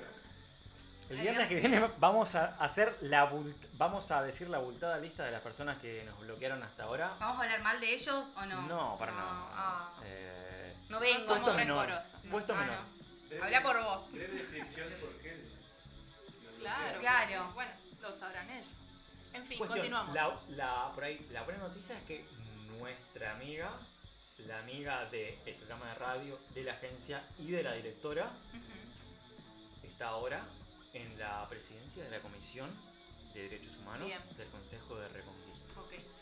El 1.11 1.21
viernes 1.21 1.49
que 1.49 1.57
viene 1.57 1.91
vamos 1.99 2.35
a 2.35 2.57
hacer 2.59 2.97
la 3.03 3.31
vamos 3.75 4.11
a 4.11 4.23
decir 4.23 4.49
la 4.49 4.57
abultada 4.59 4.97
lista 4.99 5.23
de 5.25 5.31
las 5.33 5.43
personas 5.43 5.79
que 5.79 6.03
nos 6.05 6.19
bloquearon 6.21 6.63
hasta 6.63 6.85
ahora. 6.85 7.15
¿Vamos 7.21 7.39
a 7.41 7.43
hablar 7.45 7.63
mal 7.63 7.81
de 7.81 7.95
ellos 7.95 8.25
o 8.37 8.47
no? 8.47 8.63
No, 8.63 8.97
para 8.99 9.13
No, 9.13 9.19
nada. 9.19 9.33
ah. 9.53 9.93
Eh, 10.05 10.75
No 10.89 11.01
vengo. 11.01 11.21
Somos 11.21 11.43
puesto 11.43 11.55
menor. 11.55 11.87
rencorosos. 11.87 12.25
No, 12.25 12.31
Puesto 12.31 12.55
ah, 12.55 12.61
menor. 12.61 12.77
no. 12.77 13.04
Habla 13.43 13.63
por 13.63 13.83
vos. 13.83 14.13
Breve 14.13 14.35
descripción 14.35 14.91
de 14.91 14.97
por 14.97 15.11
qué. 15.21 15.37
lo 15.37 16.59
Claro. 16.61 17.01
Claro. 17.01 17.51
Bueno, 17.55 17.71
lo 18.01 18.13
sabrán 18.15 18.51
ellos. 18.51 18.69
En 19.33 19.45
fin, 19.45 19.59
Cuestión, 19.59 19.81
continuamos. 19.81 20.15
La, 20.15 20.41
la- 20.49 20.93
por 20.95 21.05
ahí, 21.05 21.27
la 21.33 21.43
buena 21.43 21.59
noticia 21.61 21.99
es 21.99 22.05
que 22.05 22.25
nuestra 22.79 23.33
amiga, 23.33 23.73
la 24.39 24.61
amiga 24.61 25.05
del 25.07 25.35
programa 25.57 25.89
de 25.89 25.95
radio, 25.97 26.39
de 26.55 26.65
la 26.65 26.73
agencia 26.73 27.25
y 27.39 27.51
de 27.51 27.63
la 27.63 27.73
directora, 27.75 28.31
está 29.83 30.09
ahora 30.09 30.45
en 30.93 31.19
la 31.19 31.47
presidencia 31.49 32.05
de 32.05 32.11
la 32.11 32.21
Comisión 32.21 32.71
de 33.35 33.43
Derechos 33.49 33.77
Humanos 33.79 34.07
Bien. 34.07 34.21
del 34.37 34.49
Consejo 34.49 34.97
de 34.97 35.09
Reconquista. 35.09 35.44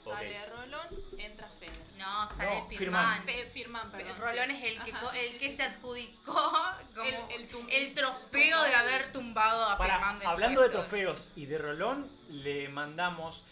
Sale 0.05 0.47
Rolón, 0.47 0.87
entra 1.19 1.49
Feder. 1.59 1.73
No, 1.99 2.29
sale 2.37 2.61
No, 2.63 2.69
Firman. 2.69 3.25
Fe- 3.25 3.51
Firman, 3.53 3.91
perdón. 3.91 4.17
Rolón 4.19 4.47
sí. 4.49 4.57
es 4.57 4.73
el 4.77 4.85
que, 4.85 4.91
Ajá, 4.93 5.01
co- 5.01 5.11
sí, 5.13 5.19
el 5.19 5.33
sí, 5.33 5.39
que 5.39 5.51
sí. 5.51 5.57
se 5.57 5.63
adjudicó 5.63 6.53
como 6.95 7.09
El- 7.09 7.15
el, 7.15 7.43
el 7.43 7.49
tum- 7.51 7.95
trofeo 7.95 8.63
de 8.65 8.75
haber 8.75 9.13
tumbado 9.13 9.65
a 9.65 9.79
Para- 9.79 9.95
Firman 9.99 10.19
del 10.19 10.29
hablando 10.29 10.63
de 10.63 10.69
trofeos 10.71 11.31
y 11.37 11.47
de 11.47 11.59
Rolón, 11.59 12.11
le 12.31 12.69
mandamos 12.69 13.45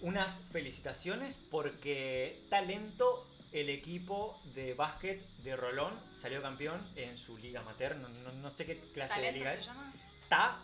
unas 0.00 0.40
felicitaciones 0.50 1.38
porque 1.50 2.42
talento 2.50 3.28
el 3.52 3.68
equipo 3.68 4.40
de 4.54 4.74
básquet 4.74 5.20
de 5.44 5.54
Rolón 5.54 5.92
salió 6.14 6.40
campeón 6.42 6.84
en 6.96 7.16
su 7.18 7.36
liga 7.38 7.60
amateur. 7.60 7.96
No, 7.96 8.08
no- 8.08 8.32
no 8.32 8.50
sé 8.50 8.64
qué 8.66 8.78
clase 8.94 9.14
de 9.20 9.26
¿Talento 9.26 9.38
liga 9.38 9.50
se 9.52 9.58
es. 9.58 9.66
llama? 9.66 9.92
Ta 10.28 10.58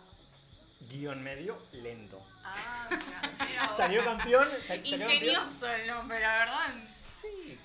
guion 0.81 1.21
medio 1.23 1.61
lento. 1.71 2.21
Ah, 2.43 2.87
mira, 2.89 3.21
mira. 3.47 3.69
Salió 3.77 4.03
campeón. 4.05 4.47
sal- 4.61 4.85
salió 4.85 5.07
campeón. 5.07 5.11
Ingenioso 5.11 5.71
el 5.71 5.87
nombre, 5.87 6.19
la 6.19 6.37
verdad. 6.39 6.73
Sí. 6.83 7.59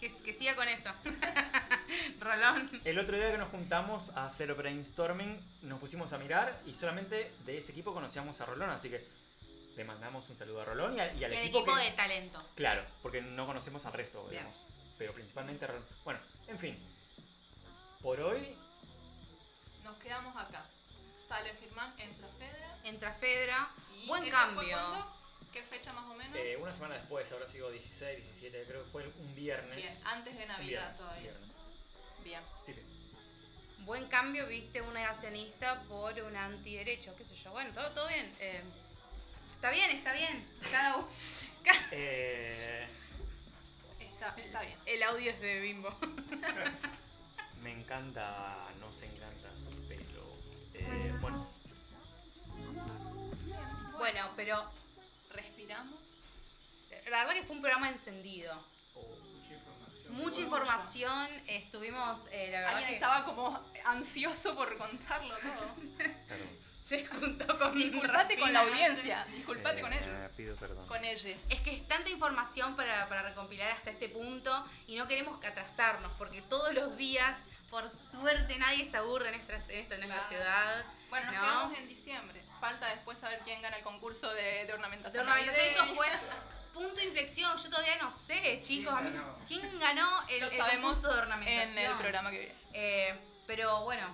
Que, 0.00 0.08
que 0.22 0.32
siga 0.32 0.56
con 0.56 0.66
eso. 0.68 0.90
Rolón. 2.20 2.68
El 2.84 2.98
otro 2.98 3.16
día 3.16 3.30
que 3.30 3.38
nos 3.38 3.50
juntamos 3.50 4.10
a 4.16 4.26
hacer 4.26 4.52
brainstorming, 4.54 5.38
nos 5.62 5.78
pusimos 5.78 6.12
a 6.12 6.18
mirar 6.18 6.60
y 6.66 6.74
solamente 6.74 7.32
de 7.44 7.58
ese 7.58 7.72
equipo 7.72 7.94
conocíamos 7.94 8.40
a 8.40 8.46
Rolón, 8.46 8.70
así 8.70 8.88
que 8.90 9.06
le 9.76 9.84
mandamos 9.84 10.28
un 10.28 10.36
saludo 10.36 10.62
a 10.62 10.64
Rolón 10.64 10.96
y, 10.96 11.00
a- 11.00 11.14
y 11.14 11.22
al 11.24 11.32
Y 11.32 11.36
el 11.36 11.42
equipo, 11.44 11.58
equipo 11.60 11.76
que- 11.76 11.84
de 11.84 11.90
talento. 11.92 12.44
Claro, 12.56 12.84
porque 13.02 13.22
no 13.22 13.46
conocemos 13.46 13.86
al 13.86 13.92
resto, 13.92 14.20
Bien. 14.24 14.32
digamos. 14.42 14.56
Pero 14.98 15.12
principalmente 15.14 15.64
a 15.64 15.68
Rolón. 15.68 15.86
Bueno, 16.04 16.20
en 16.48 16.58
fin. 16.58 16.78
Por 18.02 18.20
hoy, 18.20 18.56
Nos 19.84 19.96
quedamos 19.98 20.36
acá. 20.36 20.64
Sale 21.32 21.54
Firman, 21.54 21.94
entra 21.98 22.28
Fedra. 22.38 22.76
Entra 22.84 23.12
Fedra. 23.14 23.70
y 23.94 24.06
Buen 24.06 24.24
¿eso 24.26 24.36
fue 24.36 24.46
cambio. 24.54 24.76
cuándo? 24.76 25.16
¿Qué 25.50 25.62
fecha 25.62 25.92
más 25.94 26.04
o 26.10 26.14
menos? 26.14 26.36
eh, 26.36 26.56
una 26.58 26.74
semana 26.74 26.94
después, 26.96 27.30
habrá 27.32 27.46
sido 27.46 27.70
16, 27.70 28.22
17, 28.22 28.64
creo 28.66 28.84
que 28.84 28.90
fue 28.90 29.06
un 29.08 29.34
viernes. 29.34 29.76
Bien, 29.76 29.98
antes 30.04 30.36
de 30.36 30.44
Navidad 30.46 30.66
viernes, 30.68 30.96
todavía. 30.98 31.22
viernes. 31.30 31.56
Bien. 32.22 32.40
Sí, 32.66 32.74
Buen 33.80 34.06
cambio, 34.08 34.46
viste, 34.46 34.80
un 34.82 34.92
negacionista 34.94 35.82
por 35.88 36.12
un 36.20 36.36
antiderecho, 36.36 37.16
qué 37.16 37.24
sé 37.24 37.34
yo. 37.36 37.50
Bueno, 37.52 37.72
todo, 37.72 37.90
todo 37.92 38.08
bien. 38.08 38.34
eh, 38.38 38.62
está 39.54 39.70
bien, 39.70 39.90
está 39.90 40.12
bien. 40.12 40.46
Cada 40.70 40.96
uno. 40.98 41.08
cada- 41.64 41.88
Eh, 41.92 42.88
Está, 44.00 44.34
está 44.36 44.60
bien. 44.62 44.78
El 44.86 45.02
audio 45.02 45.30
es 45.32 45.40
de 45.40 45.60
Bimbo. 45.60 45.90
me 47.62 47.72
encanta, 47.72 48.68
nos 48.80 49.02
encanta 49.02 49.41
Bueno, 54.02 54.30
pero 54.34 54.68
respiramos. 55.30 55.94
la 57.08 57.18
verdad 57.20 57.34
que 57.34 57.44
fue 57.44 57.54
un 57.54 57.62
programa 57.62 57.88
encendido. 57.88 58.52
Mucha 58.96 59.52
información. 59.54 60.14
Mucha 60.16 60.40
información. 60.40 61.28
Estuvimos, 61.46 62.20
eh, 62.32 62.48
la 62.50 62.58
verdad 62.62 62.70
Alguien 62.78 62.88
que 62.88 62.94
estaba 62.96 63.24
como 63.24 63.64
ansioso 63.84 64.56
por 64.56 64.76
contarlo 64.76 65.36
todo. 65.36 65.76
se 66.82 67.06
juntó 67.06 67.56
con 67.60 67.76
Disculpate 67.76 68.40
con 68.40 68.52
la 68.52 68.62
audiencia. 68.62 69.24
Disculpate 69.26 69.80
con 69.80 69.92
Eh, 69.92 70.00
ellos. 70.02 70.30
Pido 70.36 70.56
perdón. 70.56 70.84
Con 70.88 71.04
ellos. 71.04 71.42
Es 71.48 71.60
que 71.60 71.72
es 71.76 71.86
tanta 71.86 72.10
información 72.10 72.74
para, 72.74 73.08
para 73.08 73.22
recompilar 73.22 73.70
hasta 73.70 73.90
este 73.92 74.08
punto 74.08 74.66
y 74.88 74.96
no 74.96 75.06
queremos 75.06 75.38
atrasarnos 75.44 76.10
porque 76.18 76.42
todos 76.42 76.74
los 76.74 76.96
días, 76.96 77.38
por 77.70 77.88
suerte, 77.88 78.58
nadie 78.58 78.84
se 78.84 78.96
aburre 78.96 79.28
en 79.28 79.36
esta, 79.36 79.54
en 79.54 79.78
esta, 79.78 79.94
en 79.94 80.02
esta 80.02 80.14
Claro. 80.14 80.28
ciudad. 80.28 80.84
Bueno, 81.08 81.26
nos 81.26 81.34
¿no? 81.36 81.40
quedamos 81.40 81.78
en 81.78 81.88
diciembre. 81.88 82.42
Falta 82.62 82.86
después 82.86 83.18
saber 83.18 83.40
quién 83.42 83.60
gana 83.60 83.76
el 83.76 83.82
concurso 83.82 84.32
de, 84.32 84.40
de 84.42 84.64
De 84.66 84.72
ornamentación. 84.72 85.26
ornamentación, 85.28 85.66
eso 85.66 85.84
fue 85.96 86.06
punto 86.72 86.94
de 86.94 87.06
inflexión. 87.06 87.58
Yo 87.58 87.68
todavía 87.68 87.96
no 88.00 88.12
sé, 88.12 88.60
chicos. 88.62 88.94
a 88.94 89.00
mí- 89.00 89.10
ganó? 89.10 89.36
¿Quién 89.48 89.80
ganó 89.80 90.22
el, 90.28 90.40
Lo 90.42 90.46
el 90.46 90.56
sabemos 90.56 90.94
concurso 90.98 91.12
de 91.12 91.22
ornamentación? 91.22 91.76
en 91.76 91.90
el 91.90 91.92
programa 91.98 92.30
que 92.30 92.38
viene. 92.38 92.54
Eh, 92.72 93.20
pero 93.48 93.82
bueno, 93.82 94.06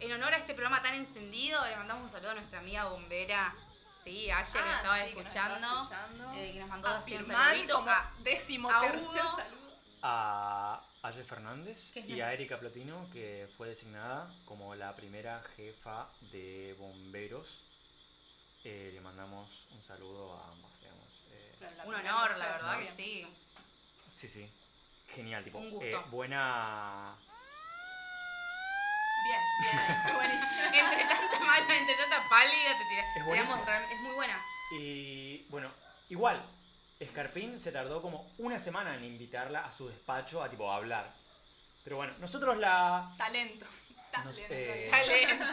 en 0.00 0.12
honor 0.14 0.32
a 0.32 0.38
este 0.38 0.54
programa 0.54 0.82
tan 0.82 0.94
encendido, 0.94 1.62
le 1.66 1.76
mandamos 1.76 2.04
un 2.04 2.10
saludo 2.10 2.30
a 2.30 2.34
nuestra 2.34 2.60
amiga 2.60 2.84
bombera, 2.86 3.54
sí, 4.02 4.26
nos 4.28 4.38
Ah, 4.38 4.40
estaba 4.42 4.78
sí, 4.96 5.04
que 5.04 5.14
nos 5.14 5.22
escuchando, 5.26 5.54
estaba 5.56 5.82
escuchando. 5.82 6.32
eh, 6.34 6.50
que 6.54 6.60
nos 6.60 6.68
mandó 6.70 6.88
A 6.88 6.98
un 7.00 7.26
saludito. 7.26 7.74
como 7.74 7.90
a- 7.90 8.12
décimo 8.20 8.70
a 8.70 8.80
tercer 8.80 9.02
Hugo. 9.02 9.36
saludo. 9.36 9.74
a 10.02 10.82
Aye 11.04 11.22
Fernández 11.24 11.90
¿Qué 11.92 12.00
es 12.00 12.08
y 12.08 12.20
a 12.22 12.32
Erika 12.32 12.58
Plotino, 12.58 13.10
que 13.12 13.46
fue 13.58 13.68
designada 13.68 14.34
como 14.46 14.74
la 14.74 14.96
primera 14.96 15.42
jefa 15.54 16.08
de 16.32 16.74
bomberos. 16.78 17.62
Eh, 18.64 18.90
le 18.94 19.00
mandamos 19.02 19.66
un 19.72 19.82
saludo 19.82 20.32
a 20.34 20.50
ambas, 20.50 20.72
digamos. 20.80 21.24
Eh, 21.30 21.58
un 21.84 21.94
honor, 21.94 22.38
la 22.38 22.46
verdad 22.52 22.78
que 22.78 22.92
sí. 22.94 23.26
sí, 24.14 24.28
sí. 24.30 24.50
Genial, 25.14 25.44
tipo. 25.44 25.58
Un 25.58 25.70
gusto. 25.72 25.84
eh, 25.86 25.96
buena. 26.10 27.14
Bien, 29.26 29.40
bien, 29.60 30.14
buenísimo. 30.14 30.62
entre 30.88 31.04
tanta 31.04 31.40
mala, 31.40 31.76
entre 31.76 31.94
tanta 31.96 32.28
pálida, 32.30 32.78
te 32.78 32.84
tira- 32.88 33.14
Es 33.16 33.24
tiramos 33.26 33.66
real- 33.66 33.84
es 33.92 34.00
muy 34.00 34.14
buena. 34.14 34.40
Y 34.80 35.42
bueno, 35.50 35.70
igual, 36.08 36.42
Scarpín 37.08 37.58
se 37.60 37.72
tardó 37.72 38.00
como 38.02 38.32
una 38.38 38.58
semana 38.58 38.94
en 38.96 39.04
invitarla 39.04 39.66
a 39.66 39.72
su 39.72 39.88
despacho 39.88 40.42
a 40.42 40.48
tipo 40.50 40.70
a 40.70 40.76
hablar. 40.76 41.12
Pero 41.82 41.96
bueno, 41.96 42.14
nosotros 42.18 42.56
la. 42.58 43.14
Talento. 43.18 43.66
Nos- 44.24 44.36
Talento. 44.36 44.46
eh, 44.54 44.88
Talento. 44.90 45.44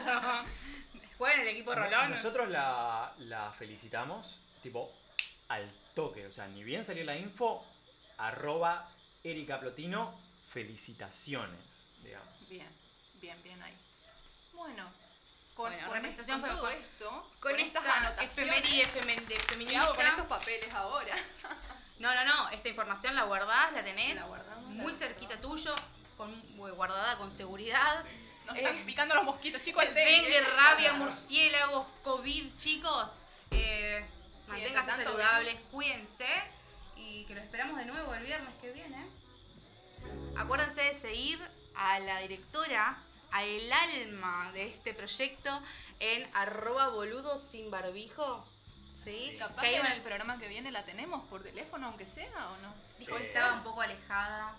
Juega 1.18 1.36
en 1.36 1.42
el 1.42 1.48
equipo 1.50 1.76
Rolón. 1.76 2.10
Nosotros 2.12 2.50
la, 2.50 3.14
la 3.20 3.52
felicitamos, 3.52 4.42
tipo, 4.64 4.92
al 5.50 5.70
toque. 5.94 6.26
O 6.28 6.32
sea, 6.32 6.48
ni 6.48 6.64
bien 6.64 6.84
salió 6.86 7.04
la 7.04 7.16
info, 7.16 7.66
arroba 8.18 8.90
Erika 9.24 9.60
Plotino, 9.60 10.20
felicitaciones, 10.50 11.60
digamos. 12.04 12.50
Bien, 12.50 12.68
bien, 13.22 13.42
bien 13.44 13.62
ahí. 13.62 13.74
Bueno, 14.54 14.90
con, 15.62 15.72
Bueno, 15.72 15.86
con, 15.88 15.96
representación 15.96 16.42
con 16.42 16.50
fue- 16.50 16.58
todo 16.60 16.66
con- 16.70 16.74
esto, 16.84 17.32
Con 17.40 17.60
estas 17.60 17.84
esta 17.86 17.98
anotaciones, 17.98 18.38
efeméride 18.38 18.86
femen- 18.88 19.26
de 19.28 19.36
¿qué 19.36 19.40
feminista. 19.44 19.82
hago 19.84 19.96
con 19.96 20.08
estos 20.08 20.26
papeles 20.28 20.74
ahora? 20.74 21.16
No, 22.00 22.16
no, 22.16 22.26
no. 22.26 22.50
Esta 22.50 22.68
información 22.70 23.14
la 23.16 23.26
guardás, 23.26 23.74
la 23.74 23.84
tenés. 23.84 24.16
La 24.16 24.26
guardamos, 24.26 24.56
la 24.64 24.70
muy 24.70 24.76
guardamos. 24.92 24.98
cerquita 24.98 25.40
tuyo, 25.40 25.76
con, 26.18 26.32
eh, 26.34 26.72
guardada 26.72 27.16
con 27.20 27.32
seguridad. 27.32 28.04
Nos 28.48 28.56
Eh, 28.56 28.62
están 28.64 28.84
picando 28.88 29.14
los 29.14 29.24
mosquitos, 29.24 29.62
chicos. 29.62 29.84
el 29.86 29.94
Dengue, 29.94 30.32
dengue. 30.32 30.42
rabia, 30.42 30.94
murciélagos, 30.94 31.86
COVID, 32.04 32.58
chicos. 32.58 33.22
Eh, 33.52 34.04
Sí, 34.42 34.50
manténganse 34.54 35.04
saludables, 35.04 35.54
virus. 35.58 35.70
cuídense 35.70 36.26
y 36.96 37.24
que 37.26 37.36
lo 37.36 37.42
esperamos 37.42 37.78
de 37.78 37.86
nuevo 37.86 38.16
el 38.16 38.24
viernes 38.24 38.56
que 38.60 38.72
viene. 38.72 39.06
Acuérdense 40.38 40.82
de 40.82 41.00
seguir 41.00 41.40
a 41.76 42.00
la 42.00 42.18
directora, 42.22 42.98
el 43.40 43.72
alma 43.72 44.52
de 44.54 44.68
este 44.68 44.94
proyecto 44.94 45.62
en 46.00 46.30
arroba 46.34 46.90
boludo 46.90 47.38
sin 47.38 47.72
barbijo. 47.72 48.46
¿Sí? 49.04 49.36
Capaz 49.40 49.62
Que 49.64 49.78
en 49.78 49.86
el 49.88 50.02
programa 50.02 50.38
que 50.38 50.48
viene 50.48 50.72
la 50.72 50.86
tenemos 50.86 51.28
por 51.28 51.42
teléfono, 51.42 51.88
aunque 51.88 52.06
sea, 52.06 52.50
¿o 52.52 52.58
no? 52.58 52.74
dijo 53.00 53.16
que 53.16 53.24
Eh, 53.24 53.26
estaba 53.28 53.54
un 53.54 53.64
poco 53.64 53.82
alejada. 53.82 54.56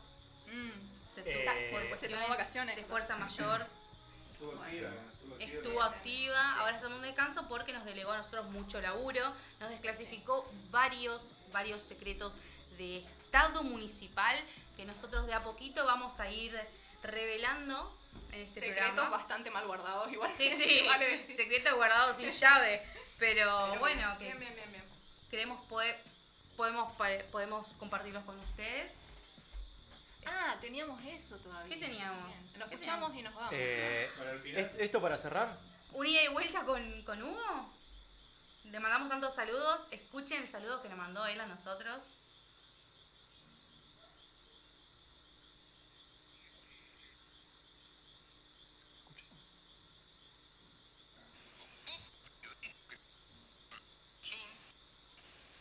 Mm, 0.53 0.93
Se 1.15 1.21
Eh, 1.21 1.45
tuvo- 1.45 1.71
por 1.71 1.81
se 1.83 1.87
tomó 1.87 1.89
cuestiones 1.91 2.29
vacaciones. 2.31 2.77
de 2.77 2.85
fuerza 2.85 3.17
mayor. 3.17 3.67
Estuvo 4.33 4.53
activa. 4.63 4.89
Estuvo 4.89 5.35
activa. 5.35 5.45
estuvo 5.59 5.83
activa, 5.83 6.53
ahora 6.59 6.77
estamos 6.77 6.97
en 6.99 7.03
descanso 7.05 7.47
porque 7.49 7.73
nos 7.75 7.85
delegó 7.85 8.13
a 8.13 8.17
nosotros 8.17 8.47
mucho 8.51 8.81
laburo, 8.81 9.33
nos 9.61 9.69
desclasificó 9.71 10.51
varios, 10.71 11.35
varios 11.53 11.83
secretos 11.83 12.35
de 12.79 13.05
Estado 13.27 13.63
municipal 13.63 14.35
que 14.77 14.85
nosotros 14.87 15.27
de 15.27 15.35
a 15.35 15.43
poquito 15.45 15.85
vamos 15.87 16.19
a 16.19 16.31
ir 16.31 16.59
revelando 17.03 17.95
en 18.33 18.41
este 18.41 18.61
Secretos 18.61 18.85
programa. 18.93 19.11
bastante 19.17 19.51
mal 19.51 19.67
guardados, 19.67 20.13
igual. 20.13 20.31
Sí, 20.37 20.51
sí, 20.57 20.85
vale 20.89 21.09
decir. 21.19 21.37
secretos 21.37 21.75
guardados 21.75 22.17
sin 22.17 22.31
llave, 22.31 22.83
pero, 23.19 23.67
Pero 23.71 23.81
bueno, 23.81 24.17
que 24.19 24.25
Bien, 24.25 24.39
bien, 24.39 24.55
bien, 24.55 24.71
bien. 24.71 24.85
queremos 25.31 25.65
poder, 25.67 26.01
podemos, 26.57 26.93
podemos 27.31 27.69
compartirlos 27.75 28.25
con 28.25 28.39
ustedes. 28.41 28.99
Ah, 30.25 30.57
teníamos 30.61 31.03
eso 31.05 31.37
todavía. 31.39 31.75
¿Qué 31.75 31.81
teníamos? 31.81 32.29
Bien, 32.29 32.59
Lo 32.61 32.69
¿Qué 32.69 32.75
escuchamos 32.77 33.15
y 33.17 33.23
nos 33.23 33.35
vamos. 33.35 33.51
Eh, 33.55 34.09
Para 34.17 34.31
el 34.31 34.41
final. 34.41 34.61
¿est- 34.63 34.75
¿Esto 34.81 35.03
para 35.03 35.19
cerrar? 35.19 35.59
Un 35.93 36.07
ida 36.07 36.23
y 36.23 36.29
vuelta 36.29 36.63
con, 36.65 37.03
con 37.03 37.23
Hugo. 37.23 37.73
Le 38.65 38.79
mandamos 38.81 39.09
tantos 39.09 39.35
saludos. 39.35 39.87
Escuchen 39.91 40.43
el 40.43 40.49
saludo 40.49 40.81
que 40.81 40.89
le 40.89 40.95
mandó 40.95 41.27
él 41.27 41.41
a 41.41 41.47
nosotros. 41.47 42.15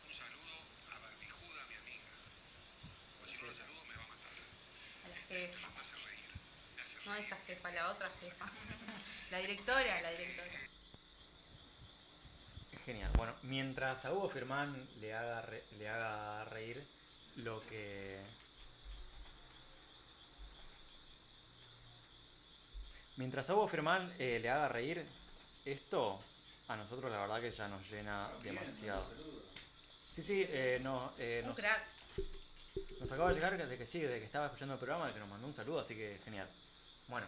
Un 0.07 0.14
saludo 0.14 0.56
a 0.95 0.99
Barbijuda, 0.99 1.61
mi 1.69 1.76
amiga. 1.76 2.14
Pues 3.19 3.32
si 3.32 3.38
no 3.38 3.48
la 3.48 3.53
saludo 3.53 3.86
me 3.86 3.95
va 3.95 4.03
a 4.03 4.07
matar. 4.07 4.34
A 5.06 5.07
la 5.10 5.15
jefa. 5.28 5.69
Me 5.69 5.80
hace 5.82 5.95
reír. 6.06 6.30
Me 6.76 6.82
hace 6.82 6.98
No 7.11 7.17
esa 7.17 7.35
jefa, 7.45 7.69
la 7.71 7.91
otra 7.91 8.09
jefa. 8.21 8.49
La 9.31 9.39
directora, 9.39 10.01
la 10.01 10.11
directora. 10.11 10.49
Genial. 12.85 13.11
Bueno, 13.17 13.35
mientras 13.43 14.05
a 14.05 14.13
Hugo 14.13 14.29
Firmán 14.29 14.88
le 15.01 15.13
haga, 15.13 15.41
re- 15.41 15.65
le 15.77 15.89
haga 15.89 16.45
reír, 16.45 16.81
lo 17.35 17.59
que. 17.59 18.17
Mientras 23.17 23.49
a 23.49 23.55
Hugo 23.55 23.67
Firmán 23.67 24.13
eh, 24.17 24.39
le 24.41 24.49
haga 24.49 24.69
reír, 24.69 25.05
esto 25.65 26.17
a 26.69 26.77
nosotros 26.77 27.11
la 27.11 27.19
verdad 27.19 27.41
que 27.41 27.51
ya 27.51 27.67
nos 27.67 27.85
llena 27.91 28.29
demasiado. 28.41 29.03
Sí, 29.89 30.23
sí, 30.23 30.45
eh, 30.47 30.79
no, 30.81 31.11
eh, 31.17 31.41
Un 31.43 31.49
nos, 31.49 31.57
crack. 31.57 31.88
Nos 33.01 33.11
acaba 33.11 33.29
de 33.29 33.35
llegar 33.35 33.67
de 33.67 33.77
que 33.77 33.85
sí, 33.85 33.99
de 33.99 34.17
que 34.19 34.25
estaba 34.25 34.45
escuchando 34.45 34.75
el 34.75 34.79
programa, 34.79 35.13
que 35.13 35.19
nos 35.19 35.27
mandó 35.27 35.45
un 35.47 35.53
saludo, 35.53 35.81
así 35.81 35.93
que 35.93 36.17
genial. 36.23 36.47
Bueno, 37.11 37.27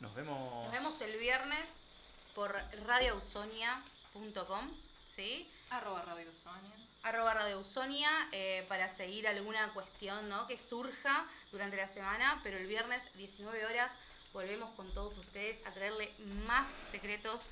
nos 0.00 0.12
vemos. 0.16 0.64
Nos 0.64 0.72
vemos 0.72 1.00
el 1.00 1.16
viernes 1.16 1.84
por 2.34 2.52
radioausonia.com, 2.86 4.72
¿sí? 5.14 5.48
Arroba 5.70 6.02
Radio 6.02 6.34
Sonia. 6.34 6.72
arroba 7.04 7.34
Radio 7.34 7.58
Ausonia, 7.58 8.10
eh, 8.32 8.66
para 8.68 8.88
seguir 8.88 9.28
alguna 9.28 9.72
cuestión 9.74 10.28
¿no? 10.28 10.48
que 10.48 10.58
surja 10.58 11.24
durante 11.52 11.76
la 11.76 11.86
semana, 11.86 12.40
pero 12.42 12.58
el 12.58 12.66
viernes 12.66 13.04
19 13.14 13.64
horas 13.64 13.92
volvemos 14.32 14.74
con 14.74 14.92
todos 14.92 15.16
ustedes 15.18 15.64
a 15.64 15.70
traerle 15.70 16.12
más 16.44 16.66
secretos 16.90 17.42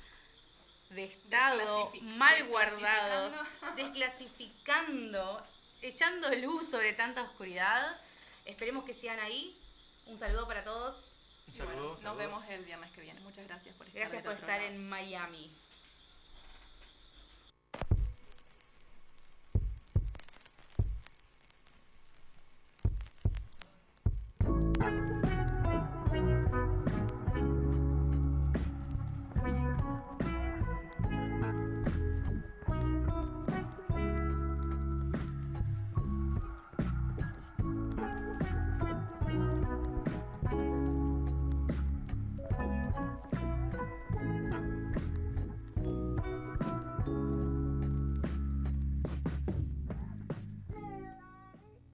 de 0.89 1.05
Estado, 1.05 1.89
mal 2.01 2.49
guardados, 2.49 3.31
desclasificando. 3.77 3.81
desclasificando, 3.81 5.43
echando 5.81 6.35
luz 6.35 6.69
sobre 6.69 6.91
tanta 6.91 7.23
oscuridad. 7.23 7.97
Esperemos 8.43 8.83
que 8.83 8.93
sigan 8.93 9.21
ahí. 9.21 9.57
Un 10.07 10.17
saludo 10.17 10.47
para 10.47 10.63
todos. 10.63 11.17
Bueno, 11.57 11.95
nos 12.01 12.17
vemos 12.17 12.43
el 12.49 12.63
viernes 12.65 12.91
que 12.91 13.01
viene. 13.01 13.19
Muchas 13.21 13.47
gracias 13.47 13.75
por 13.75 13.87
estar 13.87 13.99
Gracias 14.01 14.23
por 14.23 14.33
estar 14.33 14.61
en 14.61 14.87
Miami. 14.87 15.55